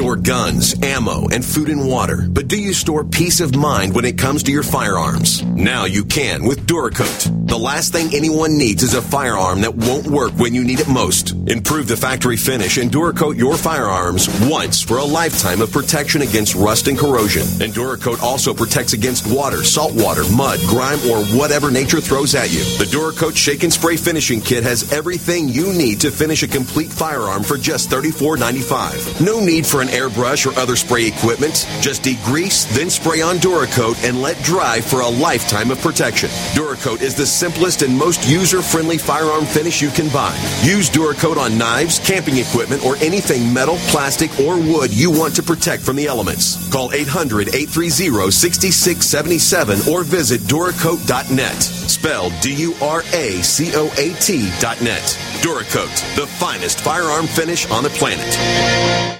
store 0.00 0.16
guns, 0.16 0.82
ammo, 0.82 1.28
and 1.28 1.44
food 1.44 1.68
and 1.68 1.86
water, 1.86 2.26
but 2.30 2.48
do 2.48 2.58
you 2.58 2.72
store 2.72 3.04
peace 3.04 3.38
of 3.38 3.54
mind 3.54 3.94
when 3.94 4.06
it 4.06 4.16
comes 4.16 4.42
to 4.42 4.50
your 4.50 4.62
firearms? 4.62 5.42
Now 5.42 5.84
you 5.84 6.06
can 6.06 6.46
with 6.46 6.66
Duracoat. 6.66 7.46
The 7.46 7.58
last 7.58 7.92
thing 7.92 8.14
anyone 8.14 8.56
needs 8.56 8.82
is 8.82 8.94
a 8.94 9.02
firearm 9.02 9.60
that 9.60 9.74
won't 9.74 10.06
work 10.06 10.32
when 10.38 10.54
you 10.54 10.64
need 10.64 10.80
it 10.80 10.88
most. 10.88 11.32
Improve 11.48 11.86
the 11.86 11.98
factory 11.98 12.38
finish 12.38 12.78
and 12.78 12.90
Duracoat 12.90 13.36
your 13.36 13.58
firearms 13.58 14.30
once 14.48 14.80
for 14.80 14.96
a 14.96 15.04
lifetime 15.04 15.60
of 15.60 15.70
protection 15.70 16.22
against 16.22 16.54
rust 16.54 16.88
and 16.88 16.98
corrosion. 16.98 17.42
And 17.60 17.74
Duracoat 17.74 18.22
also 18.22 18.54
protects 18.54 18.94
against 18.94 19.26
water, 19.26 19.64
salt 19.64 19.92
water, 19.94 20.22
mud, 20.34 20.60
grime, 20.60 21.00
or 21.10 21.24
whatever 21.36 21.70
nature 21.70 22.00
throws 22.00 22.34
at 22.34 22.50
you. 22.50 22.64
The 22.78 22.88
Duracoat 22.90 23.36
Shake 23.36 23.64
and 23.64 23.72
Spray 23.72 23.98
Finishing 23.98 24.40
Kit 24.40 24.62
has 24.62 24.90
everything 24.92 25.48
you 25.50 25.74
need 25.74 26.00
to 26.00 26.10
finish 26.10 26.42
a 26.42 26.48
complete 26.48 26.90
firearm 26.90 27.42
for 27.42 27.58
just 27.58 27.90
$34.95. 27.90 29.20
No 29.20 29.40
need 29.40 29.66
for 29.66 29.79
an 29.80 29.88
airbrush 29.88 30.46
or 30.46 30.56
other 30.58 30.76
spray 30.76 31.06
equipment. 31.06 31.66
Just 31.80 32.02
degrease, 32.02 32.68
then 32.74 32.90
spray 32.90 33.20
on 33.20 33.36
Duracoat 33.36 34.02
and 34.04 34.20
let 34.20 34.36
dry 34.42 34.80
for 34.80 35.00
a 35.00 35.08
lifetime 35.08 35.70
of 35.70 35.80
protection. 35.80 36.28
Duracoat 36.54 37.02
is 37.02 37.14
the 37.14 37.26
simplest 37.26 37.82
and 37.82 37.96
most 37.96 38.28
user-friendly 38.28 38.98
firearm 38.98 39.44
finish 39.44 39.80
you 39.82 39.90
can 39.90 40.08
buy. 40.08 40.34
Use 40.62 40.90
Duracoat 40.90 41.36
on 41.36 41.58
knives, 41.58 41.98
camping 41.98 42.38
equipment, 42.38 42.84
or 42.84 42.96
anything 42.96 43.52
metal, 43.52 43.76
plastic, 43.88 44.30
or 44.40 44.56
wood 44.56 44.92
you 44.92 45.10
want 45.10 45.34
to 45.36 45.42
protect 45.42 45.82
from 45.82 45.96
the 45.96 46.06
elements. 46.06 46.70
Call 46.70 46.90
800-830-6677 46.90 49.88
or 49.88 50.04
visit 50.04 50.40
Duracoat.net. 50.42 51.62
Spelled 51.62 52.32
D-U-R-A-C-O-A-T 52.40 54.50
dot 54.60 54.80
net. 54.80 55.02
Duracoat, 55.42 56.16
the 56.16 56.26
finest 56.26 56.80
firearm 56.80 57.26
finish 57.26 57.70
on 57.70 57.82
the 57.82 57.90
planet. 57.90 59.19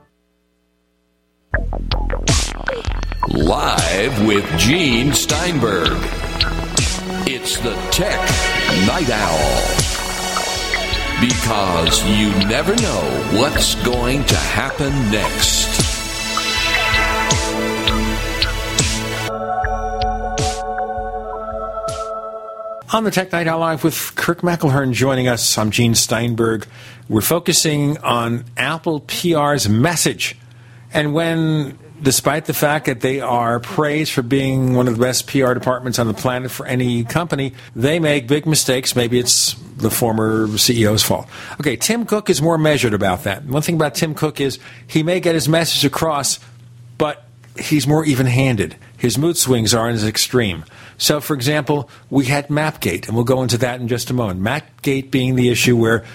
Live 3.29 4.25
with 4.25 4.45
Gene 4.57 5.13
Steinberg. 5.13 5.99
It's 7.27 7.59
the 7.59 7.75
Tech 7.91 8.19
Night 8.87 9.09
Owl. 9.11 9.61
Because 11.21 12.03
you 12.09 12.31
never 12.49 12.75
know 12.77 13.39
what's 13.39 13.75
going 13.85 14.25
to 14.25 14.35
happen 14.35 14.91
next. 15.11 15.69
On 22.91 23.03
the 23.03 23.11
Tech 23.11 23.31
Night 23.31 23.47
Owl 23.47 23.59
Live 23.59 23.83
with 23.83 24.15
Kirk 24.15 24.41
McElhearn 24.41 24.93
joining 24.93 25.27
us, 25.27 25.59
I'm 25.59 25.69
Gene 25.69 25.93
Steinberg. 25.93 26.65
We're 27.07 27.21
focusing 27.21 27.99
on 27.99 28.45
Apple 28.57 29.01
PR's 29.01 29.69
message. 29.69 30.35
And 30.91 31.13
when, 31.13 31.77
despite 32.01 32.45
the 32.45 32.53
fact 32.53 32.85
that 32.87 33.01
they 33.01 33.21
are 33.21 33.59
praised 33.59 34.11
for 34.11 34.21
being 34.21 34.73
one 34.73 34.87
of 34.87 34.97
the 34.97 35.01
best 35.01 35.27
PR 35.27 35.53
departments 35.53 35.99
on 35.99 36.07
the 36.07 36.13
planet 36.13 36.51
for 36.51 36.65
any 36.65 37.03
company, 37.03 37.53
they 37.75 37.99
make 37.99 38.27
big 38.27 38.45
mistakes. 38.45 38.95
Maybe 38.95 39.19
it's 39.19 39.53
the 39.77 39.91
former 39.91 40.47
CEO's 40.47 41.03
fault. 41.03 41.27
Okay, 41.59 41.75
Tim 41.75 42.05
Cook 42.05 42.29
is 42.29 42.41
more 42.41 42.57
measured 42.57 42.93
about 42.93 43.23
that. 43.23 43.43
One 43.45 43.61
thing 43.61 43.75
about 43.75 43.95
Tim 43.95 44.13
Cook 44.13 44.41
is 44.41 44.59
he 44.87 45.03
may 45.03 45.19
get 45.19 45.35
his 45.35 45.47
message 45.47 45.85
across, 45.85 46.39
but 46.97 47.25
he's 47.57 47.87
more 47.87 48.05
even 48.05 48.25
handed. 48.25 48.75
His 48.97 49.17
mood 49.17 49.37
swings 49.37 49.73
aren't 49.73 49.95
as 49.95 50.05
extreme. 50.05 50.65
So, 50.97 51.19
for 51.19 51.33
example, 51.33 51.89
we 52.09 52.25
had 52.25 52.47
Mapgate, 52.47 53.07
and 53.07 53.15
we'll 53.15 53.25
go 53.25 53.41
into 53.41 53.57
that 53.59 53.79
in 53.79 53.87
just 53.87 54.09
a 54.09 54.13
moment. 54.13 54.41
Mapgate 54.41 55.11
being 55.11 55.35
the 55.35 55.49
issue 55.49 55.75
where 55.75 56.05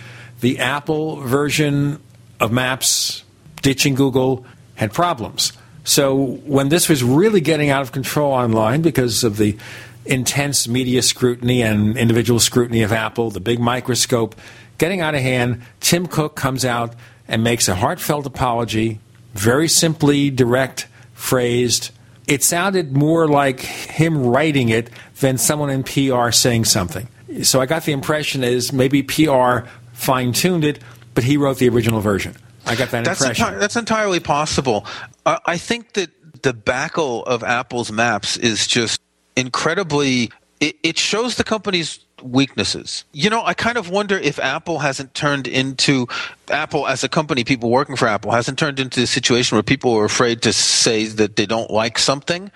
the 0.41 0.59
Apple 0.61 1.17
version 1.17 2.01
of 2.39 2.53
Maps, 2.53 3.25
ditching 3.63 3.95
Google, 3.95 4.47
had 4.77 4.93
problems. 4.93 5.53
So, 5.87 6.41
when 6.45 6.69
this 6.69 6.89
was 6.89 7.05
really 7.05 7.41
getting 7.41 7.71
out 7.71 7.81
of 7.81 7.93
control 7.93 8.33
online 8.33 8.83
because 8.83 9.23
of 9.23 9.37
the 9.37 9.57
intense 10.05 10.67
media 10.67 11.01
scrutiny 11.01 11.63
and 11.63 11.97
individual 11.97 12.41
scrutiny 12.41 12.83
of 12.83 12.93
Apple, 12.93 13.31
the 13.31 13.39
big 13.39 13.61
microscope, 13.61 14.35
getting 14.79 15.01
out 15.01 15.15
of 15.15 15.21
hand, 15.21 15.63
Tim 15.79 16.09
Cook 16.09 16.35
comes 16.35 16.65
out 16.65 16.97
and 17.29 17.45
makes 17.45 17.69
a 17.69 17.77
heartfelt 17.77 18.27
apology, 18.27 18.99
very 19.35 19.69
simply 19.69 20.29
direct, 20.29 20.89
phrased. 21.15 21.93
It 22.27 22.43
sounded 22.43 22.97
more 22.97 23.29
like 23.29 23.61
him 23.61 24.27
writing 24.27 24.71
it 24.71 24.91
than 25.21 25.39
someone 25.39 25.71
in 25.71 25.85
PR 25.85 26.33
saying 26.33 26.65
something. 26.65 27.07
So 27.45 27.61
I 27.61 27.67
got 27.67 27.85
the 27.85 27.93
impression 27.93 28.43
is 28.43 28.73
maybe 28.73 29.05
PR 29.05 29.69
fine 29.93 30.33
tuned 30.33 30.65
it, 30.65 30.81
but 31.15 31.23
he 31.23 31.37
wrote 31.37 31.59
the 31.59 31.69
original 31.69 32.01
version. 32.01 32.35
I 32.67 32.75
got 32.75 32.91
that 32.91 33.05
that's 33.05 33.21
impression. 33.21 33.47
Enti- 33.47 33.61
that's 33.61 33.77
entirely 33.77 34.19
possible. 34.19 34.85
I 35.27 35.59
think 35.59 35.95
that 35.95 36.11
the 36.33 36.53
debacle 36.53 37.25
of 37.25 37.43
Apple's 37.43 37.91
maps 37.91 38.37
is 38.37 38.67
just 38.67 39.01
incredibly. 39.37 40.31
It, 40.61 40.77
it 40.83 40.99
shows 40.99 41.37
the 41.37 41.45
company's 41.45 41.99
weaknesses. 42.23 43.05
You 43.13 43.31
know, 43.31 43.43
I 43.45 43.55
kind 43.55 43.77
of 43.77 43.91
wonder 43.91 44.19
if 44.19 44.39
Apple 44.39 44.79
hasn't 44.79 45.15
turned 45.15 45.47
into 45.47 46.07
Apple 46.51 46.87
as 46.87 47.05
a 47.05 47.09
company, 47.09 47.45
people 47.45 47.71
working 47.71 47.97
for 47.97 48.09
Apple 48.09 48.31
hasn't 48.31 48.59
turned 48.59 48.81
into 48.81 49.03
a 49.03 49.07
situation 49.07 49.57
where 49.57 49.63
people 49.63 49.95
are 49.95 50.05
afraid 50.05 50.43
to 50.43 50.53
say 50.53 51.05
that 51.07 51.37
they 51.37 51.47
don't 51.47 51.71
like 51.71 51.99
something. 51.99 52.51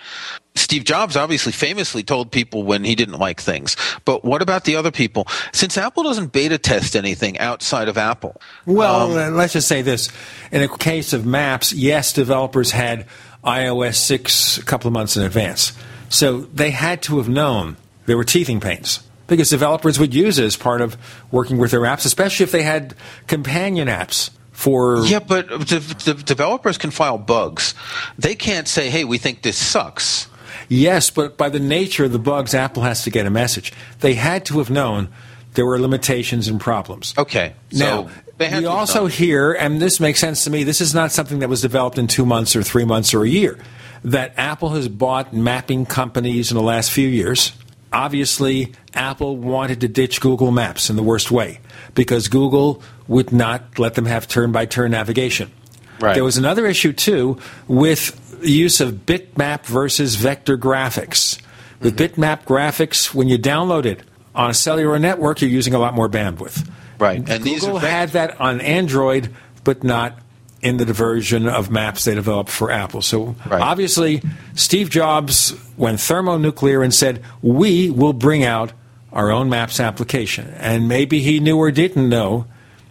Steve 0.55 0.85
Jobs 0.85 1.17
obviously 1.17 1.53
famously 1.53 2.03
told 2.03 2.33
people 2.33 2.63
when 2.63 2.85
he 2.85 2.95
didn't 2.95 3.19
like 3.19 3.41
things. 3.41 3.77
But 4.05 4.25
what 4.25 4.43
about 4.43 4.65
the 4.65 4.77
other 4.77 4.91
people? 4.91 5.27
Since 5.53 5.79
Apple 5.79 6.03
doesn't 6.03 6.33
beta 6.33 6.59
test 6.59 6.97
anything 6.97 7.39
outside 7.39 7.89
of 7.89 7.97
Apple. 7.97 8.41
Well, 8.67 9.17
um, 9.19 9.37
let's 9.37 9.53
just 9.53 9.69
say 9.69 9.83
this. 9.83 10.11
In 10.51 10.63
a 10.63 10.69
case 10.69 11.13
of 11.13 11.25
Maps, 11.25 11.73
yes, 11.73 12.13
developers 12.13 12.73
had 12.73 13.07
iOS 13.45 13.95
6 13.97 14.59
a 14.59 14.65
couple 14.65 14.89
of 14.89 14.93
months 14.93 15.17
in 15.17 15.23
advance. 15.23 15.73
So 16.09 16.41
they 16.41 16.71
had 16.71 17.03
to 17.03 17.19
have 17.19 17.29
known 17.29 17.77
there 18.07 18.17
were 18.17 18.25
teething 18.25 18.61
pains 18.61 19.01
because 19.31 19.49
developers 19.49 19.99
would 19.99 20.13
use 20.13 20.39
it 20.39 20.45
as 20.45 20.57
part 20.57 20.83
of 20.83 20.99
working 21.31 21.57
with 21.57 21.71
their 21.71 21.81
apps, 21.81 22.05
especially 22.05 22.45
if 22.45 22.53
they 22.53 22.63
had 22.63 22.95
companion 23.27 23.89
apps 23.89 24.31
for. 24.53 25.07
Yeah, 25.07 25.21
but 25.21 25.49
the, 25.49 25.79
the 26.05 26.15
developers 26.15 26.77
can 26.77 26.91
file 26.91 27.17
bugs. 27.17 27.75
They 28.19 28.35
can't 28.35 28.69
say, 28.69 28.91
hey, 28.91 29.05
we 29.05 29.17
think 29.17 29.41
this 29.41 29.57
sucks. 29.57 30.29
Yes, 30.69 31.11
but 31.11 31.37
by 31.37 31.49
the 31.49 31.59
nature 31.59 32.05
of 32.05 32.13
the 32.13 32.19
bugs, 32.19 32.55
Apple 32.55 32.83
has 32.83 33.05
to 33.05 33.11
get 33.11 33.25
a 33.25 33.31
message. 33.31 33.73
They 34.01 34.15
had 34.15 34.45
to 34.47 34.59
have 34.59 34.69
known 34.69 35.09
there 35.55 35.67
were 35.67 35.81
limitations 35.81 36.47
and 36.47 36.61
problems. 36.61 37.15
Okay. 37.17 37.55
Now, 37.73 38.09
so 38.39 38.59
we 38.59 38.67
also 38.67 39.03
done. 39.03 39.11
hear, 39.11 39.53
and 39.53 39.81
this 39.81 39.99
makes 39.99 40.21
sense 40.21 40.45
to 40.45 40.51
me, 40.51 40.65
this 40.65 40.81
is 40.81 40.95
not 40.95 41.13
something 41.13 41.41
that 41.41 41.49
was 41.49 41.61
developed 41.61 41.99
in 41.99 42.07
two 42.07 42.25
months 42.25 42.55
or 42.55 42.63
three 42.63 42.85
months 42.85 43.15
or 43.15 43.25
a 43.25 43.29
year, 43.29 43.59
that 44.05 44.33
Apple 44.37 44.71
has 44.71 44.89
bought 44.89 45.33
mapping 45.33 45.87
companies 45.87 46.51
in 46.51 46.57
the 46.57 46.63
last 46.63 46.91
few 46.91 47.09
years. 47.09 47.53
Obviously, 47.93 48.73
Apple 48.95 49.37
wanted 49.37 49.81
to 49.81 49.89
ditch 49.89 50.21
Google 50.21 50.51
Maps 50.53 50.91
in 50.91 50.97
the 50.97 51.03
worst 51.03 51.31
way 51.31 51.61
because 51.95 52.29
Google 52.29 52.83
would 53.09 53.33
not 53.33 53.79
let 53.79 53.95
them 53.95 54.07
have 54.07 54.29
turn 54.29 54.53
by 54.53 54.67
turn 54.67 54.93
navigation. 54.93 55.51
Right. 55.99 56.15
There 56.15 56.25
was 56.25 56.37
another 56.37 56.67
issue, 56.67 56.93
too, 56.93 57.39
with 57.69 58.41
the 58.41 58.51
use 58.51 58.81
of 58.81 59.07
bitmap 59.07 59.67
versus 59.67 60.15
vector 60.15 60.57
graphics. 60.57 61.41
With 61.81 61.97
Mm-hmm. 61.97 62.23
bitmap 62.23 62.45
graphics, 62.45 63.13
when 63.15 63.29
you 63.29 63.39
download 63.39 63.87
it 63.87 64.03
on 64.35 64.51
a 64.51 64.55
cellular 64.55 64.99
network, 64.99 65.41
you're 65.41 65.51
using 65.51 65.75
a 65.75 65.79
lot 65.79 65.95
more 65.95 66.09
bandwidth. 66.09 66.69
Right. 66.99 67.27
And 67.29 67.43
these 67.43 67.61
Google 67.61 67.79
are 67.79 67.81
vec- 67.81 67.91
had 67.91 68.09
that 68.11 68.41
on 68.41 68.61
Android, 68.61 69.35
but 69.65 69.83
not 69.83 70.19
in 70.63 70.77
the 70.77 70.85
version 70.85 71.49
of 71.49 71.71
maps 71.71 72.05
they 72.05 72.15
developed 72.15 72.51
for 72.51 72.71
Apple. 72.71 73.03
So 73.03 73.35
obviously, 73.51 74.23
Steve 74.55 74.91
Jobs 74.91 75.55
went 75.77 76.01
thermonuclear 76.01 76.83
and 76.83 76.93
said, 76.93 77.23
"We 77.41 77.91
will 77.91 78.13
bring 78.13 78.45
out 78.45 78.73
our 79.13 79.31
own 79.31 79.49
maps 79.49 79.81
application." 79.81 80.53
And 80.59 80.87
maybe 80.87 81.21
he 81.21 81.41
knew 81.41 81.57
or 81.57 81.71
didn't 81.71 82.09
know 82.09 82.47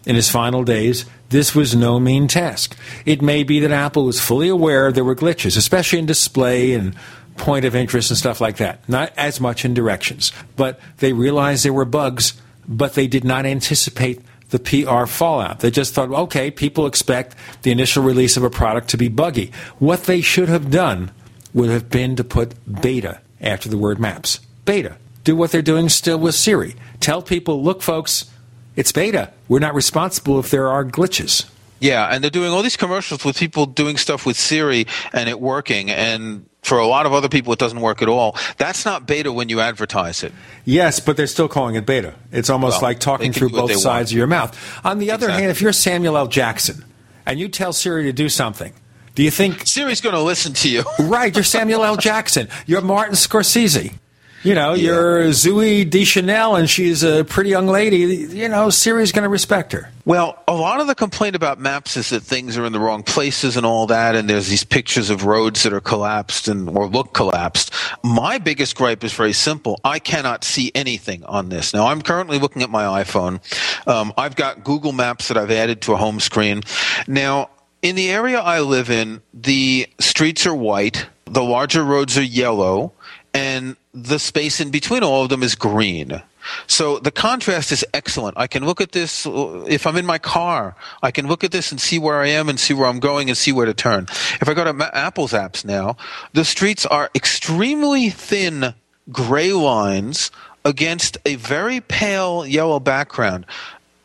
in 0.06 0.16
his 0.16 0.30
final 0.30 0.64
days. 0.64 1.06
This 1.30 1.54
was 1.54 1.76
no 1.76 2.00
mean 2.00 2.28
task. 2.28 2.76
It 3.06 3.22
may 3.22 3.44
be 3.44 3.60
that 3.60 3.72
Apple 3.72 4.06
was 4.06 4.20
fully 4.20 4.50
aware 4.50 4.92
there 4.92 5.04
were 5.04 5.16
glitches, 5.16 5.56
especially 5.56 6.00
in 6.00 6.08
display 6.08 6.74
and 6.74 6.96
point 7.38 7.66
of 7.66 7.76
interest 7.76 8.10
and 8.10 8.18
stuff 8.18 8.42
like 8.42 8.58
that. 8.58 8.82
Not 8.90 9.14
as 9.16 9.40
much 9.40 9.64
in 9.64 9.76
directions, 9.76 10.34
but 10.56 10.80
they 10.98 11.14
realized 11.14 11.64
there 11.64 11.72
were 11.72 11.86
bugs, 11.86 12.34
but 12.68 12.96
they 12.96 13.06
did 13.06 13.24
not 13.24 13.46
anticipate 13.46 14.22
the 14.50 14.60
PR 14.60 15.06
fallout. 15.06 15.60
They 15.60 15.72
just 15.72 15.94
thought, 15.94 16.12
okay, 16.12 16.52
people 16.52 16.86
expect 16.86 17.36
the 17.62 17.72
initial 17.72 18.04
release 18.04 18.38
of 18.38 18.44
a 18.44 18.50
product 18.50 18.90
to 18.90 18.98
be 18.98 19.08
buggy. 19.08 19.52
What 19.78 20.04
they 20.04 20.22
should 20.22 20.50
have 20.50 20.72
done 20.72 21.12
would 21.54 21.70
have 21.70 21.90
been 21.90 22.16
to 22.16 22.24
put 22.24 22.54
beta 22.82 23.22
after 23.42 23.70
the 23.70 23.78
word 23.78 24.00
maps. 24.00 24.40
Beta. 24.66 24.98
Do 25.24 25.36
what 25.36 25.52
they're 25.52 25.62
doing 25.62 25.90
still 25.90 26.18
with 26.18 26.36
Siri. 26.36 26.76
Tell 27.00 27.22
people, 27.22 27.64
look, 27.64 27.82
folks, 27.82 28.30
it's 28.76 28.92
beta. 28.92 29.32
We're 29.48 29.60
not 29.60 29.76
responsible 29.76 30.40
if 30.40 30.50
there 30.50 30.68
are 30.68 30.86
glitches. 30.86 31.50
Yeah, 31.80 32.08
and 32.12 32.24
they're 32.24 32.30
doing 32.32 32.52
all 32.52 32.62
these 32.62 32.78
commercials 32.78 33.24
with 33.24 33.38
people 33.38 33.66
doing 33.66 33.98
stuff 33.98 34.26
with 34.26 34.38
Siri 34.38 34.86
and 35.14 35.30
it 35.30 35.40
working, 35.40 35.90
and 35.90 36.46
for 36.62 36.78
a 36.78 36.86
lot 36.86 37.06
of 37.06 37.14
other 37.14 37.30
people, 37.30 37.54
it 37.54 37.60
doesn't 37.60 37.80
work 37.80 38.02
at 38.02 38.10
all. 38.10 38.36
That's 38.58 38.84
not 38.86 39.08
beta 39.08 39.32
when 39.32 39.48
you 39.48 39.62
advertise 39.62 40.24
it. 40.24 40.34
Yes, 40.66 41.00
but 41.00 41.16
they're 41.16 41.26
still 41.26 41.48
calling 41.48 41.76
it 41.76 41.86
beta. 41.86 42.14
It's 42.34 42.50
almost 42.50 42.82
Well, 42.82 42.90
like 42.92 43.00
talking 43.00 43.32
through 43.32 43.50
both 43.52 43.72
sides 43.72 43.86
want. 43.86 44.12
of 44.12 44.18
your 44.18 44.28
mouth. 44.28 44.82
On 44.86 45.00
the 45.00 45.12
other 45.12 45.28
Exactly. 45.28 45.42
hand, 45.44 45.52
if 45.52 45.62
you're 45.62 45.72
Samuel 45.74 46.18
L. 46.18 46.28
Jackson 46.28 46.84
and 47.26 47.40
you 47.40 47.48
tell 47.48 47.72
Siri 47.72 48.04
to 48.04 48.12
do 48.14 48.28
something, 48.28 48.74
do 49.16 49.24
you 49.24 49.32
think 49.32 49.66
Siri's 49.66 50.02
going 50.02 50.16
to 50.16 50.22
listen 50.22 50.52
to 50.54 50.70
you? 50.70 50.84
right? 51.00 51.34
You're 51.34 51.44
Samuel 51.46 51.86
L. 51.86 51.96
Jackson. 52.10 52.50
You're 52.66 52.82
Martin 52.82 53.16
Scorsese. 53.16 53.94
You 54.42 54.56
know, 54.56 54.74
you're 54.74 55.24
Zooey 55.30 55.90
Deschanel, 55.90 56.56
and 56.56 56.70
she's 56.70 57.04
a 57.04 57.26
pretty 57.26 57.50
young 57.50 57.68
lady. 57.68 57.98
You 57.98 58.48
know, 58.48 58.70
Siri's 58.70 59.12
going 59.12 59.24
to 59.24 59.30
respect 59.30 59.74
her. 59.74 59.92
Well, 60.06 60.42
a 60.48 60.54
lot 60.54 60.80
of 60.80 60.88
the 60.88 60.96
complaint 60.96 61.36
about 61.36 61.60
maps 61.60 61.98
is 61.98 62.10
that 62.10 62.22
things 62.22 62.58
are 62.58 62.66
in 62.66 62.72
the 62.72 62.80
wrong 62.80 63.04
places 63.04 63.58
and 63.58 63.66
all 63.66 63.88
that, 63.88 64.16
and 64.16 64.30
there's 64.30 64.48
these 64.48 64.64
pictures 64.64 65.10
of 65.10 65.26
roads 65.26 65.64
that 65.64 65.74
are 65.74 65.82
collapsed 65.82 66.48
and 66.48 66.70
or 66.70 66.88
look 66.88 67.14
collapsed. 67.14 67.74
My 68.02 68.38
biggest 68.38 68.78
gripe 68.78 69.04
is 69.04 69.12
very 69.12 69.34
simple. 69.34 69.80
I 69.84 70.00
cannot 70.00 70.46
see 70.46 70.72
anything 70.74 71.26
on 71.26 71.50
this. 71.50 71.74
Now, 71.74 71.88
I'm 71.88 72.02
currently 72.02 72.40
looking 72.40 72.64
at 72.64 72.70
my 72.70 73.04
iPhone. 73.04 73.42
Um, 73.88 74.14
I've 74.18 74.38
got 74.38 74.64
Google 74.64 74.94
Maps 74.94 75.28
that 75.28 75.38
I've 75.38 75.52
added 75.52 75.82
to 75.82 75.94
a 75.94 75.98
home 75.98 76.22
screen. 76.22 76.64
Now, 77.08 77.50
in 77.82 77.96
the 77.96 78.10
area 78.10 78.40
I 78.40 78.62
live 78.62 78.90
in, 78.90 79.22
the 79.34 79.88
streets 80.00 80.46
are 80.46 80.56
white, 80.56 81.08
the 81.26 81.44
larger 81.44 81.84
roads 81.84 82.18
are 82.18 82.24
yellow, 82.24 82.94
and 83.34 83.76
the 84.06 84.20
space 84.20 84.60
in 84.60 84.72
between 84.72 85.04
all 85.04 85.24
of 85.24 85.30
them 85.30 85.44
is 85.44 85.56
green. 85.56 86.22
So 86.68 87.00
the 87.00 87.12
contrast 87.12 87.72
is 87.72 87.86
excellent. 87.94 88.38
I 88.38 88.48
can 88.48 88.66
look 88.66 88.82
at 88.82 88.92
this 88.92 89.28
if 89.28 89.86
I'm 89.86 89.98
in 89.98 90.06
my 90.06 90.18
car. 90.18 90.76
I 91.04 91.12
can 91.12 91.28
look 91.28 91.44
at 91.44 91.52
this 91.52 91.72
and 91.72 91.80
see 91.80 92.00
where 92.00 92.20
I 92.20 92.28
am 92.28 92.50
and 92.50 92.60
see 92.60 92.74
where 92.74 92.88
I'm 92.88 93.00
going 93.00 93.30
and 93.30 93.38
see 93.38 93.52
where 93.52 93.66
to 93.66 93.74
turn. 93.74 94.06
If 94.42 94.48
I 94.48 94.54
go 94.54 94.64
to 94.64 94.98
Apple's 94.98 95.34
apps 95.34 95.64
now, 95.64 95.98
the 96.34 96.46
streets 96.46 96.86
are 96.86 97.10
extremely 97.14 98.10
thin 98.10 98.74
gray 99.12 99.52
lines 99.52 100.32
against 100.66 101.18
a 101.26 101.36
very 101.36 101.82
pale 101.82 102.46
yellow 102.46 102.80
background. 102.80 103.46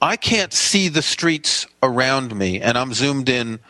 I 0.01 0.17
can't 0.17 0.53
see 0.53 0.89
the 0.89 1.03
streets 1.03 1.67
around 1.83 2.35
me, 2.37 2.61
and 2.61 2.77
I'm 2.77 2.93
zoomed 2.93 3.29
in, 3.29 3.61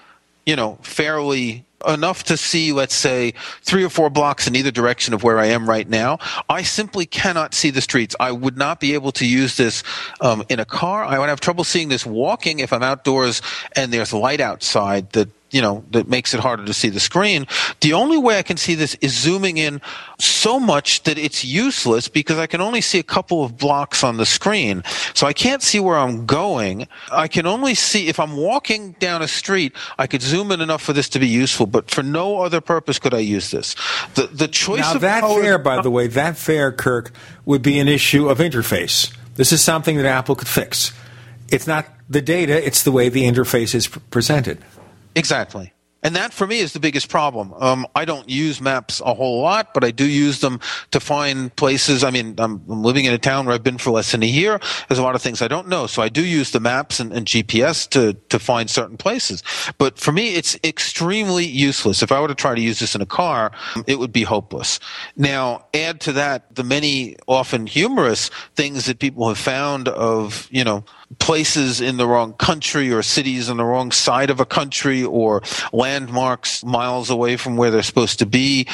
you 0.45 0.57
know, 0.57 0.79
fairly 0.83 1.65
enough 1.87 2.25
to 2.25 2.37
see, 2.37 2.73
let's 2.73 2.95
say, 2.95 3.35
three 3.63 3.85
or 3.85 3.91
four 3.91 4.11
blocks 4.11 4.47
in 4.47 4.57
either 4.57 4.71
direction 4.71 5.15
of 5.15 5.23
where 5.23 5.39
I 5.39 5.47
am 5.47 5.69
right 5.69 5.89
now. 5.89 6.19
I 6.49 6.63
simply 6.63 7.07
cannot 7.07 7.55
see 7.55 7.71
the 7.71 7.81
streets. 7.81 8.15
I 8.21 8.33
would 8.33 8.57
not 8.57 8.81
be 8.81 8.95
able 8.95 9.13
to 9.13 9.27
use 9.27 9.57
this 9.57 9.83
um, 10.21 10.45
in 10.49 10.61
a 10.61 10.65
car. 10.65 11.05
I 11.05 11.19
would 11.19 11.29
have 11.29 11.41
trouble 11.41 11.65
seeing 11.65 11.89
this 11.89 12.07
walking 12.07 12.61
if 12.61 12.73
I'm 12.73 12.83
outdoors 12.83 13.43
and 13.77 13.93
there's 13.93 14.13
light 14.13 14.41
outside 14.41 15.11
that 15.13 15.29
you 15.51 15.63
know 15.63 15.85
that 15.93 16.09
makes 16.09 16.35
it 16.35 16.41
harder 16.41 16.65
to 16.65 16.75
see 16.75 16.89
the 16.89 17.01
screen. 17.01 17.47
The 17.81 17.93
only 17.93 18.19
way 18.19 18.39
I 18.39 18.43
can 18.43 18.57
see 18.57 18.75
this 18.75 18.97
is 18.97 19.17
zooming 19.17 19.57
in 19.57 19.81
so 20.19 20.59
much 20.59 21.05
that 21.05 21.17
it's 21.17 21.45
useless 21.45 22.09
because 22.09 22.39
I 22.39 22.47
can 22.47 22.61
only 22.61 22.81
see 22.81 22.99
a 22.99 23.05
couple 23.05 23.45
of 23.45 23.57
blocks 23.57 24.03
on 24.03 24.17
the 24.17 24.27
screen. 24.27 24.83
So 25.15 25.27
I 25.27 25.33
can't 25.33 25.63
see 25.63 25.79
where 25.79 25.97
I'm 25.97 26.27
going. 26.27 26.89
I 27.13 27.29
can 27.29 27.47
only 27.47 27.75
see 27.75 28.09
if 28.09 28.19
I'm 28.19 28.37
walking 28.37 28.93
down 28.99 29.23
a 29.23 29.29
street, 29.29 29.73
I 29.99 30.07
could 30.07 30.23
zoom 30.23 30.51
in 30.51 30.61
enough 30.61 30.83
for 30.83 30.93
this 30.93 31.09
to 31.11 31.19
be 31.19 31.29
useful, 31.29 31.67
but 31.67 31.91
for 31.91 32.03
no 32.03 32.41
other 32.41 32.61
purpose 32.61 32.99
could 32.99 33.15
I 33.15 33.21
use 33.21 33.51
this. 33.51 33.77
The 34.15 34.27
the 34.27 34.49
choice 34.49 34.81
Now, 34.81 34.95
of 34.95 35.01
that 35.03 35.21
color- 35.21 35.43
fair, 35.43 35.59
by 35.59 35.81
the 35.83 35.91
way, 35.91 36.09
that 36.09 36.37
fair, 36.37 36.73
Kirk, 36.73 37.13
would 37.45 37.63
be 37.63 37.79
an 37.79 37.89
issue 37.89 38.29
of 38.29 38.39
interface. 38.39 39.15
This 39.37 39.53
is 39.53 39.63
something 39.63 39.97
that 39.97 40.07
Apple 40.07 40.35
could 40.35 40.49
fix. 40.49 40.93
It's 41.49 41.67
not 41.67 41.87
the 42.09 42.23
data, 42.23 42.65
it's 42.67 42.83
the 42.83 42.93
way 42.93 43.09
the 43.09 43.23
interface 43.25 43.75
is 43.75 43.87
presented. 43.87 44.59
Exactly. 45.15 45.73
And 46.05 46.15
that 46.17 46.35
for 46.35 46.47
me 46.47 46.59
is 46.59 46.75
the 46.75 46.81
biggest 46.81 47.09
problem. 47.09 47.55
Um, 47.59 47.87
I 47.95 48.05
don't 48.05 48.29
use 48.29 48.61
maps 48.61 49.01
a 49.01 49.15
whole 49.15 49.41
lot, 49.41 49.73
but 49.73 49.83
I 49.83 49.91
do 49.91 50.05
use 50.05 50.41
them 50.41 50.61
to 50.91 51.01
find 51.01 51.55
places. 51.57 52.05
I 52.05 52.11
mean, 52.11 52.35
I'm, 52.37 52.63
I'm 52.69 52.83
living 52.83 53.07
in 53.07 53.15
a 53.15 53.19
town 53.19 53.47
where 53.47 53.55
I've 53.55 53.63
been 53.63 53.79
for 53.79 53.91
less 53.91 54.13
than 54.13 54.23
a 54.23 54.27
year. 54.27 54.61
There's 54.87 54.99
a 54.99 55.03
lot 55.03 55.15
of 55.15 55.23
things 55.23 55.41
I 55.41 55.49
don't 55.49 55.67
know. 55.67 55.87
So 55.87 56.03
I 56.03 56.11
do 56.11 56.23
use 56.23 56.51
the 56.51 56.61
maps 56.61 57.01
and, 57.01 57.11
and 57.11 57.27
GPS 57.27 57.89
to, 57.91 58.13
to 58.29 58.39
find 58.39 58.69
certain 58.69 58.99
places. 58.99 59.43
But 59.79 59.99
for 59.99 60.13
me, 60.13 60.35
it's 60.35 60.59
extremely 60.63 61.47
useless. 61.47 62.03
If 62.03 62.13
I 62.13 62.21
were 62.21 62.29
to 62.29 62.35
try 62.35 62.55
to 62.55 62.61
use 62.61 62.81
this 62.81 62.95
in 62.95 63.01
a 63.01 63.07
car, 63.07 63.51
it 63.87 63.99
would 63.99 64.13
be 64.13 64.25
hopeless. 64.25 64.81
Now, 65.17 65.65
add 65.73 66.03
to 66.03 66.13
that 66.13 66.55
the 66.55 66.65
many 66.65 67.17
often 67.27 67.67
humorous 67.67 68.29
things 68.57 68.85
that 68.85 68.99
people 68.99 69.27
have 69.29 69.39
found 69.39 69.89
of, 69.89 70.49
you 70.51 70.65
know, 70.65 70.85
places 71.19 71.81
in 71.81 71.97
the 71.97 72.07
wrong 72.07 72.33
country 72.35 72.93
or 72.93 73.03
cities 73.03 73.49
on 73.49 73.57
the 73.57 73.65
wrong 73.65 73.93
side 73.93 74.31
of 74.31 74.41
a 74.41 74.47
country 74.47 75.05
or 75.05 75.43
landmarks 75.73 76.65
miles 76.65 77.11
away 77.11 77.37
from 77.37 77.57
where 77.57 77.71
they're 77.71 77.83
supposed 77.83 78.19
to 78.19 78.27
be, 78.27 78.67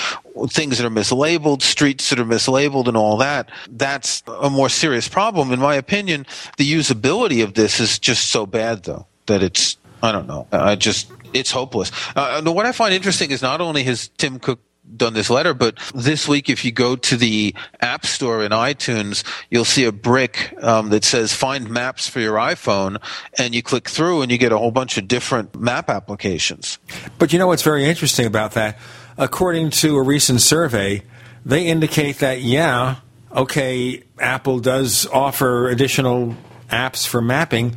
things 0.48 0.78
that 0.78 0.86
are 0.86 0.90
mislabeled, 0.90 1.62
streets 1.62 2.10
that 2.10 2.20
are 2.20 2.24
mislabeled 2.24 2.86
and 2.86 2.96
all 2.96 3.16
that. 3.16 3.50
That's 3.68 4.22
a 4.40 4.50
more 4.50 4.68
serious 4.68 5.08
problem. 5.08 5.52
In 5.52 5.60
my 5.60 5.74
opinion, 5.74 6.26
the 6.56 6.70
usability 6.70 7.42
of 7.42 7.54
this 7.54 7.80
is 7.80 7.98
just 7.98 8.30
so 8.30 8.46
bad 8.46 8.84
though 8.84 9.06
that 9.26 9.42
it's, 9.42 9.76
I 10.02 10.12
don't 10.12 10.26
know. 10.26 10.46
I 10.52 10.76
just, 10.76 11.10
it's 11.32 11.50
hopeless. 11.50 11.92
Uh, 12.16 12.42
what 12.42 12.66
I 12.66 12.72
find 12.72 12.94
interesting 12.94 13.30
is 13.30 13.42
not 13.42 13.60
only 13.60 13.84
has 13.84 14.08
Tim 14.16 14.38
Cook 14.38 14.60
done 14.96 15.14
this 15.14 15.30
letter, 15.30 15.54
but 15.54 15.78
this 15.94 16.26
week, 16.28 16.48
if 16.48 16.64
you 16.64 16.72
go 16.72 16.96
to 16.96 17.16
the 17.16 17.54
App 17.80 18.06
Store 18.06 18.42
in 18.42 18.52
iTunes, 18.52 19.24
you'll 19.50 19.64
see 19.64 19.84
a 19.84 19.92
brick 19.92 20.54
um, 20.62 20.90
that 20.90 21.04
says 21.04 21.32
"Find 21.32 21.70
Maps 21.70 22.08
for 22.08 22.20
your 22.20 22.36
iPhone," 22.36 22.98
and 23.38 23.54
you 23.54 23.62
click 23.62 23.88
through, 23.88 24.22
and 24.22 24.30
you 24.30 24.38
get 24.38 24.52
a 24.52 24.58
whole 24.58 24.70
bunch 24.70 24.98
of 24.98 25.08
different 25.08 25.58
map 25.58 25.90
applications. 25.90 26.78
But 27.18 27.32
you 27.32 27.38
know 27.38 27.46
what's 27.46 27.62
very 27.62 27.84
interesting 27.84 28.26
about 28.26 28.52
that? 28.52 28.78
According 29.16 29.70
to 29.70 29.96
a 29.96 30.02
recent 30.02 30.40
survey, 30.40 31.02
they 31.44 31.66
indicate 31.66 32.18
that, 32.18 32.40
yeah, 32.40 32.96
okay, 33.32 34.02
Apple 34.18 34.60
does 34.60 35.06
offer 35.06 35.68
additional 35.68 36.36
apps 36.70 37.06
for 37.06 37.20
mapping, 37.20 37.76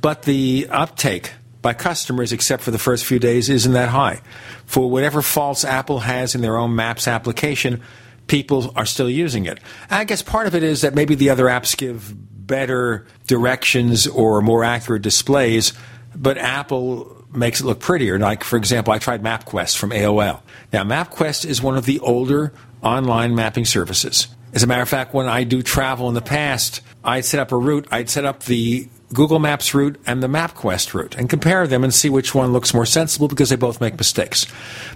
but 0.00 0.22
the 0.22 0.66
uptake 0.70 1.32
by 1.64 1.72
customers, 1.72 2.30
except 2.30 2.62
for 2.62 2.70
the 2.70 2.78
first 2.78 3.06
few 3.06 3.18
days, 3.18 3.48
isn't 3.48 3.72
that 3.72 3.88
high. 3.88 4.20
For 4.66 4.88
whatever 4.88 5.22
faults 5.22 5.64
Apple 5.64 6.00
has 6.00 6.34
in 6.34 6.42
their 6.42 6.58
own 6.58 6.76
Maps 6.76 7.08
application, 7.08 7.80
people 8.26 8.70
are 8.76 8.84
still 8.84 9.08
using 9.08 9.46
it. 9.46 9.58
I 9.90 10.04
guess 10.04 10.20
part 10.20 10.46
of 10.46 10.54
it 10.54 10.62
is 10.62 10.82
that 10.82 10.94
maybe 10.94 11.14
the 11.14 11.30
other 11.30 11.46
apps 11.46 11.74
give 11.74 12.14
better 12.46 13.06
directions 13.26 14.06
or 14.06 14.42
more 14.42 14.62
accurate 14.62 15.00
displays, 15.00 15.72
but 16.14 16.36
Apple 16.36 17.24
makes 17.32 17.60
it 17.60 17.64
look 17.64 17.80
prettier. 17.80 18.18
Like, 18.18 18.44
for 18.44 18.58
example, 18.58 18.92
I 18.92 18.98
tried 18.98 19.22
MapQuest 19.22 19.78
from 19.78 19.90
AOL. 19.90 20.42
Now, 20.70 20.84
MapQuest 20.84 21.46
is 21.46 21.62
one 21.62 21.78
of 21.78 21.86
the 21.86 21.98
older 22.00 22.52
online 22.82 23.34
mapping 23.34 23.64
services. 23.64 24.28
As 24.52 24.62
a 24.62 24.66
matter 24.66 24.82
of 24.82 24.88
fact, 24.90 25.14
when 25.14 25.26
I 25.26 25.44
do 25.44 25.62
travel 25.62 26.08
in 26.08 26.14
the 26.14 26.20
past, 26.20 26.82
I'd 27.02 27.24
set 27.24 27.40
up 27.40 27.52
a 27.52 27.56
route, 27.56 27.88
I'd 27.90 28.10
set 28.10 28.26
up 28.26 28.42
the 28.42 28.88
Google 29.12 29.38
Maps 29.38 29.74
route 29.74 30.00
and 30.06 30.22
the 30.22 30.26
MapQuest 30.26 30.94
route 30.94 31.14
and 31.16 31.28
compare 31.28 31.66
them 31.66 31.84
and 31.84 31.92
see 31.92 32.08
which 32.08 32.34
one 32.34 32.52
looks 32.52 32.74
more 32.74 32.86
sensible 32.86 33.28
because 33.28 33.50
they 33.50 33.56
both 33.56 33.80
make 33.80 33.96
mistakes. 33.96 34.46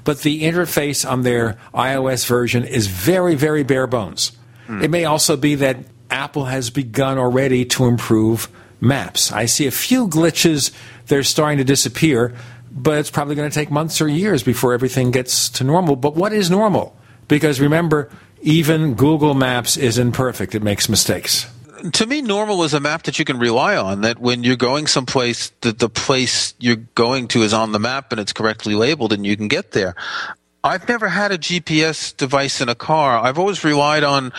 But 0.05 0.23
the 0.23 0.43
interface 0.43 1.09
on 1.09 1.23
their 1.23 1.59
iOS 1.75 2.27
version 2.27 2.65
is 2.65 2.87
very, 2.87 3.35
very 3.35 3.63
bare 3.63 3.87
bones. 3.87 4.33
Mm. 4.67 4.85
It 4.85 4.91
may 4.91 5.05
also 5.05 5.37
be 5.37 5.57
that 5.57 5.79
Apple 6.11 6.47
has 6.47 6.71
begun 6.71 7.19
already 7.19 7.65
to 7.67 7.87
improve 7.87 8.49
maps. 8.81 9.33
I 9.33 9.47
see 9.47 9.67
a 9.67 9.71
few 9.71 10.09
glitches, 10.09 10.73
they're 11.07 11.23
starting 11.23 11.59
to 11.59 11.65
disappear, 11.65 12.35
but 12.71 12.99
it's 12.99 13.11
probably 13.11 13.35
going 13.35 13.51
to 13.51 13.55
take 13.55 13.71
months 13.71 14.01
or 14.01 14.09
years 14.09 14.43
before 14.43 14.73
everything 14.73 15.11
gets 15.11 15.49
to 15.51 15.65
normal. 15.65 15.97
But 15.97 16.15
what 16.15 16.33
is 16.33 16.51
normal? 16.51 16.97
Because 17.27 17.61
remember, 17.61 18.11
even 18.41 18.95
Google 18.95 19.35
Maps 19.35 19.77
isn't 19.77 20.13
perfect, 20.13 20.55
it 20.55 20.63
makes 20.63 20.89
mistakes. 20.89 21.47
To 21.93 22.07
me, 22.07 22.23
normal 22.23 22.63
is 22.65 22.75
a 22.75 22.81
map 22.81 23.05
that 23.05 23.19
you 23.19 23.25
can 23.25 23.39
rely 23.39 23.77
on. 23.77 24.03
That 24.03 24.19
when 24.19 24.45
you're 24.45 24.57
going 24.57 24.87
someplace, 24.87 25.51
that 25.61 25.79
the 25.79 25.89
place 25.89 26.55
you're 26.59 26.77
going 26.77 27.29
to 27.29 27.43
is 27.43 27.53
on 27.53 27.73
the 27.73 27.79
map 27.79 28.13
and 28.13 28.21
it's 28.21 28.33
correctly 28.33 28.75
labeled 28.75 29.13
and 29.13 29.27
you 29.27 29.37
can 29.37 29.49
get 29.49 29.73
there. 29.73 29.95
I've 30.65 30.89
never 30.89 31.09
had 31.09 31.33
a 31.33 31.39
GPS 31.39 32.17
device 32.17 32.61
in 32.61 32.69
a 32.69 32.75
car. 32.75 33.19
I've 33.19 33.39
always 33.39 33.63
relied 33.65 34.05
on 34.05 34.33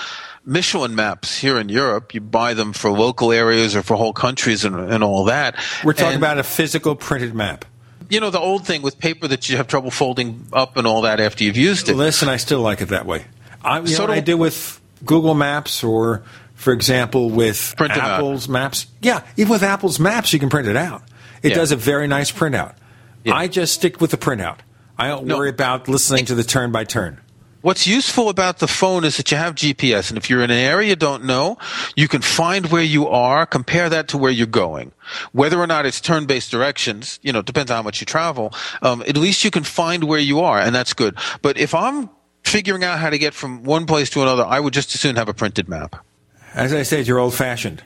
Michelin 0.45 0.95
maps 0.95 1.37
here 1.37 1.57
in 1.57 1.69
Europe. 1.69 2.13
You 2.13 2.21
buy 2.21 2.53
them 2.53 2.73
for 2.73 2.91
local 2.91 3.31
areas 3.31 3.75
or 3.75 3.83
for 3.83 3.95
whole 3.95 4.13
countries 4.13 4.65
and, 4.65 4.75
and 4.75 5.03
all 5.03 5.25
that. 5.25 5.55
We're 5.83 5.93
talking 5.93 6.15
and, 6.15 6.23
about 6.23 6.37
a 6.37 6.43
physical 6.43 6.95
printed 6.95 7.33
map 7.33 7.65
you 8.09 8.19
know 8.19 8.31
the 8.31 8.39
old 8.39 8.65
thing 8.65 8.81
with 8.81 8.99
paper 8.99 9.27
that 9.27 9.49
you 9.49 9.57
have 9.57 9.67
trouble 9.67 9.91
folding 9.91 10.47
up 10.51 10.77
and 10.77 10.87
all 10.87 11.03
that 11.03 11.19
after 11.19 11.43
you've 11.43 11.57
used 11.57 11.89
it. 11.89 11.95
Listen, 11.95 12.27
I 12.27 12.37
still 12.37 12.61
like 12.61 12.81
it 12.81 12.87
that 12.87 13.05
way. 13.05 13.25
I, 13.63 13.85
so 13.85 13.99
know 13.99 14.09
what 14.09 14.17
I 14.17 14.19
do 14.19 14.35
with 14.35 14.81
Google 15.05 15.35
Maps 15.35 15.83
or, 15.83 16.23
for 16.59 16.73
example, 16.73 17.29
with 17.29 17.73
Apple's 17.79 18.49
Maps. 18.49 18.87
Yeah, 19.01 19.25
even 19.37 19.49
with 19.49 19.63
Apple's 19.63 19.97
Maps, 19.97 20.33
you 20.33 20.39
can 20.39 20.49
print 20.49 20.67
it 20.67 20.75
out. 20.75 21.03
It 21.41 21.51
yeah. 21.51 21.55
does 21.55 21.71
a 21.71 21.77
very 21.77 22.05
nice 22.05 22.33
printout. 22.33 22.75
Yeah. 23.23 23.33
I 23.33 23.47
just 23.47 23.73
stick 23.73 24.01
with 24.01 24.11
the 24.11 24.17
printout. 24.17 24.57
I 24.97 25.07
don't 25.07 25.25
no. 25.25 25.37
worry 25.37 25.49
about 25.49 25.87
listening 25.87 26.25
to 26.25 26.35
the 26.35 26.43
turn 26.43 26.73
by 26.73 26.83
turn. 26.83 27.21
What's 27.61 27.87
useful 27.87 28.27
about 28.27 28.59
the 28.59 28.67
phone 28.67 29.05
is 29.05 29.15
that 29.15 29.31
you 29.31 29.37
have 29.37 29.55
GPS, 29.55 30.09
and 30.09 30.17
if 30.17 30.29
you're 30.29 30.43
in 30.43 30.51
an 30.51 30.57
area 30.57 30.89
you 30.89 30.95
don't 30.97 31.23
know, 31.23 31.57
you 31.95 32.09
can 32.09 32.21
find 32.21 32.65
where 32.65 32.83
you 32.83 33.07
are, 33.07 33.45
compare 33.45 33.89
that 33.89 34.09
to 34.09 34.17
where 34.17 34.31
you're 34.31 34.45
going. 34.45 34.91
Whether 35.31 35.57
or 35.57 35.67
not 35.67 35.85
it's 35.85 36.01
turn-based 36.01 36.51
directions, 36.51 37.21
you 37.21 37.31
know, 37.31 37.41
depends 37.41 37.71
on 37.71 37.77
how 37.77 37.83
much 37.83 38.01
you 38.01 38.05
travel. 38.05 38.53
Um, 38.81 39.01
at 39.07 39.15
least 39.15 39.45
you 39.45 39.51
can 39.51 39.63
find 39.63 40.03
where 40.03 40.19
you 40.19 40.41
are, 40.41 40.59
and 40.59 40.75
that's 40.75 40.93
good. 40.93 41.17
But 41.41 41.57
if 41.57 41.73
I'm 41.73 42.09
figuring 42.43 42.83
out 42.83 42.99
how 42.99 43.09
to 43.09 43.17
get 43.17 43.33
from 43.33 43.63
one 43.63 43.85
place 43.85 44.09
to 44.09 44.21
another, 44.21 44.43
I 44.45 44.59
would 44.59 44.73
just 44.73 44.93
as 44.93 44.99
soon 44.99 45.15
have 45.15 45.29
a 45.29 45.33
printed 45.33 45.69
map. 45.69 46.05
As 46.53 46.73
I 46.73 46.83
said, 46.83 47.07
you're 47.07 47.19
old-fashioned. 47.19 47.83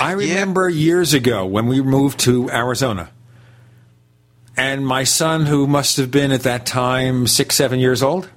I 0.00 0.12
remember 0.12 0.68
yeah. 0.68 0.76
years 0.76 1.14
ago 1.14 1.46
when 1.46 1.66
we 1.66 1.80
moved 1.80 2.20
to 2.20 2.50
Arizona, 2.50 3.10
and 4.56 4.86
my 4.86 5.04
son, 5.04 5.46
who 5.46 5.66
must 5.66 5.96
have 5.96 6.10
been 6.10 6.32
at 6.32 6.42
that 6.42 6.66
time 6.66 7.26
six, 7.26 7.56
seven 7.56 7.78
years 7.78 8.02
old 8.02 8.28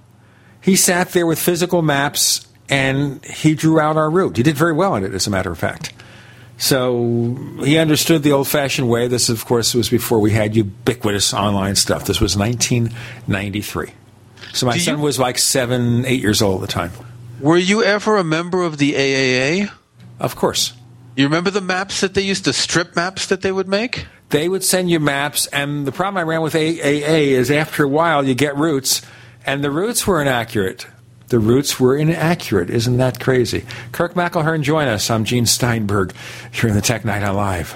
he 0.61 0.75
sat 0.75 1.09
there 1.09 1.25
with 1.25 1.39
physical 1.39 1.81
maps 1.81 2.47
and 2.69 3.23
he 3.25 3.55
drew 3.55 3.79
out 3.79 3.97
our 3.97 4.09
route. 4.09 4.37
He 4.37 4.43
did 4.43 4.55
very 4.55 4.73
well 4.73 4.95
at 4.95 5.03
it, 5.03 5.13
as 5.13 5.27
a 5.27 5.29
matter 5.29 5.51
of 5.51 5.57
fact. 5.57 5.91
So 6.57 7.35
he 7.63 7.79
understood 7.79 8.21
the 8.21 8.31
old 8.31 8.47
fashioned 8.47 8.87
way. 8.87 9.07
This, 9.07 9.29
of 9.29 9.43
course, 9.45 9.73
was 9.73 9.89
before 9.89 10.19
we 10.19 10.31
had 10.31 10.55
ubiquitous 10.55 11.33
online 11.33 11.75
stuff. 11.75 12.05
This 12.05 12.21
was 12.21 12.37
1993. 12.37 13.89
So 14.53 14.67
my 14.67 14.73
Do 14.73 14.79
son 14.79 14.97
you, 14.99 15.03
was 15.03 15.17
like 15.17 15.39
seven, 15.39 16.05
eight 16.05 16.21
years 16.21 16.41
old 16.41 16.61
at 16.61 16.67
the 16.69 16.73
time. 16.73 16.91
Were 17.41 17.57
you 17.57 17.83
ever 17.83 18.17
a 18.17 18.23
member 18.23 18.61
of 18.61 18.77
the 18.77 18.93
AAA? 18.93 19.71
Of 20.19 20.35
course. 20.35 20.73
You 21.15 21.25
remember 21.25 21.49
the 21.49 21.59
maps 21.59 22.01
that 22.01 22.13
they 22.13 22.21
used, 22.21 22.45
the 22.45 22.53
strip 22.53 22.95
maps 22.95 23.25
that 23.27 23.41
they 23.41 23.51
would 23.51 23.67
make? 23.67 24.05
They 24.29 24.47
would 24.47 24.63
send 24.63 24.89
you 24.89 24.99
maps, 24.99 25.47
and 25.47 25.85
the 25.85 25.91
problem 25.91 26.19
I 26.19 26.23
ran 26.23 26.41
with 26.41 26.53
AAA 26.53 27.27
is 27.31 27.51
after 27.51 27.83
a 27.83 27.87
while 27.87 28.25
you 28.25 28.35
get 28.35 28.55
routes 28.55 29.01
and 29.45 29.63
the 29.63 29.71
routes 29.71 30.05
were 30.05 30.21
inaccurate. 30.21 30.85
The 31.27 31.39
routes 31.39 31.79
were 31.79 31.97
inaccurate. 31.97 32.69
Isn't 32.69 32.97
that 32.97 33.19
crazy? 33.19 33.65
Kirk 33.91 34.13
McElhearn, 34.13 34.61
join 34.61 34.87
us. 34.87 35.09
I'm 35.09 35.25
Gene 35.25 35.45
Steinberg 35.45 36.13
here 36.51 36.69
in 36.69 36.75
the 36.75 36.81
Tech 36.81 37.05
Night 37.05 37.23
Owl 37.23 37.35
Live. 37.35 37.75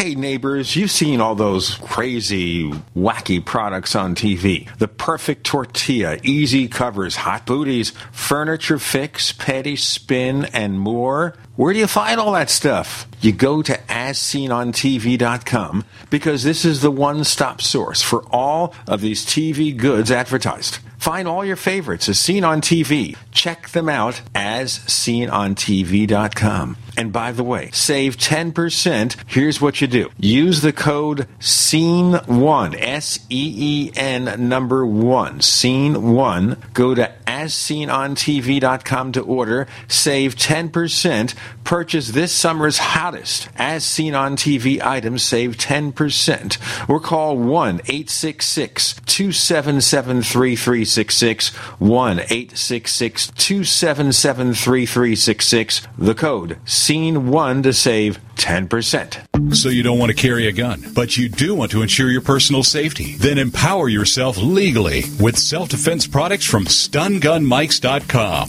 Hey 0.00 0.14
neighbors, 0.14 0.76
you've 0.76 0.90
seen 0.90 1.20
all 1.20 1.34
those 1.34 1.74
crazy, 1.74 2.70
wacky 2.96 3.44
products 3.44 3.94
on 3.94 4.14
TV. 4.14 4.66
The 4.78 4.88
perfect 4.88 5.44
tortilla, 5.44 6.16
easy 6.22 6.68
covers, 6.68 7.16
hot 7.16 7.44
booties, 7.44 7.92
furniture 8.10 8.78
fix, 8.78 9.32
petty 9.32 9.76
spin, 9.76 10.46
and 10.54 10.80
more. 10.80 11.36
Where 11.56 11.74
do 11.74 11.78
you 11.78 11.86
find 11.86 12.18
all 12.18 12.32
that 12.32 12.48
stuff? 12.48 13.06
You 13.20 13.32
go 13.32 13.60
to 13.60 13.74
asseenontv.com 13.74 15.84
because 16.08 16.44
this 16.44 16.64
is 16.64 16.80
the 16.80 16.90
one-stop 16.90 17.60
source 17.60 18.00
for 18.00 18.24
all 18.30 18.74
of 18.86 19.02
these 19.02 19.26
TV 19.26 19.76
goods 19.76 20.10
advertised. 20.10 20.78
Find 20.96 21.28
all 21.28 21.44
your 21.44 21.56
favorites 21.56 22.08
as 22.08 22.18
seen 22.18 22.42
on 22.42 22.62
TV. 22.62 23.18
Check 23.32 23.68
them 23.70 23.90
out 23.90 24.22
as 24.34 24.78
seenontv.com. 24.78 26.76
And 26.96 27.12
by 27.12 27.32
the 27.32 27.44
way, 27.44 27.70
save 27.72 28.16
10%. 28.16 29.16
Here's 29.26 29.60
what 29.60 29.80
you 29.80 29.86
do. 29.86 30.10
Use 30.18 30.60
the 30.60 30.72
code 30.72 31.26
SEEN1, 31.38 32.76
S-E-E-N 32.78 34.48
number 34.48 34.86
1, 34.86 35.38
SEEN1. 35.38 36.72
Go 36.74 36.94
to 36.94 37.12
asseenontv.com 37.26 39.12
to 39.12 39.22
order. 39.22 39.66
Save 39.88 40.34
10%. 40.36 41.34
Purchase 41.64 42.08
this 42.08 42.32
summer's 42.32 42.78
hottest 42.78 43.48
as 43.56 43.84
seen 43.84 44.14
on 44.14 44.36
TV 44.36 44.82
items. 44.82 45.22
Save 45.22 45.56
10%. 45.56 46.88
Or 46.88 47.00
call 47.00 47.36
1 47.36 47.76
866 47.86 48.94
277 49.06 50.22
3366. 50.22 51.48
1 51.78 52.18
866 52.20 53.26
277 53.28 54.54
3366. 54.54 55.82
The 55.96 56.14
code 56.14 56.58
SEEN1 56.80 57.62
to 57.64 57.72
save 57.72 58.18
10%. 58.36 59.54
So 59.54 59.68
you 59.68 59.82
don't 59.82 59.98
want 59.98 60.10
to 60.10 60.16
carry 60.16 60.46
a 60.46 60.52
gun, 60.52 60.84
but 60.94 61.16
you 61.16 61.28
do 61.28 61.54
want 61.54 61.72
to 61.72 61.82
ensure 61.82 62.10
your 62.10 62.22
personal 62.22 62.62
safety. 62.62 63.16
Then 63.16 63.38
empower 63.38 63.88
yourself 63.88 64.38
legally 64.38 65.04
with 65.20 65.36
self 65.36 65.68
defense 65.68 66.06
products 66.06 66.46
from 66.46 66.64
stungunmics.com. 66.64 68.48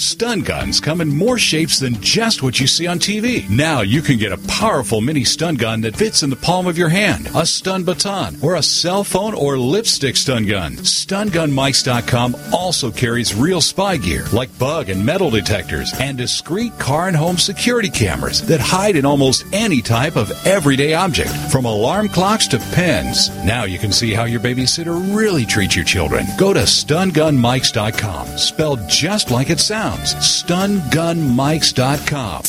Stun 0.00 0.40
guns 0.40 0.80
come 0.80 1.02
in 1.02 1.14
more 1.14 1.36
shapes 1.36 1.78
than 1.78 2.00
just 2.00 2.42
what 2.42 2.58
you 2.58 2.66
see 2.66 2.86
on 2.86 2.98
TV. 2.98 3.46
Now 3.50 3.82
you 3.82 4.00
can 4.00 4.16
get 4.16 4.32
a 4.32 4.38
powerful 4.48 5.02
mini 5.02 5.24
stun 5.24 5.56
gun 5.56 5.82
that 5.82 5.94
fits 5.94 6.22
in 6.22 6.30
the 6.30 6.36
palm 6.36 6.66
of 6.66 6.78
your 6.78 6.88
hand, 6.88 7.28
a 7.34 7.44
stun 7.44 7.84
baton, 7.84 8.38
or 8.40 8.54
a 8.54 8.62
cell 8.62 9.04
phone 9.04 9.34
or 9.34 9.58
lipstick 9.58 10.16
stun 10.16 10.46
gun. 10.46 10.72
StunGunMics.com 10.76 12.34
also 12.50 12.90
carries 12.90 13.34
real 13.34 13.60
spy 13.60 13.98
gear 13.98 14.24
like 14.32 14.58
bug 14.58 14.88
and 14.88 15.04
metal 15.04 15.28
detectors 15.28 15.92
and 16.00 16.16
discreet 16.16 16.78
car 16.78 17.08
and 17.08 17.16
home 17.16 17.36
security 17.36 17.90
cameras 17.90 18.40
that 18.46 18.58
hide 18.58 18.96
in 18.96 19.04
almost 19.04 19.44
any 19.52 19.82
type 19.82 20.16
of 20.16 20.32
everyday 20.46 20.94
object, 20.94 21.30
from 21.52 21.66
alarm 21.66 22.08
clocks 22.08 22.46
to 22.46 22.58
pens. 22.72 23.28
Now 23.44 23.64
you 23.64 23.78
can 23.78 23.92
see 23.92 24.14
how 24.14 24.24
your 24.24 24.40
babysitter 24.40 25.14
really 25.14 25.44
treats 25.44 25.76
your 25.76 25.84
children. 25.84 26.24
Go 26.38 26.54
to 26.54 26.60
StunGunMics.com, 26.60 28.38
spelled 28.38 28.88
just 28.88 29.30
like 29.30 29.50
it 29.50 29.60
sounds 29.60 29.89
StunGunMics.com. 29.98 32.42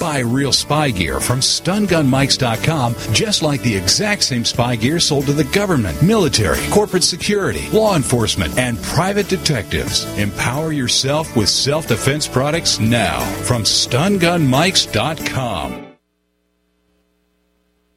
Buy 0.00 0.18
real 0.18 0.52
spy 0.52 0.90
gear 0.90 1.20
from 1.20 1.40
StunGunMics.com, 1.40 2.96
just 3.12 3.42
like 3.42 3.62
the 3.62 3.76
exact 3.76 4.24
same 4.24 4.44
spy 4.44 4.74
gear 4.74 4.98
sold 4.98 5.26
to 5.26 5.32
the 5.32 5.44
government, 5.44 6.02
military, 6.02 6.58
corporate 6.70 7.04
security, 7.04 7.70
law 7.70 7.94
enforcement, 7.94 8.58
and 8.58 8.82
private 8.82 9.28
detectives. 9.28 10.04
Empower 10.18 10.72
yourself 10.72 11.36
with 11.36 11.48
self 11.48 11.86
defense 11.86 12.26
products 12.26 12.80
now 12.80 13.20
from 13.44 13.62
StunGunMics.com. 13.62 15.91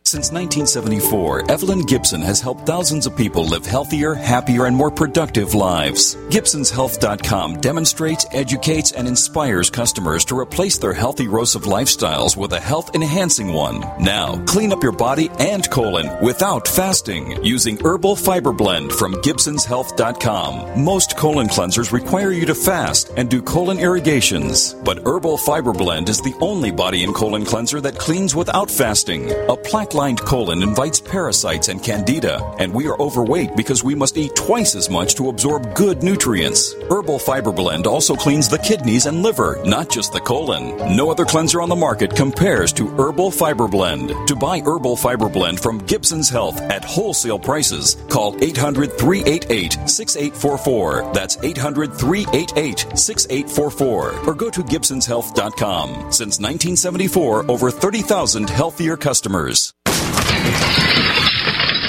Since 0.07 0.31
1974, 0.31 1.49
Evelyn 1.49 1.81
Gibson 1.81 2.21
has 2.21 2.39
helped 2.39 2.67
thousands 2.67 3.07
of 3.07 3.17
people 3.17 3.43
live 3.43 3.65
healthier, 3.65 4.13
happier, 4.13 4.67
and 4.67 4.77
more 4.77 4.91
productive 4.91 5.55
lives. 5.55 6.13
Gibson'sHealth.com 6.29 7.59
demonstrates, 7.59 8.23
educates, 8.31 8.91
and 8.91 9.07
inspires 9.07 9.71
customers 9.71 10.23
to 10.25 10.37
replace 10.37 10.77
their 10.77 10.93
healthy 10.93 11.23
erosive 11.23 11.63
lifestyles 11.63 12.37
with 12.37 12.53
a 12.53 12.59
health 12.59 12.93
enhancing 12.93 13.51
one. 13.51 13.79
Now, 13.99 14.37
clean 14.45 14.71
up 14.71 14.83
your 14.83 14.91
body 14.91 15.31
and 15.39 15.67
colon 15.71 16.23
without 16.23 16.67
fasting 16.67 17.43
using 17.43 17.83
Herbal 17.83 18.15
Fiber 18.15 18.53
Blend 18.53 18.93
from 18.93 19.15
Gibson'sHealth.com. 19.15 20.83
Most 20.83 21.17
colon 21.17 21.47
cleansers 21.47 21.91
require 21.91 22.29
you 22.29 22.45
to 22.45 22.53
fast 22.53 23.09
and 23.17 23.27
do 23.27 23.41
colon 23.41 23.79
irrigations, 23.79 24.75
but 24.85 24.99
Herbal 24.99 25.39
Fiber 25.39 25.73
Blend 25.73 26.09
is 26.09 26.21
the 26.21 26.35
only 26.41 26.69
body 26.69 27.03
and 27.03 27.15
colon 27.15 27.43
cleanser 27.43 27.81
that 27.81 27.97
cleans 27.97 28.35
without 28.35 28.69
fasting. 28.69 29.31
A 29.49 29.57
plaque 29.57 29.94
lined 29.95 30.19
colon 30.21 30.61
invites 30.61 30.99
parasites 30.99 31.69
and 31.69 31.81
candida, 31.81 32.39
and 32.59 32.73
we 32.73 32.87
are 32.87 32.99
overweight 33.01 33.55
because 33.55 33.83
we 33.83 33.95
must 33.95 34.17
eat 34.17 34.35
twice 34.35 34.75
as 34.75 34.89
much 34.89 35.15
to 35.15 35.29
absorb 35.29 35.73
good 35.73 36.03
nutrients. 36.03 36.73
Herbal 36.89 37.19
Fiber 37.19 37.51
Blend 37.51 37.87
also 37.87 38.15
cleans 38.15 38.49
the 38.49 38.59
kidneys 38.59 39.05
and 39.05 39.23
liver, 39.23 39.59
not 39.65 39.89
just 39.89 40.11
the 40.11 40.19
colon. 40.19 40.95
No 40.95 41.09
other 41.09 41.25
cleanser 41.25 41.61
on 41.61 41.69
the 41.69 41.75
market 41.75 42.15
compares 42.15 42.73
to 42.73 42.87
Herbal 42.87 43.31
Fiber 43.31 43.67
Blend. 43.67 44.11
To 44.27 44.35
buy 44.35 44.59
Herbal 44.59 44.97
Fiber 44.97 45.29
Blend 45.29 45.59
from 45.59 45.79
Gibson's 45.85 46.29
Health 46.29 46.59
at 46.61 46.83
wholesale 46.83 47.39
prices, 47.39 47.95
call 48.09 48.35
800 48.43 48.97
388 48.97 49.89
6844. 49.89 51.13
That's 51.13 51.37
800 51.41 51.93
388 51.93 52.97
6844. 52.97 54.27
Or 54.27 54.33
go 54.33 54.49
to 54.49 54.61
Gibson'sHealth.com. 54.61 56.11
Since 56.11 56.39
1974, 56.39 57.49
over 57.49 57.71
30,000 57.71 58.49
healthier 58.49 58.97
customers. 58.97 59.73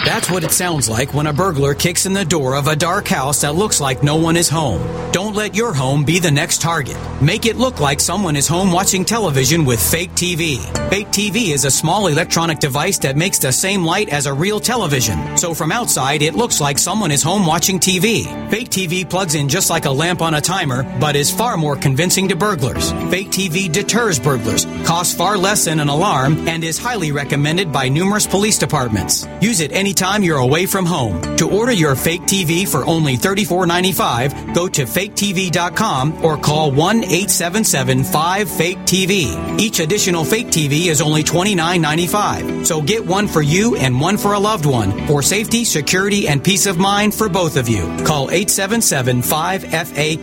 That's 0.07 0.31
what 0.31 0.45
it 0.45 0.53
sounds 0.53 0.89
like 0.89 1.13
when 1.15 1.27
a 1.27 1.33
burglar 1.33 1.75
kicks 1.75 2.07
in 2.07 2.13
the 2.13 2.25
door 2.25 2.55
of 2.55 2.69
a 2.69 2.77
dark 2.77 3.09
house 3.09 3.41
that 3.41 3.57
looks 3.57 3.81
like 3.81 4.05
no 4.05 4.15
one 4.15 4.37
is 4.37 4.49
home. 4.49 4.81
Don't 5.11 5.35
let 5.35 5.57
your 5.57 5.75
home 5.75 6.05
be 6.05 6.21
the 6.21 6.31
next 6.31 6.63
target. 6.63 6.97
Make 7.21 7.45
it 7.45 7.57
look 7.57 7.81
like 7.81 7.99
someone 7.99 8.37
is 8.37 8.47
home 8.47 8.71
watching 8.71 9.05
television 9.05 9.65
with 9.65 9.83
fake 9.83 10.13
TV. 10.13 10.59
Fake 10.91 11.09
TV 11.09 11.53
is 11.53 11.65
a 11.65 11.73
small 11.73 12.07
electronic 12.07 12.61
device 12.61 12.99
that 12.99 13.17
makes 13.17 13.41
the 13.41 13.51
same 13.51 13.85
light 13.85 14.09
as 14.11 14.27
a 14.27 14.33
real 14.33 14.61
television. 14.61 15.37
So 15.37 15.55
from 15.55 15.73
outside, 15.73 16.23
it 16.23 16.35
looks 16.37 16.61
like 16.61 16.79
someone 16.79 17.11
is 17.11 17.25
home 17.25 17.45
watching 17.45 17.81
TV. 17.81 18.27
Fake 18.49 18.69
TV 18.69 19.09
plugs 19.09 19.35
in 19.35 19.49
just 19.49 19.71
like 19.71 19.87
a 19.87 19.91
lamp 19.91 20.23
on 20.23 20.35
a 20.35 20.41
timer, 20.41 20.85
but 21.01 21.17
is 21.17 21.33
far 21.33 21.57
more 21.57 21.75
convincing 21.75 22.29
to 22.29 22.37
burglars. 22.37 22.93
Fake 23.11 23.31
TV 23.31 23.73
deters 23.73 24.21
burglars, 24.21 24.67
costs 24.85 25.17
far 25.17 25.37
less 25.37 25.65
than 25.65 25.81
an 25.81 25.89
alarm, 25.89 26.47
and 26.47 26.63
is 26.63 26.79
highly 26.79 27.11
recommended 27.11 27.73
by 27.73 27.89
numerous 27.89 28.27
police 28.29 28.57
departments. 28.57 29.27
Use 29.41 29.59
it 29.59 29.73
anytime 29.97 30.23
you're 30.23 30.39
away 30.39 30.67
from 30.67 30.85
home. 30.85 31.23
To 31.39 31.51
order 31.51 31.73
your 31.73 31.97
fake 31.97 32.23
TV 32.23 32.69
for 32.69 32.85
only 32.85 33.17
$34.95, 33.17 34.55
go 34.55 34.69
to 34.69 34.85
faketv.com 34.85 36.23
or 36.23 36.37
call 36.37 36.71
1 36.71 36.97
877 37.05 38.05
5 38.05 38.51
Fake 38.51 38.79
TV. 38.81 39.59
Each 39.59 39.81
additional 39.81 40.25
fake 40.25 40.49
TV 40.49 40.89
is 40.89 41.01
only 41.01 41.23
$29.95. 41.23 42.67
So 42.67 42.83
get 42.83 43.07
one 43.07 43.27
for 43.27 43.41
you 43.41 43.77
and 43.77 43.99
one 43.99 44.19
for 44.19 44.35
a 44.35 44.39
loved 44.39 44.67
one 44.67 45.07
for 45.07 45.23
safety, 45.23 45.65
security, 45.65 46.29
and 46.29 46.45
peace 46.45 46.67
of 46.67 46.77
mind 46.77 47.15
for 47.15 47.31
both 47.31 47.57
of 47.57 47.67
you. 47.67 47.85
Call 48.05 48.31
877 48.31 49.23
5 49.23 49.65
FAKE 49.65 50.21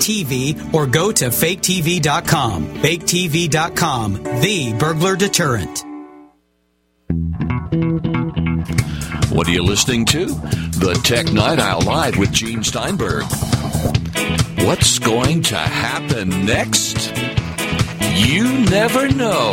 TV 0.00 0.74
or 0.74 0.86
go 0.86 1.12
to 1.12 1.26
faketv.com. 1.26 2.66
Faketv.com, 2.82 4.24
the 4.40 4.74
burglar 4.76 5.14
deterrent. 5.14 5.84
What 9.38 9.46
are 9.46 9.52
you 9.52 9.62
listening 9.62 10.04
to? 10.06 10.24
The 10.26 11.00
Tech 11.04 11.32
Night 11.32 11.60
Owl 11.60 11.82
Live 11.82 12.18
with 12.18 12.32
Gene 12.32 12.64
Steinberg. 12.64 13.22
What's 14.66 14.98
going 14.98 15.42
to 15.42 15.56
happen 15.56 16.44
next? 16.44 17.16
You 18.16 18.52
never 18.64 19.08
know. 19.10 19.52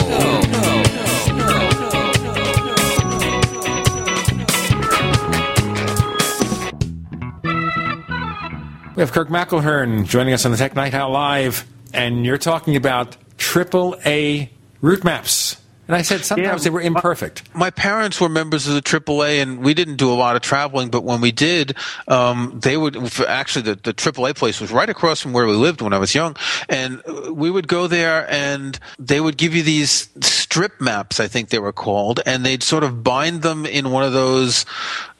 We 8.96 9.02
have 9.02 9.12
Kirk 9.12 9.30
McElhearn 9.30 10.08
joining 10.08 10.34
us 10.34 10.46
on 10.46 10.52
the 10.52 10.58
Tech 10.58 10.74
Night 10.74 10.96
Owl 10.96 11.12
Live, 11.12 11.64
and 11.94 12.26
you're 12.26 12.40
talking 12.40 12.76
about 12.76 13.18
triple 13.38 13.96
A 14.04 14.50
route 14.82 15.04
maps. 15.04 15.58
And 15.88 15.96
I 15.96 16.02
said 16.02 16.26
sometimes 16.26 16.64
they 16.64 16.70
were 16.70 16.82
imperfect. 16.82 17.44
My 17.56 17.70
parents 17.70 18.20
were 18.20 18.30
members 18.30 18.68
of 18.68 18.74
the 18.74 18.82
AAA, 18.82 19.42
and 19.42 19.60
we 19.60 19.74
didn't 19.74 19.98
do 19.98 20.12
a 20.12 20.16
lot 20.16 20.36
of 20.36 20.42
traveling. 20.42 20.90
But 20.90 21.04
when 21.04 21.22
we 21.22 21.32
did, 21.32 21.76
um, 22.08 22.60
they 22.64 22.76
would 22.76 22.96
actually 23.28 23.62
the, 23.64 23.76
the 23.76 23.94
AAA 23.94 24.36
place 24.36 24.60
was 24.60 24.72
right 24.72 24.90
across 24.90 25.22
from 25.22 25.34
where 25.34 25.46
we 25.46 25.54
lived 25.54 25.82
when 25.82 25.94
I 25.94 26.00
was 26.00 26.16
young, 26.16 26.36
and 26.70 27.04
we 27.32 27.52
would 27.52 27.68
go 27.68 27.88
there, 27.88 28.30
and 28.32 28.80
they 28.98 29.22
would 29.22 29.38
give 29.38 29.56
you 29.56 29.64
these 29.64 30.10
strip 30.22 30.80
maps, 30.82 31.20
I 31.20 31.28
think 31.28 31.50
they 31.50 31.60
were 31.60 31.74
called, 31.74 32.22
and 32.26 32.46
they'd 32.46 32.64
sort 32.64 32.84
of 32.84 33.04
bind 33.04 33.42
them 33.42 33.66
in 33.66 33.92
one 33.92 34.04
of 34.04 34.14
those 34.14 34.66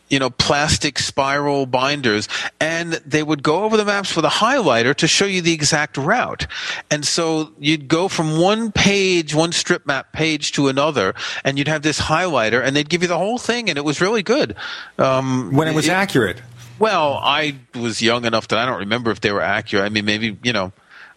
you 0.10 0.20
know, 0.20 0.30
plastic 0.30 1.00
spiral 1.00 1.66
binders, 1.66 2.28
and 2.60 2.94
they 3.06 3.24
would 3.24 3.42
go 3.42 3.64
over 3.64 3.76
the 3.78 3.86
maps 3.86 4.16
with 4.16 4.26
a 4.26 4.30
highlighter 4.30 4.94
to 4.96 5.08
show 5.08 5.26
you 5.26 5.42
the 5.42 5.54
exact 5.54 5.98
route. 5.98 6.48
And 6.92 7.06
so 7.06 7.52
you'd 7.60 7.88
go 7.88 8.08
from 8.08 8.40
one 8.40 8.72
page, 8.72 9.34
one 9.34 9.52
strip 9.52 9.86
map 9.86 10.12
page 10.14 10.52
to 10.54 10.68
another, 10.68 11.16
and 11.44 11.58
you'd 11.58 11.68
have 11.68 11.82
this 11.82 12.00
highlighter, 12.00 12.64
and 12.64 12.76
they'd 12.76 12.90
give 12.90 13.02
you 13.02 13.08
the 13.08 13.18
whole 13.18 13.38
thing, 13.38 13.70
and 13.70 13.78
it 13.78 13.86
was 13.86 14.02
really 14.02 14.24
good. 14.24 14.56
Um, 14.98 15.52
when 15.52 15.68
it 15.68 15.76
was 15.76 15.88
it, 15.88 15.92
accurate. 15.92 16.42
Well, 16.78 17.20
I 17.24 17.56
was 17.74 18.02
young 18.02 18.26
enough 18.26 18.48
that 18.50 18.60
I 18.60 18.66
don't 18.66 18.80
remember 18.80 19.12
if 19.12 19.22
they 19.22 19.32
were 19.32 19.42
accurate. 19.42 19.86
I 19.86 19.90
mean, 19.90 20.06
maybe, 20.06 20.38
you 20.44 20.54
know, 20.54 20.74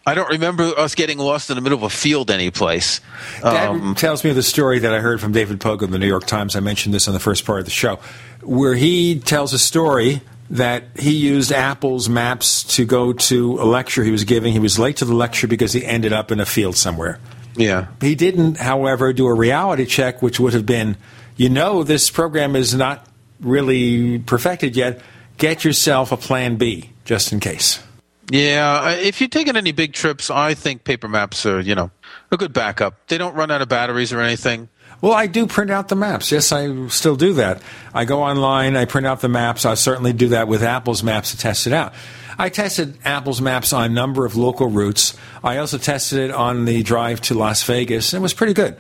I 0.07 0.15
don't 0.15 0.31
remember 0.31 0.65
us 0.78 0.94
getting 0.94 1.18
lost 1.18 1.50
in 1.50 1.57
the 1.57 1.60
middle 1.60 1.76
of 1.76 1.83
a 1.83 1.91
field 1.91 2.31
any 2.31 2.50
place. 2.50 3.02
That 3.42 3.68
um, 3.68 3.94
tells 3.94 4.25
me 4.25 4.33
the 4.33 4.42
story 4.42 4.78
that 4.78 4.94
I 4.94 5.00
heard 5.00 5.20
from 5.20 5.33
David 5.33 5.60
Pogue 5.60 5.83
of 5.83 5.91
the 5.91 5.99
New 5.99 6.07
York 6.07 6.25
Times. 6.25 6.57
I 6.57 6.60
mentioned 6.60 6.94
this 6.94 7.07
in 7.07 7.12
the 7.12 7.20
first 7.20 7.44
part 7.44 7.58
of 7.58 7.67
the 7.67 7.70
show, 7.70 7.99
where 8.49 8.75
he 8.75 9.20
tells 9.20 9.52
a 9.52 9.59
story 9.59 10.23
that 10.51 10.85
he 10.99 11.10
used 11.10 11.52
Apple's 11.52 12.09
maps 12.09 12.65
to 12.77 12.86
go 12.86 13.12
to 13.12 13.60
a 13.60 13.65
lecture 13.65 14.02
he 14.02 14.10
was 14.10 14.25
giving. 14.25 14.55
He 14.55 14.59
was 14.59 14.78
late 14.78 14.97
to 14.97 15.05
the 15.05 15.15
lecture 15.15 15.47
because 15.47 15.75
he 15.75 15.85
ended 15.85 16.15
up 16.15 16.33
in 16.33 16.41
a 16.41 16.47
field 16.47 16.75
somewhere. 16.75 17.20
Yeah. 17.57 17.89
He 18.01 18.15
didn't, 18.15 18.57
however, 18.57 19.12
do 19.12 19.27
a 19.27 19.35
reality 19.35 19.85
check, 19.85 20.23
which 20.23 20.41
would 20.41 20.55
have 20.55 20.65
been, 20.65 20.97
you 21.36 21.51
know, 21.51 21.83
this 21.83 22.09
program 22.09 22.57
is 22.57 22.75
not 22.75 23.07
really 23.41 24.18
perfected 24.20 24.75
yet. 24.75 25.02
Get 25.36 25.65
yourself 25.65 26.10
a 26.10 26.17
plan 26.17 26.57
B 26.57 26.91
just 27.05 27.33
in 27.33 27.41
case. 27.41 27.83
Yeah, 28.31 28.91
if 28.93 29.20
you're 29.20 29.28
taking 29.28 29.57
any 29.57 29.73
big 29.73 29.93
trips, 29.93 30.31
I 30.31 30.55
think 30.55 30.85
paper 30.85 31.09
maps 31.09 31.44
are, 31.47 31.60
you 31.60 31.75
know, 31.75 31.91
a 32.31 32.36
good 32.36 32.52
backup. 32.52 32.94
They 33.09 33.18
don't 33.18 33.35
run 33.35 33.51
out 33.51 33.62
of 33.62 33.68
batteries 33.68 34.12
or 34.12 34.20
anything. 34.20 34.68
Well, 35.01 35.12
I 35.12 35.27
do 35.27 35.47
print 35.47 35.70
out 35.70 35.89
the 35.89 35.97
maps. 35.97 36.33
Yes, 36.33 36.51
I 36.51 36.89
still 36.89 37.15
do 37.15 37.35
that. 37.35 37.62
I 37.94 38.05
go 38.05 38.23
online, 38.23 38.77
I 38.77 38.85
print 38.85 39.07
out 39.07 39.20
the 39.20 39.28
maps. 39.28 39.65
I 39.65 39.75
certainly 39.75 40.12
do 40.12 40.28
that 40.28 40.49
with 40.49 40.62
Apple's 40.62 41.05
maps 41.05 41.31
to 41.31 41.39
test 41.39 41.68
it 41.68 41.73
out. 41.73 41.94
I 42.36 42.49
tested 42.49 42.99
Apple's 43.05 43.41
maps 43.41 43.73
on 43.73 43.85
a 43.85 43.89
number 43.89 44.25
of 44.25 44.36
local 44.36 44.68
routes. 44.68 45.17
I 45.43 45.59
also 45.59 45.78
tested 45.78 46.18
it 46.18 46.31
on 46.31 46.65
the 46.65 46.83
drive 46.83 47.20
to 47.23 47.35
Las 47.35 47.62
Vegas, 47.65 48.12
and 48.12 48.20
it 48.20 48.23
was 48.23 48.35
pretty 48.35 48.55
good. 48.55 48.77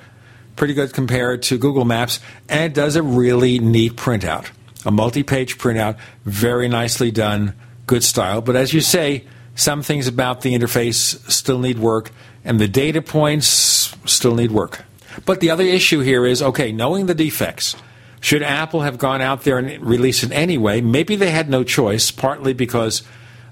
Pretty 0.56 0.74
good 0.74 0.92
compared 0.92 1.42
to 1.44 1.58
Google 1.58 1.84
Maps, 1.84 2.18
and 2.48 2.64
it 2.64 2.74
does 2.74 2.96
a 2.96 3.02
really 3.02 3.60
neat 3.60 3.94
printout. 3.94 4.48
A 4.84 4.90
multi 4.90 5.22
page 5.22 5.58
printout, 5.58 5.98
very 6.24 6.68
nicely 6.68 7.10
done, 7.12 7.54
good 7.86 8.02
style. 8.02 8.40
But 8.40 8.56
as 8.56 8.72
you 8.72 8.80
say, 8.80 9.24
some 9.54 9.82
things 9.82 10.08
about 10.08 10.40
the 10.40 10.54
interface 10.54 11.30
still 11.30 11.58
need 11.58 11.78
work, 11.78 12.10
and 12.44 12.60
the 12.60 12.68
data 12.68 13.02
points 13.02 13.94
still 14.04 14.34
need 14.34 14.50
work. 14.50 14.84
But 15.24 15.40
the 15.40 15.50
other 15.50 15.64
issue 15.64 16.00
here 16.00 16.26
is 16.26 16.42
okay, 16.42 16.72
knowing 16.72 17.06
the 17.06 17.14
defects, 17.14 17.76
should 18.20 18.42
Apple 18.42 18.82
have 18.82 18.98
gone 18.98 19.20
out 19.20 19.42
there 19.42 19.58
and 19.58 19.82
released 19.84 20.22
it 20.22 20.32
anyway? 20.32 20.80
Maybe 20.80 21.16
they 21.16 21.30
had 21.30 21.48
no 21.48 21.64
choice, 21.64 22.10
partly 22.10 22.52
because, 22.52 23.02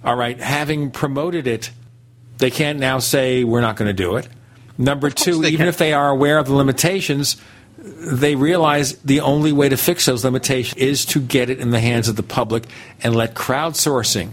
all 0.05 0.17
right, 0.17 0.39
having 0.41 0.91
promoted 0.91 1.47
it, 1.47 1.71
they 2.39 2.51
can't 2.51 2.79
now 2.79 2.99
say 2.99 3.45
we're 3.45 3.61
not 3.61 3.77
going 3.77 3.89
to 3.89 3.95
do 3.95 4.17
it. 4.17 4.29
Number 4.79 5.09
two, 5.09 5.45
even 5.45 5.59
can. 5.59 5.69
if 5.69 5.79
they 5.79 5.93
are 5.93 6.11
aware 6.11 6.39
of 6.39 6.47
the 6.47 6.55
limitations, 6.55 7.37
they 7.79 8.35
realize 8.35 8.95
the 8.99 9.21
only 9.21 9.53
way 9.53 9.69
to 9.69 9.77
fix 9.77 10.07
those 10.07 10.25
limitations 10.25 10.81
is 10.81 11.05
to 11.07 11.21
get 11.21 11.49
it 11.49 11.61
in 11.61 11.71
the 11.71 11.81
hands 11.81 12.09
of 12.09 12.17
the 12.17 12.23
public 12.23 12.65
and 13.03 13.15
let 13.15 13.35
crowdsourcing 13.35 14.33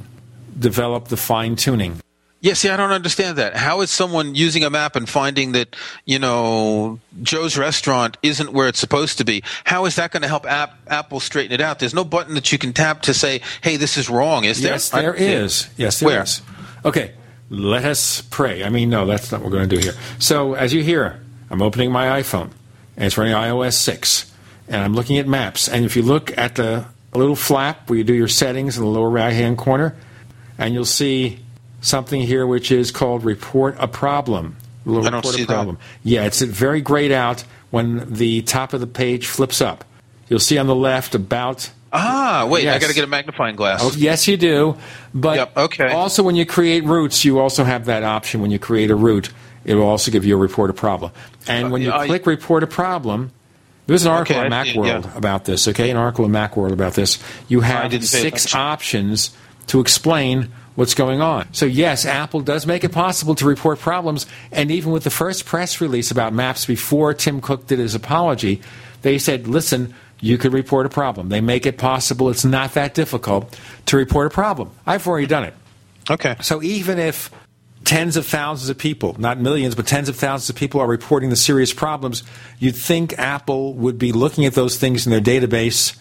develop 0.57 1.07
the 1.07 1.17
fine 1.17 1.55
tuning. 1.55 2.01
Yeah, 2.43 2.55
see, 2.55 2.67
I 2.67 2.75
don't 2.75 2.91
understand 2.91 3.37
that. 3.37 3.55
How 3.55 3.79
is 3.79 3.89
someone 3.89 4.35
using 4.35 4.65
a 4.65 4.69
map 4.69 4.97
and 4.97 5.07
finding 5.07 5.53
that, 5.53 5.77
you 6.03 6.19
know, 6.19 6.99
Joe's 7.21 7.57
restaurant 7.57 8.17
isn't 8.21 8.51
where 8.51 8.67
it's 8.67 8.79
supposed 8.79 9.17
to 9.19 9.23
be? 9.23 9.43
How 9.63 9.85
is 9.85 9.95
that 9.95 10.11
going 10.11 10.23
to 10.23 10.27
help 10.27 10.45
App, 10.45 10.77
Apple 10.87 11.21
straighten 11.21 11.53
it 11.53 11.61
out? 11.61 11.79
There's 11.79 11.93
no 11.93 12.03
button 12.03 12.35
that 12.35 12.51
you 12.51 12.57
can 12.57 12.73
tap 12.73 13.03
to 13.03 13.13
say, 13.13 13.39
hey, 13.61 13.77
this 13.77 13.95
is 13.95 14.09
wrong, 14.09 14.43
is 14.43 14.61
there? 14.61 14.73
Yes, 14.73 14.89
there 14.89 15.15
is. 15.15 15.69
Yes, 15.77 16.01
there 16.01 16.07
where? 16.07 16.23
is. 16.23 16.41
Okay, 16.83 17.13
let 17.49 17.85
us 17.85 18.19
pray. 18.19 18.65
I 18.65 18.67
mean, 18.67 18.89
no, 18.89 19.05
that's 19.05 19.31
not 19.31 19.39
what 19.39 19.49
we're 19.49 19.59
going 19.59 19.69
to 19.69 19.75
do 19.77 19.81
here. 19.81 19.93
So, 20.19 20.53
as 20.53 20.73
you 20.73 20.83
hear, 20.83 21.21
I'm 21.49 21.61
opening 21.61 21.93
my 21.93 22.21
iPhone, 22.21 22.51
and 22.97 23.05
it's 23.05 23.17
running 23.17 23.35
iOS 23.35 23.75
6. 23.75 24.33
and 24.67 24.81
I'm 24.81 24.93
looking 24.93 25.17
at 25.17 25.27
maps. 25.27 25.67
And 25.67 25.85
if 25.85 25.95
you 25.95 26.01
look 26.03 26.37
at 26.37 26.55
the 26.55 26.85
little 27.13 27.35
flap 27.35 27.89
where 27.89 27.97
you 27.97 28.03
do 28.03 28.13
your 28.13 28.27
settings 28.27 28.77
in 28.77 28.83
the 28.83 28.89
lower 28.89 29.09
right 29.09 29.31
hand 29.31 29.57
corner, 29.57 29.95
and 30.57 30.73
you'll 30.73 30.85
see 30.85 31.39
something 31.83 32.21
here 32.21 32.47
which 32.47 32.71
is 32.71 32.89
called 32.89 33.23
report 33.23 33.75
a 33.77 33.87
problem. 33.87 34.55
I 34.87 35.09
don't 35.09 35.25
see 35.25 35.43
a 35.43 35.45
problem. 35.45 35.75
That. 35.75 36.09
Yeah, 36.09 36.25
it's 36.25 36.41
very 36.41 36.81
grayed 36.81 37.11
out 37.11 37.41
when 37.69 38.11
the 38.11 38.41
top 38.41 38.73
of 38.73 38.79
the 38.79 38.87
page 38.87 39.27
flips 39.27 39.61
up. 39.61 39.85
You'll 40.27 40.39
see 40.39 40.57
on 40.57 40.67
the 40.67 40.75
left 40.75 41.13
about. 41.13 41.69
Ah, 41.91 42.47
wait, 42.49 42.63
yes. 42.63 42.75
I 42.75 42.79
got 42.79 42.87
to 42.87 42.95
get 42.95 43.03
a 43.03 43.07
magnifying 43.07 43.55
glass. 43.55 43.79
Oh, 43.83 43.93
yes, 43.95 44.27
you 44.27 44.35
do. 44.35 44.75
But 45.13 45.37
yep, 45.37 45.57
okay. 45.57 45.91
also, 45.91 46.23
when 46.23 46.35
you 46.35 46.45
create 46.45 46.83
routes, 46.85 47.23
you 47.23 47.39
also 47.39 47.63
have 47.63 47.85
that 47.85 48.03
option. 48.03 48.41
When 48.41 48.49
you 48.49 48.57
create 48.57 48.89
a 48.89 48.95
route, 48.95 49.29
it 49.63 49.75
will 49.75 49.83
also 49.83 50.09
give 50.09 50.25
you 50.25 50.35
a 50.35 50.39
report 50.39 50.71
a 50.71 50.73
problem. 50.73 51.11
And 51.47 51.71
when 51.71 51.81
you 51.81 51.91
uh, 51.91 52.05
click 52.05 52.25
report 52.25 52.63
a 52.63 52.67
problem, 52.67 53.31
there's 53.85 54.05
an 54.05 54.11
article 54.11 54.37
okay, 54.37 54.45
on 54.45 54.51
Macworld 54.51 55.03
yeah. 55.03 55.17
about 55.17 55.45
this, 55.45 55.67
okay? 55.67 55.91
An 55.91 55.97
article 55.97 56.25
in 56.25 56.31
Macworld 56.31 56.71
about 56.71 56.93
this. 56.93 57.19
You 57.47 57.61
have 57.61 58.03
six 58.03 58.55
options 58.55 59.35
to 59.67 59.79
explain 59.79 60.51
what's 60.75 60.93
going 60.93 61.21
on. 61.21 61.51
So, 61.53 61.65
yes, 61.65 62.05
Apple 62.05 62.41
does 62.41 62.65
make 62.65 62.83
it 62.83 62.91
possible 62.91 63.35
to 63.35 63.45
report 63.45 63.79
problems. 63.79 64.25
And 64.51 64.71
even 64.71 64.91
with 64.91 65.03
the 65.03 65.09
first 65.09 65.45
press 65.45 65.79
release 65.81 66.11
about 66.11 66.33
maps 66.33 66.65
before 66.65 67.13
Tim 67.13 67.41
Cook 67.41 67.67
did 67.67 67.79
his 67.79 67.95
apology, 67.95 68.61
they 69.01 69.17
said, 69.17 69.47
listen, 69.47 69.93
you 70.19 70.37
could 70.37 70.53
report 70.53 70.85
a 70.85 70.89
problem. 70.89 71.29
They 71.29 71.41
make 71.41 71.65
it 71.65 71.77
possible. 71.77 72.29
It's 72.29 72.45
not 72.45 72.73
that 72.73 72.93
difficult 72.93 73.59
to 73.87 73.97
report 73.97 74.27
a 74.27 74.29
problem. 74.29 74.71
I've 74.85 75.07
already 75.07 75.27
done 75.27 75.43
it. 75.43 75.53
Okay. 76.09 76.35
So, 76.41 76.61
even 76.63 76.99
if 76.99 77.29
tens 77.83 78.15
of 78.15 78.25
thousands 78.25 78.69
of 78.69 78.77
people, 78.77 79.15
not 79.19 79.39
millions, 79.39 79.75
but 79.75 79.85
tens 79.85 80.07
of 80.07 80.15
thousands 80.15 80.49
of 80.49 80.55
people 80.55 80.79
are 80.79 80.87
reporting 80.87 81.29
the 81.29 81.35
serious 81.35 81.73
problems, 81.73 82.23
you'd 82.59 82.75
think 82.75 83.17
Apple 83.19 83.73
would 83.73 83.97
be 83.97 84.11
looking 84.11 84.45
at 84.45 84.53
those 84.53 84.77
things 84.77 85.05
in 85.05 85.11
their 85.11 85.21
database 85.21 85.97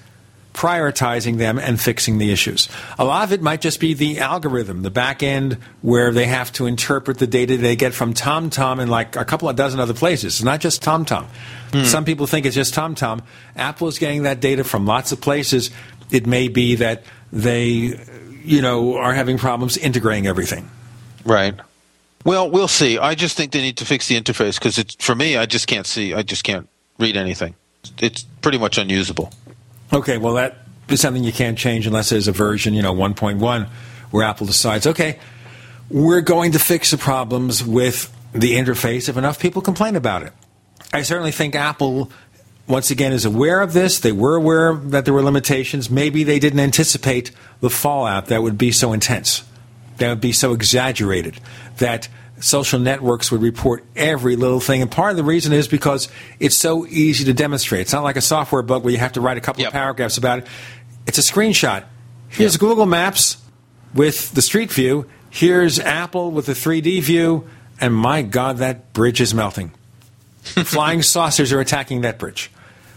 prioritizing 0.52 1.38
them 1.38 1.58
and 1.58 1.80
fixing 1.80 2.18
the 2.18 2.30
issues. 2.30 2.68
A 2.98 3.04
lot 3.04 3.24
of 3.24 3.32
it 3.32 3.40
might 3.40 3.60
just 3.60 3.80
be 3.80 3.94
the 3.94 4.18
algorithm, 4.20 4.82
the 4.82 4.90
back 4.90 5.22
end 5.22 5.58
where 5.80 6.12
they 6.12 6.26
have 6.26 6.52
to 6.52 6.66
interpret 6.66 7.18
the 7.18 7.26
data 7.26 7.56
they 7.56 7.76
get 7.76 7.94
from 7.94 8.14
TomTom 8.14 8.80
and 8.80 8.90
like 8.90 9.16
a 9.16 9.24
couple 9.24 9.48
of 9.48 9.56
dozen 9.56 9.80
other 9.80 9.94
places. 9.94 10.34
It's 10.34 10.44
not 10.44 10.60
just 10.60 10.82
TomTom. 10.82 11.24
Hmm. 11.72 11.84
Some 11.84 12.04
people 12.04 12.26
think 12.26 12.46
it's 12.46 12.54
just 12.54 12.74
TomTom. 12.74 13.22
Apple 13.56 13.88
is 13.88 13.98
getting 13.98 14.24
that 14.24 14.40
data 14.40 14.64
from 14.64 14.86
lots 14.86 15.12
of 15.12 15.20
places. 15.20 15.70
It 16.10 16.26
may 16.26 16.48
be 16.48 16.76
that 16.76 17.04
they, 17.32 17.98
you 18.44 18.60
know, 18.60 18.96
are 18.98 19.14
having 19.14 19.38
problems 19.38 19.78
integrating 19.78 20.26
everything. 20.26 20.70
Right. 21.24 21.54
Well, 22.24 22.50
we'll 22.50 22.68
see. 22.68 22.98
I 22.98 23.14
just 23.14 23.36
think 23.36 23.52
they 23.52 23.62
need 23.62 23.78
to 23.78 23.84
fix 23.84 24.08
the 24.08 24.20
interface 24.20 24.58
because 24.58 24.78
it's 24.78 24.94
for 24.96 25.14
me. 25.14 25.36
I 25.36 25.46
just 25.46 25.66
can't 25.66 25.86
see. 25.86 26.14
I 26.14 26.22
just 26.22 26.44
can't 26.44 26.68
read 26.98 27.16
anything. 27.16 27.54
It's 27.98 28.22
pretty 28.42 28.58
much 28.58 28.78
unusable. 28.78 29.32
Okay, 29.92 30.16
well, 30.16 30.34
that 30.34 30.56
is 30.88 31.00
something 31.00 31.22
you 31.22 31.32
can't 31.32 31.58
change 31.58 31.86
unless 31.86 32.08
there's 32.08 32.26
a 32.26 32.32
version, 32.32 32.72
you 32.72 32.80
know, 32.80 32.94
1.1, 32.94 33.68
where 34.10 34.24
Apple 34.24 34.46
decides, 34.46 34.86
okay, 34.86 35.18
we're 35.90 36.22
going 36.22 36.52
to 36.52 36.58
fix 36.58 36.90
the 36.90 36.96
problems 36.96 37.62
with 37.62 38.10
the 38.32 38.54
interface 38.54 39.10
if 39.10 39.18
enough 39.18 39.38
people 39.38 39.60
complain 39.60 39.94
about 39.94 40.22
it. 40.22 40.32
I 40.94 41.02
certainly 41.02 41.30
think 41.30 41.54
Apple, 41.54 42.10
once 42.66 42.90
again, 42.90 43.12
is 43.12 43.26
aware 43.26 43.60
of 43.60 43.74
this. 43.74 44.00
They 44.00 44.12
were 44.12 44.34
aware 44.34 44.74
that 44.74 45.04
there 45.04 45.12
were 45.12 45.22
limitations. 45.22 45.90
Maybe 45.90 46.24
they 46.24 46.38
didn't 46.38 46.60
anticipate 46.60 47.30
the 47.60 47.68
fallout 47.68 48.26
that 48.26 48.42
would 48.42 48.56
be 48.56 48.72
so 48.72 48.94
intense, 48.94 49.44
that 49.98 50.08
would 50.08 50.22
be 50.22 50.32
so 50.32 50.54
exaggerated, 50.54 51.38
that 51.76 52.08
social 52.42 52.80
networks 52.80 53.30
would 53.30 53.40
report 53.40 53.84
every 53.94 54.36
little 54.36 54.60
thing. 54.60 54.82
And 54.82 54.90
part 54.90 55.12
of 55.12 55.16
the 55.16 55.24
reason 55.24 55.52
is 55.52 55.68
because 55.68 56.08
it's 56.40 56.56
so 56.56 56.86
easy 56.86 57.24
to 57.24 57.32
demonstrate. 57.32 57.82
It's 57.82 57.92
not 57.92 58.02
like 58.02 58.16
a 58.16 58.20
software 58.20 58.62
bug 58.62 58.84
where 58.84 58.92
you 58.92 58.98
have 58.98 59.12
to 59.12 59.20
write 59.20 59.38
a 59.38 59.40
couple 59.40 59.60
yep. 59.62 59.68
of 59.68 59.72
paragraphs 59.72 60.18
about 60.18 60.40
it. 60.40 60.46
It's 61.06 61.18
a 61.18 61.22
screenshot. 61.22 61.84
Here's 62.28 62.54
yep. 62.54 62.60
Google 62.60 62.86
Maps 62.86 63.36
with 63.94 64.32
the 64.32 64.42
street 64.42 64.72
view. 64.72 65.06
Here's 65.30 65.78
Apple 65.78 66.30
with 66.30 66.46
the 66.46 66.52
3D 66.52 67.00
view. 67.02 67.48
And 67.80 67.94
my 67.94 68.22
God, 68.22 68.58
that 68.58 68.92
bridge 68.92 69.20
is 69.20 69.32
melting. 69.34 69.72
Flying 70.42 71.02
saucers 71.02 71.52
are 71.52 71.60
attacking 71.60 72.00
that 72.00 72.18
bridge. 72.18 72.50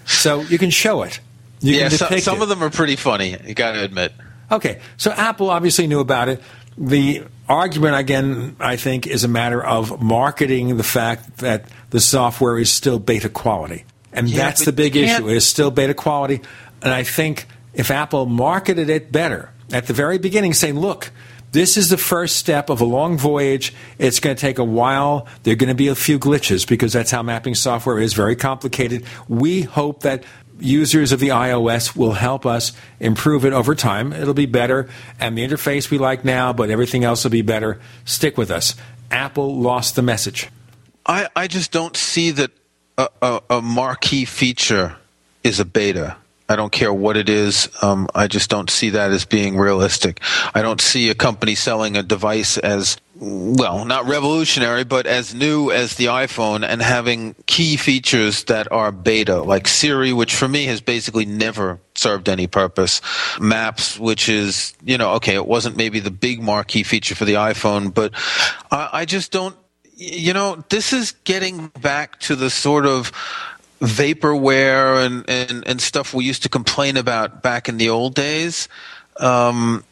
So 0.06 0.42
you 0.42 0.58
can 0.58 0.72
show 0.72 1.04
it. 1.04 1.20
You 1.62 1.76
yeah, 1.76 1.90
so, 1.90 2.18
some 2.18 2.38
it. 2.38 2.44
of 2.44 2.50
them 2.50 2.64
are 2.64 2.70
pretty 2.70 2.96
funny, 2.96 3.38
you 3.46 3.54
got 3.54 3.74
to 3.74 3.84
admit. 3.84 4.14
Okay, 4.52 4.82
so 4.98 5.12
Apple 5.12 5.50
obviously 5.50 5.88
knew 5.88 6.00
about 6.00 6.30
it. 6.30 6.42
The 6.78 7.24
argument, 7.48 7.96
again, 7.96 8.56
I 8.60 8.76
think, 8.76 9.08
is 9.08 9.24
a 9.24 9.28
matter 9.28 9.64
of 9.64 10.02
marketing 10.02 10.78
the 10.78 10.84
fact 10.84 11.38
that 11.38 11.66
the 11.90 12.00
software 12.00 12.58
is 12.58 12.72
still 12.72 13.00
beta 13.00 13.30
quality. 13.30 13.86
And 14.12 14.30
yeah, 14.30 14.38
that's 14.38 14.66
the 14.66 14.72
big 14.72 14.96
issue. 14.96 15.30
It 15.30 15.36
is 15.36 15.48
still 15.48 15.72
beta 15.72 15.94
quality. 15.94 16.42
And 16.82 16.94
I 16.94 17.04
think 17.04 17.48
if 17.74 17.92
Apple 17.92 18.26
marketed 18.26 18.90
it 18.90 19.12
better 19.12 19.52
at 19.72 19.88
the 19.88 19.94
very 19.94 20.18
beginning, 20.18 20.54
saying, 20.54 20.80
look, 20.80 21.12
this 21.52 21.78
is 21.78 21.90
the 21.90 21.98
first 21.98 22.36
step 22.36 22.70
of 22.70 22.82
a 22.82 22.86
long 22.86 23.18
voyage. 23.18 23.74
It's 23.98 24.20
going 24.20 24.36
to 24.36 24.40
take 24.40 24.58
a 24.58 24.64
while. 24.64 25.28
There 25.44 25.54
are 25.54 25.56
going 25.56 25.70
to 25.70 25.76
be 25.76 25.88
a 25.88 25.96
few 25.96 26.20
glitches 26.20 26.68
because 26.68 26.92
that's 26.92 27.12
how 27.12 27.24
mapping 27.24 27.56
software 27.56 27.98
is 28.00 28.14
very 28.14 28.36
complicated. 28.36 29.06
We 29.30 29.62
hope 29.62 30.02
that 30.02 30.26
users 30.60 31.12
of 31.12 31.20
the 31.20 31.30
iOS 31.30 31.96
will 31.96 32.14
help 32.14 32.46
us 32.46 32.72
improve 33.00 33.46
it 33.46 33.54
over 33.54 33.76
time. 33.76 34.14
It'll 34.14 34.34
be 34.34 34.46
better, 34.46 34.90
and 35.20 35.38
the 35.38 35.48
interface 35.48 35.90
we 35.90 35.98
like 35.98 36.26
now, 36.26 36.54
but 36.54 36.70
everything 36.70 37.04
else 37.04 37.24
will 37.24 37.32
be 37.32 37.42
better. 37.42 37.80
Stick 38.06 38.38
with 38.38 38.52
us. 38.52 38.76
Apple 39.12 39.60
lost 39.60 39.96
the 39.96 40.02
message. 40.02 40.50
I, 41.06 41.30
I 41.36 41.48
just 41.48 41.72
don't 41.72 41.96
see 41.96 42.32
that 42.32 42.52
a, 42.98 43.10
a, 43.22 43.42
a 43.50 43.62
marquee 43.62 44.26
feature 44.26 44.96
is 45.44 45.60
a 45.60 45.66
beta. 45.66 46.18
I 46.48 46.56
don't 46.56 46.72
care 46.72 46.94
what 46.94 47.18
it 47.18 47.28
is. 47.28 47.70
Um, 47.82 48.08
I 48.14 48.28
just 48.28 48.50
don't 48.50 48.70
see 48.70 48.92
that 48.92 49.12
as 49.12 49.26
being 49.26 49.58
realistic. 49.58 50.22
I 50.54 50.62
don't 50.62 50.82
see 50.82 51.10
a 51.10 51.16
company 51.16 51.56
selling 51.56 51.98
a 51.98 52.04
device 52.04 52.58
as 52.58 52.98
well, 53.18 53.86
not 53.86 54.06
revolutionary, 54.08 54.84
but 54.84 55.08
as 55.08 55.34
new 55.34 55.72
as 55.72 55.96
the 55.96 56.06
iPhone 56.06 56.68
and 56.68 56.82
having 56.82 57.34
key 57.46 57.78
features 57.78 58.44
that 58.46 58.70
are 58.72 58.92
beta, 58.92 59.42
like 59.42 59.68
Siri, 59.68 60.12
which 60.12 60.36
for 60.36 60.48
me 60.48 60.66
has 60.66 60.82
basically 60.82 61.26
never 61.26 61.80
served 61.96 62.28
any 62.28 62.48
purpose. 62.48 63.02
Maps, 63.40 63.98
which 63.98 64.28
is, 64.28 64.74
you 64.84 64.98
know, 64.98 65.14
okay, 65.14 65.36
it 65.36 65.48
wasn't 65.48 65.78
maybe 65.78 66.02
the 66.02 66.12
big 66.12 66.42
marquee 66.42 66.84
feature 66.84 67.16
for 67.16 67.24
the 67.24 67.36
iPhone, 67.36 67.94
but 67.94 68.12
I, 68.70 68.90
I 68.92 69.06
just 69.06 69.32
don't, 69.32 69.56
you 69.96 70.34
know, 70.34 70.62
this 70.70 70.92
is 70.92 71.14
getting 71.24 71.68
back 71.80 72.20
to 72.22 72.36
the 72.36 72.50
sort 72.50 72.86
of 72.86 73.14
vaporware 73.80 75.06
and, 75.06 75.30
and, 75.30 75.66
and 75.66 75.82
stuff 75.82 76.14
we 76.14 76.26
used 76.26 76.44
to 76.44 76.50
complain 76.50 76.98
about 76.98 77.42
back 77.42 77.70
in 77.70 77.78
the 77.78 77.90
old 77.90 78.14
days. 78.14 78.68
Um, 79.18 79.86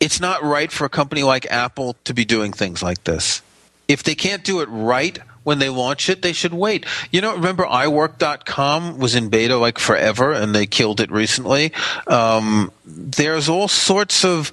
it's 0.00 0.20
not 0.20 0.42
right 0.42 0.70
for 0.70 0.84
a 0.84 0.88
company 0.88 1.22
like 1.22 1.46
Apple 1.50 1.96
to 2.04 2.14
be 2.14 2.24
doing 2.24 2.52
things 2.52 2.82
like 2.82 3.04
this. 3.04 3.42
If 3.88 4.02
they 4.02 4.14
can't 4.14 4.44
do 4.44 4.60
it 4.60 4.68
right 4.70 5.18
when 5.42 5.58
they 5.58 5.68
launch 5.68 6.08
it, 6.08 6.22
they 6.22 6.32
should 6.32 6.54
wait. 6.54 6.86
You 7.10 7.20
know, 7.20 7.34
remember 7.34 7.64
iWork.com 7.64 8.98
was 8.98 9.14
in 9.14 9.28
beta 9.28 9.56
like 9.56 9.78
forever 9.78 10.32
and 10.32 10.54
they 10.54 10.66
killed 10.66 11.00
it 11.00 11.10
recently. 11.10 11.72
Um, 12.06 12.72
there's 12.86 13.48
all 13.48 13.68
sorts 13.68 14.24
of. 14.24 14.52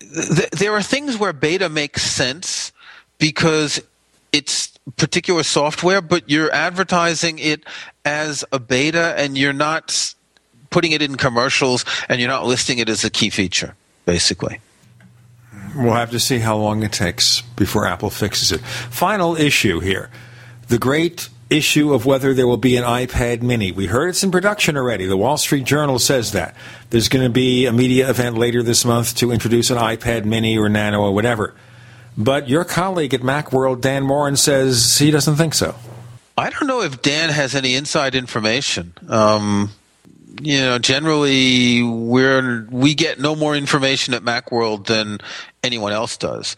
Th- 0.00 0.50
there 0.50 0.72
are 0.72 0.82
things 0.82 1.18
where 1.18 1.32
beta 1.32 1.68
makes 1.68 2.02
sense 2.02 2.72
because 3.18 3.80
it's 4.32 4.68
particular 4.96 5.42
software, 5.42 6.00
but 6.00 6.30
you're 6.30 6.52
advertising 6.52 7.38
it 7.38 7.64
as 8.04 8.44
a 8.52 8.58
beta 8.58 9.14
and 9.18 9.36
you're 9.36 9.52
not 9.52 10.14
putting 10.70 10.92
it 10.92 11.02
in 11.02 11.16
commercials 11.16 11.84
and 12.08 12.20
you're 12.20 12.30
not 12.30 12.46
listing 12.46 12.78
it 12.78 12.88
as 12.88 13.04
a 13.04 13.10
key 13.10 13.30
feature, 13.30 13.74
basically. 14.08 14.58
We'll 15.76 15.92
have 15.92 16.12
to 16.12 16.18
see 16.18 16.38
how 16.38 16.56
long 16.56 16.82
it 16.82 16.92
takes 16.92 17.42
before 17.42 17.86
Apple 17.86 18.08
fixes 18.08 18.52
it. 18.52 18.60
Final 18.62 19.36
issue 19.36 19.80
here 19.80 20.08
the 20.68 20.78
great 20.78 21.28
issue 21.50 21.92
of 21.92 22.06
whether 22.06 22.32
there 22.32 22.46
will 22.46 22.56
be 22.56 22.76
an 22.76 22.84
iPad 22.84 23.42
mini. 23.42 23.70
We 23.70 23.84
heard 23.84 24.08
it's 24.08 24.24
in 24.24 24.30
production 24.30 24.78
already. 24.78 25.04
The 25.04 25.16
Wall 25.16 25.36
Street 25.36 25.64
Journal 25.64 25.98
says 25.98 26.32
that. 26.32 26.56
There's 26.88 27.10
going 27.10 27.24
to 27.24 27.30
be 27.30 27.66
a 27.66 27.72
media 27.72 28.08
event 28.08 28.38
later 28.38 28.62
this 28.62 28.82
month 28.86 29.14
to 29.16 29.30
introduce 29.30 29.68
an 29.70 29.76
iPad 29.76 30.24
mini 30.24 30.56
or 30.56 30.70
nano 30.70 31.00
or 31.00 31.12
whatever. 31.12 31.54
But 32.16 32.48
your 32.48 32.64
colleague 32.64 33.12
at 33.12 33.20
Macworld, 33.20 33.82
Dan 33.82 34.04
Moren, 34.04 34.36
says 34.36 34.96
he 34.96 35.10
doesn't 35.10 35.36
think 35.36 35.52
so. 35.52 35.74
I 36.36 36.48
don't 36.48 36.66
know 36.66 36.80
if 36.80 37.02
Dan 37.02 37.28
has 37.28 37.54
any 37.54 37.74
inside 37.74 38.14
information. 38.14 38.94
Um, 39.06 39.70
you 40.40 40.60
know, 40.60 40.78
generally 40.78 41.82
we're 41.82 42.66
we 42.70 42.94
get 42.94 43.18
no 43.20 43.34
more 43.34 43.56
information 43.56 44.14
at 44.14 44.22
MacWorld 44.22 44.86
than 44.86 45.18
anyone 45.62 45.92
else 45.92 46.16
does. 46.16 46.56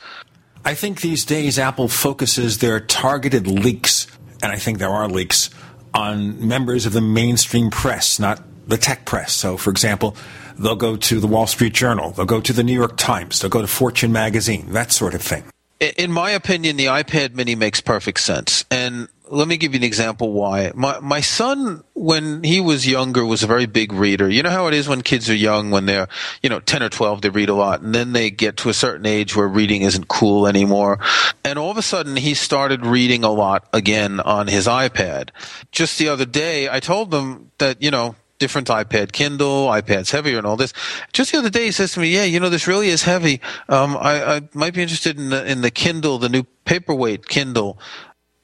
I 0.65 0.75
think 0.75 1.00
these 1.00 1.25
days 1.25 1.59
Apple 1.59 1.89
focuses 1.89 2.59
their 2.59 2.81
targeted 2.81 3.47
leaks, 3.47 4.07
and 4.42 4.52
I 4.52 4.57
think 4.57 4.78
there 4.78 4.91
are 4.91 5.09
leaks 5.09 5.50
on 5.94 6.47
members 6.47 6.86
of 6.86 6.92
the 6.92 7.00
mainstream 7.00 7.70
press, 7.70 8.18
not 8.18 8.42
the 8.68 8.76
tech 8.76 9.07
press. 9.07 9.33
So, 9.33 9.57
for 9.57 9.70
example, 9.70 10.17
they'll 10.59 10.76
go 10.76 10.97
to 10.97 11.20
the 11.20 11.26
Wall 11.26 11.47
Street 11.47 11.73
Journal, 11.73 12.10
they'll 12.10 12.26
go 12.26 12.41
to 12.41 12.52
the 12.52 12.62
New 12.62 12.75
York 12.75 12.97
Times, 12.97 13.41
they'll 13.41 13.50
go 13.50 13.62
to 13.62 13.67
Fortune 13.67 14.12
magazine, 14.12 14.73
that 14.73 14.92
sort 14.92 15.15
of 15.15 15.23
thing. 15.23 15.44
In 15.81 16.12
my 16.12 16.31
opinion, 16.31 16.76
the 16.76 16.86
iPad 16.86 17.34
Mini 17.34 17.55
makes 17.55 17.81
perfect 17.81 18.20
sense, 18.20 18.65
and 18.70 19.09
let 19.31 19.47
me 19.47 19.57
give 19.57 19.73
you 19.73 19.78
an 19.78 19.84
example 19.84 20.33
why. 20.33 20.73
My 20.75 21.00
my 21.00 21.20
son, 21.20 21.83
when 21.94 22.42
he 22.42 22.60
was 22.60 22.86
younger, 22.86 23.25
was 23.25 23.42
a 23.42 23.47
very 23.47 23.67
big 23.67 23.92
reader. 23.92 24.28
You 24.28 24.42
know 24.42 24.50
how 24.50 24.67
it 24.67 24.75
is 24.75 24.89
when 24.89 25.02
kids 25.02 25.31
are 25.31 25.34
young, 25.34 25.70
when 25.70 25.86
they're 25.86 26.09
you 26.42 26.50
know 26.50 26.60
ten 26.60 26.83
or 26.83 26.89
twelve, 26.89 27.23
they 27.23 27.31
read 27.31 27.49
a 27.49 27.55
lot, 27.55 27.81
and 27.81 27.94
then 27.94 28.12
they 28.12 28.31
get 28.31 28.59
to 28.59 28.68
a 28.68 28.75
certain 28.75 29.07
age 29.07 29.34
where 29.34 29.49
reading 29.49 29.83
isn't 29.83 30.09
cool 30.09 30.47
anymore, 30.47 30.99
and 31.44 31.59
all 31.59 31.70
of 31.70 31.78
a 31.78 31.83
sudden 31.83 32.17
he 32.17 32.34
started 32.34 32.84
reading 32.84 33.25
a 33.25 33.31
lot 33.31 33.67
again 33.73 34.20
on 34.20 34.49
his 34.49 34.67
iPad. 34.67 35.31
Just 35.73 35.99
the 35.99 36.09
other 36.09 36.26
day, 36.26 36.68
I 36.68 36.81
told 36.81 37.10
them 37.10 37.52
that 37.59 37.81
you 37.83 37.91
know 37.91 38.17
different 38.41 38.67
iPad 38.67 39.12
Kindle, 39.12 39.69
iPad's 39.69 40.10
heavier 40.10 40.39
and 40.39 40.47
all 40.47 40.57
this. 40.57 40.73
Just 41.12 41.31
the 41.31 41.39
other 41.39 41.51
day, 41.51 41.67
he 41.67 41.70
says 41.70 41.93
to 41.93 42.01
me, 42.01 42.09
"Yeah, 42.09 42.25
you 42.25 42.41
know, 42.41 42.49
this 42.49 42.67
really 42.67 42.89
is 42.89 43.05
heavy. 43.05 43.41
Um, 43.69 43.97
I, 43.97 44.36
I 44.36 44.41
might 44.52 44.75
be 44.75 44.83
interested 44.83 45.17
in 45.17 45.31
the, 45.31 45.49
in 45.49 45.60
the 45.60 45.70
Kindle, 45.70 46.19
the 46.19 46.28
new 46.28 46.43
paperweight 46.65 47.28
Kindle." 47.28 47.78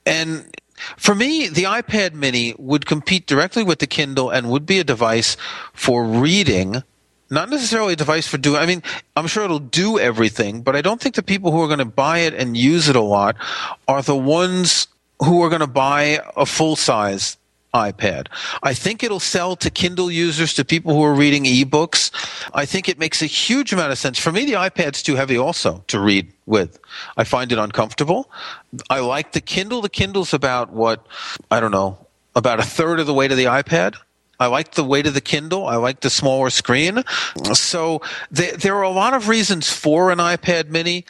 And 0.05 0.55
for 0.97 1.15
me, 1.15 1.49
the 1.49 1.65
iPad 1.65 2.15
Mini 2.15 2.55
would 2.59 2.87
compete 2.87 3.27
directly 3.27 3.65
with 3.65 3.81
the 3.81 3.87
Kindle 3.87 4.31
and 4.31 4.49
would 4.51 4.67
be 4.67 4.79
a 4.79 4.85
device 4.85 5.37
for 5.73 6.05
reading. 6.05 6.83
Not 7.29 7.51
necessarily 7.51 7.95
a 7.95 7.97
device 7.97 8.29
for 8.29 8.39
doing. 8.39 8.61
I 8.61 8.67
mean, 8.67 8.85
I'm 9.17 9.27
sure 9.27 9.45
it'll 9.45 9.59
do 9.59 9.99
everything, 9.99 10.63
but 10.63 10.77
I 10.77 10.83
don't 10.83 11.01
think 11.01 11.17
the 11.17 11.25
people 11.25 11.51
who 11.51 11.61
are 11.61 11.67
going 11.67 11.81
to 11.81 11.85
buy 11.85 12.21
it 12.21 12.35
and 12.35 12.57
use 12.57 12.89
it 12.89 12.95
a 12.95 13.01
lot 13.01 13.35
are 13.89 14.03
the 14.03 14.15
ones 14.15 14.87
who 15.25 15.43
are 15.43 15.49
going 15.49 15.61
to 15.61 15.67
buy 15.67 16.21
a 16.37 16.47
full 16.47 16.77
size 16.77 17.37
iPad. 17.75 18.29
I 18.63 18.75
think 18.75 19.03
it'll 19.03 19.21
sell 19.21 19.57
to 19.57 19.71
Kindle 19.71 20.11
users, 20.11 20.55
to 20.55 20.65
people 20.65 20.95
who 20.95 21.03
are 21.05 21.15
reading 21.15 21.45
ebooks. 21.45 22.11
I 22.55 22.65
think 22.65 22.89
it 22.89 22.99
makes 22.99 23.23
a 23.23 23.27
huge 23.27 23.73
amount 23.73 23.93
of 23.93 23.99
sense. 23.99 24.19
For 24.19 24.33
me, 24.33 24.47
the 24.47 24.55
iPad's 24.55 25.03
too 25.03 25.17
heavy 25.17 25.37
also 25.37 25.85
to 25.89 26.01
read 26.01 26.33
with. 26.47 26.79
I 27.17 27.25
find 27.25 27.53
it 27.53 27.59
uncomfortable. 27.59 28.31
I 28.89 29.01
like 29.01 29.33
the 29.33 29.41
Kindle. 29.41 29.83
The 29.83 29.89
Kindle's 29.89 30.33
about 30.33 30.73
what, 30.73 31.07
I 31.51 31.61
don't 31.61 31.73
know, 31.73 31.99
about 32.35 32.61
a 32.61 32.65
third 32.65 33.01
of 33.01 33.07
the 33.07 33.15
weight 33.15 33.31
of 33.31 33.37
the 33.37 33.45
iPad. 33.45 33.97
I 34.39 34.47
like 34.47 34.73
the 34.73 34.85
weight 34.85 35.07
of 35.07 35.15
the 35.15 35.21
Kindle. 35.21 35.67
I 35.67 35.77
like 35.77 36.01
the 36.01 36.11
smaller 36.11 36.51
screen. 36.51 37.03
So 37.55 38.03
there, 38.31 38.57
there 38.57 38.77
are 38.77 38.83
a 38.83 38.91
lot 38.91 39.15
of 39.15 39.29
reasons 39.29 39.71
for 39.71 40.11
an 40.11 40.19
iPad 40.19 40.69
mini. 40.69 41.05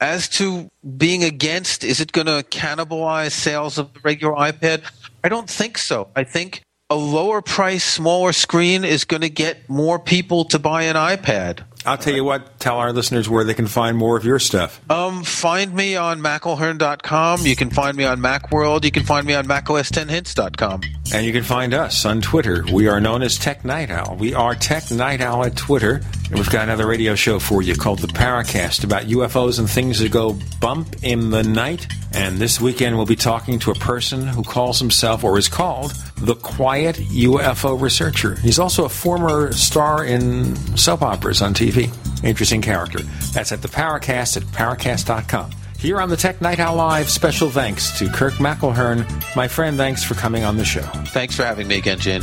As 0.00 0.28
to 0.30 0.70
being 0.98 1.22
against, 1.22 1.84
is 1.84 2.00
it 2.00 2.12
going 2.12 2.26
to 2.26 2.44
cannibalize 2.50 3.30
sales 3.30 3.78
of 3.78 3.94
the 3.94 4.00
regular 4.00 4.34
iPad? 4.34 4.82
I 5.24 5.30
don't 5.30 5.48
think 5.48 5.78
so. 5.78 6.08
I 6.14 6.24
think 6.24 6.60
a 6.90 6.94
lower 6.94 7.40
price, 7.40 7.82
smaller 7.82 8.34
screen 8.34 8.84
is 8.84 9.06
going 9.06 9.22
to 9.22 9.30
get 9.30 9.70
more 9.70 9.98
people 9.98 10.44
to 10.46 10.58
buy 10.58 10.82
an 10.82 10.96
iPad. 10.96 11.64
I'll 11.86 11.96
tell 11.96 12.14
you 12.14 12.24
what, 12.24 12.58
tell 12.60 12.76
our 12.76 12.92
listeners 12.92 13.28
where 13.28 13.42
they 13.42 13.54
can 13.54 13.66
find 13.66 13.96
more 13.96 14.18
of 14.18 14.24
your 14.24 14.38
stuff. 14.38 14.80
Um, 14.90 15.22
find 15.22 15.74
me 15.74 15.96
on 15.96 16.20
McElhearn.com. 16.20 17.40
You 17.40 17.56
can 17.56 17.70
find 17.70 17.96
me 17.96 18.04
on 18.04 18.20
Macworld. 18.20 18.84
You 18.84 18.90
can 18.90 19.04
find 19.04 19.26
me 19.26 19.34
on 19.34 19.46
MacOS10Hints.com. 19.46 20.82
And 21.12 21.26
you 21.26 21.32
can 21.32 21.42
find 21.42 21.74
us 21.74 22.04
on 22.04 22.20
Twitter. 22.20 22.64
We 22.72 22.88
are 22.88 23.00
known 23.00 23.22
as 23.22 23.38
Tech 23.38 23.64
Night 23.64 23.90
Owl. 23.90 24.16
We 24.16 24.34
are 24.34 24.54
Tech 24.54 24.90
Night 24.90 25.20
Owl 25.22 25.44
at 25.44 25.56
Twitter. 25.56 26.02
And 26.34 26.40
we've 26.40 26.50
got 26.50 26.64
another 26.64 26.88
radio 26.88 27.14
show 27.14 27.38
for 27.38 27.62
you 27.62 27.76
called 27.76 28.00
The 28.00 28.08
Paracast 28.08 28.82
about 28.82 29.04
UFOs 29.04 29.60
and 29.60 29.70
things 29.70 30.00
that 30.00 30.10
go 30.10 30.36
bump 30.58 30.96
in 31.04 31.30
the 31.30 31.44
night. 31.44 31.86
And 32.12 32.38
this 32.38 32.60
weekend 32.60 32.96
we'll 32.96 33.06
be 33.06 33.14
talking 33.14 33.60
to 33.60 33.70
a 33.70 33.76
person 33.76 34.26
who 34.26 34.42
calls 34.42 34.80
himself, 34.80 35.22
or 35.22 35.38
is 35.38 35.46
called, 35.46 35.92
the 36.16 36.34
Quiet 36.34 36.96
UFO 36.96 37.80
Researcher. 37.80 38.34
He's 38.34 38.58
also 38.58 38.84
a 38.84 38.88
former 38.88 39.52
star 39.52 40.04
in 40.04 40.56
soap 40.76 41.02
operas 41.02 41.40
on 41.40 41.54
TV. 41.54 41.94
Interesting 42.24 42.62
character. 42.62 42.98
That's 43.32 43.52
at 43.52 43.62
the 43.62 43.68
Paracast 43.68 44.36
at 44.36 44.42
Paracast.com. 44.42 45.52
Here 45.78 46.00
on 46.00 46.08
the 46.08 46.16
Tech 46.16 46.40
Night 46.40 46.58
Owl 46.58 46.74
Live, 46.74 47.10
special 47.10 47.48
thanks 47.48 47.96
to 48.00 48.08
Kirk 48.08 48.32
McElhearn. 48.34 49.36
My 49.36 49.46
friend, 49.46 49.76
thanks 49.76 50.02
for 50.02 50.14
coming 50.14 50.42
on 50.42 50.56
the 50.56 50.64
show. 50.64 50.82
Thanks 51.12 51.36
for 51.36 51.44
having 51.44 51.68
me 51.68 51.78
again, 51.78 52.00
Gene. 52.00 52.22